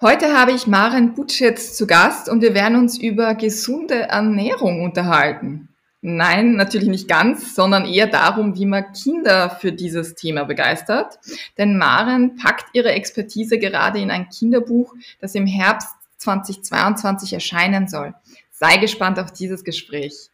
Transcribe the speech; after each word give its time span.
Heute 0.00 0.32
habe 0.32 0.52
ich 0.52 0.68
Maren 0.68 1.14
Butschetz 1.14 1.76
zu 1.76 1.84
Gast 1.84 2.28
und 2.28 2.40
wir 2.40 2.54
werden 2.54 2.78
uns 2.78 2.96
über 2.96 3.34
gesunde 3.34 4.02
Ernährung 4.02 4.84
unterhalten. 4.84 5.70
Nein, 6.00 6.52
natürlich 6.52 6.86
nicht 6.86 7.08
ganz, 7.08 7.56
sondern 7.56 7.84
eher 7.84 8.06
darum, 8.06 8.56
wie 8.56 8.64
man 8.64 8.92
Kinder 8.92 9.50
für 9.50 9.72
dieses 9.72 10.14
Thema 10.14 10.44
begeistert. 10.44 11.18
Denn 11.58 11.76
Maren 11.76 12.36
packt 12.36 12.66
ihre 12.74 12.92
Expertise 12.92 13.58
gerade 13.58 13.98
in 13.98 14.12
ein 14.12 14.28
Kinderbuch, 14.28 14.94
das 15.20 15.34
im 15.34 15.48
Herbst 15.48 15.88
2022 16.18 17.32
erscheinen 17.32 17.88
soll. 17.88 18.14
Sei 18.52 18.76
gespannt 18.76 19.18
auf 19.18 19.32
dieses 19.32 19.64
Gespräch. 19.64 20.30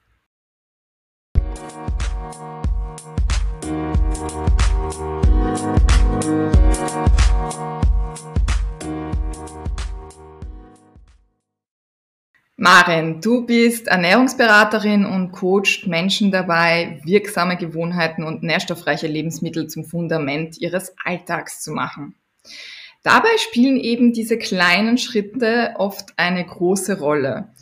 Maren, 12.57 13.21
du 13.21 13.45
bist 13.45 13.89
Ernährungsberaterin 13.89 15.05
und 15.05 15.33
coacht 15.33 15.89
Menschen 15.89 16.31
dabei, 16.31 17.01
wirksame 17.05 17.57
Gewohnheiten 17.57 18.23
und 18.23 18.45
nährstoffreiche 18.45 19.09
Lebensmittel 19.09 19.67
zum 19.67 19.85
Fundament 19.85 20.59
ihres 20.59 20.95
Alltags 21.05 21.63
zu 21.63 21.73
machen. 21.73 22.15
Dabei 23.03 23.37
spielen 23.39 23.77
eben 23.77 24.13
diese 24.13 24.39
kleinen 24.39 24.99
Schritte 24.99 25.75
oft 25.79 26.15
eine 26.17 26.47
große 26.47 27.01
Rolle. 27.01 27.53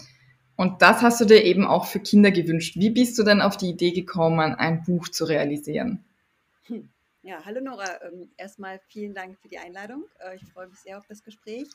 Und 0.57 0.83
das 0.83 1.01
hast 1.01 1.23
du 1.23 1.25
dir 1.25 1.43
eben 1.43 1.67
auch 1.67 1.87
für 1.87 1.99
Kinder 1.99 2.31
gewünscht. 2.31 2.77
Wie 2.77 2.91
bist 2.91 3.19
du 3.19 3.23
denn 3.23 3.41
auf 3.41 3.57
die 3.57 3.71
Idee 3.71 3.93
gekommen, 3.93 4.55
ein 4.55 4.85
Buch 4.85 5.09
zu 5.09 5.25
realisieren? 5.25 6.05
Hm. 6.67 6.89
Ja, 7.23 7.45
hallo 7.45 7.61
Nora. 7.61 7.87
Ähm, 8.05 8.31
erstmal 8.37 8.81
vielen 8.89 9.15
Dank 9.15 9.39
für 9.41 9.49
die 9.49 9.59
Einladung. 9.59 10.05
Äh, 10.19 10.37
ich 10.37 10.45
freue 10.53 10.69
mich 10.69 10.79
sehr 10.79 10.99
auf 10.99 11.07
das 11.09 11.25
Gespräch. 11.25 11.69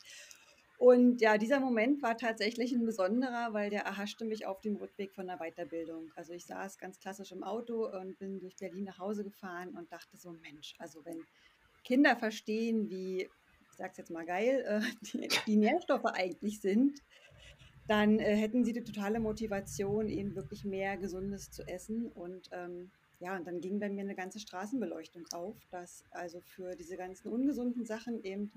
Und 0.77 1.21
ja, 1.21 1.39
dieser 1.39 1.59
Moment 1.59 2.03
war 2.03 2.17
tatsächlich 2.17 2.71
ein 2.71 2.85
besonderer, 2.85 3.51
weil 3.51 3.71
der 3.71 3.81
erhaschte 3.81 4.25
mich 4.25 4.45
auf 4.45 4.61
dem 4.61 4.75
Rückweg 4.75 5.11
von 5.11 5.25
der 5.25 5.37
Weiterbildung. 5.37 6.11
Also 6.15 6.33
ich 6.33 6.45
saß 6.45 6.77
ganz 6.77 6.99
klassisch 6.99 7.31
im 7.31 7.43
Auto 7.43 7.87
und 7.87 8.19
bin 8.19 8.39
durch 8.39 8.55
Berlin 8.57 8.83
nach 8.83 8.99
Hause 8.99 9.23
gefahren 9.23 9.75
und 9.75 9.91
dachte 9.91 10.17
so, 10.17 10.31
Mensch, 10.33 10.75
also 10.77 11.03
wenn 11.03 11.25
Kinder 11.83 12.15
verstehen, 12.15 12.89
wie, 12.91 13.23
ich 13.23 13.75
sag's 13.75 13.97
jetzt 13.97 14.11
mal 14.11 14.25
geil, 14.25 14.63
äh, 14.67 14.81
die, 15.13 15.27
die 15.47 15.57
Nährstoffe 15.57 16.05
eigentlich 16.05 16.61
sind, 16.61 17.01
dann 17.87 18.19
äh, 18.19 18.35
hätten 18.35 18.63
sie 18.63 18.73
die 18.73 18.83
totale 18.83 19.19
Motivation, 19.19 20.09
eben 20.09 20.35
wirklich 20.35 20.63
mehr 20.63 20.95
Gesundes 20.97 21.49
zu 21.49 21.67
essen. 21.67 22.05
Und 22.05 22.49
ähm, 22.51 22.91
ja, 23.19 23.35
und 23.35 23.47
dann 23.47 23.61
ging 23.61 23.79
bei 23.79 23.89
mir 23.89 24.01
eine 24.01 24.15
ganze 24.15 24.39
Straßenbeleuchtung 24.39 25.25
auf, 25.33 25.55
dass 25.71 26.03
also 26.11 26.39
für 26.41 26.75
diese 26.75 26.97
ganzen 26.97 27.29
ungesunden 27.29 27.83
Sachen 27.85 28.23
eben 28.23 28.51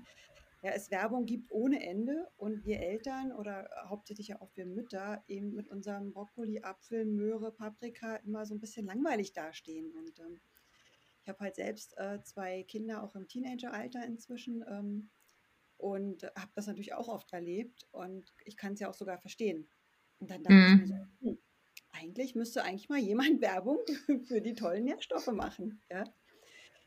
ja, 0.61 0.71
es 0.71 0.91
Werbung 0.91 1.25
gibt 1.25 1.51
ohne 1.51 1.83
Ende 1.83 2.29
und 2.37 2.65
wir 2.65 2.79
Eltern 2.79 3.31
oder 3.31 3.67
hauptsächlich 3.87 4.27
ja 4.27 4.41
auch 4.41 4.55
wir 4.55 4.67
Mütter 4.67 5.23
eben 5.27 5.53
mit 5.53 5.67
unserem 5.67 6.11
Brokkoli, 6.13 6.61
Apfel, 6.61 7.05
Möhre, 7.05 7.51
Paprika 7.51 8.17
immer 8.17 8.45
so 8.45 8.53
ein 8.53 8.59
bisschen 8.59 8.85
langweilig 8.85 9.33
dastehen. 9.33 9.91
Und 9.91 10.19
ähm, 10.19 10.39
ich 11.23 11.29
habe 11.29 11.39
halt 11.39 11.55
selbst 11.55 11.97
äh, 11.97 12.21
zwei 12.23 12.63
Kinder 12.63 13.01
auch 13.03 13.15
im 13.15 13.27
Teenageralter 13.27 14.05
inzwischen 14.05 14.63
ähm, 14.67 15.09
und 15.77 16.23
habe 16.35 16.51
das 16.53 16.67
natürlich 16.67 16.93
auch 16.93 17.07
oft 17.07 17.33
erlebt 17.33 17.87
und 17.91 18.31
ich 18.45 18.55
kann 18.55 18.73
es 18.73 18.79
ja 18.79 18.89
auch 18.89 18.93
sogar 18.93 19.17
verstehen. 19.17 19.67
Und 20.19 20.29
dann 20.29 20.43
dachte 20.43 20.55
mhm. 20.55 20.73
ich 20.73 20.79
mir 20.81 20.87
so, 20.87 20.93
mhm. 20.93 21.29
hm, 21.29 21.37
eigentlich 21.91 22.35
müsste 22.35 22.63
eigentlich 22.63 22.89
mal 22.89 22.99
jemand 22.99 23.41
Werbung 23.41 23.79
für 24.27 24.41
die 24.41 24.53
tollen 24.53 24.83
Nährstoffe 24.83 25.31
machen. 25.31 25.81
Ja? 25.89 26.03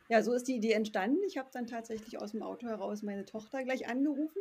Ja, 0.09 0.23
so 0.23 0.33
ist 0.33 0.49
die 0.49 0.57
Idee 0.57 0.73
entstanden. 0.73 1.23
Ich 1.27 1.39
habe 1.39 1.49
dann 1.53 1.67
tatsächlich 1.67 2.19
aus 2.19 2.33
dem 2.33 2.43
Auto 2.43 2.67
heraus 2.67 3.03
meine 3.03 3.25
Tochter 3.25 3.65
gleich 3.65 3.89
angerufen. 3.89 4.41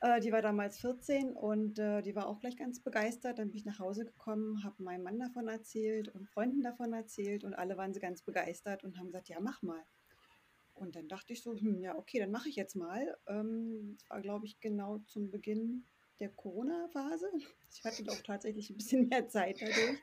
Äh, 0.00 0.20
die 0.20 0.32
war 0.32 0.42
damals 0.42 0.80
14 0.80 1.32
und 1.32 1.78
äh, 1.78 2.02
die 2.02 2.16
war 2.16 2.26
auch 2.26 2.40
gleich 2.40 2.56
ganz 2.56 2.80
begeistert. 2.80 3.38
Dann 3.38 3.50
bin 3.50 3.58
ich 3.58 3.64
nach 3.64 3.78
Hause 3.78 4.04
gekommen, 4.04 4.64
habe 4.64 4.82
meinem 4.82 5.04
Mann 5.04 5.18
davon 5.18 5.46
erzählt 5.48 6.08
und 6.08 6.28
Freunden 6.28 6.62
davon 6.62 6.92
erzählt 6.92 7.44
und 7.44 7.54
alle 7.54 7.76
waren 7.76 7.94
sie 7.94 8.00
ganz 8.00 8.22
begeistert 8.22 8.82
und 8.84 8.98
haben 8.98 9.06
gesagt, 9.06 9.28
ja, 9.28 9.38
mach 9.40 9.62
mal. 9.62 9.82
Und 10.74 10.96
dann 10.96 11.06
dachte 11.06 11.32
ich 11.32 11.42
so, 11.42 11.56
hm, 11.56 11.80
ja, 11.80 11.96
okay, 11.96 12.18
dann 12.18 12.32
mache 12.32 12.48
ich 12.48 12.56
jetzt 12.56 12.74
mal. 12.74 13.16
Ähm, 13.28 13.96
das 13.96 14.10
war, 14.10 14.20
glaube 14.20 14.44
ich, 14.46 14.58
genau 14.58 14.98
zum 15.06 15.30
Beginn 15.30 15.84
der 16.20 16.30
Corona-Phase. 16.30 17.30
Ich 17.76 17.84
hatte 17.84 18.04
doch 18.04 18.22
tatsächlich 18.22 18.70
ein 18.70 18.76
bisschen 18.76 19.08
mehr 19.08 19.28
Zeit 19.28 19.60
dadurch. 19.60 19.98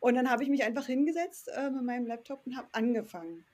Und 0.00 0.14
dann 0.14 0.30
habe 0.30 0.42
ich 0.42 0.48
mich 0.48 0.64
einfach 0.64 0.86
hingesetzt 0.86 1.48
äh, 1.54 1.70
mit 1.70 1.84
meinem 1.84 2.06
Laptop 2.06 2.44
und 2.46 2.56
habe 2.56 2.68
angefangen. 2.72 3.44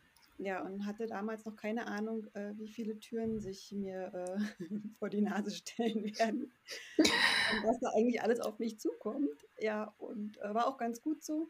Ja, 0.42 0.60
und 0.60 0.86
hatte 0.86 1.06
damals 1.06 1.44
noch 1.44 1.54
keine 1.54 1.86
Ahnung, 1.86 2.26
äh, 2.34 2.50
wie 2.56 2.66
viele 2.66 2.98
Türen 2.98 3.38
sich 3.38 3.70
mir 3.70 4.12
äh, 4.12 4.38
vor 4.98 5.08
die 5.08 5.20
Nase 5.20 5.52
stellen 5.52 6.04
werden 6.18 6.52
und 6.98 7.64
was 7.64 7.78
da 7.78 7.90
eigentlich 7.94 8.20
alles 8.22 8.40
auf 8.40 8.58
mich 8.58 8.80
zukommt. 8.80 9.46
Ja, 9.60 9.94
und 9.98 10.38
äh, 10.38 10.52
war 10.52 10.66
auch 10.66 10.78
ganz 10.78 11.00
gut 11.00 11.22
so. 11.22 11.48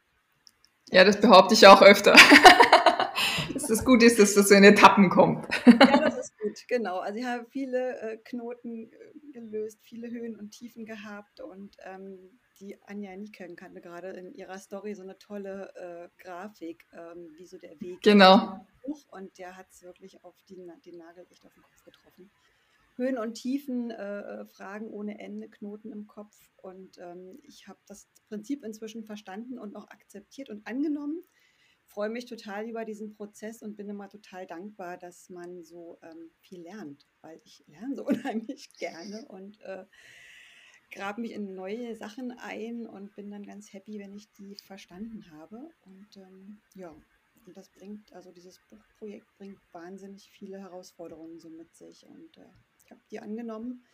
Ja, 0.90 1.04
das 1.04 1.18
behaupte 1.18 1.54
ich 1.54 1.66
auch 1.66 1.80
öfter. 1.80 2.14
dass 3.54 3.66
das 3.66 3.82
gut 3.82 4.02
ist, 4.02 4.18
dass 4.18 4.34
das 4.34 4.50
so 4.50 4.54
in 4.54 4.64
Etappen 4.64 5.08
kommt. 5.08 5.46
ja, 5.64 6.00
das 6.00 6.18
ist 6.18 6.38
gut, 6.38 6.68
genau. 6.68 6.98
Also 6.98 7.18
ich 7.18 7.24
habe 7.24 7.46
viele 7.48 7.98
äh, 7.98 8.16
Knoten 8.18 8.92
äh, 8.92 9.32
gelöst, 9.32 9.78
viele 9.80 10.10
Höhen 10.10 10.36
und 10.36 10.50
Tiefen 10.50 10.84
gehabt 10.84 11.40
und 11.40 11.78
ähm, 11.86 12.40
die 12.62 12.80
Anja 12.84 13.16
Nieken 13.16 13.56
kannte 13.56 13.80
gerade 13.80 14.10
in 14.10 14.32
ihrer 14.34 14.58
Story 14.58 14.94
so 14.94 15.02
eine 15.02 15.18
tolle 15.18 15.74
äh, 15.74 16.22
Grafik, 16.22 16.86
ähm, 16.92 17.34
wie 17.36 17.46
so 17.46 17.58
der 17.58 17.78
Weg 17.80 18.00
genau. 18.02 18.64
Und 19.08 19.36
der 19.38 19.56
hat 19.56 19.66
es 19.70 19.82
wirklich 19.82 20.24
auf 20.24 20.40
die, 20.48 20.56
den 20.84 20.98
Nagel 20.98 21.26
echt 21.30 21.44
auf 21.44 21.52
den 21.52 21.62
Kopf 21.62 21.84
getroffen. 21.84 22.30
Höhen 22.96 23.18
und 23.18 23.34
Tiefen, 23.34 23.90
äh, 23.90 24.20
äh, 24.20 24.46
Fragen 24.46 24.90
ohne 24.90 25.18
Ende, 25.18 25.48
Knoten 25.48 25.90
im 25.90 26.06
Kopf. 26.06 26.36
Und 26.58 26.98
ähm, 26.98 27.40
ich 27.42 27.66
habe 27.66 27.80
das 27.86 28.08
Prinzip 28.28 28.64
inzwischen 28.64 29.04
verstanden 29.04 29.58
und 29.58 29.74
auch 29.74 29.88
akzeptiert 29.88 30.48
und 30.48 30.66
angenommen. 30.66 31.24
Freue 31.86 32.10
mich 32.10 32.26
total 32.26 32.68
über 32.68 32.84
diesen 32.84 33.12
Prozess 33.12 33.62
und 33.62 33.76
bin 33.76 33.88
immer 33.88 34.08
total 34.08 34.46
dankbar, 34.46 34.98
dass 34.98 35.30
man 35.30 35.64
so 35.64 35.98
ähm, 36.02 36.30
viel 36.40 36.62
lernt, 36.62 37.06
weil 37.22 37.40
ich 37.44 37.64
lerne 37.66 37.96
so 37.96 38.06
unheimlich 38.06 38.72
gerne 38.78 39.26
und 39.28 39.60
äh, 39.62 39.84
grabe 40.92 41.22
mich 41.22 41.32
in 41.32 41.54
neue 41.54 41.96
Sachen 41.96 42.32
ein 42.38 42.86
und 42.86 43.14
bin 43.16 43.30
dann 43.30 43.44
ganz 43.44 43.72
happy, 43.72 43.98
wenn 43.98 44.12
ich 44.12 44.30
die 44.32 44.56
verstanden 44.64 45.24
habe. 45.32 45.70
Und 45.84 46.16
ähm, 46.16 46.60
ja, 46.74 46.94
und 47.46 47.56
das 47.56 47.68
bringt, 47.70 48.12
also 48.12 48.30
dieses 48.30 48.60
Buchprojekt 48.70 49.26
bringt 49.38 49.58
wahnsinnig 49.72 50.30
viele 50.30 50.60
Herausforderungen 50.60 51.40
so 51.40 51.48
mit 51.48 51.74
sich. 51.74 52.06
Und 52.06 52.38
äh, 52.38 52.48
ich 52.84 52.90
habe 52.90 53.00
die 53.10 53.20
angenommen 53.20 53.84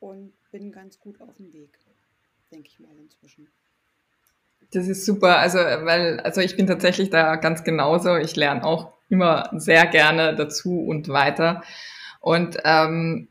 und 0.00 0.32
bin 0.52 0.70
ganz 0.70 1.00
gut 1.00 1.20
auf 1.20 1.34
dem 1.34 1.52
Weg, 1.52 1.78
denke 2.52 2.68
ich 2.68 2.78
mal 2.78 2.96
inzwischen. 2.98 3.48
Das 4.72 4.88
ist 4.88 5.04
super, 5.04 5.38
also 5.38 5.58
weil, 5.58 6.20
also 6.20 6.40
ich 6.40 6.56
bin 6.56 6.66
tatsächlich 6.66 7.10
da 7.10 7.36
ganz 7.36 7.64
genauso. 7.64 8.16
Ich 8.16 8.36
lerne 8.36 8.64
auch 8.64 8.92
immer 9.08 9.50
sehr 9.52 9.86
gerne 9.86 10.34
dazu 10.34 10.80
und 10.80 11.08
weiter. 11.08 11.62
Und 12.20 12.58
ähm, 12.64 13.28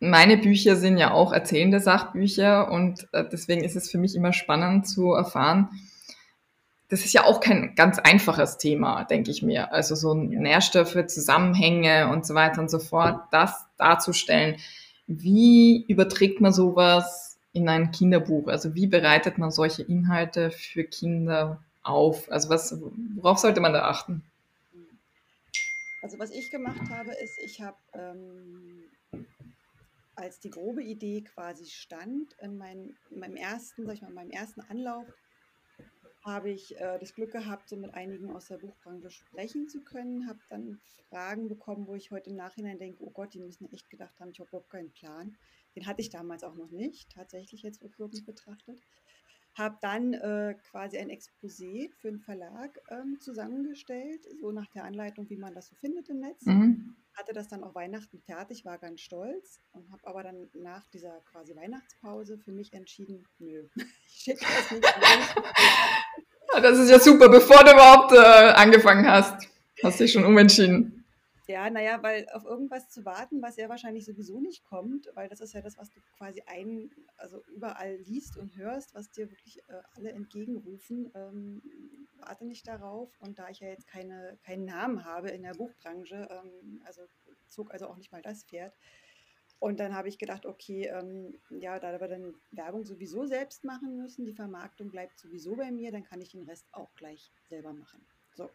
meine 0.00 0.36
Bücher 0.36 0.76
sind 0.76 0.98
ja 0.98 1.12
auch 1.12 1.32
erzählende 1.32 1.80
Sachbücher 1.80 2.70
und 2.70 3.08
äh, 3.12 3.24
deswegen 3.30 3.64
ist 3.64 3.76
es 3.76 3.90
für 3.90 3.98
mich 3.98 4.14
immer 4.14 4.32
spannend 4.32 4.88
zu 4.88 5.12
erfahren, 5.12 5.68
das 6.88 7.04
ist 7.04 7.12
ja 7.12 7.24
auch 7.24 7.40
kein 7.40 7.74
ganz 7.74 7.98
einfaches 7.98 8.58
Thema, 8.58 9.04
denke 9.04 9.30
ich 9.30 9.42
mir. 9.42 9.72
Also 9.72 9.94
so 9.94 10.14
Nährstoffe, 10.14 11.06
Zusammenhänge 11.06 12.08
und 12.08 12.26
so 12.26 12.34
weiter 12.34 12.60
und 12.60 12.70
so 12.70 12.78
fort, 12.78 13.20
das 13.32 13.64
darzustellen. 13.78 14.56
Wie 15.06 15.84
überträgt 15.88 16.40
man 16.40 16.52
sowas 16.52 17.38
in 17.52 17.68
ein 17.68 17.90
Kinderbuch? 17.90 18.48
Also 18.48 18.74
wie 18.74 18.86
bereitet 18.86 19.38
man 19.38 19.50
solche 19.50 19.82
Inhalte 19.82 20.50
für 20.50 20.84
Kinder 20.84 21.62
auf? 21.82 22.30
Also 22.30 22.50
was, 22.50 22.78
worauf 23.16 23.38
sollte 23.38 23.60
man 23.60 23.72
da 23.72 23.84
achten? 23.84 24.22
Also 26.02 26.18
was 26.18 26.30
ich 26.30 26.50
gemacht 26.50 26.90
habe, 26.90 27.12
ist, 27.12 27.38
ich 27.42 27.62
habe 27.62 27.76
ähm, 27.94 28.84
als 30.16 30.40
die 30.40 30.50
grobe 30.50 30.82
Idee 30.82 31.22
quasi 31.22 31.66
stand, 31.66 32.34
in, 32.40 32.56
mein, 32.56 32.96
in 33.10 33.18
meinem 33.18 33.36
ersten, 33.36 33.86
sag 33.86 33.94
ich 33.94 34.02
mal, 34.02 34.08
in 34.08 34.14
meinem 34.14 34.30
ersten 34.30 34.60
Anlauf, 34.60 35.06
habe 36.24 36.50
ich 36.50 36.74
äh, 36.80 36.98
das 36.98 37.14
Glück 37.14 37.32
gehabt, 37.32 37.68
so 37.68 37.76
mit 37.76 37.92
einigen 37.92 38.30
aus 38.30 38.46
der 38.46 38.56
Buchbranche 38.56 39.10
sprechen 39.10 39.68
zu 39.68 39.82
können, 39.82 40.26
habe 40.26 40.38
dann 40.48 40.80
Fragen 41.10 41.48
bekommen, 41.48 41.86
wo 41.86 41.94
ich 41.94 42.10
heute 42.10 42.30
im 42.30 42.36
Nachhinein 42.36 42.78
denke, 42.78 43.04
oh 43.04 43.10
Gott, 43.10 43.34
die 43.34 43.40
müssen 43.40 43.70
echt 43.72 43.90
gedacht 43.90 44.18
haben, 44.18 44.30
ich 44.30 44.40
habe 44.40 44.48
überhaupt 44.48 44.70
keinen 44.70 44.92
Plan. 44.92 45.36
Den 45.76 45.86
hatte 45.86 46.00
ich 46.00 46.08
damals 46.08 46.42
auch 46.42 46.54
noch 46.54 46.70
nicht, 46.70 47.10
tatsächlich 47.10 47.62
jetzt 47.62 47.82
rückwirkend 47.82 48.24
betrachtet 48.24 48.80
habe 49.54 49.78
dann 49.80 50.14
äh, 50.14 50.56
quasi 50.70 50.98
ein 50.98 51.10
Exposé 51.10 51.90
für 52.00 52.08
einen 52.08 52.18
Verlag 52.18 52.80
ähm, 52.90 53.18
zusammengestellt, 53.20 54.26
so 54.40 54.50
nach 54.50 54.68
der 54.68 54.84
Anleitung, 54.84 55.30
wie 55.30 55.36
man 55.36 55.54
das 55.54 55.68
so 55.68 55.76
findet 55.76 56.08
im 56.08 56.20
Netz. 56.20 56.44
Mhm. 56.44 56.96
Hatte 57.14 57.32
das 57.32 57.48
dann 57.48 57.62
auch 57.62 57.74
Weihnachten 57.74 58.20
fertig, 58.26 58.64
war 58.64 58.78
ganz 58.78 59.00
stolz 59.00 59.60
und 59.72 59.90
habe 59.92 60.06
aber 60.06 60.22
dann 60.24 60.50
nach 60.52 60.86
dieser 60.88 61.20
quasi 61.30 61.54
Weihnachtspause 61.54 62.38
für 62.38 62.52
mich 62.52 62.72
entschieden, 62.72 63.24
nö, 63.38 63.68
ich 64.06 64.14
schicke 64.14 64.44
das 64.44 64.70
nicht. 64.70 64.84
Das 66.62 66.78
ist 66.78 66.88
ja 66.88 67.00
super, 67.00 67.28
bevor 67.28 67.64
du 67.64 67.72
überhaupt 67.72 68.12
äh, 68.12 68.16
angefangen 68.16 69.10
hast, 69.10 69.48
hast 69.82 69.98
du 69.98 70.04
dich 70.04 70.12
schon 70.12 70.24
umentschieden. 70.24 71.03
Ja, 71.46 71.68
naja, 71.68 72.02
weil 72.02 72.26
auf 72.30 72.44
irgendwas 72.44 72.88
zu 72.88 73.04
warten, 73.04 73.42
was 73.42 73.56
ja 73.56 73.68
wahrscheinlich 73.68 74.06
sowieso 74.06 74.40
nicht 74.40 74.64
kommt, 74.64 75.10
weil 75.14 75.28
das 75.28 75.40
ist 75.40 75.52
ja 75.52 75.60
das, 75.60 75.76
was 75.76 75.90
du 75.90 76.00
quasi 76.16 76.42
ein, 76.46 76.90
also 77.18 77.42
überall 77.54 77.96
liest 77.96 78.38
und 78.38 78.56
hörst, 78.56 78.94
was 78.94 79.10
dir 79.10 79.30
wirklich 79.30 79.58
äh, 79.68 79.82
alle 79.94 80.12
entgegenrufen. 80.12 81.12
Ähm, 81.14 81.62
warte 82.16 82.46
nicht 82.46 82.66
darauf. 82.66 83.10
Und 83.20 83.38
da 83.38 83.50
ich 83.50 83.60
ja 83.60 83.68
jetzt 83.68 83.86
keine, 83.86 84.38
keinen 84.42 84.64
Namen 84.64 85.04
habe 85.04 85.30
in 85.30 85.42
der 85.42 85.52
Buchbranche, 85.52 86.28
ähm, 86.30 86.80
also 86.86 87.02
zog 87.48 87.72
also 87.72 87.88
auch 87.88 87.96
nicht 87.96 88.10
mal 88.10 88.22
das 88.22 88.44
Pferd. 88.44 88.74
Und 89.58 89.80
dann 89.80 89.94
habe 89.94 90.08
ich 90.08 90.18
gedacht, 90.18 90.46
okay, 90.46 90.86
ähm, 90.86 91.38
ja, 91.50 91.78
da 91.78 92.00
wir 92.00 92.08
dann 92.08 92.34
Werbung 92.52 92.84
sowieso 92.84 93.26
selbst 93.26 93.64
machen 93.64 93.96
müssen, 93.96 94.24
die 94.24 94.34
Vermarktung 94.34 94.90
bleibt 94.90 95.18
sowieso 95.18 95.56
bei 95.56 95.70
mir, 95.70 95.92
dann 95.92 96.04
kann 96.04 96.20
ich 96.20 96.30
den 96.30 96.42
Rest 96.42 96.66
auch 96.72 96.94
gleich 96.94 97.32
selber 97.48 97.72
machen. 97.72 98.04
So. 98.34 98.50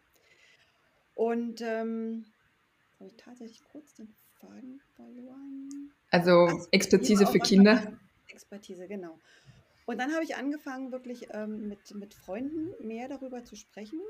Und 1.14 1.60
ähm, 1.62 2.26
habe 3.00 3.08
ich 3.08 3.16
tatsächlich 3.16 3.62
kurz 3.72 3.94
den 3.94 4.14
Faden 4.38 4.80
verloren. 4.94 5.90
Also 6.10 6.48
Ach, 6.50 6.66
Expertise 6.70 7.26
für 7.26 7.38
Kinder. 7.38 7.98
Expertise, 8.28 8.86
genau. 8.86 9.18
Und 9.86 9.98
dann 9.98 10.12
habe 10.12 10.22
ich 10.22 10.36
angefangen, 10.36 10.92
wirklich 10.92 11.28
ähm, 11.32 11.68
mit, 11.68 11.94
mit 11.94 12.14
Freunden 12.14 12.70
mehr 12.86 13.08
darüber 13.08 13.42
zu 13.42 13.56
sprechen 13.56 14.00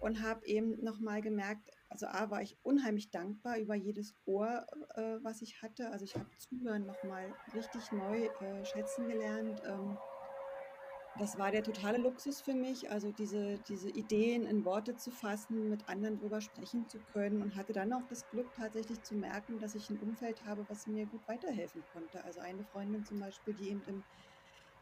und 0.00 0.22
habe 0.22 0.46
eben 0.46 0.82
nochmal 0.82 1.20
gemerkt, 1.20 1.68
also 1.88 2.06
A, 2.06 2.30
war 2.30 2.40
ich 2.40 2.56
unheimlich 2.62 3.10
dankbar 3.10 3.58
über 3.58 3.74
jedes 3.74 4.14
Ohr, 4.24 4.64
äh, 4.94 5.18
was 5.22 5.42
ich 5.42 5.60
hatte. 5.60 5.90
Also 5.90 6.04
ich 6.04 6.14
habe 6.14 6.26
Zuhören 6.38 6.86
nochmal 6.86 7.34
richtig 7.54 7.90
neu 7.92 8.26
äh, 8.26 8.64
schätzen 8.64 9.08
gelernt. 9.08 9.60
Ähm, 9.66 9.98
das 11.16 11.36
war 11.36 11.50
der 11.50 11.62
totale 11.62 11.98
Luxus 11.98 12.40
für 12.40 12.54
mich, 12.54 12.90
also 12.90 13.10
diese, 13.10 13.58
diese 13.58 13.90
Ideen 13.90 14.46
in 14.46 14.64
Worte 14.64 14.96
zu 14.96 15.10
fassen, 15.10 15.68
mit 15.68 15.88
anderen 15.88 16.16
drüber 16.16 16.40
sprechen 16.40 16.88
zu 16.88 17.02
können 17.02 17.42
und 17.42 17.56
hatte 17.56 17.72
dann 17.72 17.92
auch 17.92 18.06
das 18.06 18.28
Glück 18.28 18.52
tatsächlich 18.54 19.02
zu 19.02 19.16
merken, 19.16 19.58
dass 19.58 19.74
ich 19.74 19.90
ein 19.90 19.98
Umfeld 19.98 20.44
habe, 20.44 20.68
was 20.68 20.86
mir 20.86 21.06
gut 21.06 21.26
weiterhelfen 21.26 21.84
konnte. 21.84 22.24
Also 22.24 22.40
eine 22.40 22.64
Freundin 22.64 23.04
zum 23.04 23.18
Beispiel, 23.18 23.54
die 23.54 23.70
eben 23.70 23.82
im 23.82 24.04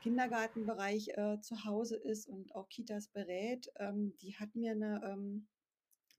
Kindergartenbereich 0.01 1.09
äh, 1.17 1.41
zu 1.41 1.65
Hause 1.65 1.97
ist 1.97 2.29
und 2.29 2.55
auch 2.55 2.69
Kitas 2.69 3.09
berät, 3.09 3.71
ähm, 3.77 4.15
die 4.21 4.37
hat 4.37 4.55
mir 4.55 4.73
eine 4.73 5.01
ähm, 5.05 5.49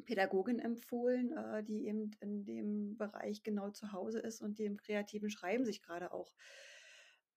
Pädagogin 0.05 0.59
empfohlen, 0.59 1.31
äh, 1.33 1.63
die 1.63 1.87
eben 1.87 2.11
in 2.19 2.45
dem 2.45 2.97
Bereich 2.97 3.43
genau 3.43 3.69
zu 3.69 3.93
Hause 3.93 4.19
ist 4.19 4.41
und 4.41 4.59
die 4.59 4.65
im 4.65 4.77
kreativen 4.77 5.29
Schreiben 5.29 5.65
sich 5.65 5.81
gerade 5.81 6.11
auch 6.11 6.33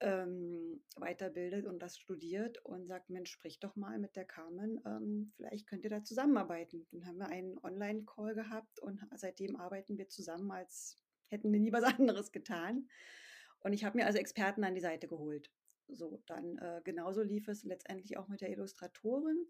ähm, 0.03 0.83
weiterbildet 0.97 1.67
und 1.67 1.81
das 1.81 1.99
studiert 1.99 2.59
und 2.65 2.87
sagt, 2.87 3.11
Mensch, 3.11 3.31
sprich 3.31 3.61
doch 3.61 3.77
mal 3.77 3.99
mit 3.99 4.17
der 4.17 4.25
Carmen, 4.25 4.81
ähm, 4.85 5.33
vielleicht 5.37 5.67
könnt 5.67 5.85
ihr 5.85 5.91
da 5.91 6.03
zusammenarbeiten. 6.03 6.87
Dann 6.91 7.07
haben 7.07 7.19
wir 7.19 7.29
einen 7.29 7.59
Online-Call 7.59 8.35
gehabt 8.35 8.81
und 8.81 9.01
seitdem 9.15 9.57
arbeiten 9.57 9.97
wir 9.97 10.09
zusammen, 10.09 10.51
als 10.51 10.99
hätten 11.29 11.53
wir 11.53 11.61
nie 11.61 11.73
was 11.73 11.85
anderes 11.99 12.33
getan. 12.33 12.89
Und 13.61 13.73
ich 13.73 13.85
habe 13.85 13.99
mir 13.99 14.07
also 14.07 14.19
Experten 14.19 14.65
an 14.65 14.75
die 14.75 14.81
Seite 14.81 15.07
geholt. 15.07 15.51
So, 15.89 16.23
dann 16.27 16.59
äh, 16.59 16.81
genauso 16.85 17.23
lief 17.23 17.49
es 17.49 17.65
letztendlich 17.65 18.17
auch 18.17 18.29
mit 18.29 18.41
der 18.41 18.51
Illustratorin. 18.51 19.47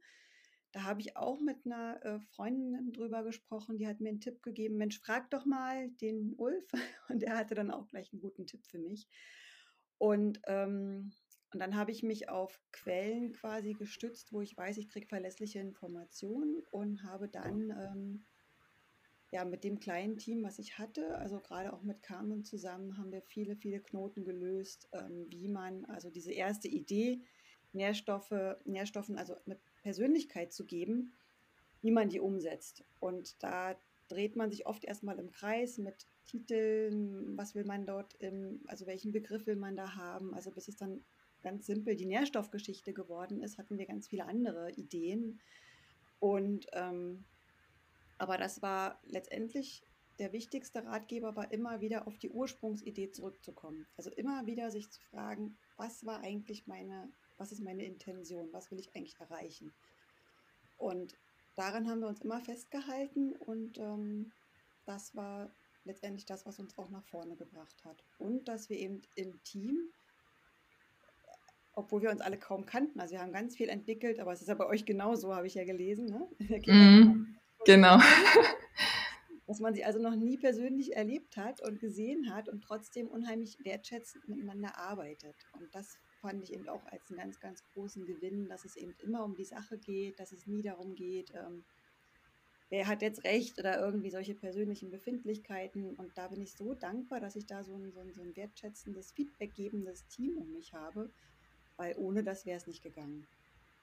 Da 0.72 0.84
habe 0.84 1.00
ich 1.00 1.16
auch 1.16 1.40
mit 1.40 1.66
einer 1.66 2.04
äh, 2.04 2.20
Freundin 2.20 2.92
drüber 2.92 3.22
gesprochen, 3.22 3.76
die 3.76 3.86
hat 3.86 4.00
mir 4.00 4.08
einen 4.08 4.20
Tipp 4.20 4.42
gegeben, 4.42 4.78
Mensch, 4.78 4.98
frag 4.98 5.30
doch 5.30 5.44
mal 5.44 5.90
den 6.00 6.34
Ulf. 6.36 6.64
Und 7.08 7.22
er 7.22 7.36
hatte 7.36 7.54
dann 7.54 7.70
auch 7.70 7.88
gleich 7.88 8.12
einen 8.12 8.22
guten 8.22 8.46
Tipp 8.46 8.66
für 8.66 8.78
mich. 8.78 9.06
Und, 10.02 10.40
ähm, 10.48 11.12
und 11.52 11.60
dann 11.60 11.76
habe 11.76 11.92
ich 11.92 12.02
mich 12.02 12.28
auf 12.28 12.60
Quellen 12.72 13.30
quasi 13.34 13.74
gestützt, 13.74 14.32
wo 14.32 14.40
ich 14.40 14.56
weiß, 14.56 14.78
ich 14.78 14.88
kriege 14.88 15.06
verlässliche 15.06 15.60
Informationen 15.60 16.60
und 16.72 17.04
habe 17.04 17.28
dann 17.28 17.70
ähm, 17.70 18.24
ja 19.30 19.44
mit 19.44 19.62
dem 19.62 19.78
kleinen 19.78 20.16
Team, 20.16 20.42
was 20.42 20.58
ich 20.58 20.76
hatte, 20.76 21.16
also 21.18 21.38
gerade 21.38 21.72
auch 21.72 21.82
mit 21.82 22.02
Carmen 22.02 22.42
zusammen, 22.42 22.98
haben 22.98 23.12
wir 23.12 23.22
viele, 23.22 23.54
viele 23.54 23.78
Knoten 23.78 24.24
gelöst, 24.24 24.88
ähm, 24.92 25.26
wie 25.28 25.46
man 25.46 25.84
also 25.84 26.10
diese 26.10 26.32
erste 26.32 26.66
Idee, 26.66 27.22
Nährstoffe, 27.72 28.56
Nährstoffen, 28.64 29.16
also 29.16 29.36
eine 29.46 29.60
Persönlichkeit 29.82 30.52
zu 30.52 30.66
geben, 30.66 31.12
wie 31.80 31.92
man 31.92 32.08
die 32.08 32.18
umsetzt. 32.18 32.82
Und 32.98 33.40
da 33.40 33.76
dreht 34.12 34.36
man 34.36 34.50
sich 34.50 34.66
oft 34.66 34.84
erstmal 34.84 35.18
im 35.18 35.30
Kreis 35.30 35.78
mit 35.78 36.06
Titeln, 36.26 37.36
was 37.36 37.54
will 37.54 37.64
man 37.64 37.86
dort, 37.86 38.14
im, 38.20 38.60
also 38.66 38.86
welchen 38.86 39.12
Begriff 39.12 39.46
will 39.46 39.56
man 39.56 39.76
da 39.76 39.96
haben. 39.96 40.34
Also 40.34 40.50
bis 40.50 40.68
es 40.68 40.76
dann 40.76 41.02
ganz 41.42 41.66
simpel 41.66 41.96
die 41.96 42.06
Nährstoffgeschichte 42.06 42.92
geworden 42.92 43.40
ist, 43.40 43.58
hatten 43.58 43.78
wir 43.78 43.86
ganz 43.86 44.06
viele 44.08 44.26
andere 44.26 44.70
Ideen. 44.72 45.40
Und 46.20 46.66
ähm, 46.72 47.24
aber 48.18 48.38
das 48.38 48.62
war 48.62 49.00
letztendlich 49.06 49.82
der 50.18 50.32
wichtigste 50.32 50.84
Ratgeber, 50.84 51.34
war 51.34 51.50
immer 51.50 51.80
wieder 51.80 52.06
auf 52.06 52.18
die 52.18 52.30
Ursprungsidee 52.30 53.10
zurückzukommen. 53.10 53.86
Also 53.96 54.10
immer 54.10 54.46
wieder 54.46 54.70
sich 54.70 54.90
zu 54.90 55.00
fragen, 55.10 55.56
was 55.76 56.06
war 56.06 56.20
eigentlich 56.20 56.66
meine, 56.66 57.10
was 57.38 57.50
ist 57.50 57.64
meine 57.64 57.84
Intention, 57.84 58.52
was 58.52 58.70
will 58.70 58.78
ich 58.78 58.94
eigentlich 58.94 59.18
erreichen? 59.18 59.72
Und 60.78 61.16
daran 61.54 61.88
haben 61.88 62.00
wir 62.00 62.08
uns 62.08 62.20
immer 62.20 62.40
festgehalten 62.40 63.34
und 63.36 63.78
ähm, 63.78 64.32
das 64.84 65.14
war 65.14 65.50
letztendlich 65.84 66.26
das, 66.26 66.46
was 66.46 66.58
uns 66.58 66.76
auch 66.78 66.90
nach 66.90 67.04
vorne 67.04 67.36
gebracht 67.36 67.84
hat. 67.84 68.04
Und 68.18 68.48
dass 68.48 68.68
wir 68.68 68.78
eben 68.78 69.02
im 69.14 69.42
Team, 69.42 69.90
obwohl 71.74 72.02
wir 72.02 72.10
uns 72.10 72.20
alle 72.20 72.38
kaum 72.38 72.66
kannten, 72.66 73.00
also 73.00 73.12
wir 73.12 73.20
haben 73.20 73.32
ganz 73.32 73.56
viel 73.56 73.68
entwickelt, 73.68 74.20
aber 74.20 74.32
es 74.32 74.42
ist 74.42 74.48
ja 74.48 74.54
bei 74.54 74.66
euch 74.66 74.84
genauso, 74.84 75.34
habe 75.34 75.46
ich 75.46 75.54
ja 75.54 75.64
gelesen. 75.64 76.06
Ne? 76.06 76.28
Mm, 76.66 77.36
genau. 77.64 77.98
Dass 79.46 79.60
man 79.60 79.74
sie 79.74 79.84
also 79.84 79.98
noch 79.98 80.14
nie 80.14 80.38
persönlich 80.38 80.96
erlebt 80.96 81.36
hat 81.36 81.60
und 81.60 81.80
gesehen 81.80 82.32
hat 82.32 82.48
und 82.48 82.62
trotzdem 82.62 83.08
unheimlich 83.08 83.58
wertschätzend 83.64 84.28
miteinander 84.28 84.78
arbeitet. 84.78 85.34
Und 85.52 85.74
das 85.74 85.98
fand 86.22 86.42
ich 86.42 86.52
eben 86.52 86.68
auch 86.68 86.84
als 86.86 87.10
einen 87.10 87.18
ganz, 87.18 87.40
ganz 87.40 87.62
großen 87.74 88.06
Gewinn, 88.06 88.48
dass 88.48 88.64
es 88.64 88.76
eben 88.76 88.94
immer 89.02 89.24
um 89.24 89.34
die 89.34 89.44
Sache 89.44 89.76
geht, 89.76 90.18
dass 90.18 90.32
es 90.32 90.46
nie 90.46 90.62
darum 90.62 90.94
geht, 90.94 91.30
ähm, 91.34 91.64
wer 92.70 92.86
hat 92.86 93.02
jetzt 93.02 93.22
recht 93.24 93.58
oder 93.58 93.78
irgendwie 93.78 94.10
solche 94.10 94.34
persönlichen 94.34 94.90
Befindlichkeiten. 94.90 95.94
Und 95.96 96.16
da 96.16 96.28
bin 96.28 96.40
ich 96.40 96.54
so 96.54 96.72
dankbar, 96.72 97.20
dass 97.20 97.36
ich 97.36 97.44
da 97.44 97.62
so 97.62 97.74
ein, 97.74 97.92
so 97.92 98.00
ein, 98.00 98.14
so 98.14 98.22
ein 98.22 98.34
wertschätzendes, 98.34 99.12
feedbackgebendes 99.12 100.06
Team 100.06 100.38
um 100.38 100.50
mich 100.52 100.72
habe, 100.72 101.10
weil 101.76 101.94
ohne 101.98 102.24
das 102.24 102.46
wäre 102.46 102.56
es 102.56 102.66
nicht 102.66 102.82
gegangen. 102.82 103.26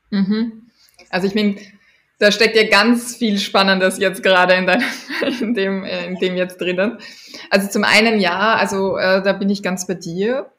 Mhm. 0.10 0.72
Also 1.12 1.28
ich 1.28 1.36
meine, 1.36 1.58
da 2.18 2.32
steckt 2.32 2.56
ja 2.56 2.68
ganz 2.68 3.16
viel 3.16 3.38
Spannendes 3.38 4.00
jetzt 4.00 4.24
gerade 4.24 4.56
in, 4.56 4.66
dein, 4.66 4.84
in, 5.40 5.54
dem, 5.54 5.84
äh, 5.84 6.08
in 6.08 6.16
dem 6.16 6.36
jetzt 6.36 6.60
drinnen. 6.60 6.98
Also 7.52 7.70
zum 7.70 7.84
einen 7.84 8.20
ja, 8.20 8.56
also 8.56 8.98
äh, 8.98 9.22
da 9.22 9.34
bin 9.34 9.52
ich 9.52 9.62
ganz 9.62 9.86
bei 9.86 9.94
dir. 9.94 10.52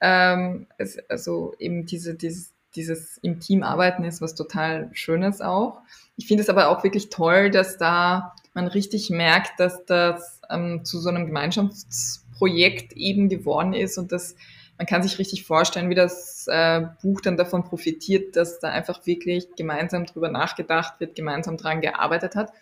Ähm, 0.00 0.66
es, 0.78 0.98
also 1.08 1.54
eben 1.58 1.86
diese, 1.86 2.14
dieses, 2.14 2.52
dieses 2.74 3.18
im 3.18 3.40
Team 3.40 3.62
arbeiten 3.62 4.04
ist 4.04 4.20
was 4.20 4.34
total 4.34 4.90
Schönes 4.92 5.40
auch. 5.40 5.80
Ich 6.16 6.26
finde 6.26 6.42
es 6.42 6.50
aber 6.50 6.68
auch 6.68 6.84
wirklich 6.84 7.10
toll, 7.10 7.50
dass 7.50 7.78
da 7.78 8.34
man 8.54 8.68
richtig 8.68 9.10
merkt, 9.10 9.60
dass 9.60 9.84
das 9.84 10.40
ähm, 10.50 10.84
zu 10.84 10.98
so 10.98 11.08
einem 11.08 11.26
Gemeinschaftsprojekt 11.26 12.92
eben 12.94 13.28
geworden 13.28 13.74
ist 13.74 13.98
und 13.98 14.12
dass 14.12 14.34
man 14.78 14.86
kann 14.86 15.02
sich 15.02 15.18
richtig 15.18 15.44
vorstellen, 15.44 15.88
wie 15.88 15.94
das 15.94 16.46
äh, 16.48 16.82
Buch 17.02 17.20
dann 17.22 17.36
davon 17.36 17.64
profitiert, 17.64 18.36
dass 18.36 18.58
da 18.58 18.68
einfach 18.68 19.06
wirklich 19.06 19.48
gemeinsam 19.56 20.04
drüber 20.04 20.28
nachgedacht 20.28 21.00
wird, 21.00 21.14
gemeinsam 21.14 21.56
dran 21.56 21.80
gearbeitet 21.80 22.36
hat. 22.36 22.52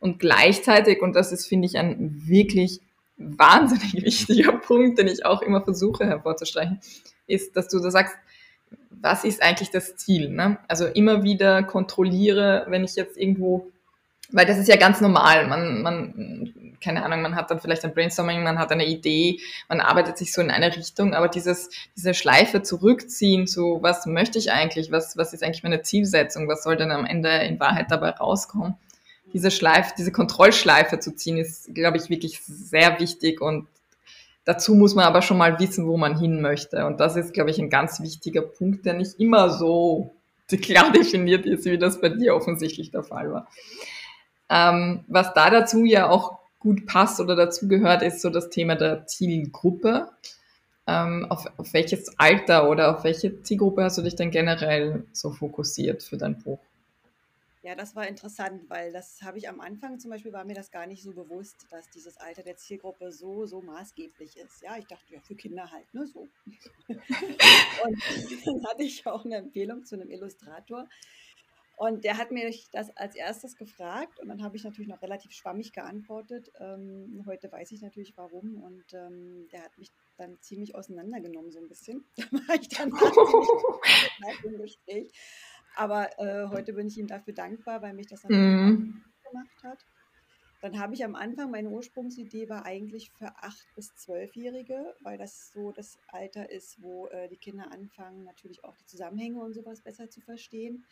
Und 0.00 0.18
gleichzeitig, 0.18 1.00
und 1.00 1.14
das 1.14 1.30
ist, 1.30 1.46
finde 1.46 1.66
ich, 1.66 1.78
ein 1.78 2.26
wirklich 2.26 2.80
wahnsinnig 3.20 3.94
wichtiger 4.04 4.52
Punkt, 4.52 4.98
den 4.98 5.06
ich 5.06 5.24
auch 5.24 5.42
immer 5.42 5.62
versuche 5.62 6.06
hervorzustreichen, 6.06 6.80
ist, 7.26 7.56
dass 7.56 7.68
du 7.68 7.78
da 7.78 7.90
sagst, 7.90 8.16
was 8.90 9.24
ist 9.24 9.42
eigentlich 9.42 9.70
das 9.70 9.96
Ziel? 9.96 10.30
Ne? 10.30 10.58
Also 10.68 10.86
immer 10.86 11.22
wieder 11.22 11.62
kontrolliere, 11.62 12.66
wenn 12.68 12.84
ich 12.84 12.96
jetzt 12.96 13.16
irgendwo, 13.16 13.70
weil 14.30 14.46
das 14.46 14.58
ist 14.58 14.68
ja 14.68 14.76
ganz 14.76 15.00
normal, 15.00 15.46
man, 15.48 15.82
man, 15.82 16.74
keine 16.80 17.04
Ahnung, 17.04 17.22
man 17.22 17.34
hat 17.34 17.50
dann 17.50 17.60
vielleicht 17.60 17.84
ein 17.84 17.94
Brainstorming, 17.94 18.42
man 18.42 18.58
hat 18.58 18.70
eine 18.72 18.86
Idee, 18.86 19.40
man 19.68 19.80
arbeitet 19.80 20.18
sich 20.18 20.32
so 20.32 20.40
in 20.40 20.50
eine 20.50 20.74
Richtung, 20.76 21.14
aber 21.14 21.28
dieses, 21.28 21.70
diese 21.96 22.14
Schleife 22.14 22.62
zurückziehen 22.62 23.46
zu, 23.46 23.78
was 23.80 24.06
möchte 24.06 24.38
ich 24.38 24.52
eigentlich, 24.52 24.92
was, 24.92 25.16
was 25.16 25.32
ist 25.32 25.42
eigentlich 25.42 25.62
meine 25.62 25.82
Zielsetzung, 25.82 26.48
was 26.48 26.62
soll 26.62 26.76
denn 26.76 26.92
am 26.92 27.06
Ende 27.06 27.30
in 27.30 27.58
Wahrheit 27.58 27.90
dabei 27.90 28.10
rauskommen? 28.10 28.74
Diese 29.32 29.50
Schleife, 29.50 29.94
diese 29.96 30.12
Kontrollschleife 30.12 30.98
zu 30.98 31.14
ziehen, 31.14 31.38
ist, 31.38 31.74
glaube 31.74 31.96
ich, 31.96 32.10
wirklich 32.10 32.40
sehr 32.42 32.98
wichtig 33.00 33.40
und 33.40 33.66
Dazu 34.44 34.74
muss 34.74 34.94
man 34.94 35.04
aber 35.04 35.22
schon 35.22 35.38
mal 35.38 35.60
wissen, 35.60 35.86
wo 35.86 35.96
man 35.96 36.18
hin 36.18 36.40
möchte. 36.40 36.86
Und 36.86 36.98
das 36.98 37.14
ist, 37.14 37.34
glaube 37.34 37.50
ich, 37.50 37.58
ein 37.60 37.70
ganz 37.70 38.00
wichtiger 38.00 38.42
Punkt, 38.42 38.86
der 38.86 38.94
nicht 38.94 39.20
immer 39.20 39.50
so 39.50 40.12
klar 40.48 40.90
definiert 40.96 41.46
ist, 41.46 41.66
wie 41.66 41.78
das 41.78 42.00
bei 42.00 42.08
dir 42.08 42.34
offensichtlich 42.34 42.90
der 42.90 43.04
Fall 43.04 43.32
war. 43.32 43.48
Ähm, 44.48 45.04
was 45.06 45.32
da 45.34 45.50
dazu 45.50 45.84
ja 45.84 46.08
auch 46.08 46.38
gut 46.58 46.86
passt 46.86 47.20
oder 47.20 47.36
dazu 47.36 47.68
gehört, 47.68 48.02
ist 48.02 48.22
so 48.22 48.30
das 48.30 48.50
Thema 48.50 48.74
der 48.74 49.06
Zielgruppe. 49.06 50.08
Ähm, 50.86 51.26
auf, 51.28 51.46
auf 51.56 51.72
welches 51.72 52.18
Alter 52.18 52.68
oder 52.68 52.96
auf 52.96 53.04
welche 53.04 53.42
Zielgruppe 53.42 53.84
hast 53.84 53.98
du 53.98 54.02
dich 54.02 54.16
denn 54.16 54.30
generell 54.30 55.04
so 55.12 55.30
fokussiert 55.30 56.02
für 56.02 56.16
dein 56.16 56.38
Buch? 56.38 56.58
Ja, 57.62 57.74
das 57.74 57.94
war 57.94 58.08
interessant, 58.08 58.70
weil 58.70 58.90
das 58.90 59.20
habe 59.22 59.36
ich 59.36 59.46
am 59.48 59.60
Anfang 59.60 59.98
zum 59.98 60.10
Beispiel, 60.10 60.32
war 60.32 60.44
mir 60.46 60.54
das 60.54 60.70
gar 60.70 60.86
nicht 60.86 61.02
so 61.02 61.12
bewusst, 61.12 61.66
dass 61.70 61.90
dieses 61.90 62.16
Alter 62.16 62.42
der 62.42 62.56
Zielgruppe 62.56 63.12
so, 63.12 63.44
so 63.44 63.60
maßgeblich 63.60 64.38
ist. 64.38 64.62
Ja, 64.62 64.78
ich 64.78 64.86
dachte, 64.86 65.12
ja, 65.12 65.20
für 65.20 65.34
Kinder 65.34 65.70
halt, 65.70 65.92
ne, 65.92 66.06
so. 66.06 66.26
und 66.88 68.02
dann 68.46 68.66
hatte 68.66 68.82
ich 68.82 69.06
auch 69.06 69.26
eine 69.26 69.36
Empfehlung 69.36 69.84
zu 69.84 69.96
einem 69.96 70.10
Illustrator. 70.10 70.88
Und 71.76 72.04
der 72.04 72.18
hat 72.18 72.30
mir 72.30 72.54
das 72.72 72.94
als 72.96 73.14
erstes 73.14 73.56
gefragt 73.56 74.20
und 74.20 74.28
dann 74.28 74.42
habe 74.42 74.54
ich 74.54 74.64
natürlich 74.64 74.88
noch 74.88 75.00
relativ 75.00 75.32
schwammig 75.32 75.72
geantwortet. 75.72 76.52
Ähm, 76.60 77.24
heute 77.26 77.50
weiß 77.50 77.72
ich 77.72 77.80
natürlich 77.80 78.14
warum 78.18 78.62
und 78.62 78.84
ähm, 78.92 79.48
der 79.50 79.64
hat 79.64 79.78
mich 79.78 79.90
dann 80.18 80.38
ziemlich 80.42 80.74
auseinandergenommen, 80.74 81.50
so 81.50 81.58
ein 81.58 81.68
bisschen. 81.68 82.04
Da 82.16 82.24
war 82.32 82.54
ich 82.60 82.68
dann 82.68 82.90
dem 84.44 84.58
Gespräch. 84.58 85.10
Aber 85.76 86.18
äh, 86.18 86.48
heute 86.48 86.72
bin 86.72 86.88
ich 86.88 86.98
ihm 86.98 87.06
dafür 87.06 87.34
dankbar, 87.34 87.82
weil 87.82 87.94
mich 87.94 88.06
das 88.08 88.22
dann 88.22 88.32
mm. 88.32 89.02
gemacht 89.24 89.64
hat. 89.64 89.78
Dann 90.60 90.78
habe 90.78 90.92
ich 90.92 91.04
am 91.04 91.14
Anfang, 91.14 91.50
meine 91.50 91.70
Ursprungsidee 91.70 92.50
war 92.50 92.66
eigentlich 92.66 93.10
für 93.12 93.28
8- 93.28 93.64
bis 93.76 93.92
12-Jährige, 93.92 94.94
weil 95.00 95.16
das 95.16 95.50
so 95.52 95.72
das 95.72 95.98
Alter 96.08 96.50
ist, 96.50 96.82
wo 96.82 97.06
äh, 97.06 97.28
die 97.28 97.38
Kinder 97.38 97.72
anfangen, 97.72 98.24
natürlich 98.24 98.62
auch 98.62 98.76
die 98.76 98.84
Zusammenhänge 98.84 99.40
und 99.40 99.54
sowas 99.54 99.80
besser 99.80 100.10
zu 100.10 100.20
verstehen. 100.20 100.84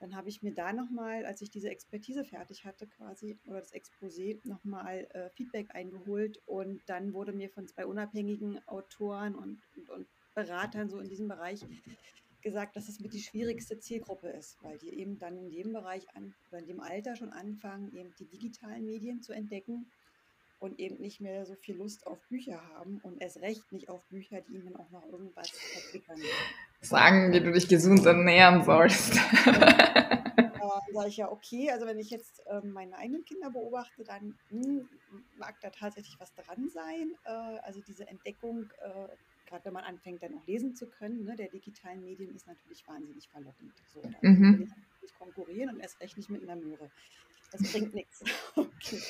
Dann 0.00 0.14
habe 0.14 0.28
ich 0.28 0.42
mir 0.42 0.52
da 0.52 0.74
nochmal, 0.74 1.24
als 1.24 1.40
ich 1.40 1.50
diese 1.50 1.70
Expertise 1.70 2.24
fertig 2.24 2.66
hatte, 2.66 2.86
quasi, 2.86 3.38
oder 3.46 3.60
das 3.60 3.72
Exposé, 3.72 4.38
nochmal 4.46 5.06
äh, 5.14 5.30
Feedback 5.30 5.74
eingeholt. 5.74 6.42
Und 6.44 6.82
dann 6.86 7.14
wurde 7.14 7.32
mir 7.32 7.48
von 7.48 7.66
zwei 7.66 7.86
unabhängigen 7.86 8.60
Autoren 8.68 9.34
und, 9.34 9.62
und, 9.76 9.88
und 9.88 10.06
Beratern 10.34 10.90
so 10.90 10.98
in 10.98 11.08
diesem 11.08 11.28
Bereich 11.28 11.64
gesagt, 12.44 12.76
dass 12.76 12.88
es 12.88 13.00
mit 13.00 13.12
die 13.12 13.22
schwierigste 13.22 13.80
Zielgruppe 13.80 14.28
ist, 14.28 14.62
weil 14.62 14.78
die 14.78 14.90
eben 15.00 15.18
dann 15.18 15.36
in 15.36 15.50
dem 15.50 15.72
Bereich 15.72 16.06
an, 16.14 16.32
oder 16.48 16.60
in 16.60 16.66
dem 16.68 16.80
Alter 16.80 17.16
schon 17.16 17.32
anfangen, 17.32 17.92
eben 17.96 18.14
die 18.20 18.26
digitalen 18.26 18.84
Medien 18.84 19.20
zu 19.22 19.32
entdecken 19.32 19.90
und 20.60 20.78
eben 20.78 21.00
nicht 21.00 21.20
mehr 21.20 21.44
so 21.44 21.56
viel 21.56 21.76
Lust 21.76 22.06
auf 22.06 22.20
Bücher 22.28 22.62
haben 22.74 23.00
und 23.02 23.20
erst 23.20 23.40
recht 23.40 23.72
nicht 23.72 23.88
auf 23.88 24.04
Bücher, 24.04 24.40
die 24.42 24.54
ihnen 24.54 24.76
auch 24.76 24.90
noch 24.90 25.04
irgendwas 25.10 25.50
verklickern. 25.50 26.20
Sagen, 26.80 27.32
wie 27.32 27.40
du 27.40 27.50
dich 27.50 27.66
gesund 27.66 28.06
ernähren 28.06 28.62
sollst. 28.64 29.18
dann 30.86 30.94
sage 30.94 31.08
ich 31.08 31.16
ja, 31.16 31.30
okay, 31.30 31.70
also 31.70 31.86
wenn 31.86 31.98
ich 31.98 32.10
jetzt 32.10 32.40
äh, 32.46 32.60
meine 32.60 32.96
eigenen 32.96 33.24
Kinder 33.24 33.50
beobachte, 33.50 34.04
dann 34.04 34.38
hm, 34.50 34.88
mag 35.36 35.60
da 35.60 35.70
tatsächlich 35.70 36.16
was 36.18 36.32
dran 36.34 36.68
sein. 36.68 37.12
Äh, 37.24 37.58
also 37.62 37.80
diese 37.80 38.06
Entdeckung 38.06 38.70
äh, 38.80 39.08
gerade 39.46 39.64
wenn 39.66 39.74
man 39.74 39.84
anfängt, 39.84 40.22
dann 40.22 40.34
auch 40.34 40.46
lesen 40.46 40.74
zu 40.74 40.88
können, 40.88 41.24
ne, 41.24 41.36
der 41.36 41.48
digitalen 41.48 42.02
Medien 42.02 42.34
ist 42.34 42.46
natürlich 42.46 42.86
wahnsinnig 42.86 43.28
verlockend. 43.28 43.72
So, 43.92 44.00
da 44.00 44.08
mhm. 44.22 44.58
will 44.58 44.66
ich 44.66 45.02
nicht 45.02 45.18
konkurrieren 45.18 45.74
und 45.74 45.80
erst 45.80 46.00
recht 46.00 46.16
nicht 46.16 46.30
mit 46.30 46.42
einer 46.42 46.56
Möhre. 46.56 46.90
Das 47.52 47.72
bringt 47.72 47.94
nichts. 47.94 48.24
Okay. 48.56 49.00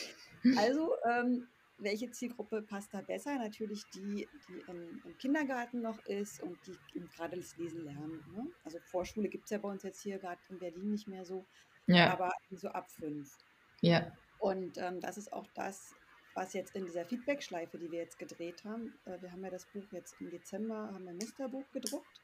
Also, 0.56 0.94
ähm, 1.08 1.48
welche 1.78 2.10
Zielgruppe 2.10 2.62
passt 2.62 2.94
da 2.94 3.00
besser? 3.00 3.36
Natürlich 3.38 3.82
die, 3.94 4.28
die 4.48 4.70
im, 4.70 5.02
im 5.04 5.18
Kindergarten 5.18 5.82
noch 5.82 6.04
ist 6.06 6.42
und 6.42 6.56
die 6.66 7.00
gerade 7.16 7.36
das 7.36 7.56
Lesen 7.56 7.84
lernen. 7.84 8.24
Ne? 8.34 8.46
Also 8.64 8.78
Vorschule 8.84 9.28
gibt 9.28 9.44
es 9.44 9.50
ja 9.50 9.58
bei 9.58 9.68
uns 9.68 9.82
jetzt 9.82 10.02
hier 10.02 10.18
gerade 10.18 10.40
in 10.48 10.58
Berlin 10.58 10.92
nicht 10.92 11.08
mehr 11.08 11.24
so, 11.24 11.44
ja. 11.86 12.12
aber 12.12 12.30
so 12.50 12.68
ab 12.68 12.90
fünf. 12.90 13.36
Ja. 13.80 14.12
Und 14.38 14.78
ähm, 14.78 15.00
das 15.00 15.16
ist 15.16 15.32
auch 15.32 15.46
das, 15.54 15.94
was 16.34 16.52
jetzt 16.52 16.74
in 16.74 16.84
dieser 16.84 17.04
Feedback-Schleife, 17.04 17.78
die 17.78 17.90
wir 17.90 18.00
jetzt 18.00 18.18
gedreht 18.18 18.64
haben, 18.64 18.94
äh, 19.06 19.20
wir 19.22 19.32
haben 19.32 19.44
ja 19.44 19.50
das 19.50 19.66
Buch 19.66 19.86
jetzt 19.92 20.20
im 20.20 20.30
Dezember, 20.30 20.90
haben 20.92 21.04
wir 21.04 21.10
ein 21.10 21.16
Musterbuch 21.16 21.64
gedruckt. 21.72 22.20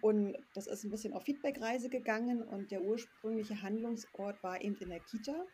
Und 0.00 0.36
das 0.54 0.66
ist 0.66 0.84
ein 0.84 0.90
bisschen 0.90 1.14
auf 1.14 1.24
Feedback-Reise 1.24 1.88
gegangen 1.88 2.42
und 2.42 2.70
der 2.70 2.82
ursprüngliche 2.82 3.62
Handlungsort 3.62 4.42
war 4.42 4.60
eben 4.60 4.76
in 4.76 4.90
der 4.90 5.00
Kita, 5.00 5.46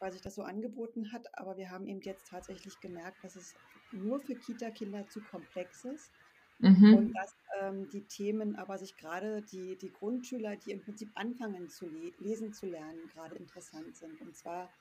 weil 0.00 0.10
sich 0.10 0.22
das 0.22 0.34
so 0.34 0.42
angeboten 0.42 1.12
hat. 1.12 1.38
Aber 1.38 1.56
wir 1.56 1.70
haben 1.70 1.86
eben 1.86 2.00
jetzt 2.00 2.26
tatsächlich 2.28 2.80
gemerkt, 2.80 3.22
dass 3.22 3.36
es 3.36 3.54
nur 3.92 4.18
für 4.18 4.34
Kita-Kinder 4.34 5.06
zu 5.08 5.20
komplex 5.20 5.84
ist. 5.84 6.10
Mhm. 6.58 6.94
Und 6.94 7.12
dass 7.12 7.36
ähm, 7.60 7.88
die 7.90 8.02
Themen 8.02 8.56
aber 8.56 8.78
sich 8.78 8.96
gerade 8.96 9.42
die, 9.42 9.76
die 9.76 9.92
Grundschüler, 9.92 10.56
die 10.56 10.70
im 10.70 10.80
Prinzip 10.80 11.10
anfangen 11.14 11.68
zu 11.68 11.88
le 11.88 12.12
lesen 12.18 12.52
zu 12.52 12.66
lernen, 12.66 13.08
gerade 13.12 13.36
interessant 13.36 13.96
sind. 13.96 14.20
Und 14.20 14.36
zwar, 14.36 14.72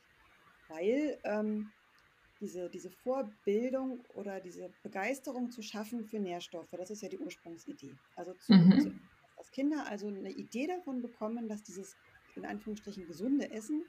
weil 0.68 1.20
ähm, 1.24 1.72
diese, 2.42 2.70
diese 2.70 2.90
Vorbildung 2.90 4.04
oder 4.16 4.40
diese 4.40 4.70
Begeisterung 4.84 5.52
zu 5.52 5.62
schaffen 5.62 6.04
für 6.04 6.20
Nährstoffe. 6.20 6.72
Das 6.72 6.90
ist 6.90 7.02
ja 7.02 7.10
die 7.10 7.20
Ursprungsidee. 7.20 7.96
Also 8.16 8.34
zu, 8.34 8.54
mhm. 8.54 8.82
zu, 8.82 8.94
dass 9.38 9.52
Kinder 9.52 9.86
also 9.88 10.08
eine 10.08 10.32
Idee 10.32 10.68
davon 10.68 11.02
bekommen, 11.02 11.48
dass 11.48 11.64
dieses 11.64 11.96
in 12.36 12.46
Anführungsstrichen 12.46 13.08
gesunde 13.08 13.52
Essen 13.52 13.86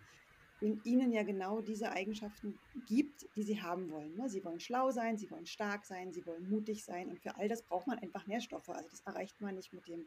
in 0.60 0.80
ihnen 0.84 1.12
ja 1.12 1.24
genau 1.24 1.60
diese 1.60 1.90
Eigenschaften 1.90 2.58
gibt, 2.86 3.26
die 3.34 3.42
sie 3.42 3.60
haben 3.60 3.90
wollen. 3.90 4.14
Ne? 4.16 4.28
Sie 4.28 4.44
wollen 4.44 4.60
schlau 4.60 4.90
sein, 4.92 5.18
sie 5.18 5.30
wollen 5.30 5.46
stark 5.46 5.84
sein, 5.84 6.12
sie 6.12 6.24
wollen 6.24 6.48
mutig 6.48 6.84
sein 6.84 7.08
und 7.08 7.18
für 7.20 7.36
all 7.36 7.48
das 7.48 7.62
braucht 7.62 7.88
man 7.88 7.98
einfach 7.98 8.26
Nährstoffe. 8.26 8.68
Also 8.68 8.88
das 8.88 9.00
erreicht 9.00 9.40
man 9.40 9.56
nicht 9.56 9.72
mit 9.72 9.88
dem 9.88 10.06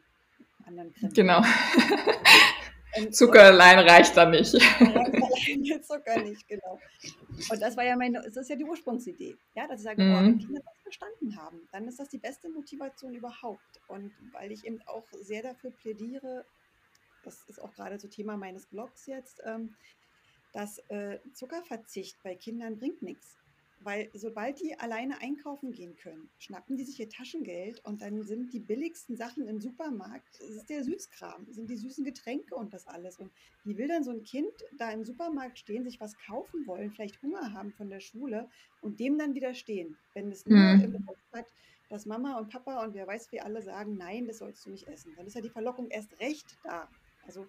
anderen 0.64 0.92
Krempel. 0.92 1.14
Genau. 1.14 1.42
Zucker 3.10 3.44
allein 3.44 3.78
reicht 3.78 4.16
da 4.16 4.28
nicht. 4.28 4.54
Allein 4.80 5.82
Zucker 5.82 6.22
nicht, 6.22 6.46
genau. 6.48 6.80
Und 7.50 7.60
das 7.60 7.76
war 7.76 7.84
ja 7.84 7.96
meine, 7.96 8.22
das 8.22 8.36
ist 8.36 8.50
ja 8.50 8.56
die 8.56 8.64
Ursprungsidee. 8.64 9.36
Ja, 9.54 9.66
dass 9.66 9.80
ich 9.80 9.84
sage, 9.84 10.02
mhm. 10.02 10.12
oh, 10.12 10.18
wenn 10.18 10.38
Kinder 10.38 10.60
das 10.64 10.82
verstanden 10.82 11.36
haben, 11.36 11.68
dann 11.72 11.86
ist 11.86 11.98
das 11.98 12.08
die 12.08 12.18
beste 12.18 12.48
Motivation 12.48 13.14
überhaupt. 13.14 13.80
Und 13.88 14.12
weil 14.32 14.52
ich 14.52 14.64
eben 14.64 14.80
auch 14.86 15.06
sehr 15.20 15.42
dafür 15.42 15.70
plädiere, 15.70 16.44
das 17.22 17.42
ist 17.48 17.60
auch 17.60 17.72
gerade 17.72 17.98
so 17.98 18.08
Thema 18.08 18.36
meines 18.36 18.66
Blogs 18.66 19.06
jetzt, 19.06 19.42
ähm, 19.44 19.74
dass 20.52 20.78
äh, 20.88 21.18
Zuckerverzicht 21.34 22.16
bei 22.22 22.34
Kindern 22.34 22.78
bringt 22.78 23.02
nichts. 23.02 23.36
Weil 23.86 24.10
sobald 24.14 24.60
die 24.60 24.76
alleine 24.80 25.20
einkaufen 25.20 25.70
gehen 25.70 25.94
können, 25.94 26.28
schnappen 26.38 26.76
die 26.76 26.82
sich 26.82 26.98
ihr 26.98 27.08
Taschengeld 27.08 27.84
und 27.84 28.02
dann 28.02 28.24
sind 28.24 28.52
die 28.52 28.58
billigsten 28.58 29.16
Sachen 29.16 29.46
im 29.46 29.60
Supermarkt, 29.60 30.40
das 30.40 30.50
ist 30.50 30.68
der 30.68 30.82
Süßkram, 30.82 31.46
sind 31.52 31.70
die 31.70 31.76
süßen 31.76 32.04
Getränke 32.04 32.56
und 32.56 32.74
das 32.74 32.88
alles. 32.88 33.16
Und 33.20 33.30
wie 33.62 33.78
will 33.78 33.86
dann 33.86 34.02
so 34.02 34.10
ein 34.10 34.24
Kind 34.24 34.50
da 34.76 34.90
im 34.90 35.04
Supermarkt 35.04 35.60
stehen, 35.60 35.84
sich 35.84 36.00
was 36.00 36.18
kaufen 36.18 36.66
wollen, 36.66 36.90
vielleicht 36.90 37.22
Hunger 37.22 37.52
haben 37.52 37.72
von 37.74 37.88
der 37.88 38.00
Schule 38.00 38.48
und 38.80 38.98
dem 38.98 39.18
dann 39.18 39.36
widerstehen, 39.36 39.96
wenn 40.14 40.32
es 40.32 40.44
nur 40.46 40.58
mhm. 40.58 40.96
im 40.96 41.06
Kopf 41.06 41.22
hat, 41.32 41.46
dass 41.88 42.06
Mama 42.06 42.38
und 42.38 42.50
Papa 42.50 42.84
und 42.84 42.92
wer 42.94 43.06
weiß 43.06 43.30
wie 43.30 43.40
alle 43.40 43.62
sagen, 43.62 43.96
nein, 43.96 44.26
das 44.26 44.38
sollst 44.38 44.66
du 44.66 44.70
nicht 44.70 44.88
essen. 44.88 45.14
Dann 45.16 45.28
ist 45.28 45.34
ja 45.34 45.42
die 45.42 45.48
Verlockung 45.48 45.90
erst 45.90 46.18
recht 46.18 46.58
da. 46.64 46.88
Also 47.24 47.46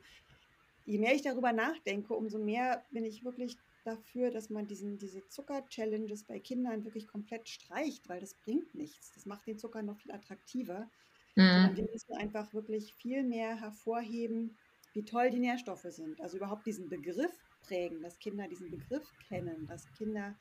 je 0.85 0.99
mehr 0.99 1.15
ich 1.15 1.23
darüber 1.23 1.51
nachdenke, 1.51 2.13
umso 2.13 2.37
mehr 2.37 2.85
bin 2.91 3.05
ich 3.05 3.25
wirklich 3.25 3.57
dafür, 3.87 4.31
dass 4.31 4.49
man 4.49 4.67
diesen, 4.67 4.97
diese 4.97 5.27
Zucker-Challenges 5.27 6.25
bei 6.25 6.39
Kindern 6.39 6.83
wirklich 6.83 7.07
komplett 7.07 7.47
streicht, 7.47 8.07
weil 8.09 8.19
das 8.19 8.33
bringt 8.35 8.75
nichts. 8.75 9.11
Das 9.13 9.25
macht 9.25 9.47
den 9.47 9.57
Zucker 9.57 9.81
noch 9.81 9.97
viel 9.97 10.11
attraktiver. 10.11 10.89
Mhm. 11.35 11.75
wir 11.75 11.87
müssen 11.91 12.13
einfach 12.13 12.51
wirklich 12.53 12.95
viel 12.95 13.23
mehr 13.23 13.61
hervorheben, 13.61 14.57
wie 14.93 15.05
toll 15.05 15.29
die 15.29 15.39
Nährstoffe 15.39 15.85
sind. 15.89 16.19
Also 16.19 16.37
überhaupt 16.37 16.65
diesen 16.65 16.89
Begriff 16.89 17.31
prägen, 17.61 18.01
dass 18.01 18.17
Kinder 18.17 18.47
diesen 18.47 18.71
Begriff 18.71 19.07
kennen, 19.27 19.67
dass 19.67 19.91
Kinder 19.93 20.35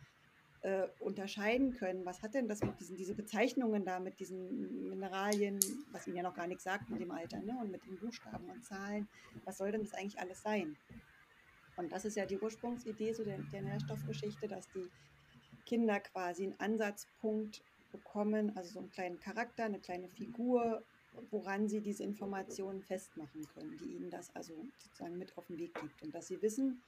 äh, 0.62 0.88
unterscheiden 1.00 1.74
können, 1.74 2.06
was 2.06 2.22
hat 2.22 2.34
denn 2.34 2.48
das 2.48 2.62
mit 2.62 2.80
diesen 2.80 2.96
diese 2.96 3.14
Bezeichnungen 3.14 3.84
da, 3.84 4.00
mit 4.00 4.18
diesen 4.18 4.88
Mineralien, 4.88 5.60
was 5.92 6.06
ihnen 6.06 6.16
ja 6.16 6.22
noch 6.22 6.34
gar 6.34 6.46
nichts 6.46 6.64
sagt 6.64 6.88
mit 6.88 7.00
dem 7.00 7.10
Alter, 7.10 7.40
ne? 7.40 7.56
und 7.60 7.70
mit 7.70 7.84
den 7.84 7.98
Buchstaben 7.98 8.48
und 8.48 8.64
Zahlen, 8.64 9.06
was 9.44 9.58
soll 9.58 9.72
denn 9.72 9.82
das 9.82 9.92
eigentlich 9.92 10.18
alles 10.18 10.42
sein? 10.42 10.76
Und 11.76 11.92
das 11.92 12.04
ist 12.04 12.16
ja 12.16 12.26
die 12.26 12.38
Ursprungsidee 12.38 13.12
so 13.12 13.24
der, 13.24 13.38
der 13.52 13.62
Nährstoffgeschichte, 13.62 14.48
dass 14.48 14.68
die 14.70 14.88
Kinder 15.66 16.00
quasi 16.00 16.44
einen 16.44 16.60
Ansatzpunkt 16.60 17.62
bekommen, 17.92 18.56
also 18.56 18.74
so 18.74 18.78
einen 18.80 18.90
kleinen 18.90 19.20
Charakter, 19.20 19.64
eine 19.64 19.80
kleine 19.80 20.08
Figur, 20.08 20.82
woran 21.30 21.68
sie 21.68 21.80
diese 21.80 22.04
Informationen 22.04 22.82
festmachen 22.82 23.46
können, 23.54 23.76
die 23.78 23.96
ihnen 23.96 24.10
das 24.10 24.34
also 24.34 24.54
sozusagen 24.78 25.18
mit 25.18 25.36
auf 25.36 25.46
den 25.46 25.58
Weg 25.58 25.74
gibt. 25.80 26.02
Und 26.02 26.14
dass 26.14 26.28
sie 26.28 26.40
wissen, 26.42 26.82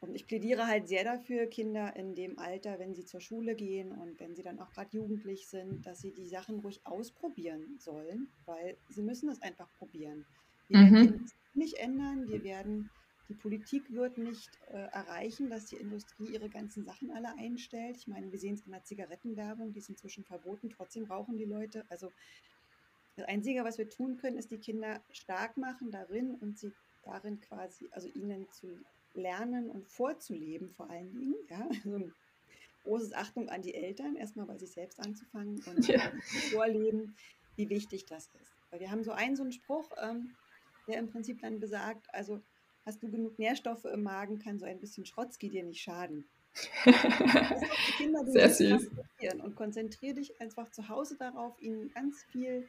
und 0.00 0.14
ich 0.14 0.26
plädiere 0.26 0.66
halt 0.66 0.88
sehr 0.88 1.04
dafür, 1.04 1.46
Kinder 1.46 1.94
in 1.94 2.14
dem 2.14 2.38
Alter, 2.38 2.78
wenn 2.78 2.94
sie 2.94 3.04
zur 3.04 3.20
Schule 3.20 3.54
gehen 3.54 3.92
und 3.92 4.18
wenn 4.18 4.34
sie 4.34 4.42
dann 4.42 4.58
auch 4.58 4.70
gerade 4.72 4.96
jugendlich 4.96 5.46
sind, 5.46 5.84
dass 5.84 6.00
sie 6.00 6.12
die 6.12 6.26
Sachen 6.26 6.60
ruhig 6.60 6.80
ausprobieren 6.84 7.76
sollen, 7.78 8.28
weil 8.46 8.78
sie 8.88 9.02
müssen 9.02 9.28
es 9.28 9.42
einfach 9.42 9.68
probieren. 9.78 10.24
Wir 10.68 10.78
mhm. 10.78 10.94
werden 10.94 11.24
es 11.24 11.34
nicht 11.54 11.74
ändern, 11.74 12.28
wir 12.28 12.42
werden 12.42 12.88
die 13.30 13.34
Politik 13.34 13.92
wird 13.92 14.18
nicht 14.18 14.50
äh, 14.72 14.88
erreichen, 14.90 15.48
dass 15.50 15.66
die 15.66 15.76
Industrie 15.76 16.26
ihre 16.32 16.50
ganzen 16.50 16.84
Sachen 16.84 17.12
alle 17.12 17.32
einstellt. 17.38 17.96
Ich 17.96 18.08
meine, 18.08 18.32
wir 18.32 18.40
sehen 18.40 18.54
es 18.54 18.66
in 18.66 18.72
der 18.72 18.82
Zigarettenwerbung, 18.82 19.72
die 19.72 19.78
ist 19.78 19.88
inzwischen 19.88 20.24
verboten, 20.24 20.68
trotzdem 20.68 21.04
rauchen 21.04 21.38
die 21.38 21.44
Leute. 21.44 21.84
Also 21.90 22.10
das 23.16 23.28
Einzige, 23.28 23.62
was 23.62 23.78
wir 23.78 23.88
tun 23.88 24.16
können, 24.16 24.36
ist 24.36 24.50
die 24.50 24.58
Kinder 24.58 25.00
stark 25.12 25.56
machen 25.56 25.92
darin 25.92 26.34
und 26.34 26.58
sie 26.58 26.72
darin 27.04 27.40
quasi, 27.40 27.88
also 27.92 28.08
ihnen 28.08 28.50
zu 28.50 28.66
lernen 29.14 29.70
und 29.70 29.86
vorzuleben 29.86 30.72
vor 30.72 30.90
allen 30.90 31.12
Dingen. 31.12 31.36
Ja? 31.48 31.68
Also 31.84 32.10
großes 32.82 33.12
Achtung 33.12 33.48
an 33.48 33.62
die 33.62 33.74
Eltern, 33.74 34.16
erstmal 34.16 34.46
bei 34.46 34.58
sich 34.58 34.72
selbst 34.72 34.98
anzufangen 34.98 35.62
und 35.66 35.86
ja. 35.86 36.00
vorleben, 36.50 37.14
wie 37.54 37.68
wichtig 37.68 38.06
das 38.06 38.26
ist. 38.42 38.56
Weil 38.70 38.80
wir 38.80 38.90
haben 38.90 39.04
so 39.04 39.12
einen, 39.12 39.36
so 39.36 39.44
einen 39.44 39.52
Spruch, 39.52 39.88
ähm, 40.02 40.34
der 40.88 40.98
im 40.98 41.10
Prinzip 41.10 41.40
dann 41.42 41.60
besagt, 41.60 42.12
also 42.12 42.42
hast 42.84 43.02
du 43.02 43.10
genug 43.10 43.38
Nährstoffe 43.38 43.84
im 43.84 44.02
Magen, 44.02 44.38
kann 44.38 44.58
so 44.58 44.66
ein 44.66 44.80
bisschen 44.80 45.04
Schrotzki 45.04 45.48
dir 45.48 45.64
nicht 45.64 45.82
schaden. 45.82 46.24
die 46.84 47.92
Kinder, 47.96 48.24
Sehr 48.26 48.50
süß. 48.50 48.90
Und 49.42 49.54
konzentriere 49.54 50.14
dich 50.14 50.40
einfach 50.40 50.70
zu 50.70 50.88
Hause 50.88 51.16
darauf, 51.16 51.60
ihnen 51.60 51.92
ganz 51.92 52.24
viel 52.24 52.68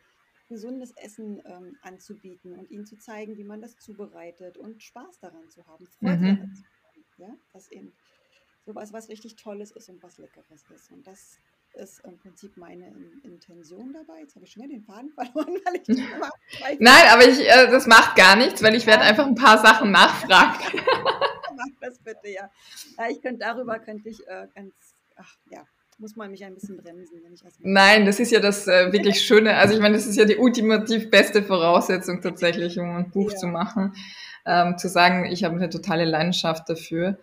gesundes 0.50 0.92
Essen 0.98 1.42
ähm, 1.46 1.78
anzubieten 1.82 2.54
und 2.54 2.70
ihnen 2.70 2.86
zu 2.86 2.98
zeigen, 2.98 3.38
wie 3.38 3.44
man 3.44 3.62
das 3.62 3.78
zubereitet 3.78 4.58
und 4.58 4.84
Spaß 4.84 5.20
daran 5.20 5.50
zu 5.50 5.66
haben, 5.66 5.88
Freude 5.88 6.18
mhm. 6.18 6.36
daran 6.36 6.56
zu 6.56 6.64
haben. 6.64 7.06
Ja? 7.18 7.38
Dass 7.54 7.72
eben 7.72 7.94
sowas, 8.66 8.94
was 8.94 9.10
richtig 9.10 9.38
Tolles 9.38 9.72
ist 9.72 9.90
und 9.90 10.04
was 10.04 10.18
Leckeres 10.18 10.66
ist. 10.70 10.92
Und 10.92 11.08
das 11.08 11.40
ist 11.76 12.04
im 12.06 12.18
Prinzip 12.18 12.58
meine 12.58 12.88
Intention 13.24 13.94
dabei. 13.94 14.22
Jetzt 14.22 14.36
habe 14.36 14.46
ich 14.46 14.52
schon 14.52 14.64
wieder 14.64 14.74
den 14.76 14.84
Faden 14.84 15.10
verloren, 15.16 15.58
weil 15.66 15.82
ich 15.82 15.88
nicht 15.88 16.12
immer 16.16 16.30
Nein, 16.80 17.04
aber 17.12 17.28
ich, 17.28 17.40
äh, 17.40 17.70
das 17.70 17.88
macht 17.88 18.16
gar 18.16 18.36
nichts, 18.36 18.62
weil 18.62 18.76
ich 18.76 18.86
werde 18.86 19.04
einfach 19.04 19.26
ein 19.26 19.36
paar 19.36 19.58
Sachen 19.58 19.92
nachfragen. 19.92 20.60
Mach 21.56 21.80
das 21.80 22.00
bitte, 22.00 22.30
ja. 22.30 22.50
ja 22.98 23.10
ich 23.10 23.22
könnte 23.22 23.40
darüber 23.40 23.80
könnte 23.80 24.10
ich 24.10 24.26
äh, 24.28 24.48
ganz, 24.56 24.74
ach 25.16 25.36
ja, 25.50 25.64
muss 25.98 26.16
man 26.16 26.32
mich 26.32 26.44
ein 26.44 26.56
bisschen 26.56 26.78
bremsen, 26.78 27.22
wenn 27.24 27.34
ich 27.34 27.44
das 27.44 27.54
Nein, 27.60 28.06
das 28.06 28.20
ist 28.20 28.32
ja 28.32 28.40
das 28.40 28.68
äh, 28.68 28.92
wirklich 28.92 29.22
Schöne. 29.22 29.56
Also 29.56 29.76
ich 29.76 29.80
meine, 29.80 29.96
das 29.96 30.08
ist 30.08 30.16
ja 30.16 30.26
die 30.26 30.38
ultimativ 30.38 31.12
beste 31.12 31.44
Voraussetzung 31.44 32.22
tatsächlich, 32.22 32.80
um 32.80 32.90
ein 32.90 33.12
Buch 33.12 33.32
ja. 33.32 33.38
zu 33.38 33.48
machen. 33.48 33.94
Ähm, 34.46 34.78
zu 34.80 34.90
sagen, 34.90 35.26
ich 35.26 35.44
habe 35.44 35.56
eine 35.56 35.70
totale 35.70 36.06
Leidenschaft 36.06 36.68
dafür. 36.68 37.20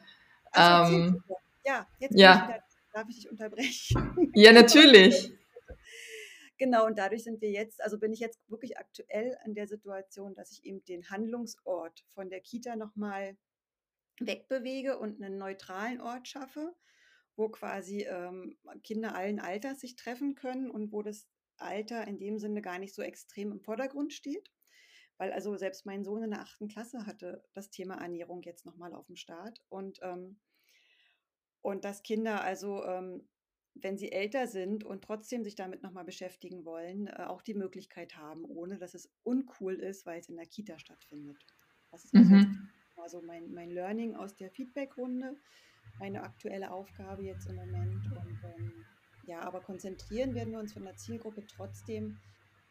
Also, 0.52 0.94
ähm, 0.94 1.22
ja, 1.64 1.86
jetzt 1.98 2.16
ja. 2.16 2.48
Darf 2.92 3.08
ich 3.08 3.16
dich 3.16 3.30
unterbrechen. 3.30 4.32
Ja, 4.34 4.52
natürlich. 4.52 5.32
Genau, 6.58 6.86
und 6.86 6.98
dadurch 6.98 7.22
sind 7.22 7.40
wir 7.40 7.50
jetzt, 7.50 7.80
also 7.80 7.98
bin 7.98 8.12
ich 8.12 8.18
jetzt 8.18 8.40
wirklich 8.50 8.78
aktuell 8.78 9.38
an 9.44 9.54
der 9.54 9.68
Situation, 9.68 10.34
dass 10.34 10.50
ich 10.50 10.64
eben 10.64 10.84
den 10.84 11.08
Handlungsort 11.08 12.04
von 12.14 12.30
der 12.30 12.40
Kita 12.40 12.74
nochmal 12.74 13.36
wegbewege 14.18 14.98
und 14.98 15.22
einen 15.22 15.38
neutralen 15.38 16.00
Ort 16.00 16.26
schaffe, 16.26 16.74
wo 17.36 17.48
quasi 17.48 18.02
ähm, 18.02 18.58
Kinder 18.82 19.14
allen 19.14 19.38
Alters 19.38 19.80
sich 19.80 19.94
treffen 19.94 20.34
können 20.34 20.68
und 20.68 20.90
wo 20.90 21.02
das 21.02 21.28
Alter 21.58 22.06
in 22.08 22.18
dem 22.18 22.38
Sinne 22.38 22.60
gar 22.60 22.80
nicht 22.80 22.94
so 22.94 23.02
extrem 23.02 23.52
im 23.52 23.60
Vordergrund 23.60 24.12
steht. 24.12 24.50
Weil 25.16 25.32
also 25.32 25.56
selbst 25.56 25.86
mein 25.86 26.04
Sohn 26.04 26.24
in 26.24 26.30
der 26.30 26.40
achten 26.40 26.66
Klasse 26.66 27.06
hatte 27.06 27.44
das 27.54 27.70
Thema 27.70 28.00
Ernährung 28.00 28.42
jetzt 28.42 28.66
nochmal 28.66 28.94
auf 28.94 29.06
dem 29.06 29.16
Start. 29.16 29.62
Und, 29.68 30.00
ähm, 30.02 30.40
und 31.62 31.84
dass 31.84 32.02
Kinder 32.02 32.42
also, 32.42 32.84
ähm, 32.84 33.28
wenn 33.74 33.96
sie 33.96 34.10
älter 34.10 34.46
sind 34.46 34.84
und 34.84 35.04
trotzdem 35.04 35.44
sich 35.44 35.54
damit 35.54 35.82
nochmal 35.82 36.04
beschäftigen 36.04 36.64
wollen, 36.64 37.06
äh, 37.06 37.24
auch 37.26 37.42
die 37.42 37.54
Möglichkeit 37.54 38.16
haben, 38.16 38.44
ohne 38.44 38.78
dass 38.78 38.94
es 38.94 39.10
uncool 39.22 39.74
ist, 39.74 40.06
weil 40.06 40.20
es 40.20 40.28
in 40.28 40.36
der 40.36 40.46
Kita 40.46 40.78
stattfindet. 40.78 41.38
Das 41.90 42.04
ist 42.04 42.14
mhm. 42.14 42.68
also 42.96 43.22
mein, 43.22 43.52
mein 43.52 43.70
Learning 43.70 44.16
aus 44.16 44.34
der 44.34 44.50
Feedback-Runde 44.50 45.36
meine 45.98 46.22
aktuelle 46.22 46.70
Aufgabe 46.70 47.22
jetzt 47.24 47.48
im 47.48 47.56
Moment. 47.56 48.04
Und 48.06 48.40
ähm, 48.44 48.84
ja, 49.26 49.40
aber 49.40 49.60
konzentrieren 49.60 50.34
werden 50.34 50.52
wir 50.52 50.58
uns 50.58 50.72
von 50.72 50.84
der 50.84 50.96
Zielgruppe 50.96 51.44
trotzdem 51.46 52.18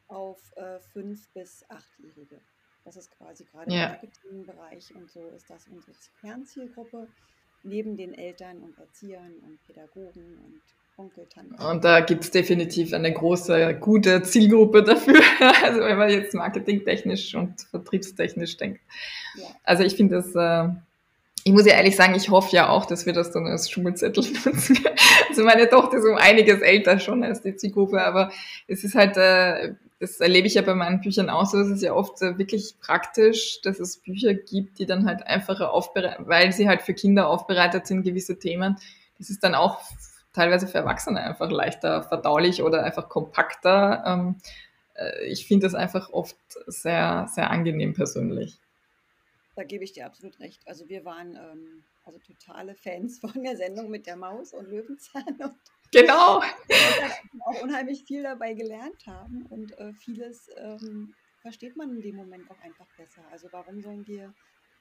auf 0.08 0.39
äh, 0.56 0.79
fünf 0.79 1.32
bis 1.34 1.65
achtjährige. 1.70 2.41
Das 2.84 2.96
ist 2.96 3.12
quasi 3.12 3.44
gerade 3.44 3.74
ja. 3.74 3.86
im 3.86 3.91
Marketingbereich 3.91 4.96
und 4.96 5.12
so 5.12 5.27
ist 5.29 5.50
das 5.50 5.67
unsere 5.67 5.91
Kernzielgruppe, 6.22 7.10
neben 7.67 7.97
den 7.97 8.13
Eltern 8.13 8.57
und 8.57 8.77
Erziehern 8.77 9.33
und 9.43 9.59
Pädagogen 9.67 10.38
und 10.45 10.62
Onkel, 11.00 11.27
Tante. 11.31 11.55
Und 11.63 11.83
da 11.83 12.00
gibt 12.00 12.24
es 12.24 12.31
definitiv 12.31 12.91
eine 12.91 13.13
große, 13.13 13.75
gute 13.79 14.24
Zielgruppe 14.24 14.83
dafür. 14.83 15.21
also 15.63 15.81
wenn 15.81 15.97
man 15.97 16.09
jetzt 16.09 16.33
marketingtechnisch 16.33 17.36
und 17.36 17.62
vertriebstechnisch 17.69 18.57
denkt. 18.57 18.81
Ja. 19.36 19.45
Also 19.63 19.83
ich 19.83 19.95
finde 19.95 20.15
das 20.15 20.36
äh, 20.36 20.74
ich 21.47 21.53
muss 21.53 21.65
ja 21.65 21.75
ehrlich 21.75 21.95
sagen, 21.95 22.13
ich 22.13 22.29
hoffe 22.29 22.53
ja 22.53 22.67
auch, 22.67 22.86
dass 22.86 23.05
wir 23.05 23.13
das 23.13 23.31
dann 23.31 23.47
als 23.47 23.71
Schulzettel 23.71 24.21
nutzen. 24.45 24.79
Also 25.29 25.45
meine 25.45 25.69
Tochter 25.69 25.97
ist 25.97 26.05
um 26.05 26.17
einiges 26.17 26.59
älter 26.59 27.00
schon 27.00 27.24
als 27.24 27.41
die 27.41 27.55
Zielgruppe, 27.55 28.01
aber 28.01 28.31
es 28.67 28.83
ist 28.83 28.95
halt, 28.95 29.15
äh, 29.15 29.75
das 29.99 30.19
erlebe 30.19 30.47
ich 30.47 30.53
ja 30.53 30.62
bei 30.62 30.75
meinen 30.75 31.01
Büchern 31.01 31.29
auch 31.29 31.45
so, 31.45 31.60
es 31.60 31.69
ist 31.69 31.81
ja 31.81 31.93
oft 31.93 32.21
äh, 32.21 32.38
wirklich 32.38 32.75
praktisch, 32.79 33.62
dass 33.62 33.79
es 33.79 33.97
Bücher 33.97 34.33
gibt, 34.33 34.79
die 34.79 34.86
dann 34.86 35.05
halt 35.05 35.25
einfacher 35.25 35.71
aufbereitet, 35.71 36.27
weil 36.27 36.51
sie 36.51 36.67
halt 36.67 36.83
für 36.83 36.93
Kinder 36.93 37.27
aufbereitet 37.27 37.88
sind, 37.88 38.03
gewisse 38.03 38.38
Themen. 38.38 38.77
Das 39.17 39.29
ist 39.29 39.43
dann 39.43 39.55
auch 39.55 39.81
teilweise 40.33 40.67
für 40.67 40.77
Erwachsene 40.77 41.21
einfach 41.21 41.49
leichter 41.49 42.03
verdaulich 42.03 42.62
oder 42.62 42.83
einfach 42.83 43.10
kompakter. 43.10 44.03
Ähm, 44.05 44.36
äh, 44.93 45.25
ich 45.25 45.47
finde 45.47 45.65
das 45.65 45.73
einfach 45.73 46.12
oft 46.12 46.38
sehr, 46.67 47.27
sehr 47.33 47.49
angenehm 47.49 47.93
persönlich. 47.93 48.60
Da 49.55 49.63
gebe 49.63 49.83
ich 49.83 49.93
dir 49.93 50.05
absolut 50.05 50.39
recht. 50.39 50.62
Also 50.67 50.88
wir 50.88 51.03
waren 51.05 51.36
ähm, 51.36 51.83
also 52.05 52.19
totale 52.19 52.75
Fans 52.75 53.19
von 53.21 53.43
der 53.43 53.57
Sendung 53.57 53.89
mit 53.89 54.05
der 54.05 54.15
Maus 54.15 54.53
und 54.53 54.69
Löwenzahn. 54.69 55.38
Und 55.39 55.55
genau. 55.91 56.41
Auch 57.45 57.62
unheimlich 57.62 58.04
viel 58.04 58.23
dabei 58.23 58.54
gelernt 58.54 59.06
haben 59.08 59.45
und 59.50 59.78
äh, 59.78 59.93
vieles 59.93 60.50
ähm, 60.58 61.13
versteht 61.41 61.78
man 61.78 61.91
in 61.95 62.02
dem 62.02 62.15
Moment 62.15 62.50
auch 62.52 62.60
einfach 62.60 62.88
besser. 62.97 63.23
Also 63.32 63.47
warum 63.52 63.82
sollen 63.82 64.06
wir, 64.08 64.34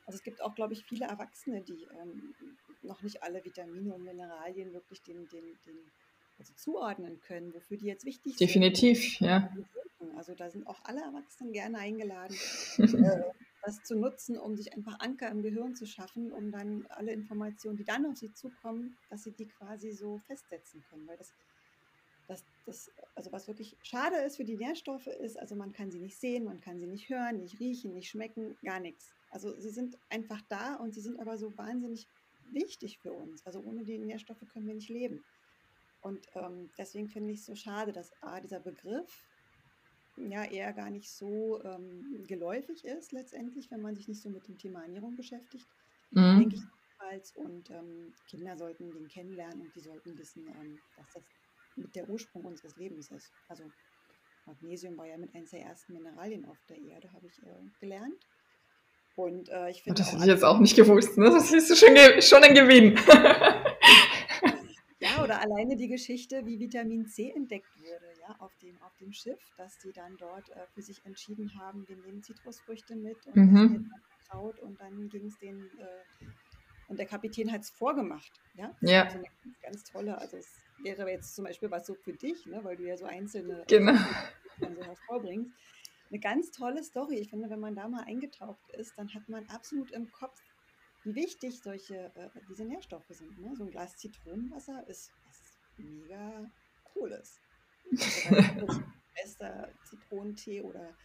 also 0.07 0.17
es 0.17 0.23
gibt 0.23 0.43
auch, 0.43 0.55
glaube 0.55 0.73
ich, 0.73 0.85
viele 0.85 1.07
Erwachsene, 1.07 1.63
die 1.63 1.87
ähm, 2.01 2.35
noch 2.83 3.03
nicht 3.03 3.23
alle 3.23 3.45
Vitamine 3.45 3.95
und 3.95 4.05
Mineralien 4.05 4.73
wirklich 4.73 5.03
den, 5.03 5.29
den, 5.29 5.45
den 5.67 5.79
also 6.39 6.53
zuordnen 6.55 7.21
können, 7.21 7.55
wofür 7.55 7.77
die 7.77 7.87
jetzt 7.87 8.05
wichtig 8.05 8.37
Definitiv, 8.37 9.19
sind. 9.19 9.21
Definitiv, 9.23 9.61
ja. 10.01 10.17
Also 10.17 10.35
da 10.35 10.51
sind 10.51 10.67
auch 10.67 10.81
alle 10.85 11.01
Erwachsenen 11.01 11.53
gerne 11.53 11.79
eingeladen, 11.79 12.37
äh, 12.79 13.23
das 13.67 13.83
zu 13.83 13.97
nutzen, 13.97 14.39
um 14.39 14.57
sich 14.57 14.73
einfach 14.73 15.01
Anker 15.01 15.29
im 15.29 15.43
Gehirn 15.43 15.75
zu 15.75 15.87
schaffen, 15.87 16.33
um 16.33 16.53
dann 16.53 16.87
alle 16.89 17.13
Informationen, 17.13 17.77
die 17.77 17.85
dann 17.85 18.07
auf 18.07 18.17
sie 18.17 18.33
zukommen, 18.33 18.97
dass 19.11 19.25
sie 19.25 19.33
die 19.33 19.49
quasi 19.49 19.91
so 19.91 20.19
festsetzen 20.19 20.85
können. 20.89 21.07
Weil 21.09 21.17
das, 21.17 21.33
das, 22.29 22.45
das, 22.65 22.91
also 23.17 23.33
was 23.33 23.49
wirklich 23.49 23.77
schade 23.83 24.17
ist 24.19 24.37
für 24.37 24.45
die 24.45 24.57
Nährstoffe 24.57 25.09
ist, 25.09 25.37
also 25.37 25.57
man 25.57 25.73
kann 25.73 25.91
sie 25.91 25.99
nicht 25.99 26.17
sehen, 26.17 26.45
man 26.45 26.61
kann 26.61 26.79
sie 26.79 26.87
nicht 26.87 27.09
hören, 27.09 27.41
nicht 27.41 27.59
riechen, 27.59 27.93
nicht 27.93 28.09
schmecken, 28.09 28.57
gar 28.63 28.79
nichts. 28.79 29.11
Also 29.31 29.59
sie 29.59 29.71
sind 29.71 29.99
einfach 30.11 30.41
da 30.49 30.77
und 30.77 30.95
sie 30.95 31.01
sind 31.01 31.19
aber 31.19 31.37
so 31.37 31.59
wahnsinnig 31.59 32.07
wichtig 32.53 33.01
für 33.01 33.13
uns. 33.13 33.45
Also 33.45 33.61
ohne 33.61 33.83
die 33.83 33.99
Nährstoffe 33.99 34.47
können 34.53 34.69
wir 34.69 34.75
nicht 34.75 34.91
leben. 34.91 35.25
Und 36.03 36.25
ähm, 36.37 36.71
deswegen 36.79 37.09
finde 37.09 37.33
ich 37.33 37.41
es 37.41 37.47
so 37.47 37.57
schade, 37.57 37.93
dass 37.93 38.13
A, 38.23 38.39
dieser 38.41 38.61
Begriff 38.61 39.25
ja 40.17 40.45
eher 40.45 40.73
gar 40.73 40.91
nicht 40.91 41.11
so 41.11 41.63
ähm, 41.65 42.25
geläufig 42.27 42.85
ist 42.85 43.13
letztendlich, 43.13 43.71
wenn 43.71 43.83
man 43.83 43.95
sich 43.95 44.09
nicht 44.09 44.23
so 44.23 44.31
mit 44.31 44.47
dem 44.49 44.59
Thema 44.59 44.83
Ernährung 44.83 45.15
beschäftigt, 45.17 45.67
mhm. 46.11 46.39
denke 46.41 46.57
ich 46.57 46.63
jedenfalls. 46.63 47.33
Und 47.37 47.71
ähm, 47.71 48.13
Kinder 48.29 48.57
sollten 48.57 48.91
den 48.91 49.09
kennenlernen 49.09 49.61
und 49.61 49.75
die 49.75 49.81
sollten 49.81 50.19
wissen, 50.19 50.47
ähm, 50.47 50.79
dass 50.97 51.13
das 51.15 51.23
mit 51.77 51.95
der 51.95 52.09
Ursprung 52.09 52.45
unseres 52.45 52.77
Lebens 52.77 53.11
ist. 53.11 53.31
Also 53.49 53.65
Magnesium 54.47 54.97
war 54.97 55.07
ja 55.07 55.19
mit 55.19 55.35
eines 55.35 55.51
der 55.51 55.63
ersten 55.63 55.93
Mineralien 55.93 56.47
auf 56.47 56.57
der 56.69 56.79
Erde, 56.79 57.13
habe 57.13 57.27
ich 57.27 57.43
äh, 57.43 57.71
gelernt. 57.81 58.27
Und 59.17 59.49
äh, 59.49 59.71
ich 59.71 59.83
finde. 59.83 59.99
Das 59.99 60.13
hätte 60.13 60.23
ich 60.23 60.29
jetzt 60.29 60.45
auch 60.45 60.59
nicht 60.59 60.77
gewusst, 60.77 61.17
ne? 61.17 61.31
Das 61.31 61.53
ist 61.53 61.77
schon, 61.79 61.97
schon 62.21 62.45
ein 62.45 62.55
Gewinn. 62.55 62.99
ja, 65.01 65.25
oder 65.25 65.41
alleine 65.41 65.77
die 65.77 65.89
Geschichte, 65.89 66.45
wie 66.45 66.61
Vitamin 66.61 67.07
C 67.07 67.31
entdeckt 67.31 67.67
ja, 68.27 68.37
auf, 68.41 68.57
dem, 68.59 68.81
auf 68.83 68.97
dem 68.99 69.13
Schiff, 69.13 69.41
dass 69.57 69.79
die 69.79 69.93
dann 69.93 70.17
dort 70.17 70.49
äh, 70.51 70.67
für 70.75 70.83
sich 70.83 71.05
entschieden 71.05 71.51
haben, 71.59 71.87
wir 71.89 71.97
nehmen 71.97 72.23
Zitrusfrüchte 72.23 72.97
mit 72.97 73.27
und 73.27 73.37
mhm. 73.37 73.93
Kraut 74.29 74.59
und 74.61 74.81
dann 74.81 75.09
ging 75.09 75.27
es 75.27 75.39
den 75.39 75.71
äh, 75.79 76.27
und 76.89 76.99
der 76.99 77.07
Kapitän 77.07 77.51
hat 77.51 77.63
es 77.63 77.71
vorgemacht. 77.71 78.33
Ja, 78.55 78.75
ja. 78.81 79.11
So 79.11 79.19
eine 79.19 79.27
ganz, 79.63 79.85
tolle, 79.85 80.19
also 80.19 80.37
es 80.37 80.49
wäre 80.83 81.11
jetzt 81.11 81.35
zum 81.35 81.45
Beispiel 81.45 81.71
was 81.71 81.87
so 81.87 81.95
für 81.95 82.13
dich, 82.13 82.47
ne, 82.47 82.63
weil 82.63 82.77
du 82.77 82.85
ja 82.85 82.97
so 82.97 83.07
einzelne 83.07 83.65
genau. 83.69 83.95
so 84.59 84.85
hervorbringst. 84.85 85.51
Eine 86.11 86.21
ganz 86.21 86.53
tolle 86.53 86.85
Story. 86.85 87.17
Ich 87.17 87.31
finde, 87.31 87.51
wenn 87.51 87.59
man 87.59 87.75
da 87.75 87.89
mal 87.89 88.05
eingetaucht 88.05 88.71
ist, 88.75 88.97
dann 88.97 89.13
hat 89.13 89.29
man 89.29 89.49
absolut 89.49 89.91
im 89.91 90.11
Kopf, 90.13 90.41
wie 91.03 91.17
wichtig 91.17 91.61
solche 91.61 92.13
äh, 92.15 92.31
diese 92.49 92.65
Nährstoffe 92.65 93.09
sind. 93.11 93.37
Ne? 93.41 93.57
So 93.57 93.65
ein 93.65 93.71
Glas 93.71 93.97
Zitronenwasser 93.97 94.87
ist 94.87 95.11
was 95.27 95.59
mega 95.79 96.49
cooles. 96.85 97.41
Bester 99.15 99.73
Zitronentee 99.85 100.63
oder 100.63 100.97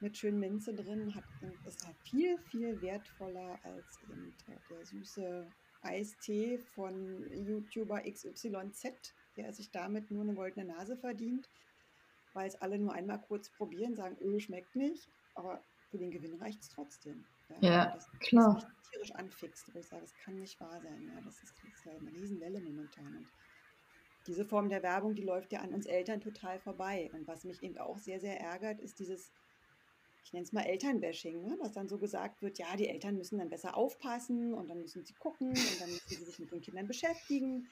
mit 0.00 0.16
schön 0.16 0.38
Minze 0.38 0.74
drin 0.74 1.14
hat, 1.14 1.24
ist 1.64 1.86
halt 1.86 1.98
viel, 2.00 2.38
viel 2.38 2.80
wertvoller 2.80 3.60
als 3.62 4.00
eben 4.02 4.34
der 4.46 4.84
süße 4.84 5.52
Eistee 5.82 6.58
von 6.58 7.30
YouTuber 7.30 8.02
XYZ, 8.02 9.14
der 9.36 9.52
sich 9.52 9.70
damit 9.70 10.10
nur 10.10 10.22
eine 10.22 10.34
goldene 10.34 10.66
Nase 10.66 10.96
verdient, 10.96 11.50
weil 12.32 12.48
es 12.48 12.56
alle 12.56 12.78
nur 12.78 12.94
einmal 12.94 13.20
kurz 13.20 13.50
probieren, 13.50 13.94
sagen, 13.94 14.16
Öl 14.18 14.40
schmeckt 14.40 14.74
nicht, 14.74 15.10
aber 15.34 15.64
für 15.88 15.98
den 15.98 16.10
Gewinn 16.10 16.34
reicht 16.34 16.62
es 16.62 16.68
trotzdem. 16.68 17.26
Ja, 17.48 17.58
ja 17.60 17.90
das, 17.94 18.10
klar. 18.20 18.54
Das 18.54 18.64
mich 18.64 18.90
tierisch 18.90 19.14
anfixt, 19.14 19.74
wo 19.74 19.78
ich 19.78 19.88
sage, 19.88 20.02
das 20.02 20.14
kann 20.14 20.38
nicht 20.38 20.60
wahr 20.60 20.80
sein. 20.80 21.06
Ja, 21.06 21.20
das 21.22 21.42
ist, 21.42 21.62
das 21.62 21.72
ist 21.72 21.88
eine 21.88 22.12
Riesenwelle 22.12 22.60
momentan. 22.60 23.16
Und 23.16 23.32
diese 24.26 24.44
Form 24.44 24.68
der 24.68 24.82
Werbung, 24.82 25.14
die 25.14 25.22
läuft 25.22 25.52
ja 25.52 25.60
an 25.60 25.72
uns 25.72 25.86
Eltern 25.86 26.20
total 26.20 26.58
vorbei. 26.58 27.10
Und 27.14 27.26
was 27.26 27.44
mich 27.44 27.62
eben 27.62 27.78
auch 27.78 27.98
sehr, 27.98 28.20
sehr 28.20 28.38
ärgert, 28.40 28.80
ist 28.80 28.98
dieses, 28.98 29.32
ich 30.24 30.32
nenne 30.32 30.44
es 30.44 30.52
mal 30.52 30.62
Elternbashing, 30.62 31.42
ne? 31.42 31.56
dass 31.62 31.72
dann 31.72 31.88
so 31.88 31.98
gesagt 31.98 32.42
wird, 32.42 32.58
ja, 32.58 32.76
die 32.76 32.88
Eltern 32.88 33.16
müssen 33.16 33.38
dann 33.38 33.48
besser 33.50 33.76
aufpassen 33.76 34.52
und 34.54 34.68
dann 34.68 34.80
müssen 34.82 35.04
sie 35.04 35.14
gucken 35.14 35.48
und 35.48 35.80
dann 35.80 35.90
müssen 35.90 36.08
sie 36.08 36.24
sich 36.24 36.38
mit 36.38 36.52
den 36.52 36.60
Kindern 36.60 36.86
beschäftigen. 36.86 37.68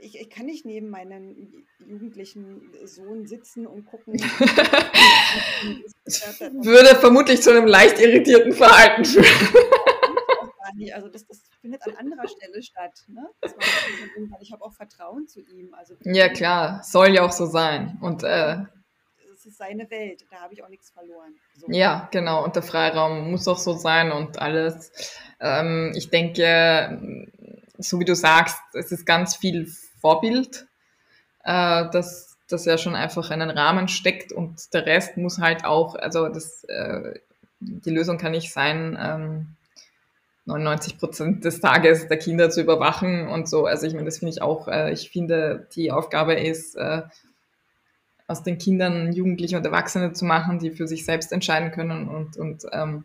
Ich, 0.00 0.18
ich 0.18 0.30
kann 0.30 0.46
nicht 0.46 0.64
neben 0.64 0.88
meinem 0.88 1.66
jugendlichen 1.78 2.72
Sohn 2.84 3.26
sitzen 3.26 3.66
und 3.66 3.84
gucken. 3.84 4.14
Würde 6.64 6.98
vermutlich 6.98 7.42
zu 7.42 7.50
einem 7.50 7.66
leicht 7.66 8.00
irritierten 8.00 8.52
Verhalten 8.52 9.04
führen. 9.04 9.26
Also 10.94 11.08
das, 11.08 11.26
das 11.26 11.42
findet 11.62 11.82
an 11.86 11.96
anderer 11.96 12.28
Stelle 12.28 12.62
statt. 12.62 12.92
Ne? 13.06 13.26
ich 14.40 14.52
habe 14.52 14.62
auch 14.62 14.74
Vertrauen 14.74 15.26
zu 15.28 15.40
ihm. 15.40 15.72
Also 15.72 15.94
ja 16.02 16.28
klar, 16.28 16.82
soll 16.82 17.14
ja 17.14 17.22
auch 17.22 17.32
so 17.32 17.46
sein. 17.46 17.98
Und 18.02 18.24
äh, 18.24 18.56
es 19.32 19.46
ist 19.46 19.58
seine 19.58 19.90
Welt, 19.90 20.24
da 20.30 20.40
habe 20.40 20.52
ich 20.52 20.62
auch 20.62 20.68
nichts 20.68 20.90
verloren. 20.90 21.34
So. 21.54 21.66
Ja, 21.70 22.08
genau. 22.12 22.44
Und 22.44 22.56
der 22.56 22.62
Freiraum 22.62 23.30
muss 23.30 23.48
auch 23.48 23.58
so 23.58 23.72
sein 23.72 24.12
und 24.12 24.38
alles. 24.40 25.16
Ähm, 25.40 25.92
ich 25.94 26.10
denke, 26.10 27.32
so 27.78 27.98
wie 27.98 28.04
du 28.04 28.14
sagst, 28.14 28.58
es 28.74 28.92
ist 28.92 29.06
ganz 29.06 29.36
viel 29.36 29.66
Vorbild, 30.00 30.66
äh, 31.44 31.88
dass 31.90 32.36
das 32.48 32.64
ja 32.66 32.76
schon 32.76 32.94
einfach 32.94 33.30
einen 33.30 33.50
Rahmen 33.50 33.88
steckt 33.88 34.32
und 34.32 34.74
der 34.74 34.84
Rest 34.84 35.16
muss 35.16 35.38
halt 35.38 35.64
auch, 35.64 35.94
also 35.94 36.28
das, 36.28 36.64
äh, 36.64 37.18
die 37.60 37.90
Lösung 37.90 38.18
kann 38.18 38.32
nicht 38.32 38.52
sein, 38.52 38.98
ähm, 39.00 39.56
99 40.44 40.98
Prozent 40.98 41.44
des 41.44 41.60
Tages 41.60 42.08
der 42.08 42.18
Kinder 42.18 42.50
zu 42.50 42.60
überwachen 42.60 43.28
und 43.28 43.48
so. 43.48 43.66
Also 43.66 43.86
ich 43.86 43.94
meine, 43.94 44.06
das 44.06 44.18
finde 44.18 44.32
ich 44.32 44.42
auch, 44.42 44.68
äh, 44.68 44.92
ich 44.92 45.10
finde, 45.10 45.68
die 45.74 45.92
Aufgabe 45.92 46.34
ist, 46.34 46.76
äh, 46.76 47.02
aus 48.26 48.42
den 48.42 48.58
Kindern 48.58 49.12
Jugendliche 49.12 49.56
und 49.56 49.64
Erwachsene 49.64 50.12
zu 50.12 50.24
machen, 50.24 50.58
die 50.58 50.70
für 50.70 50.88
sich 50.88 51.04
selbst 51.04 51.32
entscheiden 51.32 51.70
können. 51.70 52.08
Und, 52.08 52.36
und 52.36 52.64
ähm, 52.72 53.04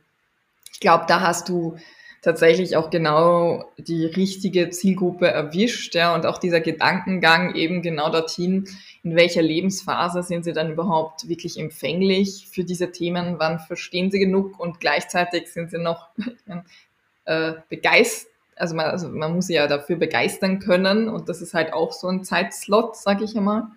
ich 0.71 0.79
glaube, 0.79 1.05
da 1.07 1.21
hast 1.21 1.49
du 1.49 1.77
tatsächlich 2.21 2.75
auch 2.75 2.89
genau 2.89 3.71
die 3.77 4.05
richtige 4.05 4.69
Zielgruppe 4.69 5.27
erwischt, 5.27 5.95
ja, 5.95 6.15
und 6.15 6.25
auch 6.25 6.39
dieser 6.39 6.61
Gedankengang 6.61 7.55
eben 7.55 7.81
genau 7.81 8.09
dorthin, 8.09 8.67
in 9.03 9.15
welcher 9.15 9.41
Lebensphase 9.41 10.23
sind 10.23 10.43
sie 10.43 10.53
dann 10.53 10.71
überhaupt 10.71 11.29
wirklich 11.29 11.59
empfänglich 11.59 12.47
für 12.51 12.63
diese 12.63 12.91
Themen, 12.91 13.35
wann 13.37 13.59
verstehen 13.59 14.11
sie 14.11 14.19
genug 14.19 14.59
und 14.59 14.79
gleichzeitig 14.79 15.51
sind 15.51 15.71
sie 15.71 15.77
noch 15.77 16.09
äh, 17.27 17.53
begeistert, 17.69 18.31
also 18.55 18.75
man, 18.75 18.87
also 18.87 19.09
man 19.09 19.35
muss 19.35 19.47
sie 19.47 19.53
ja 19.53 19.67
dafür 19.67 19.97
begeistern 19.97 20.59
können 20.59 21.09
und 21.09 21.29
das 21.29 21.41
ist 21.41 21.53
halt 21.53 21.73
auch 21.73 21.91
so 21.91 22.07
ein 22.07 22.23
Zeitslot, 22.23 22.95
sag 22.95 23.21
ich 23.21 23.37
einmal. 23.37 23.67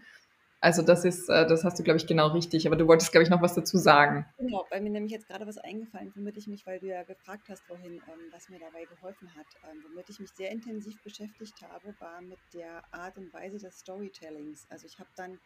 Also 0.62 0.82
das 0.82 1.06
ist, 1.06 1.28
äh, 1.30 1.46
das 1.46 1.64
hast 1.64 1.78
du, 1.78 1.82
glaube 1.82 1.96
ich, 1.96 2.06
genau 2.06 2.28
richtig. 2.28 2.66
Aber 2.66 2.76
du 2.76 2.86
wolltest, 2.86 3.12
glaube 3.12 3.24
ich, 3.24 3.30
noch 3.30 3.40
was 3.40 3.54
dazu 3.54 3.78
sagen. 3.78 4.26
Genau, 4.38 4.66
weil 4.70 4.82
mir 4.82 4.90
nämlich 4.90 5.12
jetzt 5.12 5.26
gerade 5.26 5.46
was 5.46 5.56
eingefallen, 5.56 6.12
womit 6.14 6.36
ich 6.36 6.46
mich, 6.48 6.66
weil 6.66 6.78
du 6.78 6.86
ja 6.86 7.02
gefragt 7.02 7.48
hast 7.48 7.62
vorhin, 7.66 7.94
ähm, 7.94 8.20
was 8.30 8.50
mir 8.50 8.58
dabei 8.58 8.84
geholfen 8.84 9.30
hat, 9.36 9.46
ähm, 9.70 9.82
womit 9.88 10.10
ich 10.10 10.20
mich 10.20 10.30
sehr 10.32 10.50
intensiv 10.50 11.02
beschäftigt 11.02 11.54
habe, 11.62 11.94
war 11.98 12.20
mit 12.20 12.38
der 12.52 12.82
Art 12.90 13.16
und 13.16 13.32
Weise 13.32 13.58
des 13.58 13.78
Storytellings. 13.78 14.66
Also 14.68 14.86
ich 14.86 14.98
habe 14.98 15.08
dann 15.16 15.38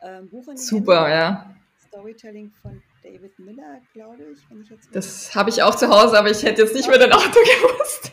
ähm, 0.00 0.30
Buch 0.30 0.48
in 0.48 0.56
Super, 0.56 1.02
Hände, 1.02 1.16
ja. 1.16 1.54
Storytelling 1.90 2.52
von 2.62 2.80
David 3.02 3.36
Miller, 3.40 3.80
glaube 3.92 4.22
ich, 4.32 4.48
wenn 4.48 4.62
ich 4.62 4.70
jetzt. 4.70 4.94
Das 4.94 5.34
habe 5.34 5.50
ich 5.50 5.60
auch 5.60 5.74
zu 5.74 5.88
Hause, 5.88 6.16
aber 6.16 6.30
ich 6.30 6.42
hätte 6.42 6.62
jetzt 6.62 6.74
nicht 6.74 6.88
mehr 6.88 6.98
den 6.98 7.12
Auto 7.12 7.30
gewusst. 7.32 8.12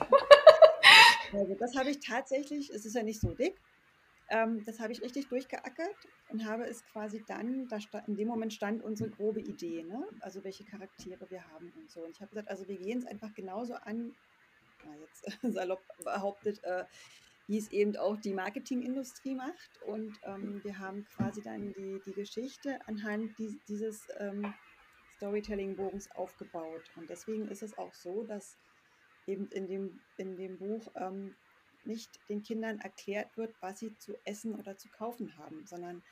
Also 1.32 1.56
das 1.60 1.76
habe 1.76 1.92
ich 1.92 2.00
tatsächlich, 2.00 2.72
es 2.72 2.86
ist 2.86 2.96
ja 2.96 3.04
nicht 3.04 3.22
so 3.22 3.34
dick, 3.34 3.56
ähm, 4.30 4.64
das 4.66 4.80
habe 4.80 4.92
ich 4.94 5.02
richtig 5.02 5.28
durchgeackert 5.28 5.96
und 6.30 6.46
habe 6.46 6.64
es 6.64 6.84
quasi 6.88 7.24
dann, 7.28 7.68
da 7.68 7.78
in 8.08 8.16
dem 8.16 8.28
Moment 8.28 8.52
stand 8.52 8.84
unsere 8.84 9.12
grobe 9.12 9.42
Idee, 9.42 9.84
ne? 9.84 10.04
also 10.22 10.44
welche 10.44 10.66
Charaktere 10.66 11.30
wir 11.30 11.44
haben 11.52 11.72
und 11.78 11.92
so. 11.92 12.02
Und 12.02 12.12
ich 12.12 12.22
habe 12.22 12.30
gesagt, 12.30 12.50
also 12.50 12.68
wir 12.68 12.78
gehen 12.78 12.98
es 12.98 13.06
einfach 13.06 13.34
genauso 13.36 13.76
an, 13.76 14.16
na 14.86 14.96
jetzt 14.98 15.38
salopp 15.56 15.84
behauptet, 16.04 16.64
äh, 16.64 16.86
wie 17.48 17.58
es 17.58 17.72
eben 17.72 17.96
auch 17.96 18.18
die 18.18 18.34
Marketingindustrie 18.34 19.36
macht. 19.36 19.82
Und 19.86 20.20
ähm, 20.24 20.62
wir 20.64 20.80
haben 20.80 21.06
quasi 21.16 21.42
dann 21.42 21.74
die, 21.74 22.02
die 22.06 22.14
Geschichte 22.14 22.80
anhand 22.88 23.38
die, 23.40 23.60
dieses 23.68 24.08
ähm, 24.20 24.54
Storytelling-Bogens 25.16 26.12
aufgebaut. 26.12 26.84
Und 26.96 27.10
deswegen 27.10 27.48
ist 27.48 27.64
es 27.64 27.78
auch 27.78 27.94
so, 27.94 28.24
dass 28.24 28.58
eben 29.26 29.48
in 29.50 29.68
dem, 29.68 30.00
in 30.18 30.36
dem 30.36 30.58
Buch 30.58 30.92
ähm, 30.96 31.36
nicht 31.86 32.20
den 32.30 32.44
Kindern 32.44 32.80
erklärt 32.80 33.36
wird, 33.38 33.56
was 33.62 33.80
sie 33.80 33.98
zu 33.98 34.14
essen 34.26 34.56
oder 34.56 34.78
zu 34.78 34.90
kaufen 34.90 35.38
haben, 35.38 35.66
sondern, 35.66 36.04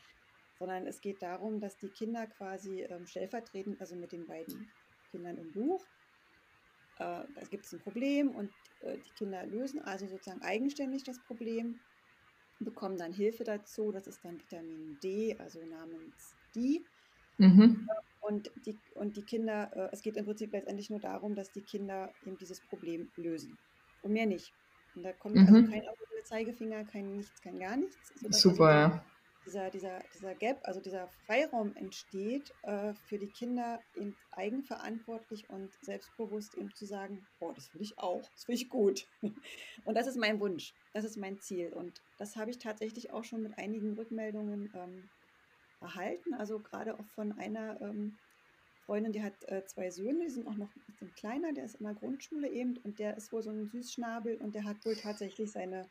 sondern 0.57 0.87
es 0.87 1.01
geht 1.01 1.21
darum, 1.21 1.59
dass 1.59 1.77
die 1.77 1.89
Kinder 1.89 2.27
quasi 2.27 2.83
ähm, 2.83 3.05
stellvertretend, 3.05 3.81
also 3.81 3.95
mit 3.95 4.13
den 4.13 4.25
beiden 4.25 4.71
Kindern 5.11 5.37
im 5.37 5.51
Buch, 5.51 5.85
äh, 6.99 7.23
da 7.33 7.41
gibt 7.49 7.65
es 7.65 7.73
ein 7.73 7.79
Problem 7.79 8.29
und 8.29 8.51
äh, 8.81 8.97
die 8.97 9.11
Kinder 9.17 9.45
lösen 9.45 9.81
also 9.81 10.07
sozusagen 10.07 10.41
eigenständig 10.41 11.03
das 11.03 11.19
Problem, 11.19 11.79
bekommen 12.59 12.97
dann 12.97 13.13
Hilfe 13.13 13.43
dazu, 13.43 13.91
das 13.91 14.07
ist 14.07 14.23
dann 14.23 14.39
Vitamin 14.39 14.97
D, 15.03 15.35
also 15.37 15.59
namens 15.65 16.35
D. 16.55 16.81
Mhm. 17.37 17.87
Und 18.21 18.49
die, 18.65 18.77
und 18.95 19.17
die 19.17 19.23
Kinder, 19.23 19.71
äh, 19.75 19.89
es 19.91 20.01
geht 20.01 20.17
im 20.17 20.25
Prinzip 20.25 20.53
letztendlich 20.53 20.89
nur 20.89 20.99
darum, 20.99 21.35
dass 21.35 21.51
die 21.51 21.61
Kinder 21.61 22.11
eben 22.25 22.37
dieses 22.37 22.61
Problem 22.61 23.11
lösen. 23.17 23.57
Und 24.01 24.13
mehr 24.13 24.25
nicht. 24.25 24.53
Und 24.95 25.03
da 25.03 25.11
kommt 25.13 25.37
also 25.37 25.53
mhm. 25.53 25.73
also 25.73 26.05
kein 26.13 26.25
Zeigefinger, 26.25 26.85
kein 26.85 27.17
nichts, 27.17 27.41
kein 27.41 27.59
gar 27.59 27.75
nichts. 27.75 28.13
Super, 28.29 28.71
ja. 28.71 29.05
Dieser, 29.45 29.69
dieser, 29.69 29.99
dieser 30.13 30.33
Gap, 30.35 30.59
also 30.63 30.79
dieser 30.79 31.07
Freiraum 31.25 31.75
entsteht 31.75 32.51
äh, 32.63 32.93
für 33.07 33.19
die 33.19 33.27
Kinder 33.27 33.79
eben 33.95 34.15
eigenverantwortlich 34.31 35.49
und 35.49 35.71
selbstbewusst 35.81 36.55
eben 36.55 36.73
zu 36.73 36.85
sagen, 36.85 37.25
boah, 37.39 37.53
das 37.53 37.73
will 37.73 37.81
ich 37.81 37.97
auch, 37.99 38.27
das 38.31 38.47
will 38.47 38.55
ich 38.55 38.69
gut. 38.69 39.07
Und 39.85 39.95
das 39.95 40.07
ist 40.07 40.17
mein 40.17 40.39
Wunsch, 40.39 40.73
das 40.93 41.05
ist 41.05 41.17
mein 41.17 41.39
Ziel. 41.39 41.71
Und 41.73 42.01
das 42.17 42.35
habe 42.35 42.49
ich 42.49 42.57
tatsächlich 42.57 43.11
auch 43.11 43.23
schon 43.23 43.43
mit 43.43 43.57
einigen 43.57 43.93
Rückmeldungen 43.93 44.71
ähm, 44.75 45.09
erhalten. 45.79 46.33
Also 46.33 46.59
gerade 46.59 46.99
auch 46.99 47.05
von 47.07 47.31
einer 47.37 47.79
ähm, 47.81 48.17
Freundin, 48.85 49.13
die 49.13 49.23
hat 49.23 49.33
äh, 49.47 49.65
zwei 49.65 49.89
Söhne, 49.89 50.25
die 50.25 50.29
sind 50.29 50.47
auch 50.47 50.55
noch 50.55 50.75
ein 50.75 50.83
bisschen 50.85 51.13
kleiner, 51.15 51.53
der 51.53 51.65
ist 51.65 51.75
in 51.75 51.85
der 51.85 51.95
Grundschule 51.95 52.49
eben 52.49 52.77
und 52.77 52.99
der 52.99 53.17
ist 53.17 53.31
wohl 53.31 53.41
so 53.41 53.49
ein 53.49 53.67
Süßschnabel 53.67 54.37
und 54.37 54.53
der 54.53 54.63
hat 54.63 54.85
wohl 54.85 54.95
tatsächlich 54.95 55.51
seine 55.51 55.89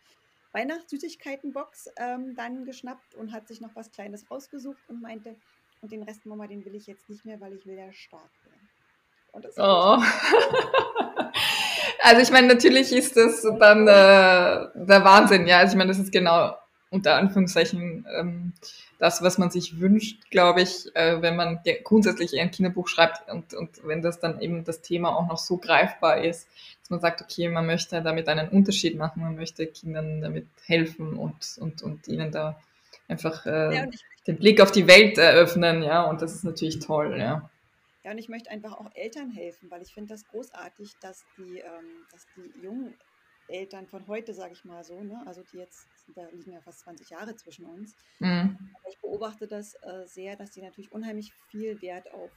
Weihnachtssüßigkeitenbox 0.55 1.91
ähm, 1.97 2.35
dann 2.37 2.65
geschnappt 2.65 3.15
und 3.17 3.33
hat 3.33 3.49
sich 3.49 3.61
noch 3.61 3.75
was 3.75 3.91
Kleines 3.91 4.31
rausgesucht 4.31 4.83
und 4.89 5.03
meinte, 5.03 5.37
und 5.83 5.93
den 5.93 6.03
Rest, 6.03 6.25
Mama, 6.25 6.47
den 6.47 6.65
will 6.65 6.75
ich 6.75 6.87
jetzt 6.87 7.11
nicht 7.11 7.25
mehr, 7.27 7.41
weil 7.41 7.53
ich 7.53 7.67
will 7.67 7.77
ja 7.77 7.93
stark 7.93 8.31
werden. 8.45 9.53
oh. 9.59 10.03
also 12.03 12.23
ich 12.23 12.31
meine, 12.31 12.47
natürlich 12.47 12.93
ist 12.93 13.17
das 13.17 13.43
dann 13.43 13.83
äh, 13.83 14.67
der 14.75 15.05
Wahnsinn, 15.05 15.47
ja. 15.47 15.59
Also 15.59 15.73
ich 15.73 15.79
meine, 15.79 15.89
das 15.89 15.99
ist 15.99 16.13
genau 16.13 16.57
unter 16.91 17.17
Anführungszeichen 17.17 18.07
ähm, 18.17 18.53
das, 19.05 19.21
was 19.21 19.37
man 19.37 19.51
sich 19.51 19.81
wünscht, 19.81 20.31
glaube 20.31 20.63
ich, 20.63 20.91
äh, 20.97 21.21
wenn 21.21 21.37
man 21.37 21.61
grundsätzlich 21.83 22.41
ein 22.41 22.51
Kinderbuch 22.51 22.89
schreibt 22.89 23.31
und, 23.31 23.53
und 23.53 23.87
wenn 23.87 24.01
das 24.01 24.19
dann 24.19 24.41
eben 24.41 24.65
das 24.65 24.81
Thema 24.81 25.15
auch 25.15 25.29
noch 25.29 25.37
so 25.37 25.59
greifbar 25.59 26.25
ist, 26.25 26.49
dass 26.81 26.89
man 26.89 27.01
sagt, 27.01 27.21
okay, 27.21 27.51
man 27.51 27.67
möchte 27.67 28.01
damit 28.01 28.31
einen 28.31 28.49
Unterschied 28.49 28.97
machen, 28.97 29.21
man 29.23 29.37
möchte 29.37 29.67
Kindern 29.67 30.23
damit 30.23 30.47
helfen 30.65 31.19
und, 31.19 31.59
und, 31.59 31.83
und 31.83 32.09
ihnen 32.09 32.33
da 32.33 32.59
einfach 33.07 33.45
äh, 33.45 33.77
ja, 33.77 33.87
den 34.27 34.39
Blick 34.39 34.63
auf 34.63 34.73
die 34.73 34.87
Welt 34.87 35.19
eröffnen, 35.19 35.83
ja, 35.83 36.05
und 36.05 36.23
das 36.23 36.35
ist 36.35 36.45
natürlich 36.45 36.79
toll, 36.79 37.19
ja. 37.19 37.51
Ja, 38.05 38.11
und 38.11 38.17
ich 38.17 38.31
möchte 38.31 38.51
einfach 38.51 38.73
auch 38.73 38.91
Eltern 38.95 39.31
helfen, 39.31 39.71
weil 39.71 39.83
ich 39.83 39.93
finde 39.93 40.15
das 40.15 40.27
großartig, 40.29 40.93
dass 41.03 41.27
die, 41.37 41.59
ähm, 41.59 42.07
dass 42.11 42.27
die 42.37 42.63
jungen 42.63 42.95
Eltern 43.49 43.87
von 43.87 44.07
heute, 44.07 44.35
sage 44.35 44.53
ich 44.53 44.65
mal 44.65 44.85
so, 44.85 45.03
ne? 45.03 45.23
also 45.27 45.43
die 45.53 45.59
jetzt, 45.59 45.87
da 46.15 46.27
liegen 46.29 46.53
ja 46.53 46.61
fast 46.61 46.81
20 46.81 47.11
Jahre 47.11 47.37
zwischen 47.37 47.67
uns. 47.67 47.95
Mhm. 48.19 48.59
Aber 48.75 48.89
ich 48.89 48.99
beobachte 49.01 49.47
das 49.47 49.75
äh, 49.83 50.07
sehr, 50.07 50.37
dass 50.37 50.51
die 50.51 50.63
natürlich 50.63 50.93
unheimlich 50.93 51.33
viel 51.49 51.81
Wert 51.83 52.13
auf 52.13 52.31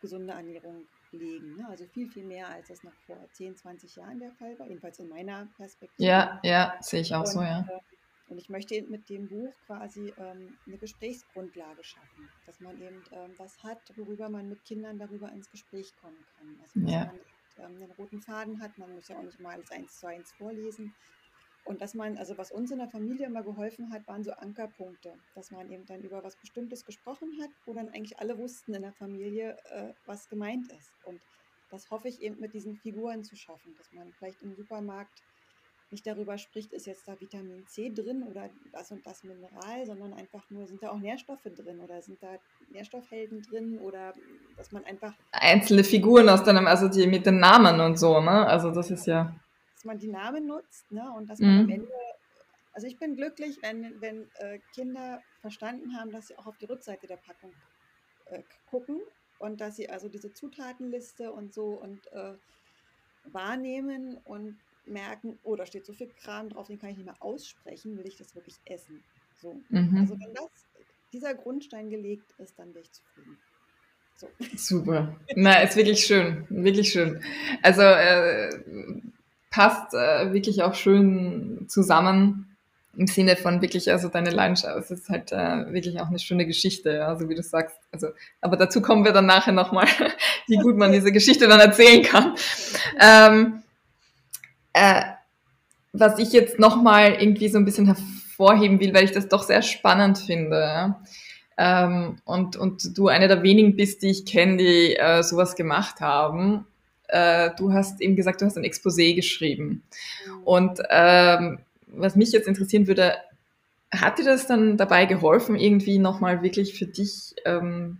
gesunde 0.00 0.32
Ernährung 0.32 0.86
legen. 1.12 1.56
Ne? 1.56 1.66
Also 1.68 1.86
viel, 1.86 2.10
viel 2.10 2.24
mehr, 2.24 2.48
als 2.48 2.68
das 2.68 2.82
noch 2.82 2.94
vor 3.06 3.18
10, 3.32 3.56
20 3.56 3.96
Jahren 3.96 4.18
der 4.18 4.32
Fall 4.32 4.58
war, 4.58 4.66
jedenfalls 4.66 4.98
in 4.98 5.08
meiner 5.08 5.48
Perspektive. 5.56 6.08
Ja, 6.08 6.40
ja, 6.42 6.76
sehe 6.80 7.00
ich 7.00 7.14
auch 7.14 7.20
und, 7.20 7.26
so, 7.26 7.40
ja. 7.40 7.60
Äh, 7.60 7.80
und 8.28 8.38
ich 8.38 8.48
möchte 8.48 8.80
mit 8.82 9.08
dem 9.10 9.28
Buch 9.28 9.52
quasi 9.66 10.12
ähm, 10.16 10.56
eine 10.66 10.78
Gesprächsgrundlage 10.78 11.84
schaffen, 11.84 12.28
dass 12.46 12.60
man 12.60 12.80
eben 12.80 13.02
ähm, 13.12 13.32
was 13.36 13.62
hat, 13.62 13.78
worüber 13.96 14.28
man 14.28 14.48
mit 14.48 14.64
Kindern 14.64 14.98
darüber 14.98 15.30
ins 15.32 15.50
Gespräch 15.50 15.94
kommen 16.00 16.24
kann. 16.36 16.56
Also, 16.62 16.80
dass 16.80 16.90
ja. 16.90 17.04
man 17.06 17.20
ähm, 17.58 17.76
einen 17.76 17.92
roten 17.92 18.20
Faden 18.20 18.60
hat. 18.60 18.76
Man 18.78 18.94
muss 18.94 19.08
ja 19.08 19.18
auch 19.18 19.22
nicht 19.22 19.40
mal 19.40 19.54
alles 19.54 19.70
eins 19.70 19.98
zu 19.98 20.06
eins 20.06 20.32
vorlesen. 20.32 20.94
Und 21.64 21.80
dass 21.80 21.94
man, 21.94 22.18
also 22.18 22.36
was 22.38 22.50
uns 22.50 22.72
in 22.72 22.78
der 22.78 22.88
Familie 22.88 23.26
immer 23.26 23.42
geholfen 23.42 23.92
hat, 23.92 24.06
waren 24.08 24.24
so 24.24 24.32
Ankerpunkte, 24.32 25.14
dass 25.34 25.52
man 25.52 25.70
eben 25.70 25.86
dann 25.86 26.02
über 26.02 26.24
was 26.24 26.36
Bestimmtes 26.36 26.84
gesprochen 26.84 27.30
hat, 27.40 27.50
wo 27.66 27.72
dann 27.72 27.88
eigentlich 27.88 28.18
alle 28.18 28.36
wussten 28.36 28.74
in 28.74 28.82
der 28.82 28.92
Familie, 28.92 29.56
äh, 29.70 29.92
was 30.06 30.28
gemeint 30.28 30.72
ist. 30.72 30.92
Und 31.04 31.20
das 31.70 31.90
hoffe 31.90 32.08
ich 32.08 32.20
eben 32.20 32.40
mit 32.40 32.52
diesen 32.52 32.76
Figuren 32.76 33.22
zu 33.22 33.36
schaffen, 33.36 33.74
dass 33.76 33.92
man 33.92 34.12
vielleicht 34.12 34.42
im 34.42 34.54
Supermarkt 34.56 35.22
nicht 35.92 36.06
darüber 36.06 36.38
spricht, 36.38 36.72
ist 36.72 36.86
jetzt 36.86 37.06
da 37.06 37.20
Vitamin 37.20 37.66
C 37.66 37.90
drin 37.90 38.22
oder 38.24 38.48
das 38.72 38.90
und 38.90 39.06
das 39.06 39.22
Mineral, 39.24 39.84
sondern 39.84 40.14
einfach 40.14 40.48
nur, 40.50 40.66
sind 40.66 40.82
da 40.82 40.90
auch 40.90 40.98
Nährstoffe 40.98 41.44
drin 41.44 41.80
oder 41.80 42.00
sind 42.00 42.22
da 42.22 42.38
Nährstoffhelden 42.70 43.42
drin 43.42 43.78
oder 43.78 44.14
dass 44.56 44.72
man 44.72 44.84
einfach. 44.84 45.14
Einzelne 45.32 45.84
Figuren 45.84 46.28
aus 46.28 46.42
deinem, 46.42 46.66
also 46.66 46.88
die 46.88 47.06
mit 47.06 47.26
den 47.26 47.38
Namen 47.38 47.80
und 47.80 47.98
so, 47.98 48.20
ne? 48.20 48.46
Also 48.46 48.70
das 48.70 48.90
ist 48.90 49.06
ja. 49.06 49.36
Dass 49.74 49.84
man 49.84 49.98
die 49.98 50.08
Namen 50.08 50.46
nutzt, 50.46 50.90
ne? 50.90 51.12
Und 51.16 51.28
dass 51.28 51.38
man 51.38 51.54
mhm. 51.54 51.60
am 51.60 51.70
Ende. 51.70 51.92
Also 52.72 52.86
ich 52.86 52.98
bin 52.98 53.14
glücklich, 53.16 53.58
wenn, 53.60 54.00
wenn 54.00 54.30
äh, 54.38 54.58
Kinder 54.74 55.20
verstanden 55.42 55.94
haben, 55.98 56.10
dass 56.10 56.28
sie 56.28 56.38
auch 56.38 56.46
auf 56.46 56.56
die 56.56 56.64
Rückseite 56.64 57.06
der 57.06 57.18
Packung 57.18 57.52
äh, 58.30 58.42
gucken 58.70 58.98
und 59.38 59.60
dass 59.60 59.76
sie 59.76 59.90
also 59.90 60.08
diese 60.08 60.32
Zutatenliste 60.32 61.32
und 61.32 61.52
so 61.52 61.66
und 61.66 62.10
äh, 62.12 62.32
wahrnehmen 63.24 64.18
und 64.24 64.56
merken, 64.86 65.38
oh, 65.42 65.56
da 65.56 65.66
steht 65.66 65.86
so 65.86 65.92
viel 65.92 66.08
Kram 66.22 66.50
drauf, 66.50 66.66
den 66.66 66.78
kann 66.78 66.90
ich 66.90 66.96
nicht 66.96 67.06
mehr 67.06 67.16
aussprechen, 67.20 67.96
will 67.96 68.06
ich 68.06 68.16
das 68.16 68.34
wirklich 68.34 68.56
essen? 68.64 69.02
So. 69.40 69.60
Mhm. 69.68 69.98
Also 69.98 70.18
wenn 70.18 70.34
das, 70.34 70.50
dieser 71.12 71.34
Grundstein 71.34 71.90
gelegt 71.90 72.34
ist, 72.38 72.58
dann 72.58 72.72
bin 72.72 72.82
ich 72.82 72.92
zufrieden. 72.92 73.38
So. 74.16 74.28
Super. 74.56 75.16
Na, 75.34 75.62
ist 75.62 75.76
wirklich 75.76 76.04
schön, 76.04 76.46
wirklich 76.48 76.92
schön. 76.92 77.22
Also 77.62 77.82
äh, 77.82 78.50
passt 79.50 79.94
äh, 79.94 80.32
wirklich 80.32 80.62
auch 80.62 80.74
schön 80.74 81.66
zusammen 81.68 82.52
im 82.96 83.06
Sinne 83.06 83.36
von 83.36 83.62
wirklich, 83.62 83.90
also 83.90 84.08
deine 84.08 84.30
Leidenschaft, 84.30 84.76
es 84.76 84.90
ist 84.90 85.08
halt 85.08 85.32
äh, 85.32 85.72
wirklich 85.72 85.98
auch 86.00 86.08
eine 86.08 86.18
schöne 86.18 86.46
Geschichte, 86.46 86.90
ja, 86.90 87.16
so 87.16 87.28
wie 87.28 87.34
du 87.34 87.42
sagst. 87.42 87.76
Also, 87.90 88.08
aber 88.40 88.56
dazu 88.56 88.82
kommen 88.82 89.04
wir 89.04 89.12
dann 89.12 89.26
nachher 89.26 89.52
nochmal, 89.52 89.86
wie 90.46 90.56
gut 90.56 90.76
man 90.76 90.92
diese 90.92 91.12
Geschichte 91.12 91.48
dann 91.48 91.60
erzählen 91.60 92.02
kann. 92.02 92.34
Ähm, 93.00 93.61
äh, 94.72 95.02
was 95.92 96.18
ich 96.18 96.32
jetzt 96.32 96.58
nochmal 96.58 97.16
irgendwie 97.20 97.48
so 97.48 97.58
ein 97.58 97.64
bisschen 97.64 97.86
hervorheben 97.86 98.80
will, 98.80 98.94
weil 98.94 99.04
ich 99.04 99.12
das 99.12 99.28
doch 99.28 99.42
sehr 99.42 99.62
spannend 99.62 100.18
finde. 100.18 100.96
Ähm, 101.58 102.16
und, 102.24 102.56
und 102.56 102.96
du 102.96 103.08
eine 103.08 103.28
der 103.28 103.42
wenigen 103.42 103.76
bist, 103.76 104.02
die 104.02 104.10
ich 104.10 104.24
kenne, 104.24 104.56
die 104.56 104.96
äh, 104.96 105.22
sowas 105.22 105.54
gemacht 105.54 106.00
haben. 106.00 106.66
Äh, 107.08 107.50
du 107.58 107.72
hast 107.72 108.00
eben 108.00 108.16
gesagt, 108.16 108.40
du 108.40 108.46
hast 108.46 108.56
ein 108.56 108.64
Exposé 108.64 109.14
geschrieben. 109.14 109.82
Und 110.44 110.80
ähm, 110.88 111.58
was 111.86 112.16
mich 112.16 112.32
jetzt 112.32 112.48
interessieren 112.48 112.86
würde, 112.86 113.16
hat 113.94 114.18
dir 114.18 114.24
das 114.24 114.46
dann 114.46 114.78
dabei 114.78 115.04
geholfen, 115.04 115.56
irgendwie 115.56 115.98
nochmal 115.98 116.42
wirklich 116.42 116.78
für 116.78 116.86
dich 116.86 117.34
ähm, 117.44 117.98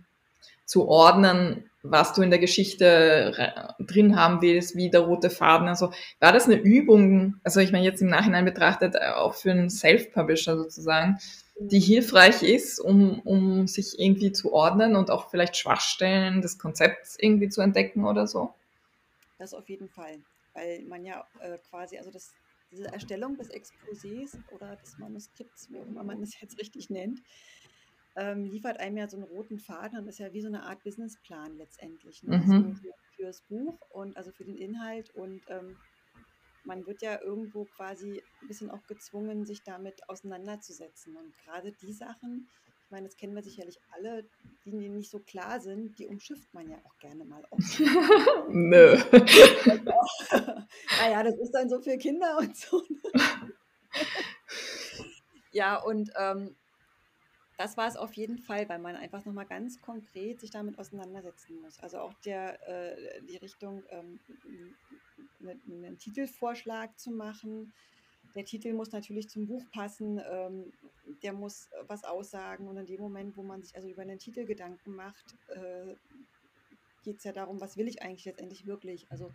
zu 0.65 0.87
ordnen, 0.87 1.69
was 1.83 2.13
du 2.13 2.21
in 2.21 2.29
der 2.29 2.39
Geschichte 2.39 3.67
drin 3.77 4.15
haben 4.15 4.41
willst, 4.41 4.75
wie 4.75 4.89
der 4.89 5.01
rote 5.01 5.29
Faden. 5.29 5.67
Also 5.67 5.91
war 6.19 6.31
das 6.31 6.45
eine 6.45 6.55
Übung, 6.55 7.35
also 7.43 7.59
ich 7.59 7.73
meine 7.73 7.83
jetzt 7.83 8.01
im 8.01 8.07
Nachhinein 8.07 8.45
betrachtet, 8.45 8.95
äh, 8.95 9.09
auch 9.09 9.35
für 9.35 9.51
einen 9.51 9.69
Self-Publisher 9.69 10.57
sozusagen, 10.57 11.17
die 11.59 11.81
hilfreich 11.81 12.41
ist, 12.41 12.79
um, 12.79 13.19
um 13.19 13.67
sich 13.67 13.99
irgendwie 13.99 14.31
zu 14.31 14.53
ordnen 14.53 14.95
und 14.95 15.11
auch 15.11 15.29
vielleicht 15.29 15.57
Schwachstellen 15.57 16.41
des 16.41 16.57
Konzepts 16.57 17.17
irgendwie 17.19 17.49
zu 17.49 17.61
entdecken 17.61 18.05
oder 18.05 18.27
so? 18.27 18.53
Das 19.37 19.53
auf 19.53 19.67
jeden 19.67 19.89
Fall, 19.89 20.19
weil 20.53 20.83
man 20.83 21.03
ja 21.03 21.27
äh, 21.41 21.57
quasi, 21.69 21.97
also 21.97 22.11
das, 22.11 22.31
diese 22.71 22.85
Erstellung 22.85 23.35
des 23.37 23.51
Exposés 23.51 24.37
oder 24.51 24.77
des 24.77 24.97
Manuskripts, 24.97 25.69
wie 25.69 25.79
auch 25.79 25.85
immer 25.85 26.03
man 26.03 26.23
es 26.23 26.39
jetzt 26.39 26.57
richtig 26.57 26.89
nennt, 26.89 27.19
ähm, 28.15 28.45
liefert 28.45 28.79
einem 28.79 28.97
ja 28.97 29.09
so 29.09 29.17
einen 29.17 29.25
roten 29.25 29.59
Faden 29.59 29.99
und 29.99 30.07
ist 30.07 30.19
ja 30.19 30.33
wie 30.33 30.41
so 30.41 30.47
eine 30.47 30.63
Art 30.63 30.83
Businessplan 30.83 31.57
letztendlich 31.57 32.23
ne? 32.23 32.37
Mhm. 32.37 32.75
So 32.75 32.91
für, 33.15 33.23
das 33.23 33.41
Buch 33.41 33.79
und 33.89 34.17
also 34.17 34.31
für 34.31 34.43
den 34.43 34.57
Inhalt 34.57 35.09
und 35.11 35.41
ähm, 35.47 35.77
man 36.65 36.85
wird 36.85 37.01
ja 37.01 37.21
irgendwo 37.21 37.65
quasi 37.65 38.23
ein 38.41 38.47
bisschen 38.47 38.71
auch 38.71 38.85
gezwungen, 38.87 39.45
sich 39.45 39.63
damit 39.63 40.07
auseinanderzusetzen. 40.09 41.15
Und 41.15 41.37
gerade 41.43 41.71
die 41.73 41.93
Sachen, 41.93 42.49
ich 42.85 42.91
meine, 42.91 43.07
das 43.07 43.17
kennen 43.17 43.35
wir 43.35 43.43
sicherlich 43.43 43.79
alle, 43.91 44.25
die 44.65 44.71
nicht 44.89 45.11
so 45.11 45.19
klar 45.19 45.59
sind, 45.59 45.99
die 45.99 46.07
umschifft 46.07 46.53
man 46.53 46.69
ja 46.69 46.77
auch 46.83 46.97
gerne 46.99 47.25
mal 47.25 47.45
auf. 47.49 47.59
Nö. 48.49 48.97
naja, 50.99 51.23
das 51.23 51.37
ist 51.37 51.51
dann 51.51 51.69
so 51.69 51.81
für 51.81 51.97
Kinder 51.97 52.37
und 52.37 52.55
so. 52.55 52.81
Ne? 52.89 53.01
ja, 55.51 55.77
und 55.77 56.11
ähm, 56.17 56.55
das 57.57 57.77
war 57.77 57.87
es 57.87 57.95
auf 57.95 58.13
jeden 58.13 58.39
Fall, 58.39 58.67
weil 58.69 58.79
man 58.79 58.95
einfach 58.95 59.25
nochmal 59.25 59.45
ganz 59.45 59.79
konkret 59.81 60.39
sich 60.39 60.51
damit 60.51 60.79
auseinandersetzen 60.79 61.61
muss. 61.61 61.79
Also 61.79 61.99
auch 61.99 62.13
der, 62.25 62.67
äh, 62.67 63.21
die 63.23 63.37
Richtung, 63.37 63.83
ähm, 63.89 64.19
ne, 65.39 65.59
einen 65.67 65.97
Titelvorschlag 65.97 66.97
zu 66.99 67.11
machen. 67.11 67.73
Der 68.35 68.45
Titel 68.45 68.73
muss 68.73 68.91
natürlich 68.91 69.29
zum 69.29 69.45
Buch 69.45 69.63
passen, 69.71 70.19
ähm, 70.27 70.73
der 71.21 71.33
muss 71.33 71.69
was 71.87 72.03
aussagen. 72.03 72.67
Und 72.67 72.77
in 72.77 72.87
dem 72.87 73.01
Moment, 73.01 73.37
wo 73.37 73.43
man 73.43 73.61
sich 73.61 73.75
also 73.75 73.87
über 73.87 74.01
einen 74.01 74.17
Titel 74.17 74.45
Gedanken 74.45 74.95
macht, 74.95 75.35
äh, 75.49 75.95
geht 77.03 77.17
es 77.17 77.23
ja 77.23 77.33
darum, 77.33 77.61
was 77.61 77.77
will 77.77 77.87
ich 77.87 78.01
eigentlich 78.01 78.25
letztendlich 78.25 78.65
wirklich. 78.65 79.05
Also 79.11 79.31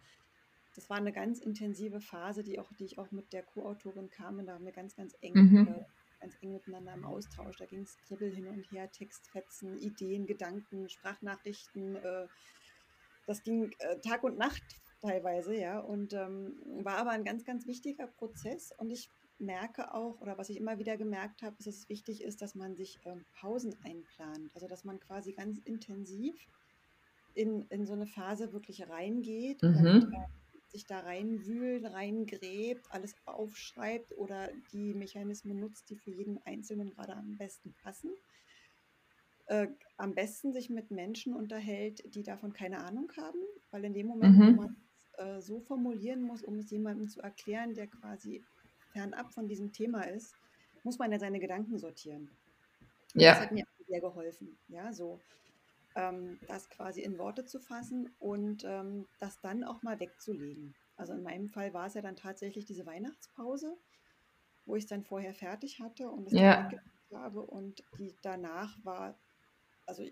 das 0.75 0.91
war 0.91 0.97
eine 0.97 1.13
ganz 1.13 1.39
intensive 1.39 2.01
Phase, 2.01 2.43
die, 2.43 2.59
auch, 2.59 2.73
die 2.73 2.85
ich 2.85 2.99
auch 2.99 3.11
mit 3.13 3.33
der 3.33 3.43
Co-Autorin 3.43 4.11
kam. 4.11 4.39
Und 4.39 4.47
da 4.47 4.55
haben 4.55 4.65
wir 4.65 4.73
ganz, 4.73 4.97
ganz 4.97 5.17
eng 5.21 5.35
mhm. 5.35 5.69
äh, 5.69 5.85
ganz 6.21 6.37
eng 6.41 6.53
miteinander 6.53 6.95
im 6.95 7.05
Austausch. 7.05 7.57
Da 7.57 7.67
ging 7.67 7.83
es 7.83 7.97
Kribbel 8.07 8.35
hin 8.35 8.47
und 8.49 8.71
her, 8.71 8.91
Textfetzen, 8.91 9.79
Ideen, 9.79 10.27
Gedanken, 10.27 10.89
Sprachnachrichten. 10.89 11.97
Äh, 11.97 12.27
das 13.27 13.43
ging 13.43 13.73
äh, 13.79 13.99
Tag 14.01 14.25
und 14.25 14.39
Nacht 14.39 14.63
teilweise, 15.01 15.57
ja, 15.57 15.79
und 15.79 16.13
ähm, 16.13 16.57
war 16.83 16.97
aber 16.97 17.11
ein 17.11 17.25
ganz, 17.25 17.45
ganz 17.45 17.67
wichtiger 17.67 18.07
Prozess. 18.07 18.73
Und 18.79 18.91
ich 18.91 19.11
merke 19.39 19.95
auch, 19.95 20.21
oder 20.21 20.37
was 20.39 20.49
ich 20.49 20.57
immer 20.57 20.79
wieder 20.79 20.97
gemerkt 20.97 21.43
habe, 21.43 21.57
ist, 21.59 21.67
dass 21.67 21.77
es 21.77 21.89
wichtig 21.89 22.23
ist, 22.23 22.43
dass 22.43 22.55
man 22.55 22.75
sich 22.77 22.99
ähm, 23.05 23.25
Pausen 23.35 23.75
einplant. 23.85 24.51
Also, 24.55 24.67
dass 24.67 24.85
man 24.85 24.99
quasi 24.99 25.33
ganz 25.33 25.59
intensiv 25.59 26.35
in, 27.35 27.67
in 27.69 27.87
so 27.87 27.93
eine 27.93 28.07
Phase 28.07 28.53
wirklich 28.53 28.89
reingeht 28.89 29.63
mhm. 29.63 29.77
und 29.77 30.13
äh, 30.13 30.27
sich 30.71 30.87
da 30.87 31.01
reinwühlt, 31.01 31.85
reingräbt, 31.85 32.87
alles 32.91 33.15
aufschreibt 33.25 34.17
oder 34.17 34.51
die 34.73 34.95
Mechanismen 34.95 35.59
nutzt, 35.59 35.91
die 35.91 35.97
für 35.97 36.11
jeden 36.11 36.39
Einzelnen 36.45 36.91
gerade 36.91 37.17
am 37.17 37.37
besten 37.37 37.75
passen. 37.83 38.11
Äh, 39.47 39.69
am 39.97 40.15
besten 40.15 40.53
sich 40.53 40.69
mit 40.69 40.91
Menschen 40.91 41.35
unterhält, 41.35 42.15
die 42.15 42.23
davon 42.23 42.53
keine 42.53 42.85
Ahnung 42.85 43.11
haben, 43.17 43.39
weil 43.71 43.85
in 43.85 43.95
dem 43.95 44.07
Moment, 44.07 44.37
mhm. 44.37 44.47
wo 44.47 44.63
man 44.63 44.77
es 45.17 45.25
äh, 45.25 45.41
so 45.41 45.61
formulieren 45.61 46.21
muss, 46.21 46.43
um 46.43 46.59
es 46.59 46.71
jemandem 46.71 47.09
zu 47.09 47.21
erklären, 47.21 47.75
der 47.75 47.87
quasi 47.87 48.45
fernab 48.93 49.33
von 49.33 49.49
diesem 49.49 49.73
Thema 49.73 50.03
ist, 50.03 50.35
muss 50.85 50.99
man 50.99 51.13
ja 51.13 51.19
seine 51.19 51.41
Gedanken 51.41 51.79
sortieren. 51.79 52.31
Ja. 53.15 53.33
Das 53.33 53.41
hat 53.41 53.53
mir 53.53 53.65
sehr 53.87 54.01
geholfen. 54.01 54.59
Ja, 54.69 54.93
so 54.93 55.19
ähm, 55.99 56.39
das 56.47 56.71
quasi 56.71 57.03
in 57.03 57.19
Worte 57.19 57.45
zu 57.45 57.59
fassen 57.59 58.15
und 58.19 58.65
ähm, 58.65 59.07
das 59.19 59.41
dann 59.41 59.65
auch 59.65 59.83
mal 59.83 59.99
wegzulegen. 59.99 60.75
Also 60.97 61.13
in 61.13 61.23
meinem 61.23 61.49
Fall 61.49 61.75
war 61.75 61.87
es 61.87 61.95
ja 61.95 62.03
dann 62.03 62.17
tatsächlich 62.17 62.65
diese 62.65 62.87
Weihnachtspause, 62.87 63.77
wo 64.65 64.77
ich 64.77 64.85
es 64.85 64.89
dann 64.89 65.05
vorher 65.05 65.35
fertig 65.35 65.81
hatte 65.81 66.09
und 66.09 66.27
es 66.29 66.33
ja. 66.33 66.71
habe 67.13 67.43
und 67.43 67.83
die 67.99 68.15
danach 68.23 68.77
war, 68.85 69.19
also 69.87 70.05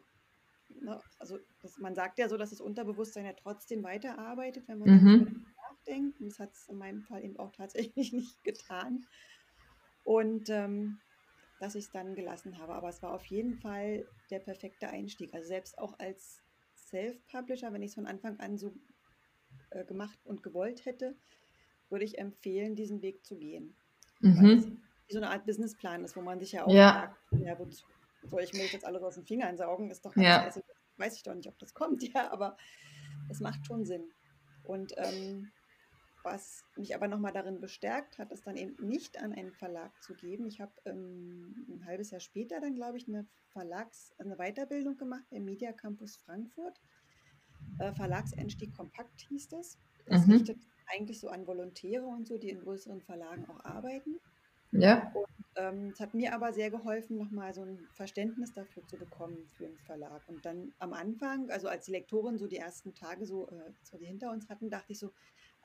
Ne, 0.68 1.01
also 1.18 1.38
das, 1.62 1.79
man 1.79 1.94
sagt 1.94 2.18
ja 2.18 2.29
so, 2.29 2.37
dass 2.37 2.51
das 2.51 2.61
Unterbewusstsein 2.61 3.25
ja 3.25 3.33
trotzdem 3.33 3.85
weiterarbeitet, 3.85 4.66
wenn 4.66 4.79
man 4.81 4.88
mhm. 4.88 5.46
nachdenkt. 5.70 6.20
Und 6.20 6.29
das 6.29 6.38
hat 6.38 6.53
es 6.53 6.68
in 6.68 6.77
meinem 6.77 7.03
Fall 7.03 7.25
eben 7.25 7.38
auch 7.38 7.53
tatsächlich 7.53 8.12
nicht 8.12 8.42
getan. 8.42 9.07
Und 10.05 10.51
ähm, 10.51 10.99
dass 11.59 11.75
ich 11.75 11.87
es 11.87 11.90
dann 11.90 12.14
gelassen 12.14 12.59
habe. 12.59 12.75
Aber 12.75 12.88
es 12.88 13.03
war 13.03 13.12
auf 13.12 13.25
jeden 13.27 13.55
Fall 13.55 14.07
der 14.31 14.40
perfekte 14.40 14.88
Einstieg. 14.88 15.35
Also 15.35 15.49
selbst 15.49 15.79
auch 15.79 15.99
als 15.99 16.42
Self-Publisher, 16.75 17.73
wenn 17.73 17.83
ich 17.83 17.90
es 17.90 17.95
von 17.95 18.07
Anfang 18.07 18.38
an 18.40 18.59
so 18.59 18.75
äh, 19.71 19.85
gemacht 19.85 20.19
und 20.25 20.42
gewollt 20.42 20.85
hätte, 20.85 21.16
würde 21.88 22.05
ich 22.05 22.19
empfehlen, 22.19 22.77
diesen 22.77 23.03
Weg 23.03 23.25
zu 23.25 23.37
gehen. 23.37 23.75
Mhm. 24.21 24.81
So 25.09 25.19
eine 25.19 25.31
Art 25.31 25.47
Businessplan 25.47 26.05
ist, 26.05 26.16
wo 26.16 26.21
man 26.21 26.40
sich 26.40 26.53
ja 26.53 26.64
auch 26.64 26.73
ja. 26.73 27.14
sagt, 27.31 27.42
ja, 27.45 27.59
wozu 27.59 27.85
soll 28.25 28.42
ich 28.42 28.53
mir 28.53 28.66
jetzt 28.66 28.85
alles 28.85 29.03
aus 29.03 29.14
den 29.14 29.25
Fingern 29.25 29.57
saugen? 29.57 29.90
Ist 29.90 30.05
doch 30.05 30.14
ganz 30.14 30.27
ja. 30.27 30.42
scheiße. 30.42 30.64
Weiß 30.97 31.16
ich 31.16 31.23
doch 31.23 31.35
nicht, 31.35 31.49
ob 31.49 31.59
das 31.59 31.75
kommt, 31.75 32.03
ja, 32.14 32.31
aber 32.33 32.57
es 33.31 33.40
macht 33.40 33.66
schon 33.66 33.85
Sinn. 33.85 34.11
Und 34.64 34.95
ähm, 34.97 35.53
was 36.26 36.64
mich 36.76 36.94
aber 36.94 37.08
nochmal 37.08 37.32
darin 37.32 37.60
bestärkt 37.60 38.18
hat, 38.18 38.32
es 38.32 38.42
dann 38.42 38.56
eben 38.56 38.74
nicht 38.86 39.22
an 39.22 39.32
einen 39.32 39.52
Verlag 39.52 39.92
zu 40.02 40.12
geben. 40.14 40.46
Ich 40.46 40.60
habe 40.60 40.72
ähm, 40.84 41.64
ein 41.68 41.86
halbes 41.86 42.10
Jahr 42.10 42.20
später 42.20 42.60
dann, 42.60 42.74
glaube 42.74 42.98
ich, 42.98 43.08
eine 43.08 43.26
Verlags-, 43.52 44.12
eine 44.18 44.36
Weiterbildung 44.36 44.96
gemacht 44.96 45.24
im 45.30 45.44
Media 45.44 45.72
Campus 45.72 46.16
Frankfurt. 46.16 46.78
Äh, 47.78 47.92
Verlagseinstieg 47.94 48.74
Kompakt 48.74 49.20
hieß 49.28 49.48
das. 49.48 49.78
Das 50.06 50.26
mhm. 50.26 50.32
richtet 50.32 50.58
eigentlich 50.88 51.20
so 51.20 51.28
an 51.28 51.46
Volontäre 51.46 52.04
und 52.04 52.26
so, 52.26 52.38
die 52.38 52.50
in 52.50 52.60
größeren 52.60 53.00
Verlagen 53.00 53.46
auch 53.48 53.64
arbeiten. 53.64 54.18
Ja. 54.72 55.12
Und 55.14 55.26
ähm, 55.56 55.90
es 55.92 56.00
hat 56.00 56.12
mir 56.12 56.34
aber 56.34 56.52
sehr 56.52 56.70
geholfen, 56.70 57.16
nochmal 57.16 57.54
so 57.54 57.62
ein 57.62 57.86
Verständnis 57.94 58.52
dafür 58.52 58.84
zu 58.86 58.96
bekommen 58.96 59.48
für 59.56 59.66
einen 59.66 59.78
Verlag. 59.78 60.28
Und 60.28 60.44
dann 60.44 60.74
am 60.80 60.92
Anfang, 60.92 61.50
also 61.50 61.68
als 61.68 61.86
die 61.86 61.92
Lektorin 61.92 62.36
so 62.36 62.46
die 62.46 62.56
ersten 62.56 62.94
Tage 62.94 63.26
so, 63.26 63.48
äh, 63.48 63.72
so 63.82 63.96
die 63.96 64.06
hinter 64.06 64.32
uns 64.32 64.48
hatten, 64.48 64.70
dachte 64.70 64.92
ich 64.92 64.98
so, 64.98 65.12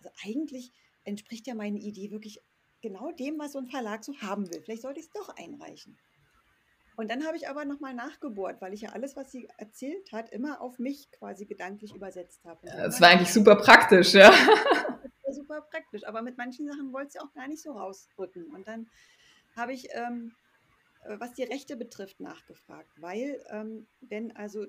also 0.02 0.10
eigentlich 0.24 0.72
entspricht 1.04 1.48
ja 1.48 1.56
meine 1.56 1.80
Idee 1.80 2.12
wirklich 2.12 2.42
genau 2.82 3.12
dem, 3.12 3.38
was 3.40 3.54
so 3.54 3.60
ein 3.60 3.68
Verlag 3.68 4.04
so 4.04 4.16
haben 4.22 4.50
will. 4.52 4.62
Vielleicht 4.62 4.82
sollte 4.82 5.00
ich 5.00 5.08
es 5.08 5.12
doch 5.12 5.30
einreichen. 5.38 5.98
Und 6.98 7.10
dann 7.10 7.26
habe 7.26 7.38
ich 7.38 7.48
aber 7.48 7.66
nochmal 7.66 7.94
nachgebohrt, 7.94 8.62
weil 8.62 8.74
ich 8.74 8.82
ja 8.82 8.90
alles, 8.90 9.16
was 9.16 9.32
sie 9.32 9.48
erzählt 9.58 10.12
hat, 10.12 10.30
immer 10.32 10.62
auf 10.62 10.78
mich 10.78 11.10
quasi 11.12 11.46
gedanklich 11.46 11.96
übersetzt 11.96 12.44
habe. 12.44 12.68
Ja, 12.68 12.84
das 12.84 13.00
war 13.00 13.10
eigentlich 13.10 13.32
super 13.32 13.56
praktisch, 13.56 14.14
ja. 14.14 14.32
Super 15.32 15.62
praktisch, 15.62 16.06
aber 16.06 16.22
mit 16.22 16.38
manchen 16.38 16.68
Sachen 16.68 16.92
wollte 16.92 17.12
sie 17.12 17.20
auch 17.20 17.32
gar 17.34 17.48
nicht 17.48 17.62
so 17.62 17.72
rausrücken. 17.72 18.54
Und 18.54 18.68
dann 18.68 18.90
habe 19.56 19.74
ich, 19.74 19.88
ähm, 19.94 20.34
äh, 21.06 21.18
was 21.20 21.34
die 21.34 21.44
Rechte 21.44 21.78
betrifft, 21.78 22.20
nachgefragt, 22.20 22.90
weil 23.00 23.42
ähm, 23.50 23.88
wenn 24.02 24.36
also 24.36 24.66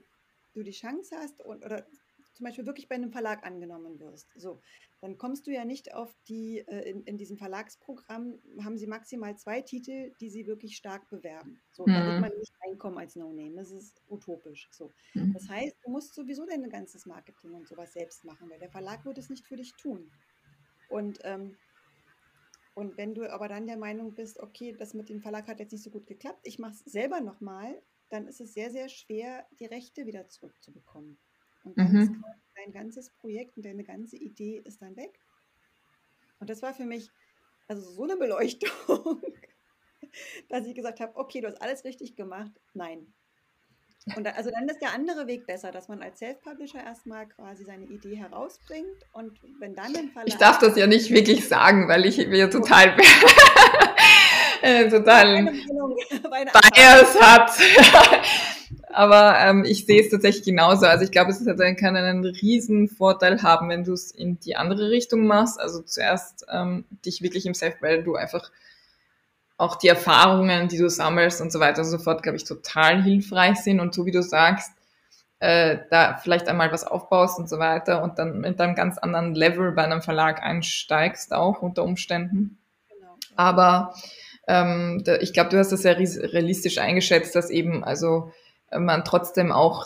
du 0.55 0.63
die 0.63 0.71
Chance 0.71 1.17
hast 1.19 1.43
und, 1.45 1.65
oder 1.65 1.85
zum 2.33 2.45
Beispiel 2.45 2.67
wirklich 2.67 2.89
bei 2.89 2.95
einem 2.95 3.13
Verlag 3.13 3.45
angenommen 3.45 3.99
wirst, 4.01 4.29
so, 4.37 4.61
dann 5.03 5.19
kommst 5.19 5.49
du 5.49 5.51
ja 5.51 5.65
nicht 5.65 5.95
auf 5.95 6.15
die, 6.29 6.59
äh, 6.61 6.89
in, 6.89 7.03
in 7.05 7.19
diesem 7.19 7.37
Verlagsprogramm 7.37 8.39
haben 8.63 8.79
sie 8.79 8.87
maximal 8.87 9.37
zwei 9.37 9.61
Titel, 9.61 10.13
die 10.21 10.31
sie 10.31 10.47
wirklich 10.47 10.77
stark 10.77 11.09
bewerben. 11.11 11.61
So, 11.73 11.85
mhm. 11.85 11.93
da 11.93 12.05
wird 12.05 12.15
mhm. 12.15 12.21
man 12.21 12.39
nicht 12.39 12.53
reinkommen 12.65 12.99
als 12.99 13.17
No-Name. 13.17 13.57
Das 13.57 13.73
ist 13.73 14.01
utopisch. 14.09 14.69
So. 14.71 14.93
Mhm. 15.15 15.33
Das 15.33 15.49
heißt, 15.49 15.77
du 15.85 15.91
musst 15.91 16.15
sowieso 16.15 16.47
dein 16.47 16.71
ganzes 16.71 17.05
Marketing 17.05 17.53
und 17.53 17.67
sowas 17.67 17.93
selbst 17.93 18.25
machen, 18.25 18.49
weil 18.49 18.61
der 18.61 18.71
Verlag 18.71 19.05
wird 19.05 19.19
es 19.19 19.29
nicht 19.29 19.47
für 19.49 19.57
dich 19.57 19.75
tun. 19.75 20.09
Und, 20.89 21.19
ähm, 21.25 21.57
und 22.75 22.97
wenn 22.97 23.15
du 23.15 23.29
aber 23.29 23.49
dann 23.49 23.67
der 23.67 23.79
Meinung 23.79 24.15
bist, 24.15 24.39
okay, 24.39 24.73
das 24.79 24.95
mit 24.95 25.09
dem 25.09 25.21
Verlag 25.21 25.49
hat 25.49 25.59
jetzt 25.59 25.73
nicht 25.73 25.83
so 25.83 25.91
gut 25.91 26.07
geklappt, 26.07 26.41
ich 26.45 26.61
mache 26.61 26.75
es 26.75 26.81
selber 26.85 27.21
nochmal, 27.21 27.83
dann 28.09 28.29
ist 28.29 28.41
es 28.41 28.55
sehr, 28.55 28.71
sehr 28.71 28.89
schwer, 28.89 29.49
die 29.59 29.67
Rechte 29.67 30.07
wieder 30.07 30.29
zurückzubekommen. 30.29 31.19
Und 31.65 31.79
dann 31.79 31.93
mhm. 31.93 32.01
ist 32.01 32.13
dein 32.57 32.73
ganzes 32.73 33.11
Projekt 33.11 33.57
und 33.57 33.65
deine 33.65 33.85
ganze 33.85 34.17
Idee 34.17 34.63
ist 34.65 34.83
dann 34.83 34.97
weg. 34.97 35.19
Und 36.39 36.51
das 36.51 36.63
war 36.63 36.75
für 36.75 36.85
mich 36.85 37.11
also 37.69 37.83
so 37.91 38.03
eine 38.03 38.17
Beleuchtung, 38.17 38.71
dass 40.49 40.67
ich 40.67 40.75
gesagt 40.75 41.01
habe, 41.01 41.17
okay, 41.17 41.41
du 41.41 41.49
hast 41.49 41.63
alles 41.63 41.85
richtig 41.85 42.17
gemacht. 42.17 42.53
Nein. 42.75 43.13
Und 44.17 44.25
da, 44.25 44.31
also 44.31 44.51
dann 44.51 44.69
ist 44.69 44.81
der 44.81 44.93
andere 44.93 45.29
Weg 45.29 45.47
besser, 45.47 45.71
dass 45.71 45.87
man 45.87 46.03
als 46.03 46.19
Self-Publisher 46.19 46.83
erstmal 46.83 47.29
quasi 47.29 47.65
seine 47.65 47.85
Idee 47.85 48.17
herausbringt 48.17 49.07
und 49.13 49.39
wenn 49.61 49.77
dann 49.77 49.95
im 49.95 50.11
Fall. 50.11 50.25
Ich 50.27 50.37
darf 50.37 50.59
das 50.59 50.77
ja 50.77 50.89
nicht 50.89 51.11
wirklich 51.13 51.47
sagen, 51.47 51.87
weil 51.87 52.05
ich 52.05 52.19
mir 52.27 52.51
total 52.51 52.97
äh, 54.63 54.89
total 54.89 55.45
Bias 56.75 57.21
hat. 57.21 57.53
Aber 58.93 59.39
ähm, 59.39 59.65
ich 59.65 59.87
sehe 59.87 60.03
es 60.03 60.11
tatsächlich 60.11 60.45
genauso. 60.45 60.87
Also 60.87 61.05
ich 61.05 61.11
glaube, 61.11 61.31
es 61.31 61.45
kann 61.77 61.97
einen 61.97 62.25
riesen 62.25 62.89
Vorteil 62.89 63.43
haben, 63.43 63.69
wenn 63.69 63.85
du 63.85 63.93
es 63.93 64.11
in 64.11 64.39
die 64.41 64.57
andere 64.57 64.91
Richtung 64.91 65.27
machst. 65.27 65.59
Also 65.59 65.83
zuerst 65.83 66.47
ähm, 66.51 66.85
dich 67.05 67.23
wirklich 67.23 67.47
im 67.47 67.55
Self, 67.55 67.77
weil 67.81 68.03
du 68.03 68.17
einfach 68.17 68.51
auch 69.57 69.77
die 69.77 69.89
Erfahrungen, 69.89 70.69
die 70.69 70.79
du 70.79 70.91
sammelst 70.91 71.41
und 71.41 71.53
so 71.53 71.61
weiter 71.61 71.83
und 71.83 71.89
so 71.89 71.99
fort, 71.99 72.23
glaube 72.23 72.37
ich, 72.37 72.45
total 72.45 73.03
hilfreich 73.03 73.59
sind. 73.59 73.81
Und 73.81 73.95
so 73.95 74.07
wie 74.07 74.11
du 74.11 74.23
sagst, 74.23 74.73
äh, 75.39 75.79
da 75.91 76.19
vielleicht 76.23 76.49
einmal 76.49 76.71
was 76.71 76.85
aufbaust 76.85 77.39
und 77.39 77.49
so 77.49 77.59
weiter 77.59 78.03
und 78.03 78.19
dann 78.19 78.41
mit 78.41 78.61
einem 78.61 78.75
ganz 78.75 78.99
anderen 78.99 79.35
Level 79.35 79.73
bei 79.73 79.85
einem 79.85 80.03
Verlag 80.03 80.43
einsteigst, 80.43 81.33
auch 81.33 81.63
unter 81.63 81.83
Umständen. 81.83 82.59
Genau. 82.89 83.17
Aber 83.37 83.95
ähm, 84.47 85.03
da, 85.05 85.17
ich 85.17 85.33
glaube, 85.33 85.51
du 85.51 85.59
hast 85.59 85.73
das 85.73 85.83
sehr 85.83 85.99
realistisch 85.99 86.79
eingeschätzt, 86.79 87.35
dass 87.35 87.51
eben 87.51 87.83
also 87.83 88.33
man 88.79 89.05
trotzdem 89.05 89.53
auch 89.53 89.85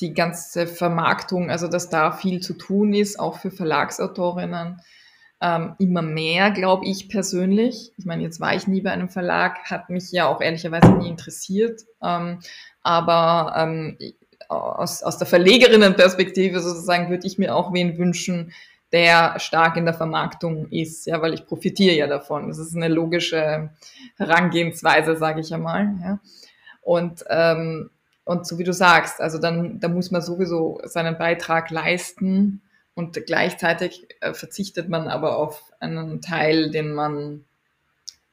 die 0.00 0.14
ganze 0.14 0.66
Vermarktung, 0.66 1.50
also 1.50 1.68
dass 1.68 1.88
da 1.88 2.12
viel 2.12 2.40
zu 2.40 2.54
tun 2.54 2.92
ist, 2.92 3.18
auch 3.18 3.38
für 3.38 3.50
Verlagsautorinnen. 3.50 4.80
Ähm, 5.40 5.74
immer 5.78 6.00
mehr, 6.00 6.50
glaube 6.50 6.86
ich 6.86 7.10
persönlich. 7.10 7.92
Ich 7.98 8.06
meine, 8.06 8.22
jetzt 8.22 8.40
war 8.40 8.54
ich 8.54 8.66
nie 8.66 8.80
bei 8.80 8.90
einem 8.90 9.10
Verlag, 9.10 9.70
hat 9.70 9.90
mich 9.90 10.10
ja 10.10 10.28
auch 10.28 10.40
ehrlicherweise 10.40 10.92
nie 10.92 11.08
interessiert. 11.08 11.82
Ähm, 12.02 12.40
aber 12.82 13.54
ähm, 13.56 13.98
aus, 14.48 15.02
aus 15.02 15.18
der 15.18 15.26
Verlegerinnenperspektive 15.26 16.60
sozusagen 16.60 17.10
würde 17.10 17.26
ich 17.26 17.36
mir 17.36 17.54
auch 17.54 17.72
wen 17.72 17.98
wünschen, 17.98 18.52
der 18.92 19.38
stark 19.38 19.76
in 19.76 19.84
der 19.84 19.94
Vermarktung 19.94 20.68
ist, 20.70 21.06
ja, 21.06 21.20
weil 21.20 21.34
ich 21.34 21.46
profitiere 21.46 21.96
ja 21.96 22.06
davon. 22.06 22.48
Das 22.48 22.58
ist 22.58 22.74
eine 22.74 22.88
logische 22.88 23.70
Herangehensweise, 24.16 25.16
sage 25.16 25.40
ich 25.40 25.52
einmal. 25.52 25.94
Ja. 26.00 26.20
Und 26.82 27.24
ähm, 27.28 27.90
und 28.26 28.44
so 28.44 28.58
wie 28.58 28.64
du 28.64 28.72
sagst, 28.72 29.20
also 29.20 29.38
dann, 29.38 29.78
da 29.78 29.86
muss 29.86 30.10
man 30.10 30.20
sowieso 30.20 30.80
seinen 30.82 31.16
Beitrag 31.16 31.70
leisten 31.70 32.60
und 32.94 33.24
gleichzeitig 33.24 34.08
äh, 34.20 34.34
verzichtet 34.34 34.88
man 34.88 35.06
aber 35.06 35.38
auf 35.38 35.72
einen 35.78 36.20
Teil, 36.20 36.72
den 36.72 36.92
man 36.92 37.44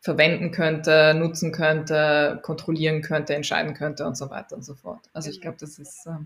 verwenden 0.01 0.49
könnte, 0.49 1.13
nutzen 1.13 1.51
könnte, 1.51 2.39
kontrollieren 2.41 3.03
könnte, 3.03 3.35
entscheiden 3.35 3.75
könnte 3.75 4.07
und 4.07 4.17
so 4.17 4.31
weiter 4.31 4.55
und 4.55 4.65
so 4.65 4.73
fort. 4.73 5.11
Also 5.13 5.29
ich 5.29 5.41
glaube, 5.41 5.57
das 5.59 5.77
ist, 5.77 6.07
äh, 6.07 6.25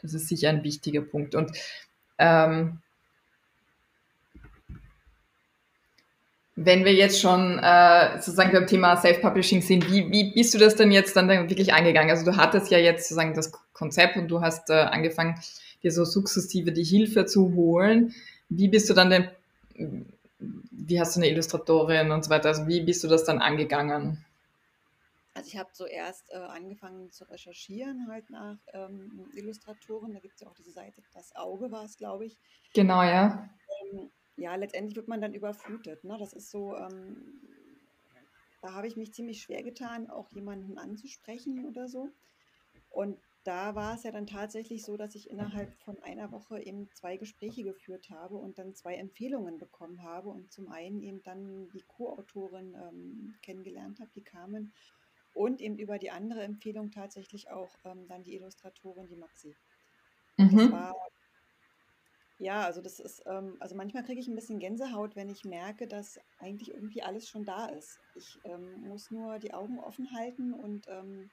das 0.00 0.14
ist 0.14 0.26
sicher 0.26 0.48
ein 0.48 0.64
wichtiger 0.64 1.02
Punkt. 1.02 1.34
Und 1.34 1.52
ähm, 2.16 2.80
Wenn 6.56 6.84
wir 6.84 6.94
jetzt 6.94 7.20
schon 7.20 7.58
äh, 7.58 8.16
sozusagen 8.18 8.52
beim 8.52 8.66
Thema 8.66 8.96
Self-Publishing 8.96 9.60
sind, 9.60 9.90
wie, 9.90 10.10
wie 10.10 10.32
bist 10.32 10.54
du 10.54 10.58
das 10.58 10.76
denn 10.76 10.92
jetzt 10.92 11.16
dann 11.16 11.28
wirklich 11.28 11.74
angegangen? 11.74 12.10
Also 12.10 12.24
du 12.24 12.36
hattest 12.36 12.70
ja 12.70 12.78
jetzt 12.78 13.08
sozusagen 13.08 13.34
das 13.34 13.50
Konzept 13.72 14.16
und 14.16 14.28
du 14.28 14.40
hast 14.40 14.70
äh, 14.70 14.74
angefangen, 14.74 15.34
dir 15.82 15.90
so 15.90 16.04
sukzessive 16.04 16.72
die 16.72 16.84
Hilfe 16.84 17.26
zu 17.26 17.54
holen. 17.54 18.14
Wie 18.48 18.68
bist 18.68 18.88
du 18.88 18.94
dann 18.94 19.10
denn, 19.10 19.28
wie 20.38 21.00
hast 21.00 21.16
du 21.16 21.20
eine 21.20 21.28
Illustratorin 21.28 22.10
und 22.10 22.24
so 22.24 22.30
weiter, 22.30 22.48
also 22.48 22.66
wie 22.66 22.80
bist 22.80 23.02
du 23.04 23.08
das 23.08 23.24
dann 23.24 23.40
angegangen? 23.40 24.24
Also 25.34 25.48
ich 25.48 25.58
habe 25.58 25.70
zuerst 25.72 26.30
äh, 26.30 26.36
angefangen 26.36 27.10
zu 27.10 27.28
recherchieren 27.28 28.06
halt 28.08 28.30
nach 28.30 28.56
ähm, 28.72 29.28
Illustratoren. 29.34 30.14
Da 30.14 30.20
gibt 30.20 30.34
es 30.34 30.42
ja 30.42 30.48
auch 30.48 30.54
diese 30.54 30.70
Seite, 30.70 31.02
das 31.12 31.34
Auge 31.34 31.72
war 31.72 31.84
es, 31.84 31.96
glaube 31.96 32.26
ich. 32.26 32.36
Genau, 32.72 33.02
ja. 33.02 33.48
Ähm, 33.92 34.10
ja, 34.36 34.54
letztendlich 34.56 34.96
wird 34.96 35.08
man 35.08 35.20
dann 35.20 35.34
überflutet. 35.34 36.04
Ne? 36.04 36.16
Das 36.18 36.32
ist 36.32 36.50
so, 36.50 36.76
ähm, 36.76 37.40
da 38.62 38.72
habe 38.72 38.86
ich 38.86 38.96
mich 38.96 39.12
ziemlich 39.12 39.42
schwer 39.42 39.62
getan, 39.62 40.10
auch 40.10 40.30
jemanden 40.30 40.78
anzusprechen 40.78 41.66
oder 41.66 41.88
so. 41.88 42.08
Und 42.90 43.18
da 43.44 43.74
war 43.74 43.94
es 43.94 44.04
ja 44.04 44.10
dann 44.10 44.26
tatsächlich 44.26 44.84
so, 44.84 44.96
dass 44.96 45.14
ich 45.14 45.28
innerhalb 45.28 45.70
von 45.82 46.02
einer 46.02 46.32
Woche 46.32 46.62
eben 46.62 46.88
zwei 46.94 47.18
Gespräche 47.18 47.62
geführt 47.62 48.08
habe 48.08 48.36
und 48.36 48.58
dann 48.58 48.74
zwei 48.74 48.94
Empfehlungen 48.94 49.58
bekommen 49.58 50.02
habe 50.02 50.30
und 50.30 50.50
zum 50.50 50.70
einen 50.70 51.02
eben 51.02 51.22
dann 51.22 51.68
die 51.70 51.82
Co-Autorin 51.82 52.74
ähm, 52.74 53.34
kennengelernt 53.42 54.00
habe, 54.00 54.10
die 54.14 54.24
Carmen, 54.24 54.72
und 55.34 55.60
eben 55.60 55.78
über 55.78 55.98
die 55.98 56.10
andere 56.10 56.42
Empfehlung 56.42 56.90
tatsächlich 56.90 57.50
auch 57.50 57.70
ähm, 57.84 58.06
dann 58.08 58.22
die 58.22 58.34
Illustratorin, 58.34 59.08
die 59.08 59.16
Maxi. 59.16 59.54
Mhm. 60.36 60.56
Das 60.56 60.70
war 60.70 60.94
ja, 62.38 62.62
also 62.62 62.80
das 62.80 62.98
ist, 62.98 63.22
ähm, 63.26 63.56
also 63.60 63.76
manchmal 63.76 64.02
kriege 64.02 64.20
ich 64.20 64.26
ein 64.26 64.34
bisschen 64.34 64.58
Gänsehaut, 64.58 65.14
wenn 65.14 65.30
ich 65.30 65.44
merke, 65.44 65.86
dass 65.86 66.18
eigentlich 66.40 66.72
irgendwie 66.72 67.02
alles 67.02 67.28
schon 67.28 67.44
da 67.44 67.66
ist. 67.66 68.00
Ich 68.16 68.38
ähm, 68.44 68.88
muss 68.88 69.10
nur 69.10 69.38
die 69.38 69.54
Augen 69.54 69.78
offen 69.78 70.08
halten 70.16 70.52
und, 70.52 70.86
ähm, 70.88 71.30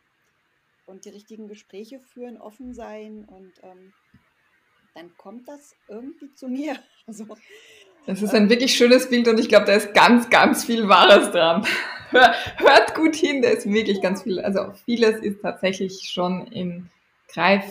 und 0.86 1.06
die 1.06 1.10
richtigen 1.10 1.48
Gespräche 1.48 2.00
führen, 2.00 2.38
offen 2.38 2.74
sein 2.74 3.26
und 3.26 3.52
ähm, 3.64 3.94
dann 4.94 5.16
kommt 5.18 5.48
das 5.48 5.76
irgendwie 5.88 6.34
zu 6.34 6.48
mir. 6.48 6.76
Also, 7.08 7.26
das 8.06 8.22
ist 8.22 8.34
ein 8.34 8.50
wirklich 8.50 8.74
schönes 8.74 9.10
Bild 9.10 9.28
und 9.28 9.40
ich 9.40 9.50
glaube, 9.50 9.66
da 9.66 9.74
ist 9.74 9.94
ganz, 9.94 10.30
ganz 10.30 10.64
viel 10.64 10.88
Wahres 10.88 11.32
dran. 11.32 11.66
Hört 12.10 12.96
gut 12.96 13.16
hin, 13.16 13.42
da 13.42 13.50
ist 13.50 13.70
wirklich 13.70 14.02
ganz 14.02 14.22
viel, 14.22 14.40
also 14.40 14.72
vieles 14.86 15.20
ist 15.22 15.42
tatsächlich 15.42 16.10
schon 16.10 16.48
in 16.48 16.90
Greif 17.28 17.66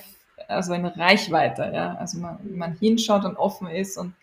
also 0.50 0.74
in 0.74 0.84
Reichweite, 0.84 1.70
ja. 1.72 1.94
Also 1.94 2.18
man, 2.18 2.38
man 2.56 2.74
hinschaut 2.74 3.24
und 3.24 3.36
offen 3.36 3.68
ist 3.68 3.96
und 3.96 4.14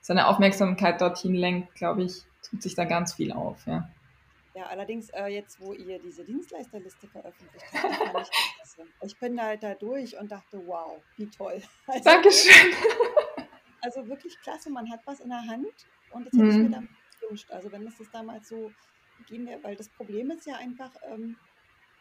seine 0.00 0.28
Aufmerksamkeit 0.28 1.00
dorthin 1.00 1.34
lenkt, 1.34 1.74
glaube 1.74 2.04
ich, 2.04 2.22
tut 2.42 2.62
sich 2.62 2.74
da 2.74 2.84
ganz 2.84 3.14
viel 3.14 3.32
auf, 3.32 3.66
ja. 3.66 3.88
Ja, 4.54 4.66
allerdings 4.66 5.10
äh, 5.10 5.26
jetzt, 5.26 5.60
wo 5.60 5.74
ihr 5.74 5.98
diese 5.98 6.24
Dienstleisterliste 6.24 7.08
veröffentlicht 7.08 7.66
habt, 7.74 8.30
ich, 8.32 8.84
ich 9.02 9.18
bin 9.18 9.36
da 9.36 9.42
halt 9.44 9.62
da 9.62 9.74
durch 9.74 10.18
und 10.18 10.32
dachte, 10.32 10.62
wow, 10.64 11.02
wie 11.16 11.26
toll. 11.26 11.60
Also, 11.86 12.04
Dankeschön. 12.04 12.72
Also 13.82 14.08
wirklich 14.08 14.36
klasse, 14.40 14.68
man 14.68 14.90
hat 14.90 15.00
was 15.04 15.20
in 15.20 15.28
der 15.28 15.46
Hand 15.46 15.68
und 16.10 16.26
das 16.26 16.32
hätte 16.32 16.48
ich 16.48 16.56
mir 16.56 16.62
mhm. 16.64 16.72
damals 16.72 17.20
gewünscht. 17.20 17.50
Also 17.52 17.70
wenn 17.70 17.86
es 17.86 17.96
das 17.98 18.10
damals 18.10 18.48
so 18.48 18.72
gegeben 19.18 19.46
wäre, 19.46 19.62
weil 19.62 19.76
das 19.76 19.88
Problem 19.90 20.30
ist 20.32 20.44
ja 20.44 20.56
einfach, 20.56 20.90
ähm, 21.08 21.36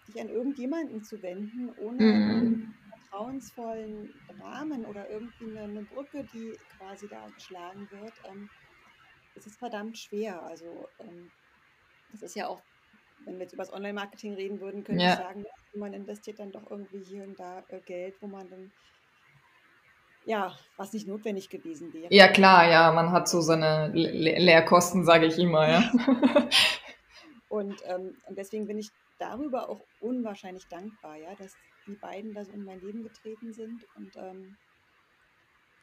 sich 0.07 0.19
an 0.19 0.29
irgendjemanden 0.29 1.03
zu 1.03 1.21
wenden, 1.21 1.69
ohne 1.77 2.03
mhm 2.03 2.73
vertrauensvollen 3.15 4.13
Rahmen 4.41 4.85
oder 4.85 5.09
irgendwie 5.09 5.57
eine, 5.57 5.83
Brücke, 5.83 6.27
die 6.33 6.53
quasi 6.77 7.07
da 7.07 7.27
geschlagen 7.33 7.87
wird, 7.91 8.13
ähm, 8.29 8.49
es 9.35 9.45
ist 9.47 9.57
verdammt 9.57 9.97
schwer. 9.97 10.41
Also 10.43 10.87
ähm, 10.99 11.31
das 12.11 12.21
ist 12.21 12.35
ja 12.35 12.47
auch, 12.47 12.61
wenn 13.25 13.35
wir 13.35 13.41
jetzt 13.41 13.53
über 13.53 13.63
das 13.63 13.73
Online-Marketing 13.73 14.33
reden 14.33 14.59
würden, 14.59 14.83
könnte 14.83 15.03
ja. 15.03 15.13
ich 15.13 15.19
sagen, 15.19 15.45
man 15.75 15.93
investiert 15.93 16.39
dann 16.39 16.51
doch 16.51 16.69
irgendwie 16.69 17.03
hier 17.03 17.23
und 17.23 17.39
da 17.39 17.63
äh, 17.69 17.79
Geld, 17.81 18.15
wo 18.21 18.27
man 18.27 18.49
dann 18.49 18.71
ja, 20.27 20.57
was 20.75 20.91
nicht 20.91 21.07
notwendig 21.07 21.49
gewesen 21.49 21.93
wäre. 21.93 22.11
Ja, 22.11 22.27
klar, 22.27 22.67
ja, 22.67 22.91
man 22.91 23.11
hat 23.11 23.29
so 23.29 23.41
seine 23.41 23.91
Le 23.93 24.39
Lehrkosten, 24.39 25.05
sage 25.05 25.27
ich 25.27 25.37
immer, 25.37 25.69
ja. 25.69 25.91
und, 27.49 27.75
ähm, 27.85 28.17
und 28.25 28.35
deswegen 28.35 28.65
bin 28.65 28.79
ich 28.79 28.89
darüber 29.19 29.69
auch 29.69 29.81
unwahrscheinlich 29.99 30.67
dankbar, 30.67 31.15
ja, 31.17 31.35
dass 31.35 31.55
die 31.87 31.95
beiden 31.95 32.33
da 32.33 32.43
so 32.43 32.51
in 32.51 32.63
mein 32.63 32.81
Leben 32.81 33.03
getreten 33.03 33.53
sind 33.53 33.85
und 33.95 34.15
ähm, 34.15 34.57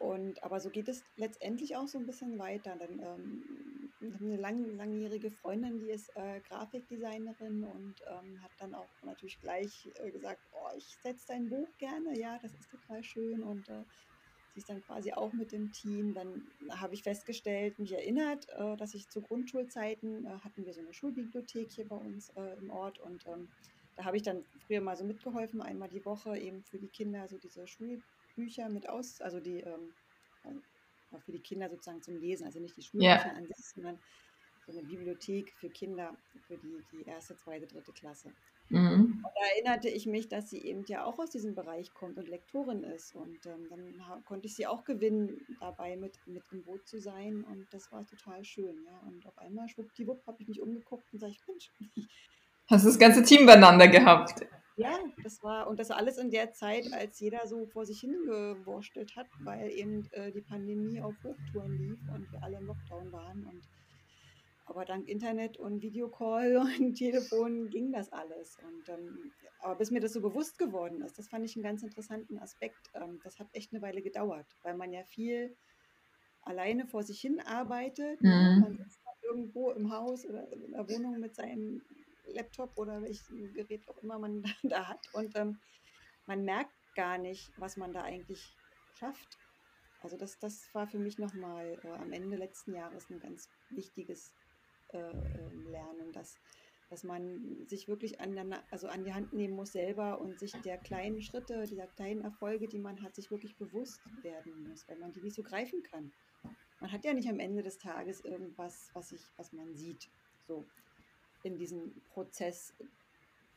und 0.03 0.43
aber 0.43 0.59
so 0.59 0.69
geht 0.69 0.89
es 0.89 1.05
letztendlich 1.15 1.77
auch 1.77 1.87
so 1.87 1.97
ein 1.97 2.07
bisschen 2.07 2.37
weiter. 2.37 2.75
Dann 2.77 2.99
ähm, 2.99 3.93
eine 4.21 4.37
lang, 4.37 4.77
langjährige 4.77 5.31
Freundin, 5.31 5.79
die 5.79 5.91
ist 5.91 6.11
äh, 6.17 6.41
Grafikdesignerin 6.41 7.63
und 7.63 8.03
ähm, 8.09 8.43
hat 8.43 8.51
dann 8.59 8.75
auch 8.75 8.89
natürlich 9.05 9.39
gleich 9.39 9.89
äh, 9.95 10.11
gesagt, 10.11 10.41
oh, 10.51 10.77
ich 10.77 10.99
setze 11.01 11.27
dein 11.29 11.49
Buch 11.49 11.69
gerne, 11.79 12.19
ja, 12.19 12.37
das 12.41 12.53
ist 12.53 12.69
total 12.69 13.05
schön 13.05 13.45
und 13.45 13.69
äh, 13.69 13.85
sie 14.53 14.59
ist 14.59 14.69
dann 14.69 14.83
quasi 14.83 15.13
auch 15.13 15.33
mit 15.33 15.53
dem 15.53 15.71
Team. 15.71 16.15
Dann 16.15 16.49
habe 16.71 16.95
ich 16.95 17.05
festgestellt, 17.05 17.79
mich 17.79 17.93
erinnert, 17.93 18.49
äh, 18.57 18.77
dass 18.77 18.95
ich 18.95 19.09
zu 19.09 19.23
Grundschulzeiten 19.23 20.27
äh, 20.27 20.31
hatten 20.41 20.65
wir 20.65 20.75
so 20.75 20.81
eine 20.81 20.93
Schulbibliothek 20.93 21.71
hier 21.71 21.87
bei 21.87 21.97
uns 21.97 22.31
äh, 22.31 22.57
im 22.59 22.71
Ort 22.71 22.99
und 22.99 23.25
ähm, 23.29 23.49
da 23.97 24.05
habe 24.05 24.17
ich 24.17 24.23
dann 24.23 24.45
früher 24.67 24.81
mal 24.81 24.97
so 24.97 25.05
mitgeholfen, 25.05 25.61
einmal 25.61 25.89
die 25.89 26.05
Woche 26.05 26.39
eben 26.39 26.63
für 26.63 26.79
die 26.79 26.89
Kinder 26.89 27.29
so 27.29 27.39
diese 27.39 27.67
Schulbücher 27.67 28.69
mit 28.69 28.89
aus, 28.89 29.21
also 29.21 29.41
die 29.41 29.61
ähm, 29.61 29.93
für 31.21 31.33
die 31.33 31.41
Kinder 31.41 31.69
sozusagen 31.69 32.03
zum 32.03 32.17
Lesen, 32.17 32.47
also 32.47 32.59
nicht 32.59 32.77
die 32.77 32.83
Schulbücher 32.83 33.27
ja. 33.27 33.33
an 33.33 33.47
sich, 33.47 33.67
sondern 33.75 33.99
so 34.67 34.73
eine 34.73 34.87
Bibliothek 34.87 35.53
für 35.53 35.69
Kinder 35.71 36.17
für 36.47 36.57
die, 36.57 36.83
die 36.93 37.03
erste, 37.03 37.37
zweite, 37.37 37.67
dritte 37.67 37.93
Klasse. 37.93 38.33
Mhm. 38.69 39.23
Und 39.25 39.33
da 39.35 39.47
erinnerte 39.55 39.89
ich 39.89 40.07
mich, 40.07 40.29
dass 40.29 40.51
sie 40.51 40.63
eben 40.63 40.85
ja 40.87 41.05
auch 41.05 41.19
aus 41.19 41.31
diesem 41.31 41.55
Bereich 41.55 41.93
kommt 41.93 42.17
und 42.17 42.29
Lektorin 42.29 42.85
ist. 42.85 43.15
Und 43.15 43.45
ähm, 43.47 43.69
dann 43.69 44.25
konnte 44.25 44.47
ich 44.47 44.55
sie 44.55 44.67
auch 44.67 44.85
gewinnen, 44.85 45.45
dabei 45.61 45.97
mit, 45.97 46.19
mit 46.27 46.45
im 46.53 46.63
Boot 46.63 46.87
zu 46.87 47.01
sein. 47.01 47.45
Und 47.45 47.67
das 47.73 47.91
war 47.93 48.07
total 48.07 48.45
schön. 48.45 48.83
Ja. 48.87 48.99
Und 49.01 49.27
auf 49.27 49.37
einmal, 49.39 49.69
schwuppdiwupp, 49.69 50.27
habe 50.27 50.41
ich 50.41 50.49
mich 50.49 50.61
umgeguckt 50.61 51.13
und 51.13 51.19
sage 51.19 51.33
ich, 51.33 51.47
Mensch. 51.47 51.71
Hast 52.73 52.87
du 52.87 52.89
das 52.89 52.99
ganze 52.99 53.23
Team 53.23 53.45
beieinander 53.45 53.87
gehabt? 53.87 54.47
Ja, 54.77 54.99
das 55.23 55.43
war, 55.43 55.69
und 55.69 55.79
das 55.79 55.91
alles 55.91 56.17
in 56.17 56.31
der 56.31 56.55
Zeit, 56.55 56.91
als 56.91 57.21
jeder 57.21 57.47
so 57.47 57.67
vor 57.67 57.85
sich 57.85 58.01
hingewurstelt 58.01 59.15
hat, 59.15 59.27
weil 59.41 59.71
eben 59.71 60.09
äh, 60.13 60.33
die 60.33 60.41
Pandemie 60.41 61.03
auf 61.03 61.15
Hochtouren 61.23 61.77
lief 61.77 61.99
und 62.15 62.33
wir 62.33 62.43
alle 62.43 62.57
im 62.57 62.65
Lockdown 62.65 63.13
waren. 63.13 63.45
Und 63.45 63.61
aber 64.65 64.87
dank 64.87 65.07
Internet 65.07 65.59
und 65.59 65.83
Videocall 65.83 66.57
und 66.81 66.95
Telefon 66.95 67.69
ging 67.69 67.93
das 67.93 68.11
alles. 68.11 68.57
Und, 68.67 68.89
ähm, 68.89 69.33
aber 69.61 69.75
bis 69.75 69.91
mir 69.91 70.01
das 70.01 70.15
so 70.15 70.23
bewusst 70.23 70.57
geworden 70.57 71.03
ist, 71.03 71.19
das 71.19 71.29
fand 71.29 71.45
ich 71.45 71.55
einen 71.57 71.65
ganz 71.65 71.83
interessanten 71.83 72.39
Aspekt. 72.39 72.89
Ähm, 72.95 73.21
das 73.23 73.39
hat 73.39 73.49
echt 73.53 73.75
eine 73.75 73.83
Weile 73.83 74.01
gedauert, 74.01 74.47
weil 74.63 74.79
man 74.79 74.95
ja 74.95 75.05
viel 75.05 75.55
alleine 76.41 76.87
vor 76.87 77.03
sich 77.03 77.21
hin 77.21 77.39
arbeitet. 77.39 78.23
Ne? 78.23 78.55
Mhm. 78.57 78.61
Man 78.63 78.79
sitzt 78.79 79.03
irgendwo 79.21 79.73
im 79.73 79.93
Haus 79.93 80.25
oder 80.25 80.51
in 80.51 80.73
der 80.73 80.89
Wohnung 80.89 81.21
mit 81.21 81.35
seinem 81.35 81.83
Laptop 82.33 82.77
oder 82.79 83.03
welches 83.03 83.29
Gerät 83.29 83.89
auch 83.89 83.99
immer 83.99 84.19
man 84.19 84.43
da 84.63 84.89
hat. 84.89 85.07
Und 85.13 85.37
ähm, 85.37 85.59
man 86.27 86.45
merkt 86.45 86.73
gar 86.95 87.19
nicht, 87.19 87.53
was 87.59 87.77
man 87.77 87.93
da 87.93 88.03
eigentlich 88.03 88.57
schafft. 88.95 89.39
Also 90.01 90.17
das, 90.17 90.39
das 90.39 90.69
war 90.75 90.87
für 90.87 90.99
mich 90.99 91.19
nochmal 91.19 91.79
äh, 91.85 91.89
am 91.89 92.13
Ende 92.13 92.37
letzten 92.37 92.75
Jahres 92.75 93.09
ein 93.11 93.21
ganz 93.21 93.49
wichtiges 93.71 94.35
äh, 94.89 94.99
ähm, 94.99 95.67
lernen, 95.71 96.13
dass, 96.13 96.37
dass 96.91 97.05
man 97.05 97.67
sich 97.67 97.89
wirklich 97.89 98.21
an, 98.21 98.35
der, 98.35 98.65
also 98.71 98.89
an 98.89 99.05
die 99.05 99.15
Hand 99.15 99.33
nehmen 99.33 99.55
muss 99.55 99.73
selber 99.73 100.21
und 100.21 100.39
sich 100.39 100.53
der 100.53 100.79
kleinen 100.79 101.23
Schritte, 101.23 101.65
dieser 101.65 101.87
kleinen 101.87 102.23
Erfolge, 102.23 102.69
die 102.69 102.79
man 102.79 103.01
hat, 103.03 103.15
sich 103.15 103.31
wirklich 103.31 103.57
bewusst 103.57 104.01
werden 104.23 104.69
muss, 104.69 104.87
weil 104.89 104.99
man 104.99 105.13
die 105.13 105.23
nicht 105.23 105.37
so 105.37 105.43
greifen 105.43 105.83
kann. 105.85 106.13
Man 106.81 106.91
hat 106.91 107.05
ja 107.05 107.15
nicht 107.15 107.29
am 107.29 107.39
Ende 107.39 107.63
des 107.63 107.79
Tages 107.79 108.25
irgendwas, 108.25 108.91
was, 108.93 109.13
ich, 109.13 109.23
was 109.37 109.53
man 109.53 109.75
sieht, 109.77 110.11
so 110.49 110.67
in 111.43 111.59
diesem 111.59 111.93
Prozess 112.13 112.75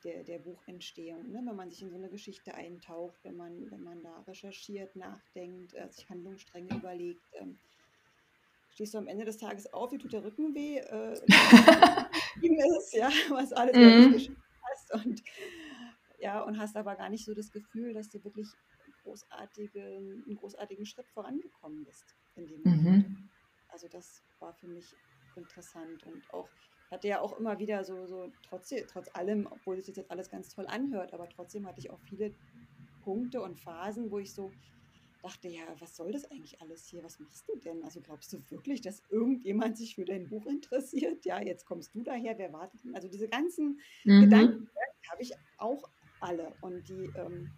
der, 0.03 0.23
der 0.23 0.39
Buchentstehung, 0.39 1.31
ne? 1.31 1.41
wenn 1.45 1.55
man 1.55 1.69
sich 1.69 1.81
in 1.81 1.89
so 1.89 1.95
eine 1.95 2.09
Geschichte 2.09 2.53
eintaucht, 2.53 3.17
wenn 3.23 3.35
man, 3.35 3.71
wenn 3.71 3.83
man 3.83 4.03
da 4.03 4.19
recherchiert, 4.27 4.95
nachdenkt, 4.95 5.73
äh, 5.73 5.89
sich 5.89 6.07
Handlungsstränge 6.09 6.75
überlegt. 6.75 7.23
Ähm, 7.33 7.57
stehst 8.69 8.93
du 8.93 8.99
am 8.99 9.07
Ende 9.07 9.25
des 9.25 9.37
Tages 9.37 9.71
auf, 9.73 9.91
wie 9.91 9.97
tut 9.97 10.13
der 10.13 10.23
Rücken 10.23 10.53
weh, 10.53 10.77
äh, 10.77 11.13
ist, 12.79 12.93
ja, 12.93 13.09
was 13.29 13.51
alles 13.53 13.75
mhm. 13.75 14.13
geschafft 14.13 14.37
hast 14.63 15.05
und 15.05 15.23
ja, 16.19 16.41
und 16.41 16.59
hast 16.59 16.75
aber 16.75 16.95
gar 16.95 17.09
nicht 17.09 17.25
so 17.25 17.33
das 17.33 17.51
Gefühl, 17.51 17.93
dass 17.93 18.09
du 18.09 18.23
wirklich 18.23 18.47
großartige, 19.03 19.81
einen 19.81 20.35
großartigen 20.35 20.85
Schritt 20.85 21.07
vorangekommen 21.09 21.83
bist 21.83 22.15
in 22.35 22.47
dem 22.47 22.61
Moment. 22.63 23.09
Mhm. 23.09 23.29
Also 23.69 23.87
das 23.87 24.23
war 24.39 24.53
für 24.53 24.67
mich 24.67 24.95
interessant 25.35 26.03
und 26.03 26.33
auch 26.33 26.49
hatte 26.91 27.07
ja 27.07 27.21
auch 27.21 27.37
immer 27.37 27.59
wieder 27.59 27.83
so, 27.83 28.05
so 28.05 28.31
trotz, 28.47 28.73
trotz 28.87 29.09
allem, 29.13 29.47
obwohl 29.49 29.77
sich 29.77 29.87
das 29.87 29.95
jetzt 29.97 30.11
alles 30.11 30.29
ganz 30.29 30.49
toll 30.49 30.67
anhört, 30.67 31.13
aber 31.13 31.27
trotzdem 31.29 31.65
hatte 31.67 31.79
ich 31.79 31.89
auch 31.89 31.99
viele 32.01 32.33
Punkte 33.03 33.41
und 33.41 33.59
Phasen, 33.59 34.11
wo 34.11 34.19
ich 34.19 34.33
so 34.33 34.51
dachte, 35.21 35.47
ja, 35.47 35.63
was 35.79 35.95
soll 35.95 36.11
das 36.11 36.29
eigentlich 36.29 36.61
alles 36.61 36.87
hier? 36.87 37.03
Was 37.03 37.19
machst 37.19 37.47
du 37.47 37.57
denn? 37.57 37.83
Also 37.83 37.99
glaubst 37.99 38.31
du 38.31 38.39
wirklich, 38.49 38.81
dass 38.81 39.01
irgendjemand 39.09 39.77
sich 39.77 39.95
für 39.95 40.05
dein 40.05 40.27
Buch 40.27 40.45
interessiert? 40.45 41.25
Ja, 41.25 41.41
jetzt 41.41 41.65
kommst 41.65 41.95
du 41.95 42.03
daher, 42.03 42.37
wer 42.37 42.53
wartet 42.53 42.83
denn? 42.83 42.95
Also 42.95 43.07
diese 43.07 43.27
ganzen 43.27 43.79
mhm. 44.03 44.21
Gedanken 44.21 44.69
habe 45.09 45.21
ich 45.21 45.33
auch 45.57 45.89
alle. 46.19 46.53
Und 46.61 46.87
die, 46.89 47.09
ähm, 47.15 47.51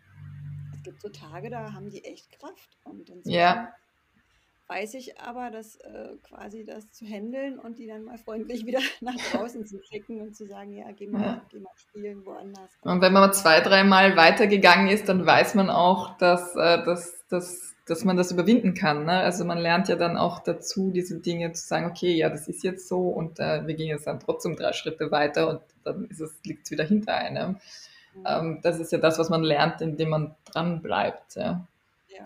es 0.73 0.83
gibt 0.83 1.01
so 1.01 1.09
Tage, 1.09 1.49
da 1.49 1.73
haben 1.73 1.89
die 1.89 2.05
echt 2.05 2.31
Kraft. 2.31 2.77
Und 2.85 3.11
ja 3.25 3.73
weiß 4.67 4.95
ich 4.95 5.19
aber, 5.19 5.49
dass 5.49 5.77
äh, 5.77 6.09
quasi 6.23 6.65
das 6.65 6.91
zu 6.91 7.05
handeln 7.05 7.57
und 7.57 7.79
die 7.79 7.87
dann 7.87 8.03
mal 8.03 8.17
freundlich 8.17 8.65
wieder 8.65 8.79
nach 9.01 9.15
draußen 9.31 9.65
zu 9.65 9.81
schicken 9.83 10.21
und 10.21 10.35
zu 10.35 10.45
sagen, 10.45 10.73
ja, 10.73 10.91
geh 10.91 11.07
mal, 11.07 11.21
ja. 11.21 11.41
Geh 11.49 11.59
mal 11.59 11.71
spielen 11.75 12.25
woanders. 12.25 12.69
Und 12.81 13.01
wenn 13.01 13.13
man 13.13 13.31
zwei, 13.33 13.61
dreimal 13.61 14.17
weitergegangen 14.17 14.87
ist, 14.87 15.07
dann 15.07 15.25
weiß 15.25 15.55
man 15.55 15.69
auch, 15.69 16.17
dass, 16.17 16.55
äh, 16.55 16.83
dass, 16.83 17.25
dass, 17.29 17.75
dass 17.85 18.03
man 18.03 18.17
das 18.17 18.31
überwinden 18.31 18.73
kann. 18.73 19.05
Ne? 19.05 19.13
Also 19.13 19.45
man 19.45 19.57
lernt 19.57 19.87
ja 19.87 19.95
dann 19.95 20.17
auch 20.17 20.39
dazu, 20.39 20.91
diese 20.91 21.19
Dinge 21.19 21.53
zu 21.53 21.65
sagen, 21.65 21.85
okay, 21.85 22.13
ja, 22.13 22.29
das 22.29 22.47
ist 22.47 22.63
jetzt 22.63 22.87
so 22.87 23.07
und 23.07 23.39
äh, 23.39 23.65
wir 23.65 23.75
gehen 23.75 23.87
jetzt 23.87 24.07
dann 24.07 24.19
trotzdem 24.19 24.55
drei 24.57 24.73
Schritte 24.73 25.11
weiter 25.11 25.49
und 25.49 25.61
dann 25.83 26.09
liegt 26.43 26.65
es 26.65 26.71
wieder 26.71 26.83
hinter 26.83 27.15
einem. 27.15 27.57
Mhm. 28.13 28.23
Ähm, 28.27 28.59
das 28.63 28.79
ist 28.79 28.91
ja 28.91 28.97
das, 28.97 29.17
was 29.17 29.29
man 29.29 29.43
lernt, 29.43 29.79
indem 29.81 30.09
man 30.09 30.35
dran 30.45 30.81
bleibt. 30.81 31.35
Ja. 31.35 31.65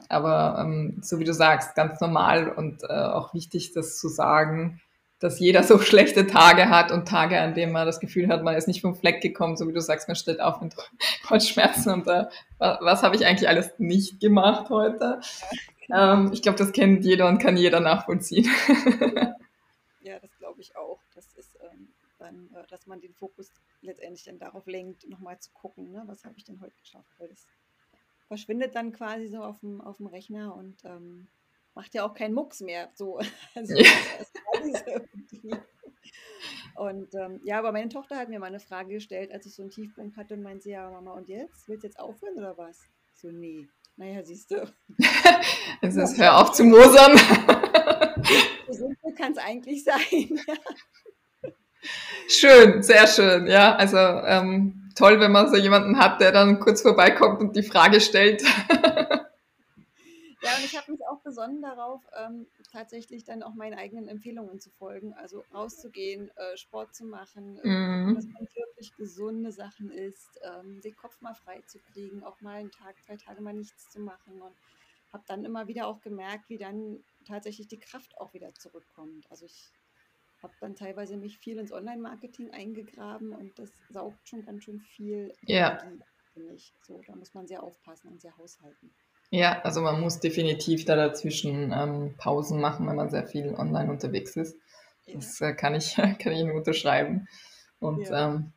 Aber 0.10 0.58
ähm, 0.60 1.00
so 1.02 1.20
wie 1.20 1.24
du 1.24 1.34
sagst, 1.34 1.76
ganz 1.76 2.00
normal 2.02 2.50
und 2.50 2.84
äh, 2.84 2.88
auch 2.88 3.34
wichtig, 3.34 3.74
das 3.74 3.98
zu 3.98 4.08
sagen, 4.08 4.82
dass 5.20 5.40
jeder 5.40 5.64
so 5.64 5.80
schlechte 5.80 6.28
Tage 6.28 6.70
hat 6.70 6.92
und 6.92 7.08
Tage, 7.08 7.40
an 7.40 7.54
denen 7.54 7.72
man 7.72 7.86
das 7.86 8.00
Gefühl 8.00 8.28
hat, 8.28 8.44
man 8.44 8.56
ist 8.56 8.68
nicht 8.68 8.82
vom 8.82 8.96
Fleck 8.96 9.22
gekommen, 9.22 9.56
so 9.56 9.68
wie 9.68 9.74
du 9.74 9.82
sagst, 9.82 10.08
man 10.08 10.16
steht 10.16 10.42
auf 10.42 10.62
mit 10.62 10.76
Kreuzschmerzen 11.24 11.94
und 11.94 12.08
äh, 12.08 12.26
was, 12.58 12.80
was 12.82 13.04
habe 13.04 13.16
ich 13.16 13.26
eigentlich 13.26 13.48
alles 13.48 13.72
nicht 13.78 14.20
gemacht 14.20 14.70
heute? 14.70 15.22
Ähm, 15.94 16.32
ich 16.34 16.42
glaube, 16.42 16.58
das 16.58 16.72
kennt 16.72 17.04
jeder 17.06 17.28
und 17.28 17.40
kann 17.40 17.58
jeder 17.58 17.80
nachvollziehen. 17.80 18.50
ja, 20.02 20.20
das 20.20 20.38
glaube 20.38 20.62
ich 20.62 20.76
auch. 20.76 21.00
Das 21.16 21.26
ist 21.36 21.58
ähm, 21.62 21.90
dann, 22.18 22.50
äh, 22.56 22.68
dass 22.70 22.88
man 22.88 23.02
den 23.02 23.14
Fokus 23.14 23.52
letztendlich 23.82 24.24
dann 24.24 24.40
darauf 24.40 24.66
lenkt, 24.68 25.08
nochmal 25.10 25.40
zu 25.40 25.50
gucken, 25.52 25.92
ne, 25.92 26.04
was 26.06 26.24
habe 26.24 26.36
ich 26.38 26.44
denn 26.44 26.62
heute 26.62 26.76
geschafft, 26.80 27.10
weil 27.18 27.28
das 27.28 27.46
verschwindet 28.32 28.76
dann 28.76 28.94
quasi 28.94 29.28
so 29.28 29.44
auf 29.44 29.60
dem, 29.60 29.82
auf 29.82 29.98
dem 29.98 30.08
Rechner 30.08 30.56
und 30.56 30.86
ähm, 30.86 31.28
macht 31.74 31.94
ja 31.94 32.06
auch 32.06 32.14
keinen 32.14 32.34
Mucks 32.34 32.62
mehr. 32.62 32.90
So. 32.94 33.20
Also, 33.56 33.76
ja. 35.44 35.58
und 36.76 37.14
ähm, 37.14 37.42
ja, 37.44 37.60
aber 37.60 37.74
meine 37.74 37.90
Tochter 37.90 38.16
hat 38.16 38.30
mir 38.30 38.40
mal 38.40 38.46
eine 38.46 38.62
Frage 38.62 38.94
gestellt, 38.94 39.34
als 39.34 39.46
ich 39.46 39.54
so 39.54 39.64
einen 39.64 39.72
Tiefpunkt 39.72 40.16
hatte 40.16 40.36
und 40.36 40.44
meinte, 40.44 40.70
ja, 40.70 40.90
Mama, 40.90 41.12
und 41.12 41.28
jetzt? 41.28 41.68
Willst 41.68 41.84
du 41.84 41.88
jetzt 41.88 42.00
aufhören 42.00 42.38
oder 42.38 42.58
was? 42.58 42.80
So, 43.16 43.30
nee. 43.32 43.68
Naja, 43.98 44.24
siehst 44.24 44.52
du. 44.52 44.66
es 45.82 45.98
ist, 45.98 46.18
hör 46.18 46.38
auf 46.38 46.54
zu 46.54 46.64
mosern. 46.64 47.18
so 48.68 48.74
simpel 48.74 49.14
kann 49.18 49.34
es 49.34 49.40
eigentlich 49.40 49.84
sein. 49.84 50.40
schön, 52.30 52.82
sehr 52.82 53.08
schön, 53.08 53.48
ja. 53.48 53.76
Also 53.76 53.98
ähm, 53.98 54.81
toll, 54.96 55.20
wenn 55.20 55.32
man 55.32 55.50
so 55.50 55.58
jemanden 55.58 55.98
hat, 55.98 56.22
der 56.22 56.32
dann 56.32 56.60
kurz 56.60 56.82
vorbeikommt 56.82 57.42
und 57.42 57.56
die 57.56 57.64
Frage 57.64 58.02
stellt. 58.02 58.44
Ja, 60.44 60.56
und 60.58 60.66
ich 60.66 60.76
habe 60.76 60.92
mich 60.92 61.02
auch 61.08 61.22
besonnen 61.22 61.62
darauf, 61.62 62.02
ähm, 62.18 62.48
tatsächlich 62.72 63.24
dann 63.24 63.44
auch 63.44 63.54
meinen 63.54 63.78
eigenen 63.78 64.08
Empfehlungen 64.08 64.60
zu 64.60 64.72
folgen. 64.72 65.14
Also 65.14 65.44
rauszugehen, 65.54 66.32
äh, 66.36 66.58
Sport 66.58 66.96
zu 66.96 67.06
machen, 67.06 67.60
äh, 67.64 67.68
mm. 67.68 68.16
dass 68.16 68.26
man 68.26 68.48
wirklich 68.56 68.96
gesunde 68.96 69.52
Sachen 69.52 69.92
isst, 69.92 70.40
ähm, 70.42 70.82
den 70.82 70.96
Kopf 70.96 71.22
mal 71.22 71.36
frei 71.36 71.62
zu 71.68 71.78
kriegen, 71.92 72.24
auch 72.24 72.42
mal 72.42 72.56
einen 72.56 72.72
Tag, 72.72 72.96
zwei 73.06 73.18
Tage 73.18 73.40
mal 73.42 73.54
nichts 73.54 73.92
zu 73.92 74.00
machen. 74.00 74.42
Und 74.42 74.56
habe 75.14 75.24
dann 75.28 75.46
immer 75.46 75.68
wieder 75.68 75.88
auch 75.88 76.02
gemerkt, 76.02 76.50
wie 76.50 76.58
dann 76.58 77.04
tatsächlich 77.28 77.68
die 77.68 77.80
Kraft 77.80 78.18
auch 78.18 78.34
wieder 78.34 78.54
zurückkommt. 78.56 79.28
Also 79.30 79.46
ich 79.46 79.72
habe 80.44 80.54
dann 80.60 80.76
teilweise 80.76 81.18
mich 81.18 81.38
viel 81.38 81.58
ins 81.58 81.72
Online-Marketing 81.72 82.52
eingegraben 82.52 83.34
und 83.34 83.58
das 83.60 83.72
saugt 83.90 84.28
schon 84.28 84.46
ganz 84.46 84.64
schön 84.64 84.80
viel 84.80 85.34
ja. 85.46 85.80
Energie, 85.82 86.04
finde 86.34 86.54
ich. 86.54 86.74
So, 86.82 87.02
da 87.08 87.16
muss 87.16 87.34
man 87.34 87.48
sehr 87.48 87.64
aufpassen 87.64 88.10
und 88.10 88.22
sehr 88.22 88.36
haushalten. 88.38 88.92
Ja, 89.30 89.62
also 89.62 89.82
man 89.82 90.02
muss 90.02 90.20
definitiv 90.20 90.84
da 90.86 90.96
dazwischen 90.96 91.72
ähm, 91.74 92.16
Pausen 92.18 92.60
machen, 92.60 92.88
wenn 92.88 92.98
man 92.98 93.10
sehr 93.10 93.26
viel 93.26 93.56
online 93.56 93.90
unterwegs 93.90 94.36
ist. 94.36 94.58
Ja. 95.06 95.16
Das 95.16 95.40
äh, 95.40 95.54
kann, 95.54 95.74
ich, 95.74 95.96
kann 96.20 96.34
ich 96.34 96.44
nur 96.44 96.56
unterschreiben. 96.56 97.28
Und 97.80 98.10
ja. 98.10 98.28
ähm, 98.28 98.52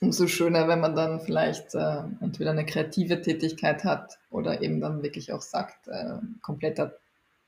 umso 0.00 0.28
schöner, 0.28 0.68
wenn 0.68 0.80
man 0.80 0.94
dann 0.94 1.20
vielleicht 1.20 1.74
äh, 1.74 2.02
entweder 2.20 2.52
eine 2.52 2.64
kreative 2.66 3.20
Tätigkeit 3.20 3.84
hat 3.84 4.18
oder 4.30 4.62
eben 4.62 4.80
dann 4.80 5.02
wirklich 5.02 5.32
auch 5.32 5.42
sagt, 5.42 5.88
äh, 5.88 6.18
kompletter 6.40 6.94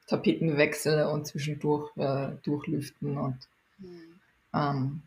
Tapetenwechsel 0.09 1.05
und 1.05 1.27
zwischendurch 1.27 1.91
äh, 1.97 2.31
durchlüften 2.43 3.19
und. 3.19 3.37
Ähm, 4.55 5.03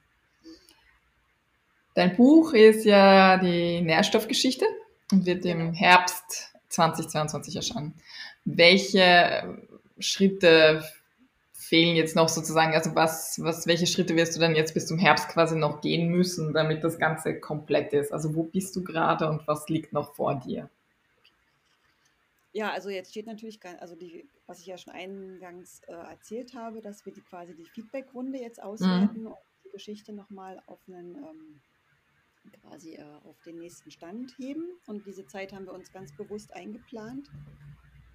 Dein 1.93 2.15
Buch 2.15 2.53
ist 2.53 2.86
ja 2.86 3.38
die 3.38 3.82
Nährstoffgeschichte 3.82 4.65
und 5.11 5.26
wird 5.26 5.45
im. 5.45 5.74
Herbst 5.74 6.53
2022 6.69 7.57
erscheinen. 7.57 7.93
Welche 8.45 9.59
Schritte 9.99 10.84
fehlen 11.51 11.95
jetzt 11.95 12.15
noch 12.15 12.30
sozusagen? 12.30 12.74
Also 12.74 12.95
was, 12.95 13.39
was, 13.43 13.67
welche 13.67 13.88
Schritte 13.88 14.15
wirst 14.15 14.36
du 14.36 14.39
dann 14.39 14.55
jetzt 14.55 14.74
bis 14.74 14.88
zum 14.88 14.97
Herbst 14.97 15.28
quasi 15.30 15.57
noch 15.57 15.82
gehen 15.82 16.07
müssen, 16.07 16.53
damit 16.53 16.84
das 16.84 16.97
Ganze 16.97 17.39
komplett 17.39 17.91
ist? 17.91 18.13
Also 18.13 18.36
wo 18.36 18.43
bist 18.43 18.76
du 18.76 18.84
gerade 18.84 19.30
und 19.30 19.45
was 19.47 19.67
liegt 19.67 19.91
noch 19.91 20.15
vor 20.15 20.36
dir? 20.36 20.69
Ja, 22.54 22.72
also 22.72 22.89
jetzt 22.89 23.12
steht 23.12 23.28
natürlich, 23.28 23.60
also 23.80 23.95
die, 23.95 24.28
was 24.45 24.60
ich 24.60 24.66
ja 24.66 24.78
schon 24.78 24.93
eingangs 24.93 25.82
äh, 25.88 25.93
erzählt 25.93 26.54
habe, 26.54 26.82
dass 26.82 27.06
wir 27.06 27.14
die 27.14 27.22
quasi 27.22 27.56
die 27.56 27.66
Feedbackrunde 27.66 28.39
jetzt 28.39 28.58
mhm. 28.58 28.64
auswerten 28.64 29.22
mhm. 29.22 29.28
und 29.28 29.38
die 29.66 29.70
Geschichte 29.70 30.12
nochmal 30.12 30.62
auf 30.68 30.80
einen 30.88 31.16
ähm, 31.16 31.62
quasi 32.62 32.95
äh, 32.95 33.04
auf 33.24 33.39
den 33.43 33.60
nächsten 33.60 33.91
Stand 33.91 34.34
heben. 34.38 34.66
Und 34.88 35.06
diese 35.06 35.26
Zeit 35.26 35.54
haben 35.54 35.66
wir 35.66 35.74
uns 35.74 35.91
ganz 35.91 36.16
bewusst 36.16 36.54
eingeplant. 36.54 37.30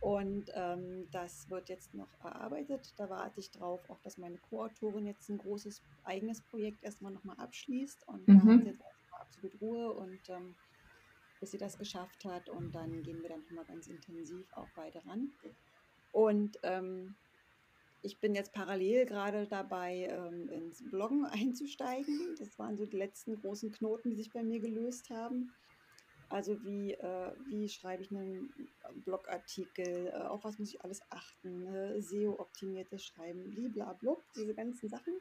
Und 0.01 0.51
ähm, 0.55 1.09
das 1.11 1.49
wird 1.49 1.69
jetzt 1.71 1.95
noch 1.95 2.09
erarbeitet. 2.23 2.93
Da 2.99 3.09
warte 3.09 3.41
ich 3.41 3.51
drauf, 3.51 3.81
auch 3.89 4.01
dass 4.03 4.19
meine 4.19 4.37
Co-Autorin 4.37 5.07
jetzt 5.07 5.29
ein 5.31 5.39
großes 5.39 5.83
eigenes 6.05 6.43
Projekt 6.43 6.85
erstmal 6.85 7.13
nochmal 7.13 7.37
abschließt. 7.39 8.07
Und 8.07 8.29
mhm. 8.29 8.39
da 8.39 8.45
hat 8.45 8.61
sie 8.61 8.67
jetzt 8.67 8.81
erstmal 8.83 9.21
absolut 9.23 9.61
Ruhe 9.61 9.93
und 9.95 10.21
ähm, 10.29 10.55
bis 11.41 11.51
sie 11.51 11.59
das 11.59 11.79
geschafft 11.79 12.25
hat. 12.25 12.49
Und 12.49 12.75
dann 12.75 13.03
gehen 13.03 13.23
wir 13.23 13.29
dann 13.29 13.43
nochmal 13.43 13.65
ganz 13.65 13.87
intensiv 13.87 14.47
auch 14.55 14.69
weiter 14.77 15.05
ran. 15.07 15.33
Und 16.13 16.59
ähm, 16.63 17.15
ich 18.03 18.21
bin 18.21 18.35
jetzt 18.35 18.53
parallel 18.53 19.05
gerade 19.07 19.47
dabei, 19.47 20.09
ähm, 20.11 20.49
ins 20.49 20.83
Bloggen 20.91 21.25
einzusteigen. 21.31 22.37
Das 22.39 22.59
waren 22.59 22.77
so 22.77 22.87
die 22.87 22.97
letzten 22.97 23.41
großen 23.41 23.73
Knoten, 23.73 24.11
die 24.11 24.17
sich 24.17 24.31
bei 24.33 24.43
mir 24.43 24.61
gelöst 24.61 25.11
haben. 25.11 25.53
Also 26.29 26.61
wie, 26.65 26.93
äh, 26.93 27.33
wie 27.49 27.69
schreibe 27.69 28.03
ich 28.03 28.11
einen 28.11 28.53
Blogartikel, 29.05 30.09
äh, 30.09 30.13
auf 30.13 30.45
was 30.45 30.59
muss 30.59 30.71
ich 30.71 30.83
alles 30.83 31.01
achten, 31.11 31.67
äh, 31.67 32.01
SEO-optimiertes 32.01 33.05
Schreiben, 33.05 33.51
blablabla, 33.51 34.17
diese 34.35 34.55
ganzen 34.55 34.89
Sachen. 34.89 35.15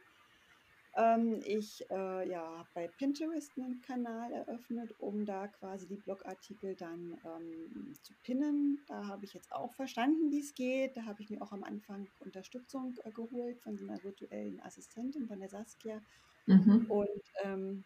Ähm, 0.97 1.41
ich 1.45 1.89
äh, 1.89 2.29
ja, 2.29 2.41
habe 2.41 2.69
bei 2.73 2.87
Pinterest 2.87 3.51
einen 3.57 3.81
Kanal 3.81 4.31
eröffnet, 4.31 4.93
um 4.99 5.25
da 5.25 5.47
quasi 5.47 5.87
die 5.87 5.97
Blogartikel 5.97 6.75
dann 6.75 7.17
ähm, 7.25 7.93
zu 8.01 8.13
pinnen. 8.23 8.79
Da 8.87 9.05
habe 9.07 9.25
ich 9.25 9.33
jetzt 9.33 9.51
auch 9.51 9.73
verstanden, 9.73 10.31
wie 10.31 10.39
es 10.39 10.53
geht. 10.53 10.95
Da 10.95 11.03
habe 11.03 11.21
ich 11.21 11.29
mir 11.29 11.41
auch 11.41 11.51
am 11.51 11.63
Anfang 11.63 12.07
Unterstützung 12.19 12.95
äh, 13.03 13.11
geholt 13.11 13.59
von 13.59 13.77
so 13.77 13.85
einer 13.85 14.01
virtuellen 14.03 14.61
Assistentin, 14.61 15.27
von 15.27 15.39
der 15.39 15.49
Saskia. 15.49 16.01
Mhm. 16.45 16.85
Und 16.87 17.23
ähm, 17.43 17.83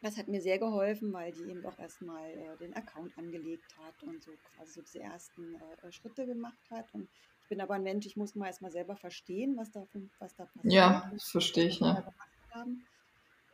das 0.00 0.16
hat 0.16 0.28
mir 0.28 0.40
sehr 0.40 0.58
geholfen, 0.58 1.12
weil 1.12 1.32
die 1.32 1.44
eben 1.44 1.64
auch 1.66 1.78
erstmal 1.78 2.30
äh, 2.30 2.56
den 2.58 2.74
Account 2.74 3.16
angelegt 3.18 3.76
hat 3.78 4.02
und 4.02 4.22
so 4.22 4.32
quasi 4.56 4.72
so 4.72 4.82
diese 4.82 5.00
ersten 5.00 5.54
äh, 5.54 5.92
Schritte 5.92 6.26
gemacht 6.26 6.70
hat. 6.70 6.92
Und 6.94 7.08
bin 7.52 7.60
aber 7.60 7.74
ein 7.74 7.82
Mensch, 7.82 8.06
ich 8.06 8.16
muss 8.16 8.34
mal 8.34 8.46
erstmal 8.46 8.72
selber 8.72 8.96
verstehen, 8.96 9.58
was 9.58 9.70
da, 9.70 9.86
was 10.18 10.34
da 10.34 10.46
passiert. 10.46 10.72
Ja, 10.72 11.10
das 11.12 11.28
verstehe 11.28 11.66
ich. 11.66 11.82
Ne? 11.82 12.02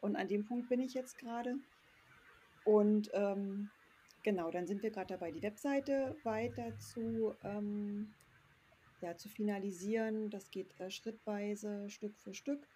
Und 0.01 0.15
an 0.15 0.29
dem 0.29 0.45
Punkt 0.45 0.69
bin 0.69 0.79
ich 0.79 0.95
jetzt 0.95 1.19
gerade. 1.19 1.57
Und 2.65 3.11
ähm, 3.13 3.71
genau, 4.23 4.53
dann 4.53 4.69
sind 4.69 4.85
wir 4.85 4.93
gerade 4.93 5.15
dabei, 5.15 5.33
die 5.33 5.43
Webseite 5.43 6.15
weiter 6.23 6.79
zu, 6.79 7.35
ähm, 7.43 8.15
ja, 9.01 9.17
zu 9.17 9.29
finalisieren. 9.29 10.31
Das 10.31 10.53
geht 10.53 10.79
äh, 10.79 10.93
schrittweise, 10.93 11.91
Stück 11.91 12.17
für 12.19 12.35
Stück. 12.35 12.69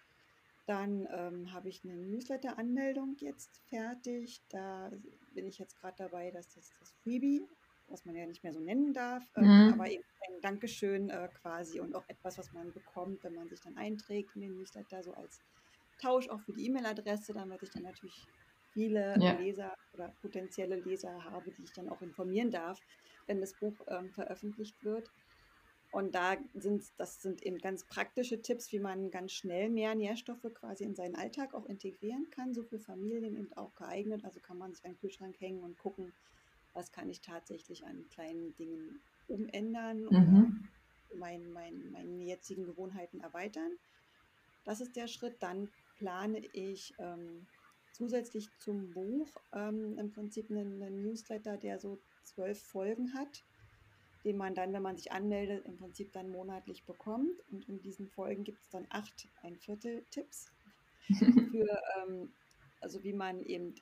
Dann 0.65 1.07
ähm, 1.09 1.53
habe 1.53 1.69
ich 1.69 1.85
eine 1.85 1.95
Newsletter-Anmeldung 1.95 3.15
jetzt 3.19 3.61
fertig. 3.69 4.41
Da 4.49 4.91
bin 5.33 5.47
ich 5.47 5.57
jetzt 5.57 5.79
gerade 5.79 5.95
dabei, 5.95 6.31
dass 6.31 6.49
das, 6.49 6.69
das 6.81 6.91
Freebie 7.01 7.47
was 7.93 8.03
man 8.05 8.15
ja 8.15 8.25
nicht 8.25 8.43
mehr 8.43 8.53
so 8.53 8.59
nennen 8.59 8.91
darf, 8.91 9.23
ähm, 9.37 9.43
mhm. 9.43 9.73
aber 9.73 9.89
eben 9.89 10.03
ein 10.27 10.41
Dankeschön 10.41 11.09
äh, 11.09 11.29
quasi 11.41 11.79
und 11.79 11.95
auch 11.95 12.03
etwas, 12.07 12.37
was 12.39 12.51
man 12.51 12.73
bekommt, 12.73 13.23
wenn 13.23 13.35
man 13.35 13.47
sich 13.47 13.61
dann 13.61 13.77
einträgt 13.77 14.35
in 14.35 14.41
den 14.41 14.57
Newsletter, 14.57 15.03
so 15.03 15.13
als 15.13 15.39
Tausch 16.01 16.27
auch 16.27 16.41
für 16.41 16.53
die 16.53 16.65
E-Mail-Adresse, 16.65 17.33
damit 17.33 17.61
ich 17.61 17.69
dann 17.69 17.83
natürlich 17.83 18.25
viele 18.73 19.15
ja. 19.19 19.33
Leser 19.33 19.73
oder 19.93 20.09
potenzielle 20.21 20.77
Leser 20.77 21.23
habe, 21.23 21.51
die 21.51 21.63
ich 21.63 21.71
dann 21.71 21.87
auch 21.87 22.01
informieren 22.01 22.49
darf, 22.49 22.79
wenn 23.27 23.39
das 23.39 23.53
Buch 23.53 23.75
ähm, 23.87 24.09
veröffentlicht 24.09 24.83
wird. 24.83 25.09
Und 25.91 26.15
da 26.15 26.35
sind, 26.55 26.83
das 26.97 27.21
sind 27.21 27.43
eben 27.43 27.59
ganz 27.59 27.85
praktische 27.85 28.41
Tipps, 28.41 28.71
wie 28.71 28.79
man 28.79 29.11
ganz 29.11 29.31
schnell 29.33 29.69
mehr 29.69 29.93
Nährstoffe 29.93 30.51
quasi 30.55 30.83
in 30.83 30.95
seinen 30.95 31.15
Alltag 31.15 31.53
auch 31.53 31.67
integrieren 31.67 32.27
kann, 32.31 32.55
so 32.55 32.63
für 32.63 32.79
Familien 32.79 33.37
eben 33.37 33.53
auch 33.53 33.75
geeignet. 33.75 34.25
Also 34.25 34.39
kann 34.39 34.57
man 34.57 34.73
sich 34.73 34.83
an 34.83 34.93
den 34.93 34.97
Kühlschrank 34.97 35.39
hängen 35.39 35.61
und 35.61 35.77
gucken, 35.77 36.11
was 36.73 36.91
kann 36.91 37.09
ich 37.09 37.21
tatsächlich 37.21 37.85
an 37.85 38.07
kleinen 38.09 38.55
Dingen 38.55 38.99
umändern 39.27 40.01
mhm. 40.01 40.07
oder 40.07 40.51
mein, 41.15 41.51
mein, 41.51 41.91
meine 41.91 42.23
jetzigen 42.23 42.65
Gewohnheiten 42.65 43.19
erweitern. 43.19 43.71
Das 44.65 44.81
ist 44.81 44.95
der 44.95 45.07
Schritt. 45.07 45.41
Dann 45.41 45.69
plane 45.97 46.39
ich 46.53 46.93
ähm, 46.97 47.45
zusätzlich 47.93 48.49
zum 48.59 48.91
Buch 48.91 49.29
ähm, 49.53 49.97
im 49.97 50.11
Prinzip 50.11 50.49
einen, 50.49 50.81
einen, 50.81 51.03
Newsletter, 51.03 51.57
der 51.57 51.79
so 51.79 51.99
zwölf 52.23 52.61
Folgen 52.61 53.13
hat, 53.13 53.43
den 54.23 54.37
man 54.37 54.55
dann, 54.55 54.73
wenn 54.73 54.81
man 54.81 54.97
sich 54.97 55.11
anmeldet, 55.11 55.65
im 55.65 55.77
Prinzip 55.77 56.11
dann 56.13 56.29
monatlich 56.29 56.85
bekommt. 56.85 57.39
Und 57.51 57.67
in 57.67 57.81
diesen 57.81 58.07
Folgen 58.07 58.43
gibt 58.43 58.61
es 58.61 58.69
dann 58.69 58.87
acht 58.89 59.29
ein 59.41 59.57
Viertel 59.57 60.05
Tipps 60.09 60.51
für, 61.51 61.81
ähm, 61.97 62.33
also 62.81 63.03
wie 63.03 63.13
man 63.13 63.43
eben 63.43 63.75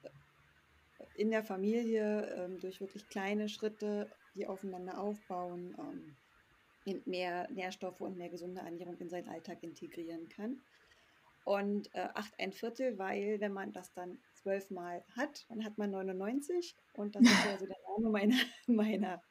in 1.16 1.32
der 1.32 1.44
Familie 1.44 2.34
ähm, 2.36 2.60
durch 2.60 2.82
wirklich 2.82 3.08
kleine 3.08 3.50
Schritte, 3.50 4.10
die 4.36 4.48
aufeinander 4.48 5.00
aufbauen, 5.00 5.76
ähm, 5.78 7.04
mehr 7.06 7.50
Nährstoffe 7.52 8.02
und 8.02 8.18
mehr 8.18 8.30
gesunde 8.30 8.62
Ernährung 8.62 8.98
in 8.98 9.10
seinen 9.10 9.30
Alltag 9.30 9.62
integrieren 9.62 10.30
kann. 10.30 10.62
Und 11.44 11.94
äh, 11.96 12.08
acht 12.14 12.34
ein 12.40 12.52
Viertel, 12.52 12.98
weil 12.98 13.40
wenn 13.40 13.54
man 13.54 13.74
das 13.74 13.94
dann 13.94 14.20
zwölfmal 14.34 15.04
hat, 15.16 15.46
dann 15.50 15.64
hat 15.66 15.78
man 15.78 15.92
99 15.92 16.76
und 16.94 17.16
das 17.16 17.24
ist 17.24 17.46
ja 17.46 17.58
so 17.58 17.66
der 17.66 17.78
Name 17.88 18.10
meiner, 18.12 18.38
meiner, 18.68 19.22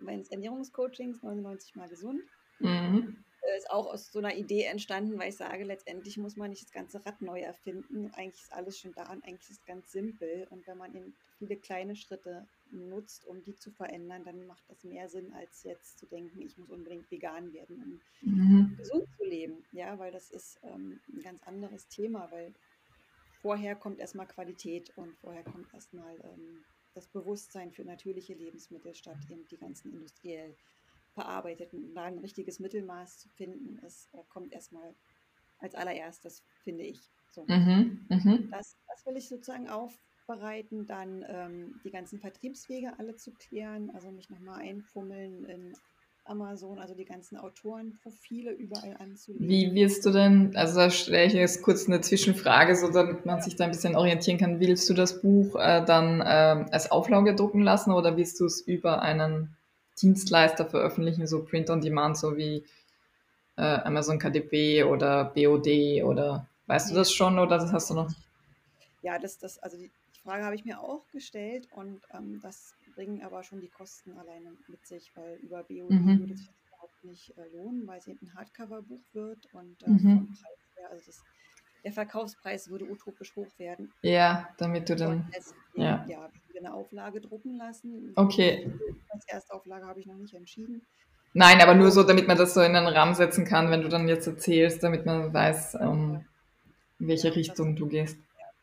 meines 0.00 0.30
Ernährungscoachings, 0.30 1.22
99 1.22 1.76
mal 1.76 1.88
gesund. 1.88 2.20
Mhm. 2.58 3.23
Ist 3.56 3.70
auch 3.70 3.86
aus 3.86 4.10
so 4.10 4.18
einer 4.18 4.34
Idee 4.34 4.64
entstanden, 4.64 5.18
weil 5.18 5.28
ich 5.28 5.36
sage, 5.36 5.64
letztendlich 5.64 6.16
muss 6.16 6.36
man 6.36 6.50
nicht 6.50 6.64
das 6.64 6.72
ganze 6.72 7.04
Rad 7.04 7.20
neu 7.20 7.40
erfinden. 7.40 8.10
Eigentlich 8.14 8.42
ist 8.42 8.52
alles 8.52 8.78
schon 8.78 8.92
da 8.94 9.02
und 9.12 9.24
eigentlich 9.24 9.50
ist 9.50 9.60
es 9.60 9.64
ganz 9.64 9.92
simpel. 9.92 10.46
Und 10.50 10.66
wenn 10.66 10.78
man 10.78 10.94
eben 10.94 11.14
viele 11.38 11.56
kleine 11.56 11.94
Schritte 11.94 12.46
nutzt, 12.70 13.26
um 13.26 13.42
die 13.42 13.54
zu 13.54 13.70
verändern, 13.70 14.24
dann 14.24 14.46
macht 14.46 14.64
das 14.68 14.82
mehr 14.84 15.08
Sinn, 15.08 15.32
als 15.34 15.62
jetzt 15.62 15.98
zu 15.98 16.06
denken, 16.06 16.40
ich 16.40 16.56
muss 16.56 16.70
unbedingt 16.70 17.10
vegan 17.10 17.52
werden, 17.52 18.00
um 18.22 18.30
mhm. 18.30 18.76
gesund 18.76 19.06
zu 19.16 19.24
leben. 19.24 19.64
Ja, 19.72 19.98
weil 19.98 20.10
das 20.10 20.30
ist 20.30 20.58
ähm, 20.62 21.00
ein 21.12 21.22
ganz 21.22 21.42
anderes 21.44 21.86
Thema, 21.88 22.30
weil 22.30 22.54
vorher 23.42 23.76
kommt 23.76 24.00
erstmal 24.00 24.26
Qualität 24.26 24.90
und 24.96 25.14
vorher 25.18 25.44
kommt 25.44 25.72
erstmal 25.74 26.14
ähm, 26.24 26.64
das 26.94 27.08
Bewusstsein 27.08 27.72
für 27.72 27.84
natürliche 27.84 28.34
Lebensmittel 28.34 28.94
statt 28.94 29.18
eben 29.28 29.46
die 29.48 29.58
ganzen 29.58 29.92
industriell 29.92 30.56
verarbeiteten. 31.14 31.84
Und 31.84 31.94
da 31.94 32.04
ein 32.04 32.18
richtiges 32.18 32.60
Mittelmaß 32.60 33.18
zu 33.18 33.28
finden, 33.30 33.78
ist, 33.86 34.12
äh, 34.14 34.18
kommt 34.28 34.52
erstmal 34.52 34.94
als 35.58 35.74
allererstes, 35.74 36.42
finde 36.62 36.84
ich. 36.84 37.00
So. 37.30 37.44
Mhm, 37.48 38.06
mh. 38.08 38.38
das, 38.50 38.76
das 38.88 39.06
will 39.06 39.16
ich 39.16 39.28
sozusagen 39.28 39.68
aufbereiten, 39.68 40.86
dann 40.86 41.24
ähm, 41.28 41.80
die 41.84 41.90
ganzen 41.90 42.20
Vertriebswege 42.20 42.92
alle 42.98 43.16
zu 43.16 43.32
klären, 43.32 43.90
also 43.90 44.10
mich 44.10 44.30
nochmal 44.30 44.60
einfummeln 44.60 45.44
in 45.44 45.72
Amazon, 46.26 46.78
also 46.78 46.94
die 46.94 47.04
ganzen 47.04 47.36
Autorenprofile 47.36 48.52
überall 48.52 48.96
anzulegen. 48.98 49.48
Wie 49.48 49.74
wirst 49.74 50.06
du 50.06 50.10
denn, 50.10 50.56
also 50.56 50.76
da 50.76 50.90
stelle 50.90 51.26
ich 51.26 51.34
jetzt 51.34 51.62
kurz 51.62 51.86
eine 51.86 52.00
Zwischenfrage, 52.00 52.76
so 52.76 52.90
damit 52.90 53.26
man 53.26 53.42
sich 53.42 53.56
da 53.56 53.64
ein 53.64 53.70
bisschen 53.70 53.94
orientieren 53.94 54.38
kann. 54.38 54.60
Willst 54.60 54.88
du 54.88 54.94
das 54.94 55.20
Buch 55.20 55.56
äh, 55.56 55.84
dann 55.84 56.20
äh, 56.20 56.24
als 56.70 56.90
Auflage 56.90 57.34
drucken 57.34 57.60
lassen 57.60 57.92
oder 57.92 58.16
willst 58.16 58.40
du 58.40 58.46
es 58.46 58.60
über 58.60 59.02
einen 59.02 59.54
Dienstleister 60.00 60.66
veröffentlichen, 60.66 61.26
so 61.26 61.44
Print 61.44 61.70
on 61.70 61.80
Demand, 61.80 62.16
so 62.18 62.36
wie 62.36 62.64
äh, 63.56 63.62
Amazon 63.62 64.18
KDP 64.18 64.84
oder 64.84 65.26
BOD 65.26 66.02
oder 66.04 66.48
weißt 66.66 66.90
du 66.92 66.94
das 66.96 67.12
schon 67.12 67.38
oder 67.38 67.58
das 67.58 67.72
hast 67.72 67.90
du 67.90 67.94
noch? 67.94 68.10
Ja, 69.02 69.18
das, 69.18 69.38
das, 69.38 69.58
also 69.58 69.76
die 69.76 69.92
Frage 70.22 70.44
habe 70.44 70.54
ich 70.54 70.64
mir 70.64 70.80
auch 70.80 71.10
gestellt 71.10 71.68
und 71.70 72.06
ähm, 72.10 72.40
das 72.40 72.76
bringen 72.86 73.22
aber 73.22 73.42
schon 73.42 73.60
die 73.60 73.68
Kosten 73.70 74.12
alleine 74.16 74.56
mit 74.66 74.86
sich, 74.86 75.14
weil 75.14 75.36
über 75.38 75.62
BOD 75.64 76.00
Mhm. 76.00 76.18
würde 76.18 76.36
sich 76.36 76.46
das 76.46 76.56
überhaupt 76.66 77.04
nicht 77.04 77.36
äh, 77.36 77.46
lohnen, 77.48 77.86
weil 77.86 77.98
es 77.98 78.06
eben 78.06 78.26
ein 78.26 78.34
Hardcover-Buch 78.34 79.04
wird 79.12 79.46
und 79.46 79.82
äh, 79.82 79.86
Mhm. 79.86 80.28
Preis 80.40 80.58
her, 80.76 80.90
also 80.90 81.04
das, 81.06 81.26
der 81.84 81.92
Verkaufspreis 81.92 82.68
würde 82.70 82.86
utopisch 82.88 83.34
hoch 83.36 83.58
werden. 83.58 83.94
Ja, 84.02 84.54
damit 84.58 84.88
du 84.88 84.94
dann. 84.94 85.24
deswegen, 85.34 85.76
Ja. 85.76 86.06
ja, 86.06 86.32
eine 86.58 86.74
Auflage 86.74 87.20
drucken 87.20 87.56
lassen. 87.56 88.16
Okay. 88.16 88.72
Als 89.14 89.26
Erstauflage 89.28 89.86
habe 89.86 90.00
ich 90.00 90.06
noch 90.06 90.16
nicht 90.16 90.34
entschieden. 90.34 90.84
Nein, 91.32 91.60
aber 91.60 91.74
nur 91.74 91.90
so, 91.90 92.02
damit 92.04 92.28
man 92.28 92.36
das 92.36 92.54
so 92.54 92.60
in 92.60 92.76
einen 92.76 92.86
Rahmen 92.86 93.14
setzen 93.14 93.44
kann, 93.44 93.70
wenn 93.70 93.82
du 93.82 93.88
dann 93.88 94.06
jetzt 94.08 94.26
erzählst, 94.26 94.82
damit 94.82 95.04
man 95.06 95.32
weiß, 95.32 95.74
ähm, 95.80 96.24
in 96.98 97.08
welche 97.08 97.28
Ja, 97.28 97.30
das- 97.30 97.36
Richtung 97.38 97.76
du 97.76 97.86
gehst. 97.88 98.16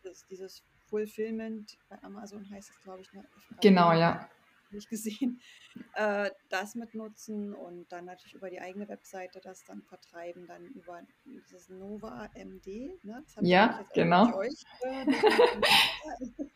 Das, 0.04 0.26
dieses 0.30 0.64
Fulfillment 0.90 1.78
bei 1.90 2.02
Amazon 2.04 2.50
heißt 2.50 2.70
es, 2.70 2.82
glaube 2.82 3.02
ich, 3.02 3.12
ne? 3.14 3.24
Genau, 3.62 3.94
ja. 3.94 4.30
Nicht 4.72 4.90
gesehen. 4.90 5.42
Äh, 5.96 6.30
das 6.50 6.76
mitnutzen 6.76 7.54
und 7.54 7.90
dann 7.94 8.04
natürlich 8.04 8.34
über 8.34 8.50
die 8.50 8.60
eigene 8.60 8.90
Webseite 8.90 9.40
das 9.42 9.64
dann 9.64 9.82
vertreiben, 9.84 10.46
dann 10.46 10.66
über 10.66 11.00
dieses 11.26 11.70
Nova 11.70 12.30
MD. 12.34 12.92
Ne? 13.04 13.24
Das 13.24 13.48
Ja, 13.48 13.86
genau. 13.94 14.36
euch 14.36 14.62
äh, 14.82 15.06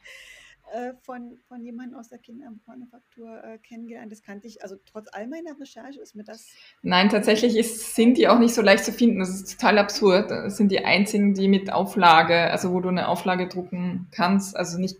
äh, 0.75 0.93
von, 1.03 1.37
von 1.47 1.63
jemandem 1.63 1.97
aus 1.97 2.09
der 2.09 2.19
Kindermanufaktur 2.19 3.43
äh, 3.43 3.57
kennengelernt. 3.59 4.11
Das 4.11 4.21
kannte 4.21 4.47
ich, 4.47 4.61
also 4.61 4.75
trotz 4.85 5.07
all 5.13 5.27
meiner 5.27 5.57
Recherche 5.57 6.01
ist 6.01 6.15
mir 6.15 6.25
das 6.25 6.49
Nein, 6.81 7.07
tatsächlich 7.07 7.55
ist, 7.55 7.95
sind 7.95 8.17
die 8.17 8.27
auch 8.27 8.39
nicht 8.39 8.53
so 8.53 8.61
leicht 8.61 8.83
zu 8.83 8.91
finden. 8.91 9.19
Das 9.19 9.29
ist 9.29 9.57
total 9.57 9.77
absurd. 9.77 10.31
Das 10.31 10.57
sind 10.57 10.71
die 10.71 10.83
einzigen, 10.83 11.33
die 11.33 11.47
mit 11.47 11.71
Auflage, 11.71 12.51
also 12.51 12.73
wo 12.73 12.81
du 12.81 12.89
eine 12.89 13.07
Auflage 13.07 13.47
drucken 13.47 14.07
kannst, 14.11 14.57
also 14.57 14.77
nicht 14.77 14.97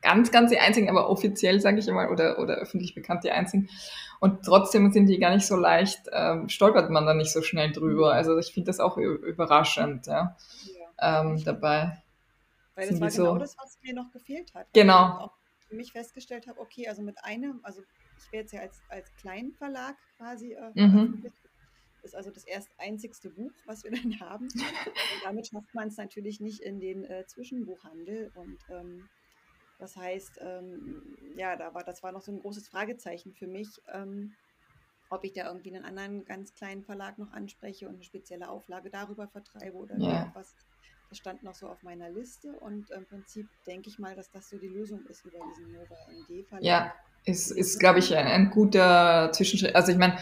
ganz, 0.00 0.30
ganz 0.30 0.50
die 0.50 0.58
einzigen, 0.58 0.88
aber 0.88 1.10
offiziell, 1.10 1.60
sage 1.60 1.80
ich 1.80 1.86
mal, 1.88 2.08
oder, 2.08 2.38
oder 2.38 2.54
öffentlich 2.54 2.94
bekannt 2.94 3.24
die 3.24 3.30
einzigen. 3.30 3.68
Und 4.20 4.42
trotzdem 4.44 4.90
sind 4.90 5.06
die 5.06 5.18
gar 5.18 5.34
nicht 5.34 5.46
so 5.46 5.56
leicht, 5.56 6.00
ähm, 6.12 6.48
stolpert 6.48 6.88
man 6.88 7.04
da 7.04 7.12
nicht 7.12 7.32
so 7.32 7.42
schnell 7.42 7.72
drüber. 7.72 8.14
Also 8.14 8.38
ich 8.38 8.52
finde 8.52 8.68
das 8.68 8.80
auch 8.80 8.96
überraschend, 8.96 10.06
ja, 10.06 10.34
ja, 10.98 11.20
ähm, 11.20 11.44
dabei. 11.44 11.98
Weil 12.80 12.88
das 12.90 13.00
war 13.00 13.10
genau 13.10 13.32
so- 13.34 13.38
das, 13.38 13.56
was 13.58 13.78
mir 13.82 13.94
noch 13.94 14.10
gefehlt 14.10 14.52
hat. 14.54 14.68
Genau. 14.72 15.30
Für 15.68 15.74
mich 15.76 15.92
festgestellt 15.92 16.46
habe, 16.48 16.58
okay, 16.60 16.88
also 16.88 17.02
mit 17.02 17.22
einem, 17.24 17.60
also 17.64 17.82
ich 18.16 18.30
werde 18.32 18.42
jetzt 18.42 18.52
ja 18.52 18.60
als, 18.60 18.82
als 18.88 19.14
Kleinverlag 19.14 19.96
quasi 20.16 20.52
äh, 20.54 20.72
Mhm. 20.74 21.22
Ist 22.02 22.14
also 22.14 22.30
das 22.30 22.44
erst 22.44 22.70
einzigste 22.78 23.28
Buch, 23.30 23.52
was 23.66 23.84
wir 23.84 23.90
dann 24.14 24.20
haben. 24.20 24.44
Und 24.46 25.22
damit 25.24 25.46
schafft 25.48 25.72
man 25.74 25.88
es 25.88 25.96
natürlich 25.98 26.40
nicht 26.40 26.62
in 26.62 26.80
den 26.80 27.04
äh, 27.04 27.26
Zwischenbuchhandel. 27.26 28.30
Und 28.32 28.64
ähm, 28.70 29.10
das 29.78 29.96
heißt, 29.96 30.38
ähm, 30.40 31.16
ja, 31.36 31.56
da 31.56 31.74
war, 31.74 31.84
das 31.84 32.02
war 32.02 32.12
noch 32.12 32.22
so 32.22 32.32
ein 32.32 32.38
großes 32.38 32.68
Fragezeichen 32.68 33.34
für 33.34 33.46
mich, 33.46 33.82
ähm, 33.88 34.36
ob 35.10 35.24
ich 35.24 35.34
da 35.34 35.46
irgendwie 35.48 35.74
einen 35.74 35.84
anderen 35.84 36.24
ganz 36.24 36.54
kleinen 36.54 36.82
Verlag 36.84 37.18
noch 37.18 37.32
anspreche 37.32 37.86
und 37.88 37.94
eine 37.96 38.04
spezielle 38.04 38.48
Auflage 38.48 38.88
darüber 38.90 39.28
vertreibe 39.28 39.76
oder 39.76 39.98
Ja. 39.98 40.20
irgendwas. 40.20 40.56
Das 41.10 41.18
stand 41.18 41.42
noch 41.42 41.54
so 41.54 41.66
auf 41.66 41.82
meiner 41.82 42.08
Liste 42.08 42.52
und 42.60 42.88
im 42.92 43.04
Prinzip 43.04 43.48
denke 43.66 43.88
ich 43.88 43.98
mal, 43.98 44.14
dass 44.14 44.30
das 44.30 44.48
so 44.48 44.58
die 44.58 44.68
Lösung 44.68 45.00
ist 45.08 45.24
über 45.24 45.38
diesen 45.50 45.72
Nova 45.72 45.96
MD 46.08 46.46
Verlag. 46.46 46.64
Ja, 46.64 46.94
ist, 47.24 47.50
ist 47.50 47.80
glaube 47.80 47.98
ich, 47.98 48.16
ein, 48.16 48.26
ein 48.26 48.50
guter 48.50 49.30
Zwischenschritt. 49.32 49.74
Also 49.74 49.90
ich 49.90 49.98
meine, 49.98 50.16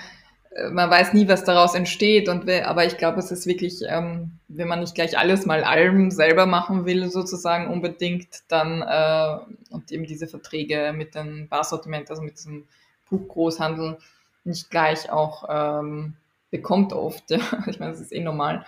äh, 0.52 0.70
man 0.70 0.88
weiß 0.88 1.12
nie, 1.12 1.28
was 1.28 1.44
daraus 1.44 1.74
entsteht, 1.74 2.30
und 2.30 2.48
aber 2.48 2.86
ich 2.86 2.96
glaube, 2.96 3.18
es 3.18 3.30
ist 3.30 3.46
wirklich, 3.46 3.82
ähm, 3.86 4.32
wenn 4.48 4.66
man 4.66 4.80
nicht 4.80 4.94
gleich 4.94 5.18
alles 5.18 5.44
mal 5.44 5.62
allem 5.62 6.10
selber 6.10 6.46
machen 6.46 6.86
will, 6.86 7.10
sozusagen 7.10 7.70
unbedingt, 7.70 8.44
dann 8.48 8.80
äh, 8.80 9.74
und 9.74 9.92
eben 9.92 10.06
diese 10.06 10.26
Verträge 10.26 10.94
mit 10.96 11.14
dem 11.14 11.48
Barsortiment, 11.48 12.08
also 12.08 12.22
mit 12.22 12.38
diesem 12.38 12.66
Buchgroßhandel, 13.10 13.98
nicht 14.44 14.70
gleich 14.70 15.10
auch 15.10 15.44
ähm, 15.50 16.14
bekommt 16.50 16.92
oft. 16.92 17.24
Ja, 17.30 17.40
ich 17.66 17.78
meine, 17.78 17.92
das 17.92 18.00
ist 18.00 18.12
eh 18.12 18.20
normal, 18.20 18.64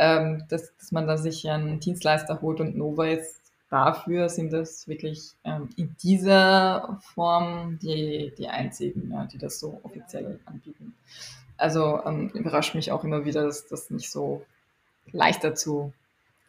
ähm, 0.00 0.44
dass, 0.48 0.76
dass 0.78 0.92
man 0.92 1.06
da 1.06 1.16
sich 1.16 1.48
einen 1.48 1.80
Dienstleister 1.80 2.40
holt 2.42 2.60
und 2.60 2.76
Nova 2.76 3.06
ist 3.06 3.36
dafür 3.70 4.28
sind 4.28 4.52
das 4.52 4.88
wirklich 4.88 5.32
ähm, 5.44 5.70
in 5.76 5.96
dieser 6.02 7.00
Form 7.14 7.78
die, 7.80 8.32
die 8.36 8.48
einzigen, 8.48 9.10
ja, 9.12 9.24
die 9.26 9.38
das 9.38 9.60
so 9.60 9.80
offiziell 9.84 10.40
anbieten. 10.44 10.94
Also 11.56 12.02
ähm, 12.04 12.30
überrascht 12.30 12.74
mich 12.74 12.90
auch 12.92 13.04
immer 13.04 13.24
wieder, 13.24 13.44
dass 13.44 13.68
das 13.68 13.90
nicht 13.90 14.10
so 14.10 14.44
leichter 15.12 15.54
zu 15.54 15.92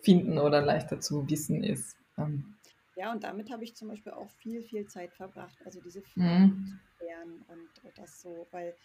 finden 0.01 0.39
oder 0.39 0.61
leichter 0.61 0.99
zu 0.99 1.29
wissen 1.29 1.63
ist. 1.63 1.95
Ähm, 2.17 2.55
Ja, 2.95 3.11
und 3.11 3.23
damit 3.23 3.51
habe 3.51 3.63
ich 3.63 3.75
zum 3.75 3.89
Beispiel 3.89 4.11
auch 4.13 4.29
viel, 4.31 4.63
viel 4.63 4.87
Zeit 4.87 5.13
verbracht, 5.13 5.57
also 5.65 5.79
diese 5.81 6.01
Mhm. 6.15 6.19
Fragen 6.19 6.65
zu 6.65 6.77
klären 6.97 7.45
und 7.47 7.69
das 7.95 8.21
so, 8.21 8.47
weil 8.51 8.75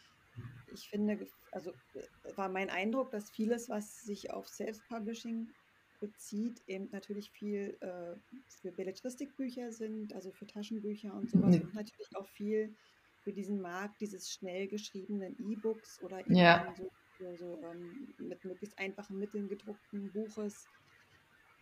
ich 0.67 0.89
finde, 0.89 1.31
also 1.53 1.73
äh, 1.95 2.07
war 2.37 2.49
mein 2.49 2.71
Eindruck, 2.71 3.11
dass 3.11 3.31
vieles, 3.31 3.69
was 3.69 4.03
sich 4.03 4.31
auf 4.31 4.49
Self-Publishing 4.49 5.55
bezieht, 6.01 6.63
eben 6.67 6.91
natürlich 6.91 7.31
viel 7.33 7.79
äh, 7.81 8.17
für 8.61 8.73
Belletristikbücher 8.73 9.73
sind, 9.73 10.13
also 10.15 10.33
für 10.33 10.47
Taschenbücher 10.47 11.15
und 11.15 11.31
sowas 11.31 11.59
Nee. 11.59 11.61
und 11.61 11.75
natürlich 11.75 12.09
auch 12.17 12.29
viel 12.29 12.77
für 13.23 13.33
diesen 13.33 13.61
Markt 13.61 14.01
dieses 14.01 14.31
schnell 14.31 14.69
geschriebenen 14.69 15.37
E-Books 15.39 16.01
oder 16.01 16.27
eben 16.29 16.45
Ja. 16.45 16.75
so, 16.75 16.91
so, 17.19 17.37
so 17.37 17.63
ähm, 17.65 18.15
mit 18.19 18.45
möglichst 18.45 18.79
einfachen 18.79 19.19
Mitteln 19.19 19.49
gedruckten 19.49 20.13
Buches, 20.13 20.71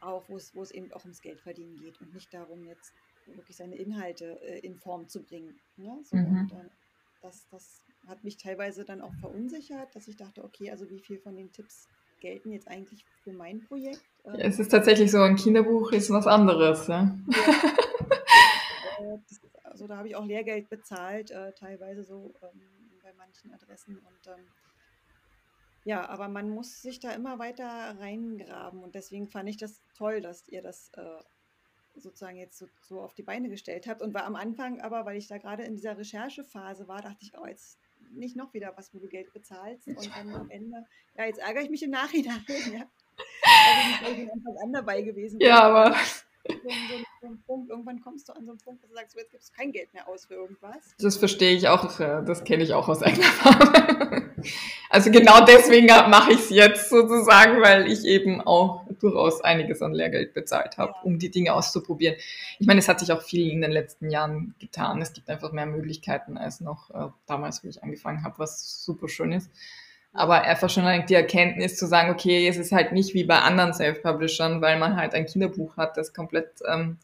auch 0.00 0.28
wo 0.28 0.36
es, 0.36 0.54
wo 0.54 0.62
es 0.62 0.70
eben 0.70 0.92
auch 0.92 1.04
ums 1.04 1.20
Geldverdienen 1.20 1.76
geht 1.76 2.00
und 2.00 2.12
nicht 2.12 2.34
darum, 2.34 2.64
jetzt 2.64 2.94
wirklich 3.26 3.56
seine 3.56 3.76
Inhalte 3.78 4.40
äh, 4.42 4.58
in 4.60 4.76
Form 4.78 5.08
zu 5.08 5.22
bringen. 5.24 5.62
Ne? 5.76 6.00
So, 6.04 6.16
Mhm. 6.16 6.20
und, 6.20 6.52
ähm, 6.52 6.70
das, 7.20 7.48
das 7.48 7.86
hat 8.08 8.24
mich 8.24 8.36
teilweise 8.36 8.84
dann 8.84 9.00
auch 9.00 9.14
verunsichert, 9.14 9.94
dass 9.94 10.08
ich 10.08 10.16
dachte, 10.16 10.44
okay, 10.44 10.70
also 10.70 10.88
wie 10.90 11.00
viel 11.00 11.18
von 11.18 11.36
den 11.36 11.52
Tipps 11.52 11.88
gelten 12.20 12.52
jetzt 12.52 12.68
eigentlich 12.68 13.04
für 13.22 13.32
mein 13.32 13.60
Projekt? 13.60 14.02
Ähm, 14.24 14.34
es 14.38 14.58
ist 14.58 14.70
tatsächlich 14.70 15.10
so, 15.10 15.20
ein 15.20 15.36
Kinderbuch 15.36 15.92
ist 15.92 16.10
was 16.10 16.26
anderes. 16.26 16.86
Ja? 16.86 17.18
Das 18.98 19.30
ist, 19.30 19.42
also 19.64 19.86
da 19.86 19.96
habe 19.98 20.08
ich 20.08 20.16
auch 20.16 20.24
Lehrgeld 20.24 20.68
bezahlt, 20.70 21.30
äh, 21.30 21.52
teilweise 21.52 22.04
so 22.04 22.32
ähm, 22.42 22.60
bei 23.02 23.12
manchen 23.18 23.52
Adressen. 23.52 23.98
Und 23.98 24.26
ähm, 24.28 24.44
ja, 25.84 26.08
aber 26.08 26.28
man 26.28 26.48
muss 26.48 26.80
sich 26.80 27.00
da 27.00 27.10
immer 27.12 27.38
weiter 27.38 27.96
reingraben. 27.98 28.82
Und 28.82 28.94
deswegen 28.94 29.28
fand 29.28 29.48
ich 29.48 29.58
das 29.58 29.82
toll, 29.96 30.20
dass 30.20 30.48
ihr 30.48 30.62
das 30.62 30.90
äh, 30.94 31.22
sozusagen 31.96 32.38
jetzt 32.38 32.58
so, 32.58 32.66
so 32.80 33.00
auf 33.02 33.14
die 33.14 33.22
Beine 33.22 33.48
gestellt 33.50 33.86
habt. 33.86 34.00
Und 34.00 34.14
war 34.14 34.24
am 34.24 34.36
Anfang 34.36 34.80
aber, 34.80 35.04
weil 35.04 35.18
ich 35.18 35.28
da 35.28 35.38
gerade 35.38 35.64
in 35.64 35.74
dieser 35.74 35.98
Recherchephase 35.98 36.88
war, 36.88 37.02
dachte 37.02 37.18
ich, 37.20 37.32
oh, 37.38 37.46
jetzt 37.46 37.78
nicht 38.16 38.36
noch 38.36 38.54
wieder 38.54 38.72
was, 38.76 38.92
wo 38.94 38.98
du 38.98 39.08
Geld 39.08 39.32
bezahlst. 39.32 39.88
Und 39.88 40.10
dann 40.16 40.34
am 40.34 40.50
Ende, 40.50 40.86
ja, 41.16 41.24
jetzt 41.26 41.38
ärgere 41.38 41.62
ich 41.62 41.70
mich 41.70 41.82
im 41.82 41.90
Nachhinein. 41.90 42.44
Ja. 42.72 42.86
Also 44.02 44.20
ich 44.20 44.32
Anfang 44.32 44.56
an 44.60 44.72
dabei 44.72 45.02
gewesen 45.02 45.38
bin. 45.38 45.46
Ja, 45.46 45.60
aber 45.62 45.94
so, 46.48 46.54
so, 46.54 47.04
so 47.20 47.26
ein 47.28 47.42
Punkt, 47.46 47.70
irgendwann 47.70 48.00
kommst 48.00 48.28
du 48.28 48.32
an 48.32 48.44
so 48.44 48.52
einen 48.52 48.60
Punkt, 48.60 48.82
wo 48.82 48.88
du 48.88 48.94
sagst, 48.94 49.14
jetzt 49.16 49.30
gibst 49.30 49.52
du 49.52 49.56
kein 49.56 49.72
Geld 49.72 49.92
mehr 49.94 50.08
aus 50.08 50.26
für 50.26 50.34
irgendwas. 50.34 50.94
das 50.98 51.16
verstehe 51.16 51.54
ich 51.56 51.68
auch, 51.68 52.00
äh, 52.00 52.22
das 52.24 52.44
kenne 52.44 52.64
ich 52.64 52.74
auch 52.74 52.88
aus 52.88 53.02
eigener 53.02 53.24
Erfahrung. 53.26 54.30
Also 54.94 55.10
genau 55.10 55.44
deswegen 55.44 55.86
mache 55.86 56.34
ich 56.34 56.38
es 56.38 56.50
jetzt 56.50 56.88
sozusagen, 56.88 57.60
weil 57.60 57.90
ich 57.90 58.04
eben 58.04 58.40
auch 58.40 58.82
durchaus 59.00 59.40
einiges 59.40 59.82
an 59.82 59.92
Lehrgeld 59.92 60.34
bezahlt 60.34 60.78
habe, 60.78 60.94
um 61.02 61.18
die 61.18 61.32
Dinge 61.32 61.52
auszuprobieren. 61.52 62.14
Ich 62.60 62.68
meine, 62.68 62.78
es 62.78 62.86
hat 62.86 63.00
sich 63.00 63.10
auch 63.10 63.20
viel 63.20 63.50
in 63.50 63.60
den 63.60 63.72
letzten 63.72 64.08
Jahren 64.08 64.54
getan. 64.60 65.02
Es 65.02 65.12
gibt 65.12 65.28
einfach 65.28 65.50
mehr 65.50 65.66
Möglichkeiten 65.66 66.38
als 66.38 66.60
noch 66.60 66.90
äh, 66.90 67.08
damals, 67.26 67.64
wo 67.64 67.68
ich 67.68 67.82
angefangen 67.82 68.22
habe, 68.22 68.38
was 68.38 68.84
super 68.84 69.08
schön 69.08 69.32
ist. 69.32 69.50
Aber 70.12 70.42
einfach 70.42 70.70
schon 70.70 70.84
die 71.08 71.14
Erkenntnis 71.14 71.76
zu 71.76 71.86
sagen, 71.86 72.12
okay, 72.12 72.46
es 72.46 72.56
ist 72.56 72.70
halt 72.70 72.92
nicht 72.92 73.14
wie 73.14 73.24
bei 73.24 73.40
anderen 73.40 73.74
Self-Publishern, 73.74 74.60
weil 74.60 74.78
man 74.78 74.96
halt 74.96 75.14
ein 75.14 75.26
Kinderbuch 75.26 75.76
hat, 75.76 75.96
das 75.96 76.14
komplett, 76.14 76.60
ähm, 76.72 76.98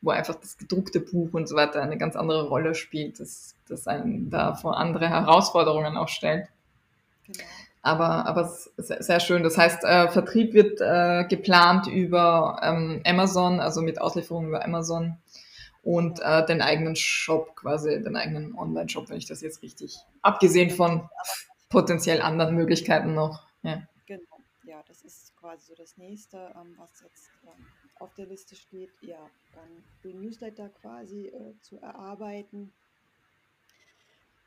wo 0.00 0.10
einfach 0.10 0.34
das 0.34 0.58
gedruckte 0.58 0.98
Buch 0.98 1.28
und 1.32 1.48
so 1.48 1.54
weiter 1.54 1.80
eine 1.80 1.96
ganz 1.96 2.16
andere 2.16 2.48
Rolle 2.48 2.74
spielt, 2.74 3.20
das, 3.20 3.54
das 3.68 3.86
einen 3.86 4.30
da 4.30 4.56
vor 4.56 4.78
andere 4.78 5.08
Herausforderungen 5.08 5.96
auch 5.96 6.08
stellt. 6.08 6.48
Genau. 7.32 7.48
Aber, 7.82 8.26
aber 8.26 8.42
es 8.42 8.66
ist 8.76 8.88
sehr, 8.88 9.02
sehr 9.02 9.20
schön. 9.20 9.42
Das 9.42 9.56
heißt, 9.56 9.84
äh, 9.84 10.08
Vertrieb 10.10 10.52
wird 10.52 10.80
äh, 10.80 11.24
geplant 11.28 11.86
über 11.86 12.60
ähm, 12.62 13.00
Amazon, 13.06 13.58
also 13.58 13.80
mit 13.80 14.00
Auslieferung 14.00 14.48
über 14.48 14.64
Amazon 14.64 15.16
und 15.82 16.20
äh, 16.20 16.44
den 16.44 16.60
eigenen 16.60 16.94
Shop, 16.94 17.56
quasi 17.56 18.02
den 18.02 18.16
eigenen 18.16 18.54
Online-Shop, 18.56 19.08
wenn 19.08 19.16
ich 19.16 19.26
das 19.26 19.40
jetzt 19.40 19.62
richtig, 19.62 19.98
abgesehen 20.20 20.70
von 20.70 21.08
potenziell 21.70 22.20
anderen 22.20 22.54
Möglichkeiten 22.54 23.14
noch. 23.14 23.46
Ja. 23.62 23.82
Genau. 24.06 24.20
Ja, 24.64 24.82
das 24.86 25.02
ist 25.02 25.34
quasi 25.36 25.68
so 25.68 25.74
das 25.74 25.96
nächste, 25.96 26.36
ähm, 26.36 26.74
was 26.76 26.90
jetzt 27.02 27.30
ähm, 27.44 27.66
auf 27.98 28.12
der 28.14 28.26
Liste 28.26 28.56
steht. 28.56 28.90
Ja, 29.00 29.18
dann 29.54 29.84
den 30.04 30.20
Newsletter 30.20 30.68
quasi 30.68 31.28
äh, 31.28 31.54
zu 31.62 31.78
erarbeiten. 31.80 32.72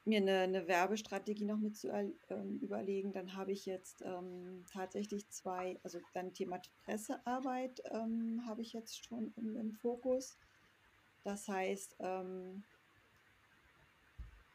Mir 0.05 0.17
eine, 0.17 0.39
eine 0.39 0.67
Werbestrategie 0.67 1.45
noch 1.45 1.59
mit 1.59 1.77
zu 1.77 1.89
ähm, 2.29 2.59
überlegen. 2.59 3.13
Dann 3.13 3.35
habe 3.35 3.51
ich 3.51 3.65
jetzt 3.65 4.01
ähm, 4.01 4.65
tatsächlich 4.71 5.29
zwei, 5.29 5.79
also 5.83 5.99
dann 6.13 6.33
Thema 6.33 6.61
Pressearbeit 6.83 7.81
ähm, 7.91 8.43
habe 8.45 8.61
ich 8.61 8.73
jetzt 8.73 9.05
schon 9.05 9.33
im, 9.37 9.55
im 9.55 9.71
Fokus. 9.71 10.37
Das 11.23 11.47
heißt, 11.47 11.95
ähm, 11.99 12.63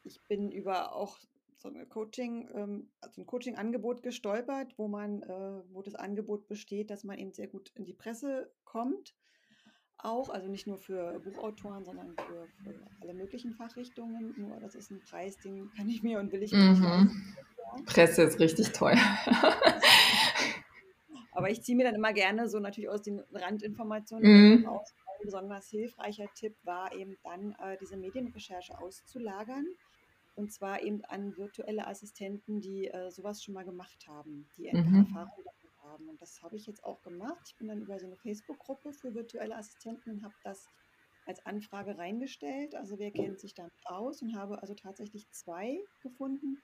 ich 0.04 0.20
bin 0.28 0.52
über 0.52 0.94
auch 0.94 1.18
so 1.56 1.68
eine 1.68 1.86
Coaching, 1.86 2.86
also 3.00 3.20
ein 3.20 3.26
Coaching-Angebot 3.26 4.02
gestolpert, 4.02 4.74
wo 4.76 4.86
man, 4.86 5.22
äh, 5.22 5.62
wo 5.72 5.82
das 5.82 5.96
Angebot 5.96 6.46
besteht, 6.46 6.90
dass 6.90 7.04
man 7.04 7.18
eben 7.18 7.32
sehr 7.32 7.48
gut 7.48 7.72
in 7.74 7.84
die 7.84 7.92
Presse 7.94 8.50
kommt. 8.64 9.14
Auch, 9.98 10.28
also 10.30 10.48
nicht 10.48 10.66
nur 10.66 10.78
für 10.78 11.18
Buchautoren, 11.20 11.84
sondern 11.84 12.16
für, 12.16 12.48
für 12.62 12.90
alle 13.00 13.14
möglichen 13.14 13.52
Fachrichtungen. 13.54 14.34
Nur 14.36 14.60
das 14.60 14.74
ist 14.74 14.90
ein 14.90 15.00
Preis, 15.00 15.40
den 15.40 15.70
kann 15.76 15.88
ich 15.88 16.02
mir 16.02 16.20
und 16.20 16.32
will 16.32 16.42
ich 16.42 16.56
mir 16.56 16.66
nicht 16.66 16.82
Mhm. 16.82 17.10
Presse 17.86 18.22
ist 18.22 18.38
richtig 18.40 18.72
teuer. 18.72 18.96
Aber 21.32 21.50
ich 21.50 21.62
ziehe 21.62 21.76
mir 21.76 21.84
dann 21.84 21.94
immer 21.94 22.12
gerne 22.12 22.48
so 22.48 22.58
natürlich 22.58 22.90
aus 22.90 23.02
den 23.02 23.20
Randinformationen 23.32 24.26
Mhm. 24.26 24.64
raus. 24.64 24.94
Ein 25.06 25.24
besonders 25.24 25.68
hilfreicher 25.68 26.32
Tipp 26.34 26.56
war 26.62 26.92
eben 26.92 27.18
dann, 27.22 27.52
äh, 27.60 27.76
diese 27.78 27.96
Medienrecherche 27.96 28.78
auszulagern. 28.78 29.66
Und 30.34 30.52
zwar 30.52 30.82
eben 30.82 31.04
an 31.04 31.36
virtuelle 31.36 31.86
Assistenten, 31.86 32.60
die 32.60 32.86
äh, 32.88 33.10
sowas 33.10 33.42
schon 33.42 33.54
mal 33.54 33.64
gemacht 33.64 34.06
haben, 34.06 34.50
die 34.56 34.68
Mhm. 34.72 34.80
Erfahrung 34.94 35.44
haben. 35.88 36.08
Und 36.08 36.20
das 36.22 36.42
habe 36.42 36.56
ich 36.56 36.66
jetzt 36.66 36.84
auch 36.84 37.02
gemacht. 37.02 37.42
Ich 37.46 37.56
bin 37.58 37.68
dann 37.68 37.80
über 37.82 37.98
so 37.98 38.06
eine 38.06 38.16
Facebook-Gruppe 38.16 38.92
für 38.94 39.14
virtuelle 39.14 39.56
Assistenten 39.56 40.10
und 40.10 40.24
habe 40.24 40.36
das 40.42 40.70
als 41.26 41.44
Anfrage 41.46 41.98
reingestellt. 41.98 42.74
Also 42.74 42.98
wer 42.98 43.12
kennt 43.12 43.40
sich 43.40 43.54
damit 43.54 43.74
aus 43.84 44.22
und 44.22 44.34
habe 44.36 44.62
also 44.62 44.74
tatsächlich 44.74 45.30
zwei 45.30 45.78
gefunden, 46.00 46.62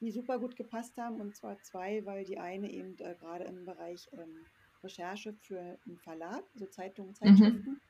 die 0.00 0.10
super 0.10 0.38
gut 0.38 0.56
gepasst 0.56 0.98
haben. 0.98 1.20
Und 1.20 1.36
zwar 1.36 1.60
zwei, 1.62 2.04
weil 2.06 2.24
die 2.24 2.38
eine 2.38 2.70
eben 2.70 2.98
äh, 2.98 3.16
gerade 3.16 3.44
im 3.44 3.64
Bereich 3.64 4.08
ähm, 4.12 4.48
Recherche 4.82 5.34
für 5.34 5.80
einen 5.86 5.98
Verlag, 5.98 6.44
also 6.52 6.66
Zeitungen, 6.66 7.14
Mhm. 7.24 7.64
Zeitschriften, 7.64 7.80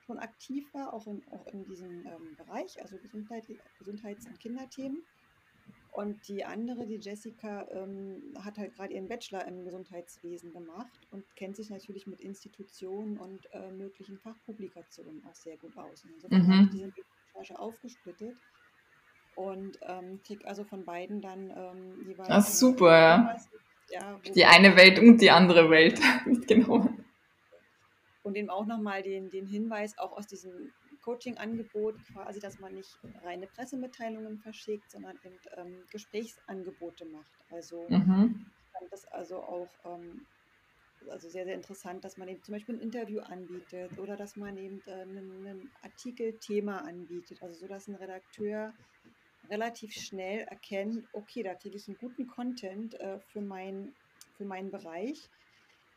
schon 0.00 0.18
aktiv 0.18 0.72
war, 0.74 0.92
auch 0.94 1.06
in, 1.06 1.26
auch 1.28 1.46
in 1.48 1.64
diesem 1.64 2.06
ähm, 2.06 2.36
Bereich, 2.36 2.80
also 2.82 2.98
Gesundheit, 2.98 3.46
Gesundheits- 3.78 4.26
und 4.26 4.38
Kinderthemen. 4.38 5.06
Und 5.94 6.26
die 6.26 6.44
andere, 6.44 6.86
die 6.88 6.98
Jessica, 6.98 7.68
ähm, 7.70 8.34
hat 8.40 8.58
halt 8.58 8.74
gerade 8.74 8.92
ihren 8.92 9.06
Bachelor 9.06 9.46
im 9.46 9.62
Gesundheitswesen 9.64 10.50
gemacht 10.52 11.06
und 11.10 11.36
kennt 11.36 11.54
sich 11.54 11.70
natürlich 11.70 12.08
mit 12.08 12.20
Institutionen 12.20 13.16
und 13.16 13.46
äh, 13.52 13.70
möglichen 13.70 14.18
Fachpublikationen 14.18 15.24
auch 15.24 15.36
sehr 15.36 15.56
gut 15.56 15.76
aus. 15.76 16.04
Und 16.04 16.10
insofern 16.10 16.48
habe 16.48 16.58
ich 16.58 16.66
Mhm. 16.66 16.70
diese 16.72 16.92
Recherche 17.36 17.60
aufgesplittet 17.60 18.42
und 19.34 19.78
ähm, 19.82 20.20
kriege 20.24 20.48
also 20.48 20.64
von 20.64 20.84
beiden 20.84 21.20
dann 21.22 21.52
ähm, 21.56 22.00
jeweils 22.02 22.28
einen 22.28 22.42
super, 22.42 22.90
ja. 22.90 23.36
Ja, 23.90 24.20
Die 24.34 24.44
eine 24.46 24.76
Welt 24.76 24.98
und 24.98 25.20
die 25.20 25.30
andere 25.30 25.70
Welt 25.70 26.00
mitgenommen. 26.26 27.04
und 28.22 28.36
eben 28.36 28.50
auch 28.50 28.66
nochmal 28.66 29.02
den, 29.04 29.30
den 29.30 29.46
Hinweis, 29.46 29.96
auch 29.98 30.12
aus 30.16 30.26
diesem 30.26 30.72
Coaching-Angebot 31.04 32.04
quasi, 32.04 32.40
dass 32.40 32.58
man 32.58 32.74
nicht 32.74 33.00
reine 33.14 33.46
Pressemitteilungen 33.48 34.38
verschickt, 34.38 34.90
sondern 34.90 35.18
eben 35.22 35.40
ähm, 35.56 35.86
Gesprächsangebote 35.90 37.06
macht. 37.06 37.36
Also 37.50 37.94
Mhm. 37.94 38.54
ich 38.62 38.70
fand 38.78 38.92
das 38.92 39.04
also 39.06 39.42
auch 39.42 39.78
ähm, 39.84 40.28
also 41.08 41.28
sehr, 41.28 41.44
sehr 41.44 41.54
interessant, 41.54 42.04
dass 42.04 42.16
man 42.16 42.28
eben 42.28 42.42
zum 42.42 42.52
Beispiel 42.54 42.76
ein 42.76 42.80
Interview 42.80 43.20
anbietet 43.20 43.98
oder 43.98 44.16
dass 44.16 44.36
man 44.36 44.56
eben 44.56 44.82
äh, 44.86 44.92
einen, 44.92 45.46
einen 45.46 45.72
Artikelthema 45.82 46.78
anbietet, 46.78 47.42
also 47.42 47.54
so, 47.58 47.66
dass 47.68 47.88
ein 47.88 47.94
Redakteur 47.94 48.74
relativ 49.48 49.92
schnell 49.92 50.40
erkennt, 50.40 51.06
okay, 51.12 51.42
da 51.42 51.54
kriege 51.54 51.76
ich 51.76 51.88
einen 51.88 51.98
guten 51.98 52.26
Content 52.26 52.94
äh, 53.00 53.20
für, 53.20 53.42
mein, 53.42 53.96
für 54.32 54.44
meinen 54.46 54.70
Bereich. 54.70 55.30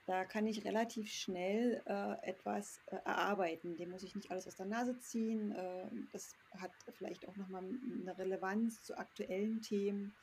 Da 0.08 0.24
kann 0.24 0.48
ich 0.48 0.64
relativ 0.64 1.12
schnell 1.12 1.84
äh, 1.86 2.30
etwas 2.30 2.80
äh, 2.88 2.96
erarbeiten. 3.04 3.76
Dem 3.76 3.90
muss 3.92 4.04
ich 4.04 4.16
nicht 4.16 4.32
alles 4.32 4.48
aus 4.48 4.56
der 4.56 4.66
Nase 4.66 4.98
ziehen. 5.00 5.52
Äh, 5.52 5.86
das 6.14 6.34
hat 6.58 6.72
vielleicht 6.98 7.28
auch 7.28 7.36
nochmal 7.36 7.62
eine 8.02 8.18
Relevanz 8.18 8.82
zu 8.84 8.98
aktuellen 8.98 9.62
Themen. 9.62 10.14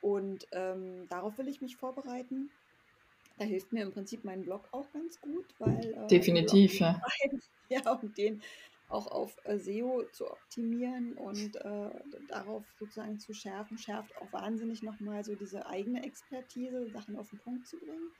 Und 0.00 0.46
ähm, 0.52 1.06
darauf 1.10 1.36
will 1.36 1.48
ich 1.48 1.60
mich 1.60 1.76
vorbereiten. 1.76 2.48
Da 3.36 3.44
hilft 3.44 3.74
mir 3.74 3.82
im 3.82 3.92
Prinzip 3.92 4.24
mein 4.24 4.42
Blog 4.42 4.66
auch 4.72 4.90
ganz 4.92 5.20
gut, 5.20 5.44
weil 5.58 5.92
äh, 5.92 6.06
Definitiv, 6.06 6.80
ja. 6.80 6.98
ja, 7.68 7.92
um 7.92 8.14
den 8.14 8.40
auch 8.88 9.06
auf 9.08 9.36
äh, 9.44 9.58
SEO 9.58 10.04
zu 10.12 10.30
optimieren 10.30 11.12
und 11.12 11.56
äh, 11.56 11.90
darauf 12.28 12.64
sozusagen 12.78 13.18
zu 13.18 13.34
schärfen, 13.34 13.76
schärft 13.76 14.16
auch 14.16 14.32
wahnsinnig 14.32 14.82
nochmal 14.82 15.24
so 15.24 15.34
diese 15.34 15.66
eigene 15.66 16.04
Expertise, 16.04 16.88
Sachen 16.88 17.16
auf 17.16 17.28
den 17.28 17.38
Punkt 17.38 17.66
zu 17.66 17.76
bringen. 17.78 18.10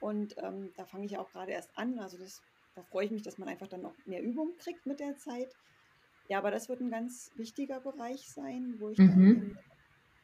Und 0.00 0.34
ähm, 0.42 0.70
da 0.76 0.86
fange 0.86 1.04
ich 1.06 1.18
auch 1.18 1.30
gerade 1.30 1.52
erst 1.52 1.70
an. 1.76 1.98
Also 1.98 2.18
das, 2.18 2.40
da 2.74 2.82
freue 2.82 3.04
ich 3.04 3.10
mich, 3.10 3.22
dass 3.22 3.38
man 3.38 3.48
einfach 3.48 3.68
dann 3.68 3.82
noch 3.82 3.94
mehr 4.06 4.22
Übung 4.22 4.54
kriegt 4.58 4.86
mit 4.86 4.98
der 5.00 5.16
Zeit. 5.16 5.52
Ja, 6.28 6.38
aber 6.38 6.50
das 6.50 6.68
wird 6.68 6.80
ein 6.80 6.90
ganz 6.90 7.30
wichtiger 7.36 7.80
Bereich 7.80 8.28
sein, 8.32 8.74
wo 8.78 8.88
ich 8.90 8.96
dann, 8.98 9.14
Mhm. 9.18 9.30
eben 9.30 9.58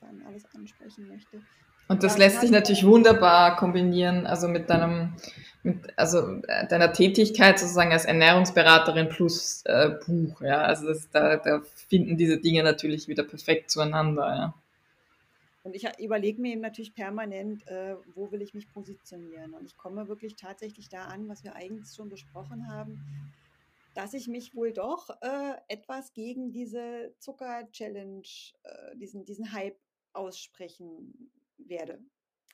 dann 0.01 0.23
alles 0.27 0.45
ansprechen 0.55 1.09
möchte. 1.09 1.43
Und 1.89 2.03
das 2.03 2.19
lässt 2.19 2.41
sich 2.41 2.51
gerade- 2.51 2.61
natürlich 2.63 2.85
wunderbar 2.85 3.57
kombinieren, 3.57 4.27
also 4.27 4.49
mit 4.49 4.69
deinem, 4.71 5.15
mit, 5.63 5.97
also 5.97 6.41
äh, 6.49 6.67
deiner 6.67 6.93
Tätigkeit 6.93 7.59
sozusagen 7.59 7.93
als 7.93 8.05
Ernährungsberaterin 8.07 9.09
plus 9.09 9.63
äh, 9.67 9.91
Buch, 10.05 10.41
ja. 10.43 10.63
Also 10.63 10.89
das, 10.89 11.09
da, 11.11 11.37
da 11.37 11.63
finden 11.89 12.17
diese 12.17 12.39
Dinge 12.39 12.63
natürlich 12.65 13.07
wieder 13.09 13.23
perfekt 13.25 13.71
zueinander, 13.71 14.27
ja. 14.37 14.55
Und 15.67 15.75
ich 15.75 15.85
überlege 15.99 16.41
mir 16.41 16.53
eben 16.53 16.61
natürlich 16.61 16.95
permanent, 16.95 17.67
äh, 17.67 17.97
wo 18.15 18.31
will 18.31 18.41
ich 18.41 18.55
mich 18.55 18.69
positionieren. 18.69 19.53
Und 19.53 19.67
ich 19.67 19.77
komme 19.77 20.07
wirklich 20.07 20.37
tatsächlich 20.37 20.89
da 20.89 21.07
an, 21.07 21.29
was 21.29 21.43
wir 21.43 21.57
eigentlich 21.57 21.93
schon 21.93 22.09
besprochen 22.09 22.69
haben, 22.69 23.03
dass 23.93 24.15
ich 24.15 24.29
mich 24.29 24.55
wohl 24.55 24.73
doch 24.73 25.11
äh, 25.23 25.55
etwas 25.67 26.13
gegen 26.13 26.53
diese 26.53 27.15
Zucker-Challenge, 27.19 28.23
äh, 28.63 28.97
diesen, 28.97 29.25
diesen 29.25 29.53
Hype 29.53 29.81
aussprechen 30.13 31.33
werde. 31.59 31.99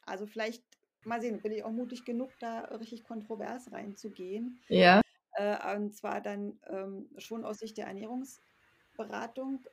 Also 0.06 0.26
vielleicht 0.26 0.64
mal 1.04 1.20
sehen, 1.20 1.42
bin 1.42 1.52
ich 1.52 1.64
auch 1.64 1.70
mutig 1.70 2.06
genug, 2.06 2.30
da 2.40 2.60
richtig 2.60 3.04
kontrovers 3.04 3.70
reinzugehen. 3.72 4.58
Ja, 4.68 5.02
Äh, 5.34 5.76
und 5.76 5.94
zwar 5.94 6.22
dann 6.22 6.58
ähm, 6.66 7.10
schon 7.18 7.44
aus 7.44 7.58
Sicht 7.58 7.76
der 7.76 7.88
Ernährungsberatung. 7.88 9.64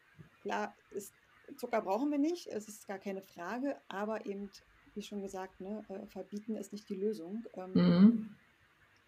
Klar, 0.42 0.76
ist, 0.92 1.14
Zucker 1.58 1.82
brauchen 1.82 2.12
wir 2.12 2.18
nicht, 2.20 2.48
es 2.48 2.68
ist 2.68 2.88
gar 2.88 3.00
keine 3.00 3.22
Frage, 3.22 3.76
aber 3.88 4.26
eben, 4.26 4.50
wie 4.96 5.02
schon 5.02 5.22
gesagt, 5.22 5.60
ne, 5.62 5.84
äh, 5.90 6.06
verbieten 6.08 6.56
ist 6.56 6.72
nicht 6.72 6.88
die 6.90 6.96
Lösung. 6.96 7.46
Ähm, 7.56 7.72
mhm. 7.74 8.36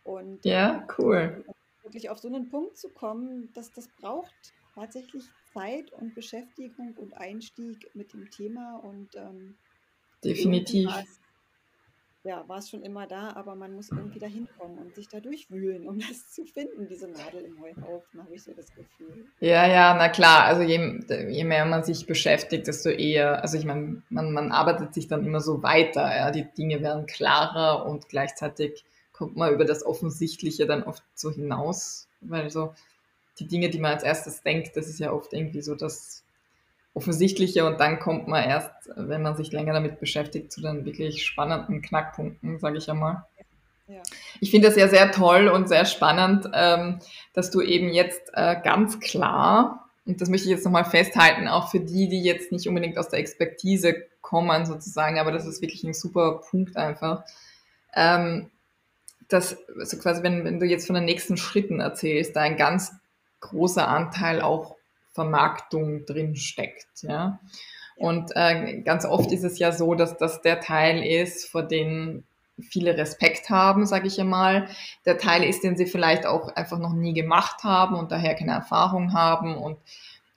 Und 0.03 0.43
ja, 0.45 0.87
cool. 0.97 1.45
wirklich 1.83 2.09
auf 2.09 2.19
so 2.19 2.27
einen 2.27 2.49
Punkt 2.49 2.77
zu 2.77 2.89
kommen, 2.89 3.51
dass 3.53 3.71
das 3.71 3.87
braucht 3.99 4.33
tatsächlich 4.73 5.23
Zeit 5.53 5.91
und 5.93 6.15
Beschäftigung 6.15 6.93
und 6.97 7.13
Einstieg 7.15 7.89
mit 7.93 8.13
dem 8.13 8.29
Thema 8.31 8.77
und 8.77 9.15
ähm, 9.15 9.55
Definitiv. 10.23 10.87
war's- 10.87 11.20
Ja, 12.23 12.47
war 12.47 12.59
es 12.59 12.69
schon 12.69 12.83
immer 12.83 13.07
da, 13.07 13.33
aber 13.35 13.55
man 13.55 13.73
muss 13.73 13.89
irgendwie 13.89 14.19
da 14.19 14.27
hinkommen 14.27 14.77
und 14.77 14.93
sich 14.93 15.07
da 15.07 15.19
durchwühlen, 15.19 15.87
um 15.87 15.99
das 16.09 16.31
zu 16.31 16.45
finden, 16.45 16.87
diese 16.87 17.07
Nadel 17.07 17.41
im 17.45 17.59
Heuhaufen, 17.59 18.23
habe 18.23 18.35
ich 18.35 18.43
so 18.43 18.53
das 18.53 18.67
Gefühl. 18.75 19.25
Ja, 19.39 19.67
ja, 19.67 19.95
na 19.95 20.07
klar. 20.09 20.43
Also 20.45 20.61
je, 20.61 20.99
je 21.29 21.43
mehr 21.43 21.65
man 21.65 21.83
sich 21.83 22.05
beschäftigt, 22.05 22.67
desto 22.67 22.89
eher, 22.89 23.41
also 23.41 23.57
ich 23.57 23.65
meine, 23.65 24.03
man, 24.09 24.33
man 24.33 24.51
arbeitet 24.51 24.93
sich 24.93 25.07
dann 25.07 25.25
immer 25.25 25.41
so 25.41 25.63
weiter. 25.63 26.15
Ja, 26.15 26.29
die 26.29 26.45
Dinge 26.45 26.81
werden 26.81 27.07
klarer 27.07 27.87
und 27.87 28.07
gleichzeitig 28.07 28.85
kommt 29.13 29.35
man 29.35 29.53
über 29.53 29.65
das 29.65 29.83
Offensichtliche 29.83 30.67
dann 30.67 30.83
oft 30.83 31.03
so 31.15 31.31
hinaus, 31.31 32.07
weil 32.21 32.51
so 32.51 32.73
die 33.39 33.47
Dinge, 33.47 33.69
die 33.69 33.79
man 33.79 33.93
als 33.93 34.03
erstes 34.03 34.43
denkt, 34.43 34.77
das 34.77 34.87
ist 34.87 34.99
ja 34.99 35.11
oft 35.11 35.33
irgendwie 35.33 35.61
so 35.61 35.73
das 35.73 36.23
Offensichtliche 36.93 37.65
und 37.65 37.79
dann 37.79 37.99
kommt 37.99 38.27
man 38.27 38.43
erst, 38.43 38.71
wenn 38.95 39.21
man 39.21 39.35
sich 39.35 39.51
länger 39.51 39.73
damit 39.73 39.99
beschäftigt, 39.99 40.51
zu 40.51 40.61
den 40.61 40.83
wirklich 40.83 41.25
spannenden 41.25 41.81
Knackpunkten, 41.81 42.59
sage 42.59 42.77
ich 42.77 42.89
einmal. 42.89 43.23
Ja. 43.87 44.01
Ich 44.39 44.51
finde 44.51 44.67
das 44.67 44.77
ja 44.77 44.87
sehr 44.87 45.11
toll 45.11 45.47
und 45.47 45.69
sehr 45.69 45.85
spannend, 45.85 46.49
ähm, 46.53 46.99
dass 47.33 47.51
du 47.51 47.61
eben 47.61 47.89
jetzt 47.89 48.21
äh, 48.33 48.57
ganz 48.61 48.99
klar, 48.99 49.89
und 50.05 50.19
das 50.19 50.29
möchte 50.29 50.47
ich 50.47 50.55
jetzt 50.55 50.65
nochmal 50.65 50.85
festhalten, 50.85 51.47
auch 51.47 51.71
für 51.71 51.79
die, 51.79 52.09
die 52.09 52.23
jetzt 52.23 52.51
nicht 52.51 52.67
unbedingt 52.67 52.97
aus 52.97 53.09
der 53.09 53.19
Expertise 53.19 53.95
kommen 54.21 54.65
sozusagen, 54.65 55.19
aber 55.19 55.31
das 55.31 55.45
ist 55.45 55.61
wirklich 55.61 55.83
ein 55.83 55.93
super 55.93 56.41
Punkt 56.49 56.75
einfach, 56.75 57.23
ähm, 57.93 58.49
dass 59.29 59.57
also 59.79 59.97
quasi, 59.97 60.23
wenn, 60.23 60.43
wenn 60.43 60.59
du 60.59 60.65
jetzt 60.65 60.87
von 60.87 60.95
den 60.95 61.05
nächsten 61.05 61.37
Schritten 61.37 61.79
erzählst, 61.79 62.35
da 62.35 62.41
ein 62.41 62.57
ganz 62.57 62.93
großer 63.39 63.87
Anteil 63.87 64.41
auch 64.41 64.75
Vermarktung 65.13 66.05
drin 66.05 66.35
steckt, 66.35 67.03
ja. 67.03 67.39
Und 67.95 68.31
äh, 68.35 68.81
ganz 68.81 69.05
oft 69.05 69.31
ist 69.31 69.43
es 69.43 69.59
ja 69.59 69.71
so, 69.71 69.93
dass 69.93 70.17
das 70.17 70.41
der 70.41 70.59
Teil 70.59 71.03
ist, 71.03 71.47
vor 71.47 71.61
dem 71.61 72.23
viele 72.61 72.97
Respekt 72.97 73.49
haben, 73.49 73.85
sage 73.85 74.07
ich 74.07 74.19
einmal. 74.19 74.67
Der 75.05 75.17
Teil 75.17 75.43
ist, 75.43 75.63
den 75.63 75.77
sie 75.77 75.85
vielleicht 75.85 76.25
auch 76.25 76.55
einfach 76.55 76.79
noch 76.79 76.93
nie 76.93 77.13
gemacht 77.13 77.63
haben 77.63 77.95
und 77.95 78.11
daher 78.11 78.35
keine 78.35 78.53
Erfahrung 78.53 79.13
haben 79.13 79.55
und 79.55 79.77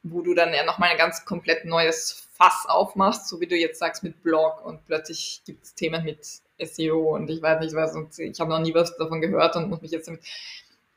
wo 0.02 0.20
du 0.20 0.34
dann 0.34 0.52
ja 0.52 0.64
nochmal 0.64 0.90
ein 0.90 0.98
ganz 0.98 1.24
komplett 1.24 1.64
neues 1.64 2.28
Fass 2.34 2.66
aufmachst, 2.68 3.28
so 3.28 3.40
wie 3.40 3.46
du 3.46 3.56
jetzt 3.56 3.78
sagst 3.78 4.02
mit 4.02 4.22
Blog 4.22 4.64
und 4.64 4.84
plötzlich 4.86 5.42
gibt 5.46 5.64
es 5.64 5.74
Themen 5.74 6.04
mit 6.04 6.26
SEO 6.60 7.14
und 7.14 7.30
ich 7.30 7.40
weiß 7.40 7.60
nicht 7.60 7.74
was 7.74 7.94
und 7.94 8.18
ich 8.18 8.38
habe 8.40 8.50
noch 8.50 8.60
nie 8.60 8.74
was 8.74 8.96
davon 8.96 9.20
gehört 9.20 9.56
und 9.56 9.70
muss 9.70 9.80
mich 9.80 9.92
jetzt 9.92 10.08
damit. 10.08 10.22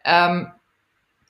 Ähm, 0.03 0.51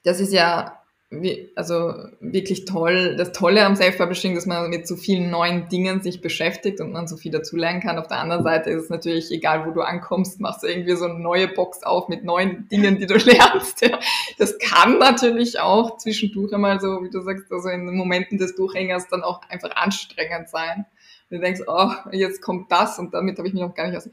das 0.04 0.20
ist 0.20 0.34
ja 0.34 0.82
wie, 1.10 1.54
also 1.56 1.94
wirklich 2.20 2.66
toll, 2.66 3.16
das 3.16 3.32
Tolle 3.32 3.66
am 3.66 3.78
Self-Publishing, 3.78 4.36
dass 4.36 4.46
man 4.46 4.70
mit 4.70 4.86
so 4.86 4.98
vielen 4.98 5.30
neuen 5.30 5.70
Dingen 5.70 6.02
sich 6.02 6.20
beschäftigt 6.20 6.82
und 6.82 6.92
man 6.92 7.08
so 7.08 7.16
viel 7.16 7.32
dazulernen 7.32 7.82
kann. 7.82 7.98
Auf 7.98 8.08
der 8.08 8.20
anderen 8.20 8.44
Seite 8.44 8.72
ist 8.72 8.84
es 8.84 8.90
natürlich, 8.90 9.32
egal 9.32 9.66
wo 9.66 9.72
du 9.72 9.82
ankommst, 9.82 10.42
machst 10.42 10.64
du 10.64 10.68
irgendwie 10.68 10.98
so 10.98 11.06
eine 11.06 11.18
neue 11.18 11.48
Box 11.48 11.84
auf 11.84 12.10
mit 12.10 12.26
neuen 12.26 12.68
Dingen, 12.68 13.00
die 13.00 13.06
du 13.06 13.14
lernst. 13.18 13.90
Das 14.38 14.58
kann 14.60 15.00
natürlich 15.00 15.62
auch 15.62 15.98
zwischendurch 15.98 16.54
einmal 16.54 16.82
so, 16.82 17.02
wie 17.02 17.10
du 17.10 17.22
sagst, 17.22 17.50
also 17.54 17.70
in 17.70 17.86
Momenten 17.96 18.38
des 18.38 18.56
Durchhängers 18.56 19.08
dann 19.08 19.24
auch 19.24 19.42
einfach 19.48 19.74
anstrengend 19.78 20.50
sein. 20.50 20.86
Und 21.30 21.38
du 21.38 21.40
denkst, 21.40 21.62
oh, 21.68 21.90
jetzt 22.12 22.42
kommt 22.42 22.70
das 22.70 23.00
und 23.00 23.14
damit 23.14 23.38
habe 23.38 23.48
ich 23.48 23.54
mich 23.54 23.64
noch 23.64 23.76
gar 23.76 23.88
nicht 23.88 23.96
aus. 23.96 24.10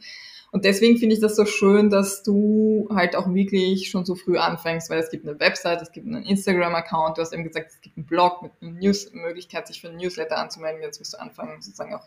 Und 0.54 0.64
deswegen 0.64 0.98
finde 0.98 1.16
ich 1.16 1.20
das 1.20 1.34
so 1.34 1.46
schön, 1.46 1.90
dass 1.90 2.22
du 2.22 2.88
halt 2.94 3.16
auch 3.16 3.34
wirklich 3.34 3.90
schon 3.90 4.04
so 4.04 4.14
früh 4.14 4.38
anfängst, 4.38 4.88
weil 4.88 5.00
es 5.00 5.10
gibt 5.10 5.26
eine 5.26 5.40
Website, 5.40 5.82
es 5.82 5.90
gibt 5.90 6.06
einen 6.06 6.22
Instagram-Account, 6.22 7.18
du 7.18 7.22
hast 7.22 7.32
eben 7.32 7.42
gesagt, 7.42 7.72
es 7.72 7.80
gibt 7.80 7.96
einen 7.96 8.06
Blog 8.06 8.40
mit 8.40 8.52
einer 8.62 8.70
News 8.70 9.12
Möglichkeit, 9.12 9.66
sich 9.66 9.80
für 9.80 9.88
einen 9.88 9.96
Newsletter 9.96 10.38
anzumelden. 10.38 10.80
Jetzt 10.80 11.00
musst 11.00 11.12
du 11.12 11.18
anfangen, 11.18 11.60
sozusagen 11.60 11.92
auch 11.94 12.06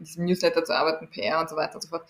in 0.00 0.04
diesem 0.04 0.24
Newsletter 0.24 0.64
zu 0.64 0.74
arbeiten, 0.74 1.08
PR 1.08 1.38
und 1.40 1.48
so 1.48 1.54
weiter 1.54 1.76
und 1.76 1.82
so 1.82 1.90
fort. 1.90 2.08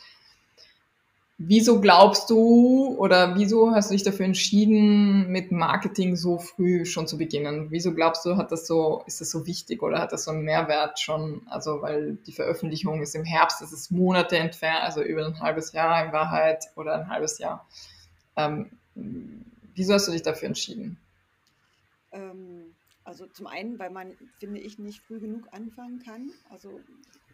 Wieso 1.38 1.82
glaubst 1.82 2.30
du 2.30 2.96
oder 2.96 3.36
wieso 3.36 3.72
hast 3.72 3.90
du 3.90 3.92
dich 3.92 4.02
dafür 4.02 4.24
entschieden, 4.24 5.30
mit 5.30 5.52
Marketing 5.52 6.16
so 6.16 6.38
früh 6.38 6.86
schon 6.86 7.06
zu 7.06 7.18
beginnen? 7.18 7.70
Wieso 7.70 7.94
glaubst 7.94 8.24
du, 8.24 8.38
hat 8.38 8.52
das 8.52 8.66
so, 8.66 9.02
ist 9.06 9.20
das 9.20 9.30
so 9.30 9.46
wichtig 9.46 9.82
oder 9.82 9.98
hat 9.98 10.12
das 10.12 10.24
so 10.24 10.30
einen 10.30 10.44
Mehrwert 10.44 10.98
schon? 10.98 11.42
Also, 11.46 11.82
weil 11.82 12.16
die 12.26 12.32
Veröffentlichung 12.32 13.02
ist 13.02 13.14
im 13.14 13.24
Herbst, 13.24 13.60
das 13.60 13.74
ist 13.74 13.90
Monate 13.90 14.38
entfernt, 14.38 14.82
also 14.82 15.02
über 15.02 15.26
ein 15.26 15.38
halbes 15.38 15.72
Jahr 15.72 16.06
in 16.06 16.12
Wahrheit 16.12 16.64
oder 16.74 16.94
ein 16.94 17.10
halbes 17.10 17.38
Jahr. 17.38 17.68
Ähm, 18.36 18.70
wieso 18.94 19.92
hast 19.92 20.08
du 20.08 20.12
dich 20.12 20.22
dafür 20.22 20.46
entschieden? 20.46 20.96
Ähm, 22.12 22.74
also 23.04 23.26
zum 23.26 23.46
einen, 23.46 23.78
weil 23.78 23.90
man, 23.90 24.16
finde 24.38 24.60
ich, 24.60 24.78
nicht 24.78 25.02
früh 25.02 25.20
genug 25.20 25.46
anfangen 25.52 26.02
kann. 26.02 26.30
Also 26.48 26.80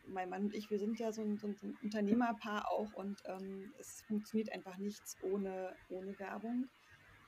mein 0.06 0.28
Mann 0.28 0.44
und 0.44 0.54
ich, 0.54 0.70
wir 0.70 0.78
sind 0.78 0.98
ja 0.98 1.12
so 1.12 1.22
ein, 1.22 1.38
so 1.38 1.46
ein 1.46 1.78
Unternehmerpaar 1.82 2.70
auch 2.70 2.92
und 2.94 3.22
ähm, 3.26 3.72
es 3.78 4.02
funktioniert 4.02 4.52
einfach 4.52 4.78
nichts 4.78 5.16
ohne, 5.22 5.74
ohne 5.88 6.18
Werbung 6.18 6.68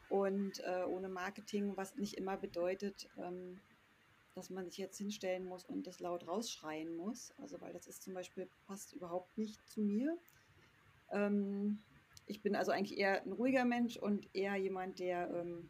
und 0.09 0.61
äh, 0.61 0.85
ohne 0.87 1.09
Marketing, 1.09 1.77
was 1.77 1.97
nicht 1.97 2.15
immer 2.15 2.37
bedeutet, 2.37 3.09
ähm, 3.19 3.61
dass 4.35 4.51
man 4.51 4.67
sich 4.67 4.79
jetzt 4.79 4.99
hinstellen 4.99 5.45
muss 5.45 5.65
und 5.65 5.87
das 5.87 6.01
laut 6.01 6.27
rausschreien 6.27 6.97
muss. 6.97 7.33
Also 7.39 7.61
weil 7.61 7.73
das 7.73 7.87
ist 7.87 8.03
zum 8.03 8.15
Beispiel, 8.15 8.49
passt 8.67 8.93
überhaupt 8.93 9.37
nicht 9.39 9.67
zu 9.69 9.81
mir. 9.81 10.19
Ähm, 11.11 11.83
ich 12.27 12.43
bin 12.43 12.57
also 12.57 12.73
eigentlich 12.73 12.99
eher 12.99 13.23
ein 13.23 13.33
ruhiger 13.33 13.65
Mensch 13.65 13.97
und 13.97 14.29
eher 14.35 14.57
jemand, 14.57 14.99
der 14.99 15.31
ähm, 15.31 15.69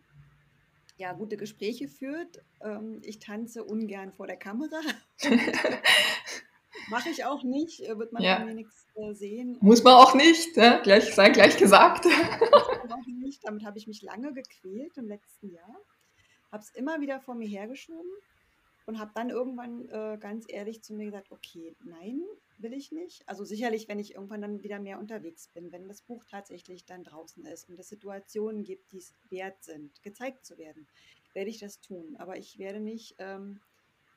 ja, 0.97 1.13
gute 1.13 1.37
Gespräche 1.37 1.89
führt. 1.89 2.43
Ähm, 2.61 3.01
ich 3.03 3.19
tanze 3.19 3.65
ungern 3.65 4.13
vor 4.13 4.27
der 4.27 4.37
Kamera. 4.37 4.81
Mache 6.89 7.09
ich 7.11 7.25
auch 7.25 7.43
nicht, 7.43 7.81
äh, 7.81 7.99
wird 7.99 8.13
man 8.13 8.23
ja. 8.23 8.45
mir 8.45 8.55
nichts 8.55 8.87
äh, 8.95 9.13
sehen. 9.15 9.59
Muss 9.61 9.83
man 9.83 9.95
auch 9.95 10.15
nicht, 10.15 10.57
ja? 10.57 10.79
gleich, 10.81 11.15
sei 11.15 11.31
gleich 11.31 11.57
gesagt. 11.57 12.07
nicht. 13.35 13.47
Damit 13.47 13.65
habe 13.65 13.79
ich 13.79 13.87
mich 13.87 14.03
lange 14.03 14.33
gequält 14.33 14.97
im 14.97 15.09
letzten 15.09 15.51
Jahr. 15.51 15.81
Habe 16.53 16.63
es 16.63 16.71
immer 16.71 17.01
wieder 17.01 17.21
vor 17.21 17.35
mir 17.35 17.49
hergeschoben 17.49 18.11
und 18.87 18.99
habe 18.99 19.11
dann 19.15 19.31
irgendwann 19.31 19.89
äh, 19.89 20.19
ganz 20.21 20.45
ehrlich 20.49 20.83
zu 20.83 20.95
mir 20.95 21.07
gesagt, 21.07 21.33
okay, 21.33 21.75
nein, 21.83 22.23
will 22.59 22.73
ich 22.73 22.93
nicht. 22.93 23.29
Also 23.29 23.45
sicherlich, 23.45 23.89
wenn 23.89 23.99
ich 23.99 24.15
irgendwann 24.15 24.43
dann 24.43 24.63
wieder 24.63 24.79
mehr 24.79 24.99
unterwegs 24.99 25.49
bin, 25.49 25.73
wenn 25.73 25.89
das 25.89 26.03
Buch 26.03 26.25
tatsächlich 26.31 26.85
dann 26.85 27.03
draußen 27.03 27.45
ist 27.47 27.69
und 27.69 27.79
es 27.79 27.89
Situationen 27.89 28.63
gibt, 28.63 28.93
die 28.93 28.99
es 28.99 29.15
wert 29.31 29.63
sind, 29.65 30.03
gezeigt 30.03 30.45
zu 30.47 30.59
werden, 30.59 30.87
werde 31.33 31.51
ich 31.51 31.59
das 31.59 31.81
tun. 31.81 32.15
Aber 32.19 32.37
ich 32.37 32.59
werde 32.59 32.79
nicht 32.79 33.17
ähm, 33.19 33.61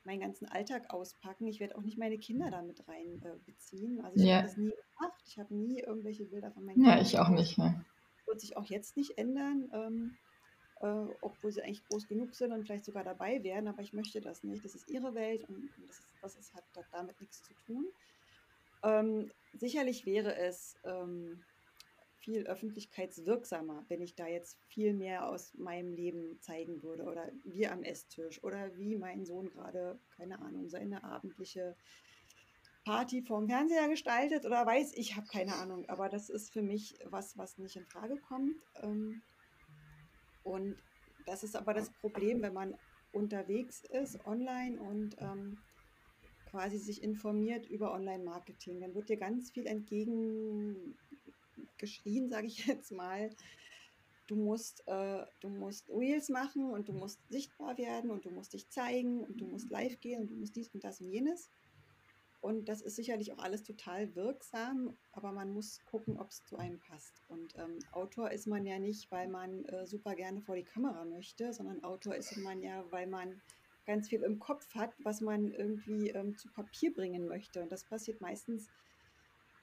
meinen 0.08 0.20
ganzen 0.20 0.46
Alltag 0.46 0.88
auspacken. 0.88 1.46
Ich 1.46 1.60
werde 1.60 1.76
auch 1.76 1.82
nicht 1.82 1.98
meine 1.98 2.18
Kinder 2.18 2.50
damit 2.50 2.82
reinbeziehen. 2.88 3.98
Äh, 3.98 4.02
also 4.02 4.16
ich 4.16 4.24
yeah. 4.24 4.36
habe 4.38 4.46
das 4.46 4.56
nie 4.56 4.70
gemacht. 4.70 5.22
Ich 5.26 5.38
habe 5.38 5.54
nie 5.54 5.80
irgendwelche 5.80 6.24
Bilder 6.24 6.50
von 6.50 6.64
meinen 6.64 6.76
Kindern. 6.76 6.96
Ja, 6.96 7.02
ich 7.02 7.18
auch 7.18 7.28
nicht. 7.28 7.58
Ne? 7.58 7.84
Wird 8.26 8.40
sich 8.40 8.56
auch 8.56 8.64
jetzt 8.64 8.96
nicht 8.96 9.18
ändern, 9.18 9.68
ähm, 9.74 10.16
äh, 10.80 11.14
obwohl 11.20 11.52
sie 11.52 11.62
eigentlich 11.62 11.84
groß 11.84 12.08
genug 12.08 12.34
sind 12.34 12.52
und 12.52 12.64
vielleicht 12.64 12.86
sogar 12.86 13.04
dabei 13.04 13.42
wären. 13.42 13.68
Aber 13.68 13.82
ich 13.82 13.92
möchte 13.92 14.22
das 14.22 14.42
nicht. 14.44 14.64
Das 14.64 14.74
ist 14.74 14.88
ihre 14.90 15.14
Welt 15.14 15.46
und 15.46 15.68
das, 15.86 15.98
ist, 15.98 16.08
das 16.22 16.36
ist, 16.36 16.54
hat 16.54 16.64
damit 16.90 17.20
nichts 17.20 17.42
zu 17.42 17.52
tun. 17.66 17.84
Ähm, 18.82 19.30
sicherlich 19.52 20.06
wäre 20.06 20.36
es 20.36 20.78
ähm, 20.84 21.44
viel 22.28 22.46
öffentlichkeitswirksamer, 22.46 23.86
wenn 23.88 24.02
ich 24.02 24.14
da 24.14 24.26
jetzt 24.26 24.58
viel 24.66 24.92
mehr 24.92 25.26
aus 25.30 25.54
meinem 25.54 25.94
Leben 25.94 26.38
zeigen 26.42 26.82
würde 26.82 27.04
oder 27.04 27.32
wir 27.42 27.72
am 27.72 27.82
Esstisch 27.82 28.44
oder 28.44 28.76
wie 28.76 28.96
mein 28.96 29.24
Sohn 29.24 29.48
gerade, 29.48 29.98
keine 30.14 30.38
Ahnung, 30.40 30.68
seine 30.68 31.04
abendliche 31.04 31.74
Party 32.84 33.22
vorm 33.22 33.48
Fernseher 33.48 33.88
gestaltet 33.88 34.44
oder 34.44 34.66
weiß, 34.66 34.92
ich 34.96 35.16
habe 35.16 35.26
keine 35.26 35.54
Ahnung, 35.54 35.88
aber 35.88 36.10
das 36.10 36.28
ist 36.28 36.52
für 36.52 36.60
mich 36.60 36.98
was, 37.06 37.38
was 37.38 37.56
nicht 37.56 37.76
in 37.76 37.86
Frage 37.86 38.18
kommt. 38.18 38.60
Ähm, 38.82 39.22
und 40.42 40.76
das 41.24 41.42
ist 41.42 41.56
aber 41.56 41.72
das 41.72 41.90
Problem, 41.90 42.42
wenn 42.42 42.52
man 42.52 42.76
unterwegs 43.12 43.84
ist 43.84 44.22
online 44.26 44.78
und 44.78 45.16
ähm, 45.18 45.56
quasi 46.50 46.76
sich 46.76 47.02
informiert 47.02 47.64
über 47.64 47.94
Online-Marketing. 47.94 48.80
Dann 48.80 48.94
wird 48.94 49.08
dir 49.08 49.16
ganz 49.16 49.50
viel 49.50 49.66
entgegen 49.66 50.94
geschrien, 51.76 52.28
sage 52.28 52.46
ich 52.46 52.58
jetzt 52.66 52.92
mal. 52.92 53.30
Du 54.26 54.36
musst, 54.36 54.86
äh, 54.86 55.24
du 55.40 55.48
musst 55.48 55.88
Reels 55.88 56.28
machen 56.28 56.70
und 56.70 56.88
du 56.88 56.92
musst 56.92 57.18
sichtbar 57.30 57.78
werden 57.78 58.10
und 58.10 58.26
du 58.26 58.30
musst 58.30 58.52
dich 58.52 58.68
zeigen 58.68 59.20
und 59.24 59.40
du 59.40 59.46
musst 59.46 59.70
live 59.70 59.98
gehen 60.00 60.20
und 60.20 60.30
du 60.30 60.34
musst 60.34 60.54
dies 60.54 60.68
und 60.74 60.84
das 60.84 61.00
und 61.00 61.10
jenes. 61.10 61.50
Und 62.40 62.68
das 62.68 62.82
ist 62.82 62.96
sicherlich 62.96 63.32
auch 63.32 63.38
alles 63.38 63.64
total 63.64 64.14
wirksam, 64.14 64.96
aber 65.12 65.32
man 65.32 65.50
muss 65.50 65.80
gucken, 65.86 66.18
ob 66.18 66.30
es 66.30 66.44
zu 66.44 66.56
einem 66.56 66.78
passt. 66.78 67.22
Und 67.26 67.56
ähm, 67.56 67.78
Autor 67.92 68.30
ist 68.30 68.46
man 68.46 68.64
ja 68.64 68.78
nicht, 68.78 69.10
weil 69.10 69.28
man 69.28 69.64
äh, 69.64 69.86
super 69.86 70.14
gerne 70.14 70.40
vor 70.40 70.54
die 70.54 70.64
Kamera 70.64 71.04
möchte, 71.04 71.52
sondern 71.52 71.82
Autor 71.82 72.14
ist 72.14 72.36
man 72.36 72.62
ja, 72.62 72.84
weil 72.90 73.08
man 73.08 73.40
ganz 73.86 74.08
viel 74.08 74.22
im 74.22 74.38
Kopf 74.38 74.72
hat, 74.74 74.92
was 75.02 75.20
man 75.20 75.50
irgendwie 75.50 76.10
ähm, 76.10 76.36
zu 76.36 76.48
Papier 76.52 76.92
bringen 76.92 77.26
möchte. 77.26 77.60
Und 77.60 77.72
das 77.72 77.84
passiert 77.84 78.20
meistens 78.20 78.68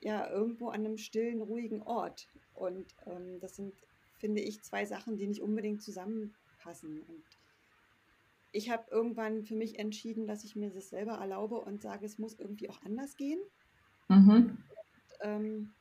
ja 0.02 0.30
irgendwo 0.30 0.70
an 0.70 0.86
einem 0.86 0.98
stillen, 0.98 1.42
ruhigen 1.42 1.82
Ort. 1.82 2.28
Und 2.54 2.86
ähm, 3.06 3.40
das 3.42 3.56
sind, 3.56 3.74
finde 4.18 4.42
ich, 4.42 4.62
zwei 4.62 4.86
Sachen, 4.86 5.18
die 5.18 5.28
nicht 5.28 5.42
unbedingt 5.42 5.82
zusammenpassen. 5.82 7.02
Und 7.02 7.24
ich 8.52 8.70
habe 8.70 8.86
irgendwann 8.92 9.44
für 9.44 9.56
mich 9.56 9.80
entschieden, 9.80 10.28
dass 10.28 10.44
ich 10.44 10.56
mir 10.56 10.70
das 10.70 10.90
selber 10.90 11.14
erlaube 11.14 11.56
und 11.56 11.82
sage, 11.82 12.06
es 12.06 12.18
muss 12.18 12.40
irgendwie 12.40 12.70
auch 12.70 12.82
anders 12.84 13.18
gehen. 13.18 13.40
Mhm. 14.08 14.28
Und, 14.30 14.58
ähm, 15.22 15.74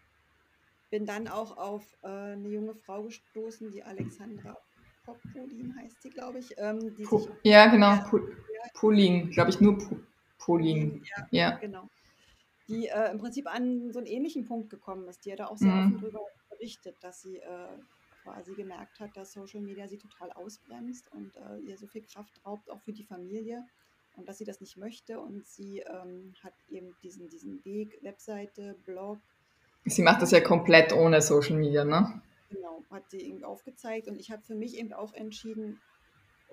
bin 0.91 1.07
dann 1.07 1.29
auch 1.29 1.57
auf 1.57 1.85
äh, 2.03 2.09
eine 2.09 2.49
junge 2.49 2.75
Frau 2.75 3.03
gestoßen, 3.03 3.71
die 3.73 3.83
Alexandra 3.83 4.57
Popolin 5.05 5.75
heißt 5.77 6.01
sie, 6.03 6.11
glaube 6.11 6.39
ich. 6.39 6.55
Ähm, 6.57 6.81
sich, 6.97 7.09
ja, 7.43 7.67
genau, 7.67 7.99
Polin, 8.75 9.31
glaube 9.31 9.51
ich, 9.51 9.61
nur 9.61 9.79
Polin. 10.39 11.03
Ja, 11.05 11.27
ja, 11.31 11.51
genau 11.57 11.89
die 12.69 12.87
äh, 12.89 13.11
im 13.11 13.19
Prinzip 13.19 13.47
an 13.47 13.93
so 13.93 13.99
einen 13.99 14.07
ähnlichen 14.07 14.45
Punkt 14.45 14.71
gekommen 14.71 15.07
ist. 15.09 15.25
Die 15.25 15.33
hat 15.33 15.41
da 15.41 15.47
auch 15.47 15.59
sehr 15.59 15.73
mhm. 15.73 15.87
offen 15.87 16.01
darüber 16.01 16.21
berichtet, 16.51 16.97
dass 17.03 17.23
sie 17.23 17.37
äh, 17.39 17.79
quasi 18.23 18.55
gemerkt 18.55 19.01
hat, 19.01 19.17
dass 19.17 19.33
Social 19.33 19.61
Media 19.61 19.87
sie 19.87 19.99
total 19.99 20.33
ausbremst 20.33 21.13
und 21.13 21.37
äh, 21.37 21.59
ihr 21.59 21.77
so 21.77 21.87
viel 21.87 22.03
Kraft 22.03 22.33
raubt, 22.45 22.71
auch 22.71 22.81
für 22.81 22.93
die 22.93 23.05
Familie 23.05 23.65
und 24.17 24.29
dass 24.29 24.39
sie 24.39 24.45
das 24.45 24.61
nicht 24.61 24.77
möchte. 24.77 25.21
Und 25.21 25.47
sie 25.47 25.81
ähm, 25.81 26.35
hat 26.43 26.55
eben 26.69 26.97
diesen, 27.03 27.29
diesen 27.29 27.65
Weg, 27.65 27.99
Webseite, 28.03 28.77
Blog. 28.85 29.19
Sie 29.85 30.03
macht 30.03 30.23
das 30.23 30.31
ja 30.31 30.41
komplett 30.41 30.93
ohne 30.93 31.21
Social 31.21 31.57
Media, 31.57 31.85
ne? 31.85 32.23
Genau, 32.49 32.83
hat 32.91 33.11
sie 33.11 33.21
eben 33.21 33.45
aufgezeigt 33.45 34.09
und 34.09 34.19
ich 34.19 34.31
habe 34.31 34.43
für 34.43 34.55
mich 34.55 34.79
eben 34.79 34.93
auch 34.93 35.13
entschieden, 35.13 35.81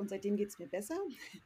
und 0.01 0.09
seitdem 0.09 0.35
geht 0.35 0.49
es 0.49 0.57
mir 0.57 0.67
besser, 0.67 0.97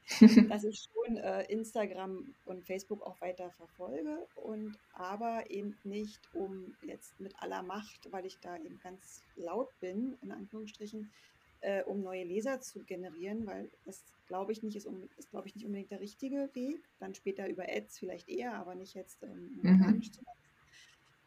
dass 0.50 0.64
ich 0.64 0.88
schon 0.90 1.18
äh, 1.18 1.44
Instagram 1.52 2.34
und 2.46 2.66
Facebook 2.66 3.02
auch 3.04 3.20
weiter 3.20 3.52
verfolge 3.52 4.26
und 4.36 4.78
aber 4.94 5.52
eben 5.52 5.78
nicht 5.84 6.22
um 6.34 6.74
jetzt 6.82 7.20
mit 7.20 7.38
aller 7.42 7.64
Macht, 7.64 8.12
weil 8.12 8.26
ich 8.26 8.40
da 8.40 8.56
eben 8.58 8.80
ganz 8.82 9.22
laut 9.36 9.70
bin, 9.82 10.18
in 10.22 10.32
Anführungsstrichen, 10.32 11.12
äh, 11.60 11.84
um 11.84 12.02
neue 12.02 12.24
Leser 12.24 12.62
zu 12.62 12.80
generieren, 12.84 13.46
weil 13.46 13.70
das 13.84 14.02
glaube 14.28 14.54
ich 14.54 14.64
nicht 14.64 14.78
ist, 14.78 14.88
um, 14.88 15.10
ist 15.18 15.30
glaube 15.32 15.50
ich 15.50 15.56
nicht 15.56 15.66
unbedingt 15.66 15.92
der 15.92 16.00
richtige 16.00 16.50
Weg. 16.54 16.82
Dann 17.00 17.14
später 17.14 17.50
über 17.50 17.66
Ads 17.68 18.00
vielleicht 18.00 18.30
eher, 18.30 18.54
aber 18.54 18.76
nicht 18.76 18.96
jetzt 18.96 19.22
ähm, 19.24 19.60
mhm. 19.62 20.02
zu 20.02 20.24
machen. 20.24 20.40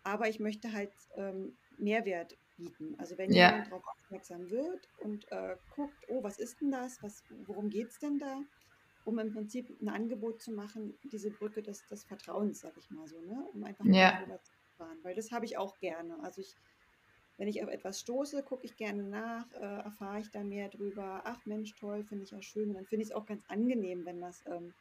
Aber 0.03 0.31
ich 0.31 0.41
möchte 0.41 0.72
halt 0.72 0.93
ähm, 1.16 1.59
Mehrwert 1.76 2.39
bieten. 2.59 2.94
Also 2.98 3.16
wenn 3.16 3.32
ja. 3.32 3.50
jemand 3.50 3.68
darauf 3.68 3.84
aufmerksam 3.86 4.50
wird 4.50 4.88
und 4.98 5.30
äh, 5.32 5.56
guckt, 5.74 5.96
oh, 6.09 6.22
was 6.22 6.38
ist 6.38 6.61
denn 6.61 6.70
das, 6.70 7.02
was, 7.02 7.22
worum 7.46 7.70
geht 7.70 7.88
es 7.88 7.98
denn 7.98 8.18
da, 8.18 8.42
um 9.04 9.18
im 9.18 9.32
Prinzip 9.32 9.70
ein 9.80 9.88
Angebot 9.88 10.42
zu 10.42 10.52
machen, 10.52 10.98
diese 11.04 11.30
Brücke 11.30 11.62
des, 11.62 11.86
des 11.86 12.04
Vertrauens, 12.04 12.61
sag 12.61 12.76
ich 12.76 12.90
mal 12.90 13.09
so, 13.09 13.20
ne? 13.22 13.48
um 13.54 13.64
einfach 13.64 13.86
ja. 13.86 14.18
darüber 14.18 14.42
zu 14.42 14.52
fahren. 14.76 14.98
Weil 15.02 15.14
das 15.14 15.32
habe 15.32 15.46
ich 15.46 15.56
auch 15.56 15.78
gerne. 15.78 16.22
Also 16.22 16.42
ich 16.42 16.54
wenn 17.38 17.48
ich 17.48 17.62
auf 17.62 17.68
etwas 17.70 18.00
stoße, 18.00 18.42
gucke 18.42 18.64
ich 18.64 18.76
gerne 18.76 19.04
nach, 19.04 19.46
äh, 19.52 19.84
erfahre 19.84 20.18
ich 20.18 20.30
da 20.32 20.42
mehr 20.42 20.68
drüber. 20.68 21.22
Ach 21.24 21.38
Mensch, 21.46 21.72
toll, 21.76 22.02
finde 22.02 22.24
ich 22.24 22.32
ja 22.32 22.42
schön. 22.42 22.70
Und 22.70 22.74
dann 22.74 22.86
finde 22.86 23.04
ich 23.04 23.11
es 23.11 23.14
auch 23.14 23.26
ganz 23.26 23.44
angenehm, 23.46 24.04
wenn 24.04 24.20
das, 24.20 24.42
ähm, 24.46 24.74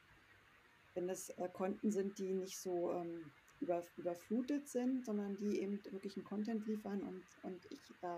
wenn 0.96 1.08
das 1.08 1.30
äh, 1.30 1.48
Konten 1.54 1.92
sind, 1.92 2.18
die 2.18 2.34
nicht 2.34 2.58
so 2.58 2.92
ähm, 2.94 3.32
über, 3.62 3.84
überflutet 3.98 4.68
sind, 4.70 5.06
sondern 5.06 5.38
die 5.38 5.60
eben 5.62 5.80
wirklich 5.92 6.16
einen 6.16 6.26
Content 6.26 6.68
liefern 6.68 7.02
und, 7.02 7.24
und 7.44 7.60
ich 7.70 7.80
da 8.02 8.16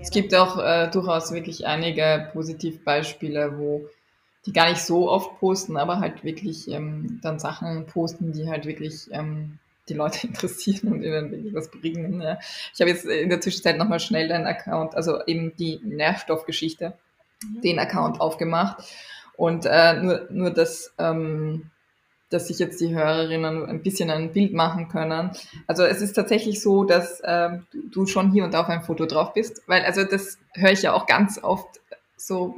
es 0.00 0.10
gibt 0.10 0.34
auch 0.34 0.58
äh, 0.58 0.90
durchaus 0.90 1.32
wirklich 1.32 1.66
einige 1.66 2.28
Positivbeispiele, 2.32 3.58
wo 3.58 3.88
die 4.44 4.52
gar 4.52 4.68
nicht 4.68 4.82
so 4.82 5.08
oft 5.10 5.38
posten, 5.38 5.76
aber 5.76 6.00
halt 6.00 6.24
wirklich 6.24 6.70
ähm, 6.70 7.20
dann 7.22 7.38
Sachen 7.38 7.86
posten, 7.86 8.32
die 8.32 8.48
halt 8.48 8.66
wirklich 8.66 9.08
ähm, 9.12 9.58
die 9.88 9.94
Leute 9.94 10.26
interessieren 10.26 10.92
und 10.92 11.02
ihnen 11.02 11.30
wirklich 11.30 11.54
was 11.54 11.70
bringen. 11.70 12.20
Ja. 12.20 12.38
Ich 12.74 12.80
habe 12.80 12.90
jetzt 12.90 13.04
in 13.04 13.28
der 13.28 13.40
Zwischenzeit 13.40 13.78
nochmal 13.78 14.00
schnell 14.00 14.28
den 14.28 14.46
Account, 14.46 14.94
also 14.94 15.24
eben 15.26 15.54
die 15.56 15.80
Nährstoffgeschichte, 15.84 16.94
mhm. 17.42 17.60
den 17.60 17.78
Account 17.78 18.20
aufgemacht. 18.20 18.84
Und 19.36 19.64
äh, 19.66 19.94
nur, 19.94 20.26
nur 20.30 20.50
das, 20.50 20.92
ähm, 20.98 21.70
dass 22.32 22.48
sich 22.48 22.58
jetzt 22.58 22.80
die 22.80 22.94
Hörerinnen 22.94 23.66
ein 23.66 23.82
bisschen 23.82 24.10
ein 24.10 24.32
Bild 24.32 24.52
machen 24.52 24.88
können. 24.88 25.30
Also 25.66 25.84
es 25.84 26.00
ist 26.00 26.14
tatsächlich 26.14 26.60
so, 26.60 26.84
dass 26.84 27.22
ähm, 27.24 27.66
du 27.90 28.06
schon 28.06 28.32
hier 28.32 28.44
und 28.44 28.54
da 28.54 28.60
auf 28.60 28.68
einem 28.68 28.82
Foto 28.82 29.06
drauf 29.06 29.34
bist, 29.34 29.62
weil 29.66 29.84
also 29.84 30.04
das 30.04 30.38
höre 30.54 30.72
ich 30.72 30.82
ja 30.82 30.92
auch 30.92 31.06
ganz 31.06 31.42
oft 31.42 31.80
so. 32.16 32.54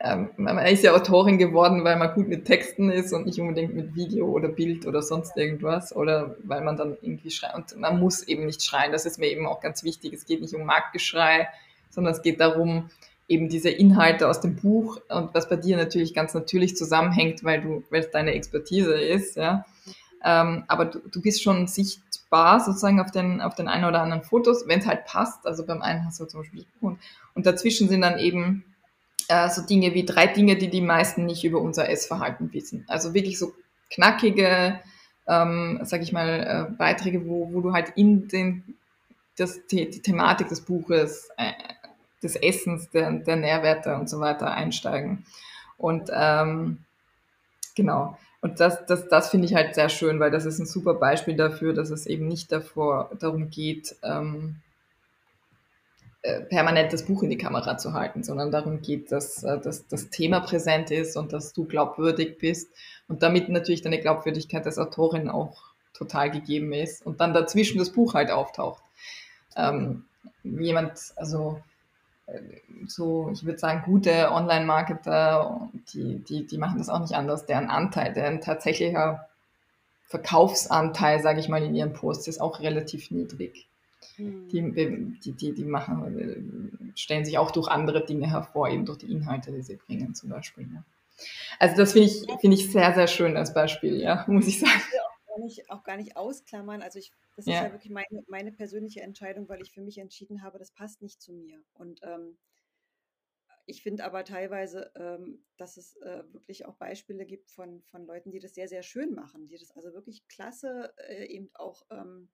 Ähm, 0.00 0.30
man 0.36 0.58
ist 0.58 0.84
ja 0.84 0.94
Autorin 0.94 1.38
geworden, 1.38 1.82
weil 1.82 1.96
man 1.96 2.14
gut 2.14 2.28
mit 2.28 2.44
Texten 2.44 2.88
ist 2.88 3.12
und 3.12 3.26
nicht 3.26 3.40
unbedingt 3.40 3.74
mit 3.74 3.96
Video 3.96 4.28
oder 4.28 4.48
Bild 4.48 4.86
oder 4.86 5.02
sonst 5.02 5.36
irgendwas 5.36 5.94
oder 5.94 6.36
weil 6.44 6.60
man 6.60 6.76
dann 6.76 6.96
irgendwie 7.00 7.32
schreit. 7.32 7.54
Und 7.56 7.80
man 7.80 7.98
muss 7.98 8.22
eben 8.22 8.46
nicht 8.46 8.62
schreien. 8.62 8.92
Das 8.92 9.06
ist 9.06 9.18
mir 9.18 9.26
eben 9.26 9.44
auch 9.46 9.60
ganz 9.60 9.82
wichtig. 9.82 10.12
Es 10.12 10.24
geht 10.24 10.40
nicht 10.40 10.54
um 10.54 10.64
Marktgeschrei, 10.64 11.48
sondern 11.90 12.14
es 12.14 12.22
geht 12.22 12.38
darum, 12.38 12.90
eben 13.28 13.48
diese 13.48 13.68
Inhalte 13.68 14.26
aus 14.28 14.40
dem 14.40 14.56
Buch 14.56 15.00
und 15.08 15.34
was 15.34 15.48
bei 15.48 15.56
dir 15.56 15.76
natürlich 15.76 16.14
ganz 16.14 16.34
natürlich 16.34 16.76
zusammenhängt, 16.76 17.44
weil 17.44 17.60
du, 17.60 17.84
weil 17.90 18.00
es 18.00 18.10
deine 18.10 18.32
Expertise 18.32 18.98
ist, 18.98 19.36
ja. 19.36 19.64
Ähm, 20.24 20.64
aber 20.66 20.86
du, 20.86 20.98
du 21.08 21.22
bist 21.22 21.42
schon 21.42 21.68
sichtbar 21.68 22.60
sozusagen 22.60 23.00
auf 23.00 23.12
den, 23.12 23.40
auf 23.40 23.54
den 23.54 23.68
einen 23.68 23.84
oder 23.84 24.02
anderen 24.02 24.24
Fotos, 24.24 24.66
wenn 24.66 24.80
es 24.80 24.86
halt 24.86 25.04
passt. 25.04 25.46
Also 25.46 25.64
beim 25.64 25.80
einen 25.80 26.04
hast 26.04 26.18
du 26.18 26.24
zum 26.24 26.40
Beispiel 26.40 26.66
und, 26.80 26.98
und 27.34 27.46
dazwischen 27.46 27.88
sind 27.88 28.00
dann 28.00 28.18
eben 28.18 28.64
äh, 29.28 29.48
so 29.48 29.62
Dinge 29.62 29.94
wie 29.94 30.04
drei 30.04 30.26
Dinge, 30.26 30.56
die 30.56 30.70
die 30.70 30.80
meisten 30.80 31.24
nicht 31.24 31.44
über 31.44 31.60
unser 31.60 31.88
Essverhalten 31.88 32.52
wissen. 32.52 32.84
Also 32.88 33.14
wirklich 33.14 33.38
so 33.38 33.52
knackige, 33.90 34.80
ähm, 35.28 35.80
sag 35.82 36.02
ich 36.02 36.12
mal, 36.12 36.68
äh, 36.70 36.72
Beiträge, 36.76 37.26
wo, 37.26 37.52
wo 37.52 37.60
du 37.60 37.72
halt 37.72 37.92
in 37.94 38.26
den, 38.28 38.76
das, 39.36 39.66
die, 39.66 39.88
die 39.88 40.02
Thematik 40.02 40.48
des 40.48 40.62
Buches 40.62 41.28
äh, 41.36 41.52
des 42.22 42.36
Essens, 42.36 42.90
der, 42.90 43.10
der 43.12 43.36
Nährwerte 43.36 43.94
und 43.96 44.08
so 44.08 44.20
weiter 44.20 44.50
einsteigen. 44.52 45.24
Und 45.76 46.10
ähm, 46.12 46.78
genau. 47.74 48.18
Und 48.40 48.60
das, 48.60 48.86
das, 48.86 49.08
das 49.08 49.30
finde 49.30 49.46
ich 49.46 49.54
halt 49.54 49.74
sehr 49.74 49.88
schön, 49.88 50.20
weil 50.20 50.30
das 50.30 50.44
ist 50.44 50.58
ein 50.58 50.66
super 50.66 50.94
Beispiel 50.94 51.36
dafür, 51.36 51.74
dass 51.74 51.90
es 51.90 52.06
eben 52.06 52.28
nicht 52.28 52.52
davor 52.52 53.10
darum 53.18 53.50
geht, 53.50 53.96
ähm, 54.02 54.56
äh, 56.22 56.40
permanent 56.42 56.92
das 56.92 57.04
Buch 57.04 57.22
in 57.22 57.30
die 57.30 57.38
Kamera 57.38 57.78
zu 57.78 57.92
halten, 57.92 58.22
sondern 58.22 58.50
darum 58.50 58.82
geht, 58.82 59.12
dass, 59.12 59.42
äh, 59.44 59.58
dass 59.58 59.86
das 59.86 60.10
Thema 60.10 60.40
präsent 60.40 60.90
ist 60.90 61.16
und 61.16 61.32
dass 61.32 61.52
du 61.52 61.64
glaubwürdig 61.64 62.38
bist 62.38 62.70
und 63.08 63.22
damit 63.22 63.48
natürlich 63.48 63.82
deine 63.82 64.00
Glaubwürdigkeit 64.00 64.66
als 64.66 64.78
Autorin 64.78 65.28
auch 65.28 65.56
total 65.94 66.30
gegeben 66.30 66.72
ist 66.72 67.04
und 67.06 67.20
dann 67.20 67.34
dazwischen 67.34 67.78
das 67.78 67.90
Buch 67.90 68.14
halt 68.14 68.30
auftaucht. 68.30 68.82
Ähm, 69.56 70.04
jemand, 70.42 71.12
also 71.16 71.60
so, 72.86 73.30
ich 73.32 73.44
würde 73.44 73.58
sagen, 73.58 73.82
gute 73.84 74.30
Online-Marketer, 74.32 75.68
die, 75.92 76.16
die, 76.18 76.46
die 76.46 76.58
machen 76.58 76.78
das 76.78 76.88
auch 76.88 77.00
nicht 77.00 77.14
anders. 77.14 77.46
Deren 77.46 77.68
Anteil, 77.68 78.12
deren 78.12 78.40
tatsächlicher 78.40 79.28
Verkaufsanteil, 80.06 81.20
sage 81.20 81.40
ich 81.40 81.48
mal, 81.48 81.62
in 81.62 81.74
ihren 81.74 81.92
Posts 81.92 82.28
ist 82.28 82.40
auch 82.40 82.60
relativ 82.60 83.10
niedrig. 83.10 83.66
Mhm. 84.16 84.48
Die, 84.48 85.20
die, 85.24 85.32
die, 85.32 85.54
die 85.54 85.64
machen, 85.64 86.92
stellen 86.94 87.24
sich 87.24 87.38
auch 87.38 87.50
durch 87.50 87.68
andere 87.68 88.04
Dinge 88.04 88.30
hervor, 88.30 88.68
eben 88.68 88.84
durch 88.84 88.98
die 88.98 89.10
Inhalte, 89.10 89.52
die 89.52 89.62
sie 89.62 89.76
bringen, 89.76 90.14
zum 90.14 90.30
Beispiel. 90.30 90.66
Ja. 90.72 90.82
Also 91.58 91.76
das 91.76 91.92
finde 91.92 92.08
ich, 92.08 92.26
finde 92.40 92.56
ich 92.56 92.70
sehr, 92.70 92.94
sehr 92.94 93.06
schön 93.06 93.36
als 93.36 93.52
Beispiel, 93.52 94.00
ja, 94.00 94.24
muss 94.28 94.46
ich 94.46 94.60
sagen. 94.60 94.72
Auch, 95.38 95.44
nicht, 95.44 95.70
auch 95.70 95.82
gar 95.84 95.96
nicht 95.96 96.16
ausklammern. 96.16 96.82
Also 96.82 96.98
ich 96.98 97.12
das 97.38 97.46
ja. 97.46 97.54
ist 97.54 97.66
ja 97.68 97.72
wirklich 97.72 97.92
meine, 97.92 98.24
meine 98.26 98.50
persönliche 98.50 99.00
Entscheidung, 99.00 99.48
weil 99.48 99.62
ich 99.62 99.70
für 99.70 99.80
mich 99.80 99.98
entschieden 99.98 100.42
habe, 100.42 100.58
das 100.58 100.72
passt 100.72 101.02
nicht 101.02 101.22
zu 101.22 101.32
mir. 101.32 101.62
Und 101.72 102.00
ähm, 102.02 102.36
ich 103.64 103.84
finde 103.84 104.02
aber 104.02 104.24
teilweise, 104.24 104.90
ähm, 104.96 105.44
dass 105.56 105.76
es 105.76 105.94
äh, 105.98 106.24
wirklich 106.32 106.66
auch 106.66 106.74
Beispiele 106.74 107.24
gibt 107.24 107.52
von, 107.52 107.80
von 107.84 108.04
Leuten, 108.06 108.32
die 108.32 108.40
das 108.40 108.56
sehr, 108.56 108.66
sehr 108.66 108.82
schön 108.82 109.14
machen, 109.14 109.46
die 109.46 109.56
das 109.56 109.70
also 109.70 109.94
wirklich 109.94 110.26
klasse 110.26 110.92
äh, 111.08 111.26
eben 111.26 111.48
auch, 111.54 111.86
ähm, 111.90 112.28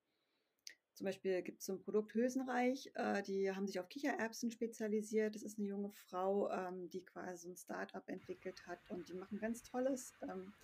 zum 0.94 1.04
Beispiel 1.04 1.42
gibt 1.42 1.60
es 1.60 1.66
so 1.66 1.74
ein 1.74 1.80
Produkt 1.80 2.14
Hülsenreich, 2.14 2.90
äh, 2.94 3.22
die 3.24 3.52
haben 3.52 3.66
sich 3.66 3.80
auf 3.80 3.90
Kichererbsen 3.90 4.50
spezialisiert. 4.50 5.34
Das 5.34 5.42
ist 5.42 5.58
eine 5.58 5.68
junge 5.68 5.90
Frau, 5.90 6.50
ähm, 6.50 6.88
die 6.88 7.04
quasi 7.04 7.42
so 7.42 7.50
ein 7.50 7.56
Startup 7.58 8.08
entwickelt 8.08 8.66
hat 8.66 8.78
und 8.88 9.06
die 9.10 9.14
machen 9.14 9.38
ganz 9.38 9.62
tolles 9.62 10.14
ähm, 10.22 10.54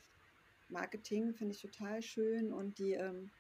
Marketing, 0.71 1.35
finde 1.35 1.55
ich 1.55 1.61
total 1.61 2.03
schön 2.03 2.53
und 2.53 2.79
die 2.79 2.93
ähm, 2.93 3.31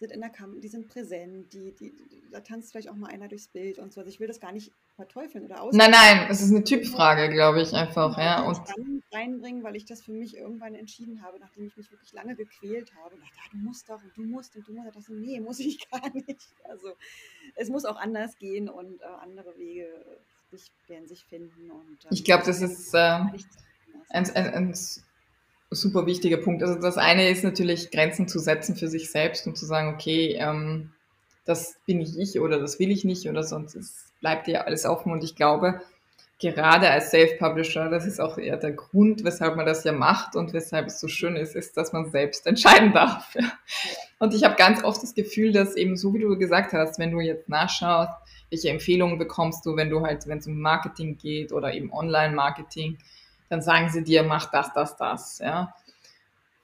sind 0.00 0.12
in 0.12 0.20
der 0.20 0.30
Kamera, 0.30 0.60
die 0.60 0.68
sind 0.68 0.88
präsent, 0.88 1.52
die, 1.52 1.72
die, 1.72 1.92
da 2.32 2.40
tanzt 2.40 2.72
vielleicht 2.72 2.88
auch 2.88 2.94
mal 2.94 3.10
einer 3.10 3.28
durchs 3.28 3.48
Bild 3.48 3.78
und 3.78 3.92
so. 3.92 4.00
Also 4.00 4.10
ich 4.10 4.18
will 4.18 4.28
das 4.28 4.40
gar 4.40 4.50
nicht 4.50 4.72
verteufeln 4.96 5.44
oder 5.44 5.62
aus. 5.62 5.74
Nein, 5.74 5.90
nein, 5.90 6.26
es 6.30 6.40
ist 6.40 6.50
eine 6.50 6.64
Typfrage, 6.64 7.28
glaube 7.28 7.60
ich, 7.60 7.72
einfach, 7.74 8.16
ja. 8.18 8.42
Und 8.42 8.58
dann 8.66 9.02
reinbringen, 9.12 9.62
weil 9.62 9.76
ich 9.76 9.84
das 9.84 10.02
für 10.02 10.12
mich 10.12 10.36
irgendwann 10.36 10.74
entschieden 10.74 11.22
habe, 11.22 11.38
nachdem 11.38 11.66
ich 11.66 11.76
mich 11.76 11.90
wirklich 11.90 12.12
lange 12.12 12.34
gequält 12.34 12.92
habe. 12.96 13.14
Und 13.14 13.20
dachte, 13.20 13.34
ah, 13.44 13.48
du 13.52 13.58
musst 13.58 13.90
doch 13.90 14.02
und 14.02 14.16
du 14.16 14.22
musst 14.22 14.56
und 14.56 14.66
du 14.66 14.72
musst. 14.72 14.86
Ich 14.86 14.94
dachte, 14.94 15.12
nee, 15.12 15.40
muss 15.40 15.60
ich 15.60 15.78
gar 15.90 16.10
nicht. 16.14 16.48
Also 16.64 16.94
es 17.56 17.68
muss 17.68 17.84
auch 17.84 17.96
anders 17.96 18.38
gehen 18.38 18.70
und 18.70 19.02
äh, 19.02 19.04
andere 19.22 19.56
Wege 19.58 19.86
sich, 20.50 20.72
werden 20.86 21.06
sich 21.08 21.24
finden. 21.24 21.70
Und, 21.70 22.04
ähm, 22.04 22.10
ich 22.10 22.24
glaube, 22.24 22.44
das 22.46 22.62
ist 22.62 22.94
äh, 22.94 22.98
ein, 22.98 23.34
ein, 24.08 24.34
ein 24.34 24.74
super 25.70 26.06
wichtiger 26.06 26.36
Punkt. 26.36 26.62
Also 26.62 26.80
das 26.80 26.98
eine 26.98 27.28
ist 27.28 27.44
natürlich 27.44 27.90
Grenzen 27.90 28.28
zu 28.28 28.38
setzen 28.38 28.76
für 28.76 28.88
sich 28.88 29.10
selbst 29.10 29.46
und 29.46 29.56
zu 29.56 29.66
sagen, 29.66 29.94
okay, 29.94 30.36
ähm, 30.38 30.92
das 31.44 31.76
bin 31.86 32.00
ich 32.00 32.18
ich 32.18 32.40
oder 32.40 32.58
das 32.58 32.78
will 32.78 32.90
ich 32.90 33.04
nicht 33.04 33.28
oder 33.28 33.42
sonst 33.42 33.74
es 33.74 34.12
bleibt 34.20 34.48
ja 34.48 34.62
alles 34.62 34.84
offen 34.84 35.12
und 35.12 35.24
ich 35.24 35.34
glaube, 35.34 35.80
gerade 36.38 36.90
als 36.90 37.10
Self-Publisher, 37.10 37.88
das 37.90 38.06
ist 38.06 38.20
auch 38.20 38.38
eher 38.38 38.56
der 38.56 38.72
Grund, 38.72 39.24
weshalb 39.24 39.56
man 39.56 39.66
das 39.66 39.84
ja 39.84 39.92
macht 39.92 40.36
und 40.36 40.52
weshalb 40.52 40.86
es 40.86 40.98
so 40.98 41.06
schön 41.06 41.36
ist, 41.36 41.54
ist, 41.54 41.76
dass 41.76 41.92
man 41.92 42.10
selbst 42.10 42.46
entscheiden 42.46 42.92
darf. 42.94 43.36
Und 44.18 44.34
ich 44.34 44.44
habe 44.44 44.56
ganz 44.56 44.82
oft 44.82 45.02
das 45.02 45.14
Gefühl, 45.14 45.52
dass 45.52 45.76
eben 45.76 45.96
so 45.96 46.14
wie 46.14 46.20
du 46.20 46.36
gesagt 46.38 46.72
hast, 46.72 46.98
wenn 46.98 47.10
du 47.10 47.20
jetzt 47.20 47.48
nachschaust, 47.48 48.12
welche 48.48 48.70
Empfehlungen 48.70 49.18
bekommst 49.18 49.64
du, 49.64 49.76
wenn 49.76 49.90
du 49.90 50.00
halt, 50.00 50.26
wenn 50.26 50.38
es 50.38 50.46
um 50.46 50.60
Marketing 50.60 51.18
geht 51.18 51.52
oder 51.52 51.72
eben 51.74 51.92
Online-Marketing, 51.92 52.98
dann 53.50 53.60
sagen 53.60 53.90
sie 53.90 54.02
dir, 54.02 54.22
mach 54.22 54.50
das, 54.50 54.72
das, 54.72 54.96
das, 54.96 55.38
ja. 55.40 55.74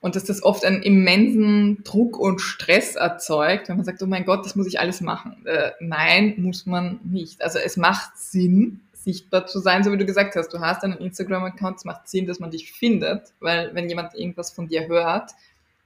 Und 0.00 0.14
dass 0.14 0.24
das 0.24 0.42
oft 0.42 0.64
einen 0.64 0.82
immensen 0.82 1.82
Druck 1.82 2.18
und 2.18 2.40
Stress 2.40 2.94
erzeugt, 2.94 3.68
wenn 3.68 3.76
man 3.76 3.84
sagt, 3.84 4.02
oh 4.02 4.06
mein 4.06 4.24
Gott, 4.24 4.46
das 4.46 4.54
muss 4.54 4.68
ich 4.68 4.78
alles 4.78 5.00
machen. 5.00 5.44
Äh, 5.46 5.72
nein, 5.80 6.34
muss 6.38 6.64
man 6.64 7.00
nicht. 7.02 7.42
Also 7.42 7.58
es 7.58 7.76
macht 7.76 8.16
Sinn, 8.16 8.80
sichtbar 8.92 9.46
zu 9.46 9.58
sein, 9.58 9.82
so 9.82 9.92
wie 9.92 9.96
du 9.96 10.06
gesagt 10.06 10.36
hast. 10.36 10.52
Du 10.52 10.60
hast 10.60 10.84
einen 10.84 10.98
Instagram-Account, 10.98 11.78
es 11.78 11.84
macht 11.84 12.08
Sinn, 12.08 12.26
dass 12.26 12.38
man 12.38 12.50
dich 12.52 12.72
findet, 12.72 13.32
weil 13.40 13.74
wenn 13.74 13.88
jemand 13.88 14.14
irgendwas 14.14 14.52
von 14.52 14.68
dir 14.68 14.86
hört, 14.86 15.32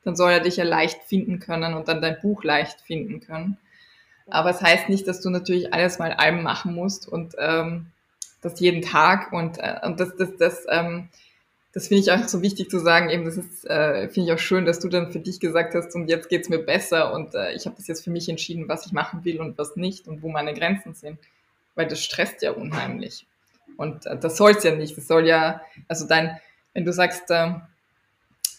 dann 0.05 0.17
soll 0.17 0.33
er 0.33 0.41
dich 0.41 0.57
ja 0.57 0.65
leicht 0.65 1.03
finden 1.05 1.39
können 1.39 1.75
und 1.75 1.89
dann 1.89 2.03
dein 2.03 2.21
Buch 2.21 2.45
leicht 2.45 2.81
finden 2.81 3.21
können. 3.21 3.57
Aber 4.29 4.51
es 4.51 4.61
heißt 4.61 4.89
nicht, 4.89 5.09
dass 5.09 5.21
du 5.21 5.31
natürlich 5.31 5.73
alles 5.73 5.99
mal 5.99 6.13
allem 6.13 6.43
machen 6.43 6.75
musst 6.75 7.09
und 7.09 7.37
ähm, 7.39 7.87
das 8.41 8.61
jeden 8.61 8.83
Tag 8.83 9.33
und, 9.33 9.59
äh, 9.59 9.81
und 9.85 10.01
das, 10.01 10.17
das, 10.17 10.37
das, 10.39 10.67
ähm, 10.69 11.09
das 11.73 11.89
finde 11.89 12.03
ich 12.03 12.13
auch 12.13 12.27
so 12.27 12.43
wichtig 12.43 12.69
zu 12.69 12.79
sagen, 12.79 13.11
eben, 13.11 13.25
das 13.25 13.37
ist, 13.37 13.65
äh, 13.65 14.09
finde 14.09 14.29
ich 14.29 14.33
auch 14.35 14.43
schön, 14.43 14.65
dass 14.65 14.81
du 14.81 14.89
dann 14.89 15.13
für 15.13 15.21
dich 15.21 15.39
gesagt 15.39 15.75
hast, 15.75 15.95
und 15.95 16.09
jetzt 16.09 16.29
geht's 16.29 16.49
mir 16.49 16.59
besser 16.59 17.13
und 17.13 17.35
äh, 17.35 17.53
ich 17.53 17.67
habe 17.67 17.77
das 17.77 17.87
jetzt 17.87 18.03
für 18.03 18.11
mich 18.11 18.29
entschieden, 18.29 18.69
was 18.69 18.87
ich 18.87 18.93
machen 18.93 19.25
will 19.25 19.41
und 19.41 19.57
was 19.57 19.77
nicht 19.77 20.09
und 20.09 20.23
wo 20.23 20.29
meine 20.29 20.55
Grenzen 20.55 20.95
sind. 20.95 21.19
Weil 21.77 21.87
das 21.87 22.03
stresst 22.03 22.43
ja 22.43 22.51
unheimlich. 22.51 23.27
Und 23.77 24.07
äh, 24.07 24.19
das 24.19 24.37
soll's 24.37 24.65
ja 24.65 24.75
nicht. 24.75 24.97
Das 24.97 25.07
soll 25.07 25.27
ja, 25.27 25.61
also 25.87 26.07
dein, 26.07 26.41
wenn 26.75 26.85
du 26.85 26.93
sagst, 26.93 27.31
äh, 27.31 27.53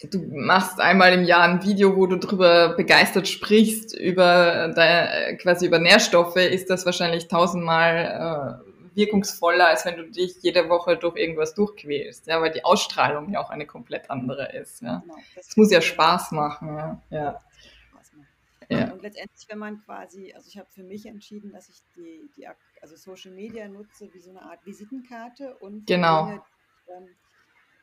du 0.09 0.19
machst 0.31 0.79
einmal 0.79 1.11
im 1.13 1.25
Jahr 1.25 1.43
ein 1.43 1.63
Video, 1.63 1.97
wo 1.97 2.07
du 2.07 2.15
darüber 2.15 2.69
begeistert 2.69 3.27
sprichst, 3.27 3.93
über 3.93 4.69
deine, 4.69 5.37
quasi 5.37 5.67
über 5.67 5.79
Nährstoffe, 5.79 6.37
ist 6.37 6.69
das 6.69 6.85
wahrscheinlich 6.85 7.27
tausendmal 7.27 8.61
äh, 8.65 8.70
wirkungsvoller, 8.95 9.67
als 9.67 9.85
wenn 9.85 9.97
du 9.97 10.09
dich 10.09 10.35
jede 10.41 10.69
Woche 10.69 10.97
durch 10.97 11.15
irgendwas 11.15 11.53
durchquälst, 11.53 12.27
ja, 12.27 12.41
weil 12.41 12.51
die 12.51 12.65
Ausstrahlung 12.65 13.29
ja 13.29 13.39
auch 13.39 13.49
eine 13.49 13.65
komplett 13.65 14.09
andere 14.09 14.51
ist. 14.53 14.81
Ja. 14.81 14.99
Genau, 14.99 15.15
das, 15.35 15.47
das 15.47 15.57
muss 15.57 15.71
ja 15.71 15.81
Spaß 15.81 16.31
machen. 16.31 16.75
Ja. 16.75 17.01
ja. 17.09 17.41
Ja. 18.71 18.89
Und 18.93 19.01
letztendlich, 19.01 19.45
wenn 19.49 19.59
man 19.59 19.83
quasi, 19.83 20.31
also 20.33 20.47
ich 20.47 20.57
habe 20.57 20.69
für 20.71 20.83
mich 20.83 21.05
entschieden, 21.05 21.51
dass 21.51 21.67
ich 21.67 21.83
die, 21.97 22.29
die 22.37 22.47
also 22.81 22.95
Social 22.95 23.31
Media 23.31 23.67
nutze 23.67 24.09
wie 24.13 24.19
so 24.19 24.29
eine 24.29 24.41
Art 24.43 24.65
Visitenkarte 24.65 25.57
und 25.57 25.85
genau. 25.85 26.25
Dinge, 26.27 26.41
ähm, 26.87 27.09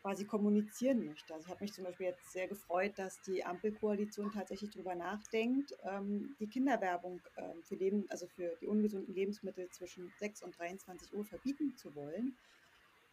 quasi 0.00 0.24
kommunizieren 0.24 1.04
möchte. 1.04 1.34
Also 1.34 1.46
ich 1.46 1.50
habe 1.50 1.64
mich 1.64 1.72
zum 1.72 1.84
Beispiel 1.84 2.06
jetzt 2.06 2.32
sehr 2.32 2.48
gefreut, 2.48 2.92
dass 2.96 3.20
die 3.22 3.44
Ampelkoalition 3.44 4.30
tatsächlich 4.32 4.70
darüber 4.70 4.94
nachdenkt, 4.94 5.74
ähm, 5.84 6.36
die 6.38 6.48
Kinderwerbung 6.48 7.20
ähm, 7.36 7.62
für 7.62 7.74
Leben, 7.74 8.06
also 8.08 8.26
für 8.26 8.56
die 8.60 8.66
ungesunden 8.66 9.14
Lebensmittel 9.14 9.68
zwischen 9.70 10.12
6 10.18 10.42
und 10.42 10.58
23 10.58 11.12
Uhr 11.14 11.24
verbieten 11.24 11.76
zu 11.76 11.94
wollen. 11.94 12.36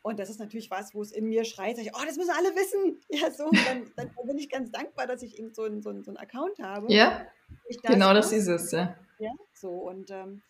Und 0.06 0.20
das 0.20 0.30
ist 0.30 0.40
natürlich 0.40 0.70
was, 0.70 0.94
wo 0.94 1.02
es 1.02 1.12
in 1.12 1.26
mir 1.26 1.46
schreit, 1.46 1.80
ich, 1.80 1.90
oh, 1.96 2.06
das 2.06 2.18
müssen 2.18 2.30
alle 2.30 2.56
wissen. 2.56 3.02
Ja, 3.10 3.32
so, 3.32 3.50
dann, 3.66 3.92
dann, 3.96 4.12
bin 4.28 4.38
ich 4.38 4.50
ganz 4.50 4.70
dankbar, 4.70 5.08
dass 5.08 5.24
ich 5.24 5.40
eben 5.40 5.52
so 5.54 5.64
einen 5.64 5.82
so 5.82 5.92
so 6.04 6.12
ein 6.12 6.18
Account 6.18 6.60
habe. 6.60 6.94
Ja, 6.94 7.26
das 7.68 7.82
genau 7.82 8.14
das 8.14 8.32
ist 8.32 8.48
es, 8.48 8.72
ja. 8.72 8.96
Ja, 9.18 9.32
so 9.54 9.70
und 9.70 10.12
ähm, 10.12 10.44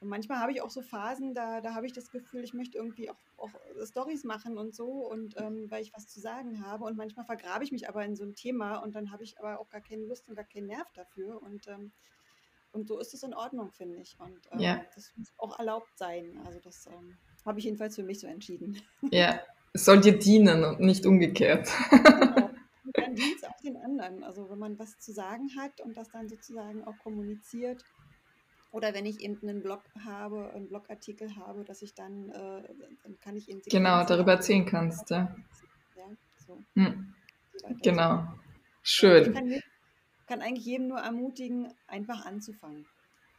und 0.00 0.08
manchmal 0.08 0.38
habe 0.38 0.52
ich 0.52 0.62
auch 0.62 0.70
so 0.70 0.80
Phasen, 0.80 1.34
da, 1.34 1.60
da 1.60 1.74
habe 1.74 1.86
ich 1.86 1.92
das 1.92 2.10
Gefühl, 2.10 2.44
ich 2.44 2.54
möchte 2.54 2.78
irgendwie 2.78 3.10
auch, 3.10 3.16
auch 3.36 3.50
Stories 3.84 4.22
machen 4.22 4.56
und 4.56 4.74
so, 4.74 4.86
und 4.86 5.34
ähm, 5.38 5.70
weil 5.70 5.82
ich 5.82 5.92
was 5.92 6.06
zu 6.06 6.20
sagen 6.20 6.64
habe. 6.64 6.84
Und 6.84 6.96
manchmal 6.96 7.24
vergrabe 7.24 7.64
ich 7.64 7.72
mich 7.72 7.88
aber 7.88 8.04
in 8.04 8.14
so 8.14 8.24
ein 8.24 8.34
Thema 8.34 8.76
und 8.76 8.94
dann 8.94 9.10
habe 9.10 9.24
ich 9.24 9.38
aber 9.38 9.58
auch 9.58 9.68
gar 9.70 9.80
keine 9.80 10.04
Lust 10.04 10.28
und 10.28 10.36
gar 10.36 10.44
keinen 10.44 10.66
Nerv 10.66 10.88
dafür. 10.92 11.42
Und, 11.42 11.66
ähm, 11.66 11.90
und 12.72 12.86
so 12.86 13.00
ist 13.00 13.12
es 13.12 13.24
in 13.24 13.34
Ordnung, 13.34 13.72
finde 13.72 13.96
ich. 13.96 14.16
Und 14.20 14.38
ähm, 14.52 14.60
ja. 14.60 14.84
das 14.94 15.12
muss 15.16 15.32
auch 15.36 15.58
erlaubt 15.58 15.96
sein. 15.96 16.40
Also 16.46 16.60
das 16.60 16.86
ähm, 16.86 17.16
habe 17.44 17.58
ich 17.58 17.64
jedenfalls 17.64 17.96
für 17.96 18.04
mich 18.04 18.20
so 18.20 18.26
entschieden. 18.26 18.80
Ja, 19.10 19.40
es 19.72 19.84
soll 19.84 20.00
dir 20.00 20.18
dienen 20.18 20.64
und 20.64 20.80
nicht 20.80 21.06
umgekehrt. 21.06 21.68
Genau. 21.90 22.50
Und 22.88 22.96
dann 22.96 23.14
dient 23.14 23.36
es 23.36 23.44
auch 23.44 23.56
den 23.62 23.76
anderen. 23.76 24.24
Also 24.24 24.48
wenn 24.48 24.58
man 24.58 24.78
was 24.78 24.98
zu 24.98 25.12
sagen 25.12 25.50
hat 25.58 25.78
und 25.82 25.94
das 25.94 26.08
dann 26.08 26.26
sozusagen 26.26 26.84
auch 26.84 26.96
kommuniziert, 27.02 27.84
oder 28.70 28.94
wenn 28.94 29.06
ich 29.06 29.20
eben 29.20 29.38
einen 29.42 29.62
Blog 29.62 29.82
habe, 30.04 30.52
einen 30.52 30.68
Blogartikel 30.68 31.36
habe, 31.36 31.64
dass 31.64 31.82
ich 31.82 31.94
dann, 31.94 32.30
äh, 32.30 32.62
dann 33.02 33.18
kann 33.20 33.36
ich 33.36 33.48
ihn 33.48 33.62
Genau, 33.66 34.04
darüber 34.04 34.32
erzählen 34.32 34.66
kannst, 34.66 35.10
ja. 35.10 35.34
ja 35.96 36.04
so. 36.46 36.62
hm. 36.74 37.14
Genau. 37.82 38.26
Schön. 38.82 39.26
Ich 39.26 39.32
kann, 39.32 39.62
kann, 40.26 40.40
eigentlich 40.42 40.66
jedem 40.66 40.88
nur 40.88 40.98
ermutigen, 40.98 41.72
einfach 41.86 42.24
anzufangen. 42.24 42.86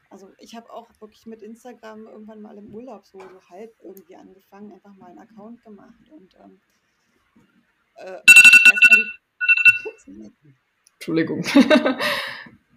Also 0.09 0.31
ich 0.39 0.55
habe 0.55 0.71
auch 0.71 0.89
wirklich 0.99 1.25
mit 1.27 1.43
Instagram 1.43 2.07
irgendwann 2.07 2.41
mal 2.41 2.57
im 2.57 2.73
Urlaub 2.73 3.05
so, 3.05 3.19
so 3.19 3.41
halb 3.49 3.75
irgendwie 3.83 4.15
angefangen, 4.15 4.73
einfach 4.73 4.95
mal 4.95 5.11
einen 5.11 5.19
Account 5.19 5.63
gemacht 5.63 6.09
und 6.09 6.35
ähm, 6.35 6.59
äh, 7.95 8.19
erstmal 8.71 8.97
die 10.07 10.33
Entschuldigung. 10.95 11.43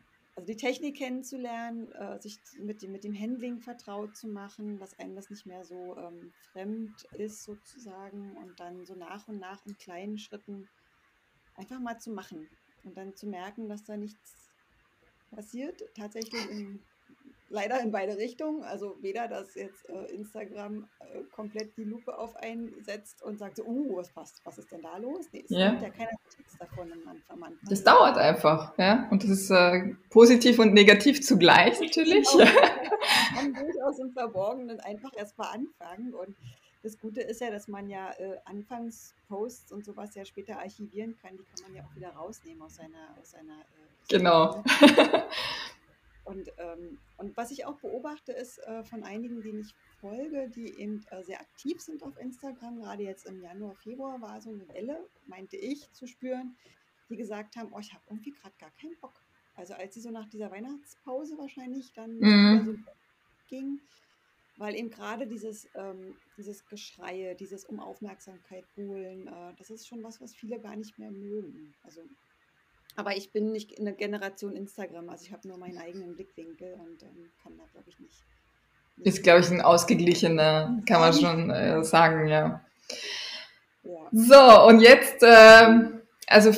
also 0.43 0.55
die 0.55 0.57
Technik 0.57 0.97
kennenzulernen, 0.97 1.93
äh, 1.93 2.21
sich 2.21 2.37
mit 2.59 2.83
dem, 2.83 2.91
mit 2.91 3.05
dem 3.05 3.15
Handling 3.15 3.61
vertraut 3.61 4.17
zu 4.17 4.27
machen, 4.27 4.77
dass 4.81 4.99
einem 4.99 5.15
das 5.15 5.31
nicht 5.31 5.47
mehr 5.47 5.65
so 5.65 5.97
ähm, 5.97 6.33
fremd 6.51 7.05
ist 7.17 7.45
sozusagen 7.45 8.37
und 8.37 8.59
dann 8.59 8.85
so 8.85 8.97
nach 8.97 9.29
und 9.29 9.39
nach 9.39 9.65
in 9.67 9.77
kleinen 9.77 10.19
Schritten 10.19 10.69
einfach 11.55 11.79
mal 11.79 12.01
zu 12.01 12.11
machen 12.11 12.49
und 12.83 12.97
dann 12.97 13.15
zu 13.15 13.29
merken, 13.29 13.69
dass 13.69 13.85
da 13.85 13.97
nichts 13.97 14.51
passiert, 15.31 15.81
tatsächlich 15.95 16.51
in 16.51 16.83
leider 17.53 17.81
in 17.81 17.93
beide 17.93 18.17
Richtungen. 18.17 18.65
Also 18.65 18.97
weder, 19.01 19.29
dass 19.29 19.55
jetzt 19.55 19.89
äh, 19.89 20.13
Instagram 20.13 20.89
äh, 21.01 21.21
komplett 21.31 21.77
die 21.77 21.85
Lupe 21.85 22.19
auf 22.19 22.35
einen 22.37 22.75
setzt 22.83 23.23
und 23.23 23.39
sagt 23.39 23.57
so, 23.57 23.65
uh, 23.65 23.97
was 23.97 24.11
passt, 24.11 24.41
was 24.45 24.59
ist 24.59 24.73
denn 24.73 24.83
da 24.83 24.97
los? 24.97 25.27
Nee, 25.33 25.45
es 25.45 25.51
ja. 25.51 25.71
gibt 25.71 25.83
ja 25.83 25.91
keiner 25.91 26.11
Notiz 26.25 26.59
davon 26.59 26.93
am 27.29 27.43
Anfang. 27.43 27.59
Das 27.69 27.85
dauert 27.85 28.17
einfach, 28.17 28.77
ja. 28.79 29.07
Und 29.11 29.23
das 29.23 29.31
ist 29.31 29.51
äh, 29.51 29.95
positiv 30.11 30.59
und 30.59 30.73
negativ 30.73 31.23
zugleich 31.23 31.79
natürlich. 31.81 32.27
Man 32.35 33.53
kann 33.53 33.55
durchaus 33.55 33.99
im 33.99 34.13
Verborgenen 34.13 34.81
einfach 34.81 35.11
erstmal 35.17 35.55
anfangen 35.55 36.15
und 36.15 36.35
das 36.83 36.99
Gute 36.99 37.21
ist 37.21 37.41
ja, 37.41 37.51
dass 37.51 37.69
man 37.69 37.89
ja 37.89 38.11
äh, 38.19 38.39
Anfangsposts 38.45 39.71
und 39.71 39.85
sowas 39.85 40.17
ja 40.17 40.25
später 40.25 40.59
archivieren 40.59 41.17
kann. 41.23 41.37
Die 41.37 41.45
kann 41.45 41.63
man 41.63 41.77
ja 41.77 41.85
auch 41.85 41.95
wieder 41.95 42.11
rausnehmen 42.11 42.61
aus 42.61 42.75
seiner, 42.75 43.17
aus 43.21 43.31
seiner 43.31 43.53
äh, 43.53 43.93
Genau. 44.09 44.63
Und, 46.25 46.49
ähm, 46.59 46.99
und 47.17 47.37
was 47.37 47.51
ich 47.51 47.67
auch 47.67 47.79
beobachte, 47.81 48.33
ist 48.33 48.59
äh, 48.59 48.85
von 48.85 49.03
einigen, 49.03 49.43
denen 49.43 49.61
ich 49.61 49.75
folge, 50.01 50.49
die 50.51 50.79
eben 50.79 51.05
äh, 51.11 51.23
sehr 51.25 51.41
aktiv 51.41 51.81
sind 51.81 52.03
auf 52.03 52.17
Instagram, 52.19 52.81
gerade 52.81 53.03
jetzt 53.03 53.27
im 53.27 53.41
Januar, 53.41 53.75
Februar 53.75 54.21
war 54.21 54.41
so 54.41 54.51
eine 54.51 54.69
Welle, 54.69 55.09
meinte 55.27 55.57
ich, 55.57 55.91
zu 55.93 56.07
spüren, 56.07 56.57
die 57.09 57.17
gesagt 57.17 57.57
haben, 57.57 57.73
oh, 57.73 57.79
ich 57.79 57.93
habe 57.93 58.05
irgendwie 58.09 58.33
gerade 58.33 58.55
gar 58.59 58.71
keinen 58.81 58.99
Bock. 59.01 59.21
Also 59.55 59.75
als 59.75 59.95
sie 59.95 60.01
so 60.01 60.11
nach 60.11 60.29
dieser 60.29 60.51
Weihnachtspause 60.51 61.37
wahrscheinlich 61.37 61.93
dann 61.93 62.19
mhm. 62.19 62.65
so 62.65 62.93
ging, 63.49 63.81
weil 64.57 64.75
eben 64.77 64.91
gerade 64.91 65.27
dieses, 65.27 65.69
ähm, 65.75 66.17
dieses 66.37 66.65
Geschreie, 66.67 67.35
dieses 67.35 67.65
um 67.65 67.81
Aufmerksamkeit 67.81 68.65
holen, 68.77 69.27
äh, 69.27 69.55
das 69.57 69.71
ist 69.71 69.87
schon 69.89 70.03
was, 70.03 70.21
was 70.21 70.35
viele 70.35 70.61
gar 70.61 70.77
nicht 70.77 70.99
mehr 70.99 71.11
mögen. 71.11 71.75
Also 71.83 72.03
aber 72.97 73.17
ich 73.17 73.33
bin 73.33 73.53
nicht 73.53 73.73
in 73.73 73.85
der 73.85 73.95
Generation 73.95 74.57
Instagram, 74.57 75.09
also 75.09 75.25
ich 75.25 75.33
habe 75.33 75.47
nur 75.49 75.59
meinen 75.59 75.79
eigenen 75.79 76.15
Blickwinkel 76.15 76.75
und 76.75 77.03
ähm, 77.03 77.31
kann 77.43 77.57
da, 77.57 77.65
glaube 77.73 77.89
ich, 77.89 77.99
nicht. 77.99 78.23
Ist, 78.99 79.23
glaube 79.23 79.41
ich, 79.41 79.51
ein 79.51 79.61
ausgeglichener, 79.61 80.81
kann 80.87 81.01
man 81.01 81.13
schon 81.13 81.51
äh, 81.51 81.83
sagen, 81.83 82.29
ja. 82.29 82.65
ja. 83.83 84.09
So, 84.13 84.67
und 84.69 84.81
jetzt, 84.81 85.23
äh, 85.23 85.81
also 86.27 86.53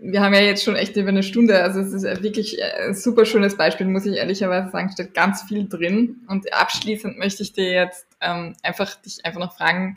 wir 0.00 0.20
haben 0.20 0.34
ja 0.34 0.40
jetzt 0.40 0.64
schon 0.64 0.76
echt 0.76 0.96
über 0.96 1.08
eine 1.08 1.22
Stunde, 1.22 1.62
also 1.62 1.80
es 1.80 1.92
ist 1.92 2.22
wirklich 2.22 2.62
ein 2.62 2.94
super 2.94 3.24
schönes 3.24 3.56
Beispiel, 3.56 3.86
muss 3.86 4.06
ich 4.06 4.16
ehrlicherweise 4.16 4.70
sagen, 4.70 4.90
steht 4.90 5.14
ganz 5.14 5.42
viel 5.42 5.68
drin. 5.68 6.26
Und 6.28 6.52
abschließend 6.52 7.18
möchte 7.18 7.42
ich 7.42 7.52
dir 7.52 7.72
jetzt 7.72 8.06
ähm, 8.20 8.54
einfach 8.62 8.94
dich 8.96 9.24
einfach 9.24 9.40
noch 9.40 9.56
fragen, 9.56 9.96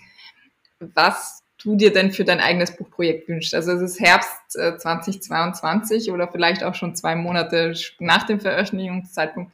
was 0.79 1.38
du 1.59 1.75
dir 1.75 1.91
denn 1.91 2.11
für 2.11 2.23
dein 2.23 2.39
eigenes 2.39 2.75
Buchprojekt 2.75 3.27
wünschst. 3.27 3.53
Also 3.53 3.73
es 3.73 3.81
ist 3.81 3.99
Herbst 3.99 4.55
äh, 4.55 4.77
2022 4.77 6.11
oder 6.11 6.27
vielleicht 6.27 6.63
auch 6.63 6.75
schon 6.75 6.95
zwei 6.95 7.15
Monate 7.15 7.73
nach 7.99 8.25
dem 8.25 8.39
Veröffentlichungszeitpunkt. 8.39 9.51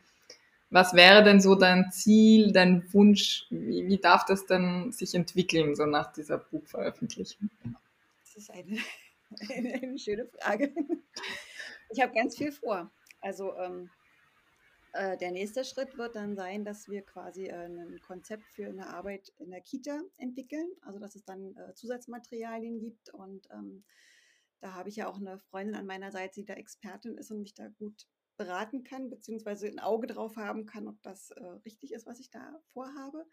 Was 0.69 0.93
wäre 0.93 1.23
denn 1.23 1.41
so 1.41 1.55
dein 1.55 1.91
Ziel, 1.91 2.51
dein 2.51 2.91
Wunsch? 2.93 3.45
Wie, 3.49 3.87
wie 3.87 3.97
darf 3.97 4.25
das 4.25 4.45
denn 4.45 4.91
sich 4.91 5.13
entwickeln, 5.15 5.75
so 5.75 5.85
nach 5.85 6.11
dieser 6.13 6.37
Buchveröffentlichung? 6.37 7.49
Das 8.23 8.35
ist 8.35 8.51
eine, 8.51 8.77
eine, 9.55 9.73
eine 9.73 9.99
schöne 9.99 10.25
Frage. 10.25 10.71
Ich 11.89 12.01
habe 12.01 12.13
ganz 12.13 12.37
viel 12.37 12.51
vor. 12.51 12.89
Also 13.21 13.55
ähm, 13.57 13.89
äh, 14.95 15.17
der 15.17 15.31
nächste 15.31 15.63
Schritt 15.63 15.97
wird 15.97 16.15
dann 16.15 16.35
sein, 16.35 16.63
dass 16.63 16.87
wir 16.87 17.01
quasi 17.03 17.47
äh, 17.47 17.65
ein 17.65 17.99
Konzept 17.99 18.45
für 18.45 18.67
eine 18.67 18.87
Arbeit 18.87 19.31
in 19.37 19.51
der 19.51 19.61
Kita 19.61 20.01
entwickeln, 20.17 20.67
also 20.81 20.99
dass 20.99 21.15
es 21.15 21.25
dann 21.25 21.55
äh, 21.55 21.73
Zusatzmaterialien 21.75 22.79
gibt. 22.79 23.09
Und 23.09 23.47
ähm, 23.51 23.83
da 24.61 24.73
habe 24.73 24.89
ich 24.89 24.95
ja 24.95 25.07
auch 25.07 25.17
eine 25.17 25.39
Freundin 25.39 25.75
an 25.75 25.85
meiner 25.85 26.11
Seite, 26.11 26.39
die 26.39 26.45
da 26.45 26.53
Expertin 26.53 27.17
ist 27.17 27.31
und 27.31 27.41
mich 27.41 27.53
da 27.53 27.67
gut 27.67 28.07
beraten 28.37 28.83
kann, 28.83 29.09
beziehungsweise 29.09 29.67
ein 29.67 29.79
Auge 29.79 30.07
drauf 30.07 30.37
haben 30.37 30.65
kann, 30.65 30.87
ob 30.87 31.01
das 31.03 31.31
äh, 31.31 31.43
richtig 31.65 31.93
ist, 31.93 32.05
was 32.05 32.19
ich 32.19 32.29
da 32.29 32.61
vorhabe. 32.73 33.25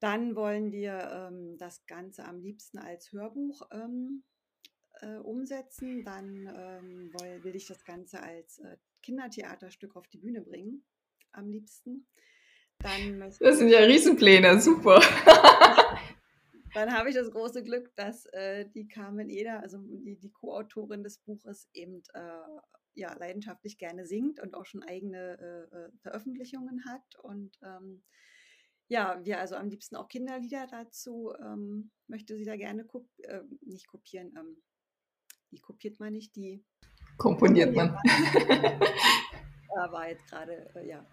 Dann 0.00 0.36
wollen 0.36 0.72
wir 0.72 1.10
ähm, 1.10 1.56
das 1.58 1.86
Ganze 1.86 2.24
am 2.24 2.40
liebsten 2.40 2.78
als 2.78 3.12
Hörbuch 3.12 3.62
ähm, 3.70 4.24
äh, 5.00 5.16
umsetzen. 5.16 6.04
Dann 6.04 6.46
ähm, 6.54 7.12
will, 7.14 7.44
will, 7.44 7.56
ich 7.56 7.66
das 7.66 7.84
Ganze 7.84 8.22
als 8.22 8.58
äh, 8.58 8.76
Kindertheaterstück 9.06 9.94
auf 9.94 10.08
die 10.08 10.18
Bühne 10.18 10.42
bringen, 10.42 10.84
am 11.32 11.48
liebsten. 11.48 12.08
Dann 12.78 13.20
das 13.20 13.38
sind 13.38 13.68
ja 13.68 13.78
Riesenpläne, 13.78 14.60
super. 14.60 15.00
Dann 16.74 16.92
habe 16.92 17.08
ich 17.08 17.14
das 17.14 17.30
große 17.30 17.62
Glück, 17.62 17.94
dass 17.94 18.26
äh, 18.26 18.68
die 18.68 18.86
Carmen 18.86 19.30
Eder, 19.30 19.60
also 19.60 19.78
die, 19.78 20.18
die 20.18 20.30
Co-Autorin 20.30 21.02
des 21.02 21.18
Buches, 21.18 21.70
eben 21.72 22.02
äh, 22.12 22.60
ja, 22.94 23.14
leidenschaftlich 23.14 23.78
gerne 23.78 24.04
singt 24.04 24.40
und 24.40 24.54
auch 24.54 24.66
schon 24.66 24.82
eigene 24.82 25.38
äh, 25.72 25.76
äh 25.76 25.90
Veröffentlichungen 26.02 26.84
hat. 26.84 27.16
Und 27.22 27.58
ähm, 27.62 28.02
ja, 28.88 29.24
wir 29.24 29.38
also 29.38 29.54
am 29.54 29.70
liebsten 29.70 29.96
auch 29.96 30.08
Kinderlieder 30.08 30.66
dazu 30.66 31.32
ähm, 31.40 31.92
möchte 32.08 32.36
sie 32.36 32.44
da 32.44 32.56
gerne 32.56 32.84
kop 32.84 33.08
äh, 33.22 33.42
nicht 33.62 33.86
kopieren. 33.86 34.34
Ähm, 34.36 34.62
die 35.50 35.60
kopiert 35.60 35.98
man 35.98 36.12
nicht, 36.12 36.36
die 36.36 36.62
komponiert 37.16 37.74
man. 37.74 37.96
da 39.74 39.92
war 39.92 40.08
jetzt 40.08 40.26
gerade, 40.28 40.68
äh, 40.74 40.88
ja. 40.88 41.04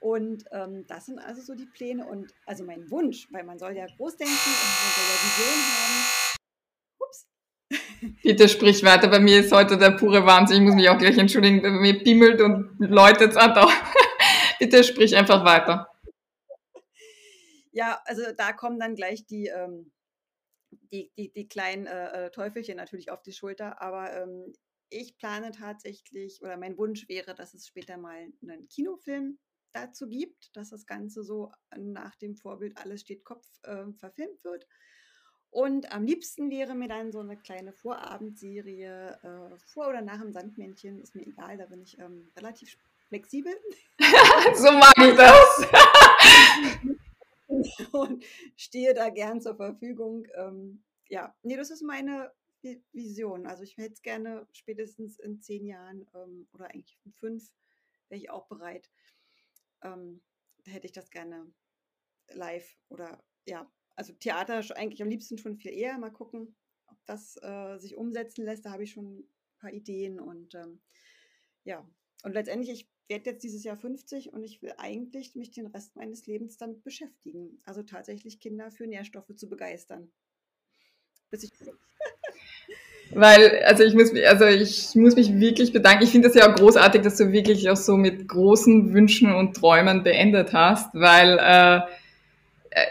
Und 0.00 0.44
ähm, 0.52 0.86
das 0.86 1.06
sind 1.06 1.18
also 1.18 1.42
so 1.42 1.54
die 1.54 1.66
Pläne 1.66 2.06
und 2.06 2.32
also 2.46 2.64
mein 2.64 2.88
Wunsch, 2.90 3.26
weil 3.32 3.44
man 3.44 3.58
soll 3.58 3.76
ja 3.76 3.86
groß 3.86 4.16
denken 4.16 4.32
und 4.32 4.46
man 4.84 4.92
soll 4.94 5.04
ja 5.08 5.18
Vision 5.24 5.58
haben. 5.74 6.38
Ups. 7.00 7.26
Bitte 8.22 8.48
sprich 8.48 8.84
weiter, 8.84 9.08
bei 9.08 9.18
mir 9.18 9.40
ist 9.40 9.50
heute 9.50 9.76
der 9.76 9.90
pure 9.90 10.24
Wahnsinn. 10.24 10.58
Ich 10.58 10.62
muss 10.62 10.76
mich 10.76 10.88
auch 10.88 10.98
gleich 10.98 11.18
entschuldigen, 11.18 11.62
bei 11.62 11.70
mir 11.70 12.02
bimmelt 12.02 12.40
und 12.40 12.76
läutet 12.78 13.32
es 13.32 13.36
andauernd. 13.36 13.72
Bitte 14.60 14.84
sprich 14.84 15.16
einfach 15.16 15.44
weiter. 15.44 15.88
Ja, 17.72 18.00
also 18.04 18.22
da 18.36 18.52
kommen 18.52 18.78
dann 18.78 18.94
gleich 18.94 19.26
die, 19.26 19.48
ähm, 19.48 19.92
die, 20.92 21.10
die, 21.16 21.32
die 21.32 21.48
kleinen 21.48 21.86
äh, 21.86 22.26
äh 22.26 22.30
Teufelchen 22.30 22.76
natürlich 22.76 23.10
auf 23.10 23.22
die 23.22 23.32
Schulter, 23.32 23.80
aber 23.82 24.12
ähm, 24.12 24.52
ich 24.90 25.16
plane 25.18 25.52
tatsächlich, 25.52 26.42
oder 26.42 26.56
mein 26.56 26.78
Wunsch 26.78 27.08
wäre, 27.08 27.34
dass 27.34 27.54
es 27.54 27.66
später 27.66 27.96
mal 27.96 28.32
einen 28.42 28.68
Kinofilm 28.68 29.38
dazu 29.72 30.08
gibt, 30.08 30.56
dass 30.56 30.70
das 30.70 30.86
Ganze 30.86 31.22
so 31.22 31.52
nach 31.76 32.16
dem 32.16 32.36
Vorbild 32.36 32.76
Alles 32.78 33.02
steht 33.02 33.24
Kopf 33.24 33.46
äh, 33.62 33.92
verfilmt 33.98 34.44
wird. 34.44 34.66
Und 35.50 35.92
am 35.92 36.04
liebsten 36.04 36.50
wäre 36.50 36.74
mir 36.74 36.88
dann 36.88 37.10
so 37.10 37.20
eine 37.20 37.36
kleine 37.36 37.72
Vorabendserie 37.72 39.18
äh, 39.22 39.58
vor 39.72 39.88
oder 39.88 40.02
nach 40.02 40.20
dem 40.20 40.32
Sandmännchen, 40.32 41.00
ist 41.00 41.14
mir 41.14 41.26
egal, 41.26 41.56
da 41.56 41.66
bin 41.66 41.82
ich 41.82 41.98
ähm, 41.98 42.30
relativ 42.36 42.78
flexibel. 43.08 43.54
so 44.54 44.70
mag 44.72 44.94
ich 44.98 45.16
das. 45.16 45.66
und 47.92 48.24
stehe 48.56 48.92
da 48.92 49.08
gern 49.08 49.40
zur 49.40 49.56
Verfügung. 49.56 50.26
Ähm, 50.34 50.82
ja, 51.08 51.34
nee, 51.42 51.56
das 51.56 51.70
ist 51.70 51.82
meine 51.82 52.30
Vision. 52.62 53.46
Also 53.46 53.62
ich 53.62 53.76
hätte 53.76 53.94
es 53.94 54.02
gerne 54.02 54.46
spätestens 54.52 55.18
in 55.18 55.40
zehn 55.40 55.66
Jahren 55.66 56.06
ähm, 56.14 56.48
oder 56.52 56.66
eigentlich 56.66 56.98
in 57.04 57.12
fünf 57.12 57.50
wäre 58.08 58.20
ich 58.20 58.30
auch 58.30 58.48
bereit. 58.48 58.90
Ähm, 59.82 60.22
da 60.64 60.72
hätte 60.72 60.86
ich 60.86 60.92
das 60.92 61.10
gerne 61.10 61.52
live 62.30 62.76
oder 62.88 63.22
ja, 63.46 63.70
also 63.96 64.12
Theater 64.12 64.62
eigentlich 64.76 65.02
am 65.02 65.08
liebsten 65.08 65.38
schon 65.38 65.56
viel 65.56 65.72
eher. 65.72 65.98
Mal 65.98 66.12
gucken, 66.12 66.56
ob 66.86 66.98
das 67.06 67.36
äh, 67.42 67.78
sich 67.78 67.96
umsetzen 67.96 68.44
lässt. 68.44 68.64
Da 68.64 68.72
habe 68.72 68.84
ich 68.84 68.92
schon 68.92 69.20
ein 69.20 69.28
paar 69.58 69.72
Ideen 69.72 70.20
und 70.20 70.54
ähm, 70.54 70.80
ja, 71.64 71.88
und 72.24 72.32
letztendlich, 72.32 72.70
ich 72.70 72.90
werde 73.08 73.30
jetzt 73.30 73.42
dieses 73.42 73.64
Jahr 73.64 73.76
50 73.76 74.32
und 74.32 74.42
ich 74.42 74.60
will 74.62 74.74
eigentlich 74.76 75.34
mich 75.34 75.50
den 75.50 75.66
Rest 75.66 75.96
meines 75.96 76.26
Lebens 76.26 76.56
damit 76.56 76.82
beschäftigen. 76.82 77.60
Also 77.64 77.82
tatsächlich 77.82 78.40
Kinder 78.40 78.70
für 78.70 78.86
Nährstoffe 78.86 79.34
zu 79.36 79.48
begeistern. 79.48 80.12
Bis 81.30 81.44
ich 81.44 81.50
Weil, 83.10 83.62
also 83.64 83.84
ich 83.84 83.94
muss, 83.94 84.12
also 84.28 84.44
ich 84.44 84.94
muss 84.94 85.16
mich 85.16 85.38
wirklich 85.38 85.72
bedanken. 85.72 86.04
Ich 86.04 86.10
finde 86.10 86.28
es 86.28 86.34
ja 86.34 86.50
auch 86.50 86.54
großartig, 86.54 87.02
dass 87.02 87.16
du 87.16 87.32
wirklich 87.32 87.70
auch 87.70 87.76
so 87.76 87.96
mit 87.96 88.28
großen 88.28 88.92
Wünschen 88.92 89.34
und 89.34 89.56
Träumen 89.56 90.02
beendet 90.02 90.52
hast, 90.52 90.90
weil 90.92 91.38
äh, 91.40 91.80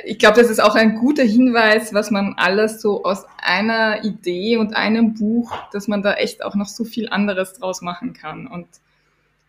ich 0.05 0.17
glaube, 0.17 0.39
das 0.41 0.49
ist 0.49 0.59
auch 0.59 0.75
ein 0.75 0.95
guter 0.95 1.23
Hinweis, 1.23 1.93
was 1.93 2.11
man 2.11 2.33
alles 2.37 2.81
so 2.81 3.03
aus 3.03 3.25
einer 3.37 4.03
Idee 4.03 4.57
und 4.57 4.75
einem 4.75 5.13
Buch, 5.13 5.53
dass 5.71 5.87
man 5.87 6.01
da 6.01 6.13
echt 6.13 6.43
auch 6.43 6.55
noch 6.55 6.67
so 6.67 6.83
viel 6.83 7.09
anderes 7.09 7.53
draus 7.53 7.81
machen 7.81 8.13
kann. 8.13 8.47
Und 8.47 8.67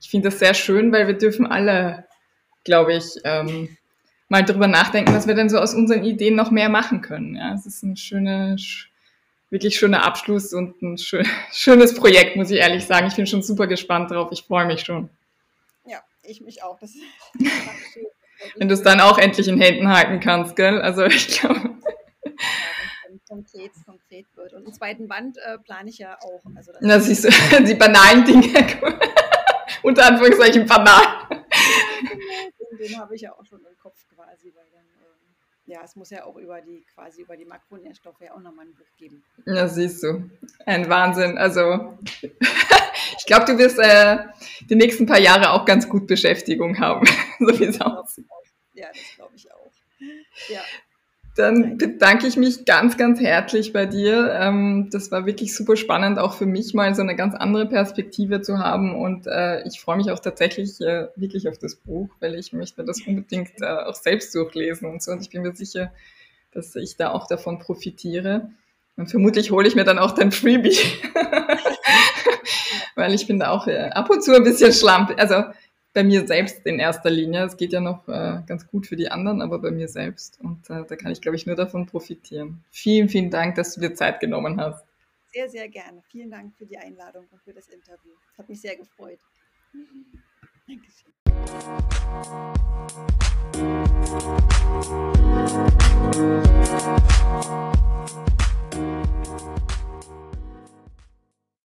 ich 0.01 0.11
finde 0.11 0.29
das 0.29 0.39
sehr 0.39 0.55
schön, 0.55 0.93
weil 0.93 1.07
wir 1.07 1.17
dürfen 1.17 1.47
alle, 1.47 2.05
glaube 2.65 2.95
ich, 2.95 3.19
ähm, 3.25 3.77
mal 4.29 4.45
drüber 4.45 4.67
nachdenken, 4.69 5.15
was 5.15 5.27
wir 5.27 5.35
denn 5.35 5.49
so 5.49 5.59
aus 5.59 5.75
unseren 5.75 6.05
Ideen 6.05 6.37
noch 6.37 6.51
mehr 6.51 6.69
machen 6.69 7.01
können. 7.01 7.37
Ja, 7.37 7.55
es 7.55 7.67
ist 7.67 7.83
ein 7.83 7.97
schöner, 7.97 8.57
wirklich 9.51 9.79
schöner 9.79 10.05
Abschluss 10.05 10.53
und 10.53 10.81
ein 10.83 10.99
schön, 10.99 11.27
schönes 11.53 11.95
Projekt, 11.95 12.37
muss 12.37 12.51
ich 12.51 12.59
ehrlich 12.59 12.85
sagen. 12.87 13.07
Ich 13.07 13.17
bin 13.17 13.27
schon 13.27 13.43
super 13.43 13.67
gespannt 13.67 14.11
drauf. 14.11 14.29
Ich 14.33 14.43
freue 14.43 14.67
mich 14.67 14.81
schon. 14.81 15.11
Ja, 15.85 16.03
ich 16.23 16.41
mich 16.41 16.63
auch. 16.63 16.79
Das 16.79 16.95
Wenn 18.57 18.69
du 18.69 18.75
es 18.75 18.83
dann 18.83 19.01
auch 19.01 19.19
endlich 19.19 19.49
in 19.49 19.61
Händen 19.61 19.89
halten 19.89 20.21
kannst, 20.21 20.55
gell? 20.55 20.81
Also 20.81 21.05
ich 21.05 21.27
glaube. 21.41 21.59
Ja, 21.61 22.33
konkret, 23.29 23.73
konkret 23.85 24.27
wird. 24.37 24.53
Und 24.55 24.65
einen 24.65 24.73
zweiten 24.73 25.09
Band 25.09 25.39
äh, 25.39 25.59
plane 25.59 25.91
ich 25.91 25.99
ja 25.99 26.17
auch. 26.21 26.43
Also 26.55 26.73
das 26.73 26.81
Na, 26.81 27.01
siehst 27.01 27.25
du, 27.25 27.63
die 27.65 27.75
banalen 27.75 28.25
Dinge. 28.25 28.49
Unter 29.83 30.07
Anführungszeichen 30.07 30.67
banal. 30.67 31.05
Den, 31.31 32.79
den 32.79 32.99
habe 32.99 33.15
ich 33.15 33.23
ja 33.23 33.33
auch 33.33 33.45
schon 33.45 33.61
im 33.61 33.77
Kopf 33.79 33.97
quasi, 34.15 34.53
weil 34.55 34.67
ja, 35.69 35.83
es 35.85 35.97
muss 35.97 36.09
ja 36.09 36.25
auch 36.25 36.37
über 36.37 36.61
die, 36.63 36.83
quasi 36.95 37.23
über 37.23 37.37
die 37.37 37.45
Makronährstoffe 37.45 38.21
ja 38.21 38.33
auch 38.35 38.41
nochmal 38.41 38.67
ein 38.67 38.75
Buch 38.75 38.87
geben. 38.97 39.23
Ja, 39.45 39.69
siehst 39.69 40.03
du. 40.03 40.31
Ein 40.65 40.89
Wahnsinn. 40.89 41.37
Also, 41.37 41.99
ich 43.19 43.27
glaube, 43.27 43.45
du 43.45 43.59
wirst 43.59 43.79
äh, 43.79 44.19
die 44.69 44.77
nächsten 44.77 45.05
paar 45.05 45.19
Jahre 45.19 45.51
auch 45.51 45.67
ganz 45.67 45.87
gut 45.87 46.07
Beschäftigung 46.07 46.79
haben, 46.79 47.07
so 47.39 47.61
wie 47.61 47.65
es 47.65 47.81
aussieht. 47.81 48.27
Ja, 48.73 48.89
das 48.89 49.15
glaube 49.17 49.35
ich 49.37 49.53
auch. 49.53 49.71
Ja. 50.49 50.63
Dann 51.39 51.79
bedanke 51.79 52.27
ich 52.27 52.37
mich 52.37 52.65
ganz, 52.65 52.97
ganz 52.97 53.21
herzlich 53.21 53.73
bei 53.73 53.87
dir. 53.87 54.33
Ähm, 54.33 54.89
das 54.91 55.13
war 55.13 55.25
wirklich 55.25 55.55
super 55.55 55.77
spannend, 55.77 56.19
auch 56.19 56.35
für 56.35 56.47
mich 56.47 56.75
mal 56.75 56.93
so 56.97 57.03
eine 57.03 57.15
ganz 57.15 57.37
andere 57.37 57.67
Perspektive 57.67 58.41
zu 58.41 58.59
haben. 58.59 58.97
Und 58.97 59.29
äh, 59.29 59.63
ich 59.63 59.81
freue 59.81 59.99
mich 59.99 60.11
auch 60.11 60.19
tatsächlich 60.19 60.81
äh, 60.81 61.07
wirklich 61.15 61.49
auf 61.49 61.57
das 61.57 61.77
Buch, 61.77 62.09
weil 62.19 62.35
ich 62.35 62.53
möchte 62.53 62.85
das 62.85 63.07
unbedingt 63.07 63.53
äh, 63.61 63.67
auch 63.67 63.95
selbst 63.95 64.35
durchlesen 64.35 64.91
und 64.91 65.01
so. 65.01 65.13
Und 65.13 65.21
ich 65.21 65.31
bin 65.31 65.43
mir 65.43 65.55
sicher, 65.55 65.93
dass 66.51 66.75
ich 66.75 66.97
da 66.97 67.13
auch 67.13 67.29
davon 67.29 67.61
profitiere. 67.61 68.51
Und 68.97 69.09
vermutlich 69.09 69.53
hole 69.53 69.69
ich 69.69 69.77
mir 69.77 69.85
dann 69.85 70.01
auch 70.01 70.11
dein 70.11 70.33
Freebie. 70.33 70.77
weil 72.97 73.15
ich 73.15 73.29
bin 73.29 73.39
da 73.39 73.51
auch 73.51 73.69
ab 73.69 74.11
und 74.11 74.25
zu 74.25 74.35
ein 74.35 74.43
bisschen 74.43 74.73
schlampig. 74.73 75.21
Also 75.21 75.45
bei 75.93 76.05
mir 76.05 76.27
selbst 76.27 76.65
in 76.67 76.79
erster 76.79 77.11
Linie. 77.11 77.45
Es 77.45 77.57
geht 77.57 77.73
ja 77.73 77.81
noch 77.81 78.07
äh, 78.09 78.43
ganz 78.47 78.67
gut 78.67 78.87
für 78.87 78.97
die 78.97 79.11
anderen, 79.11 79.43
aber 79.43 79.59
bei 79.59 79.71
mir 79.71 79.89
selbst. 79.89 80.39
Und 80.41 80.69
äh, 80.71 80.85
da 80.87 80.97
kann 80.97 81.13
ich, 81.13 81.21
glaube 81.21 81.37
ich, 81.37 81.47
nur 81.47 81.57
davon 81.57 81.87
profitieren. 81.87 82.65
Vielen, 82.71 83.09
vielen 83.09 83.31
Dank, 83.31 83.57
dass 83.57 83.75
du 83.75 83.81
dir 83.81 83.95
Zeit 83.95 84.21
genommen 84.21 84.61
hast. 84.61 84.85
Sehr, 85.33 85.49
sehr 85.49 85.69
gerne. 85.69 86.03
Vielen 86.11 86.31
Dank 86.31 86.55
für 86.57 86.67
die 86.67 86.79
Einladung 86.79 87.27
und 87.31 87.43
für 87.43 87.53
das 87.53 87.69
Interview. 87.69 88.13
Es 88.33 88.39
hat 88.39 88.49
mich 88.49 88.61
sehr 88.61 88.77
gefreut. 88.77 89.21
Dankeschön. 90.67 91.13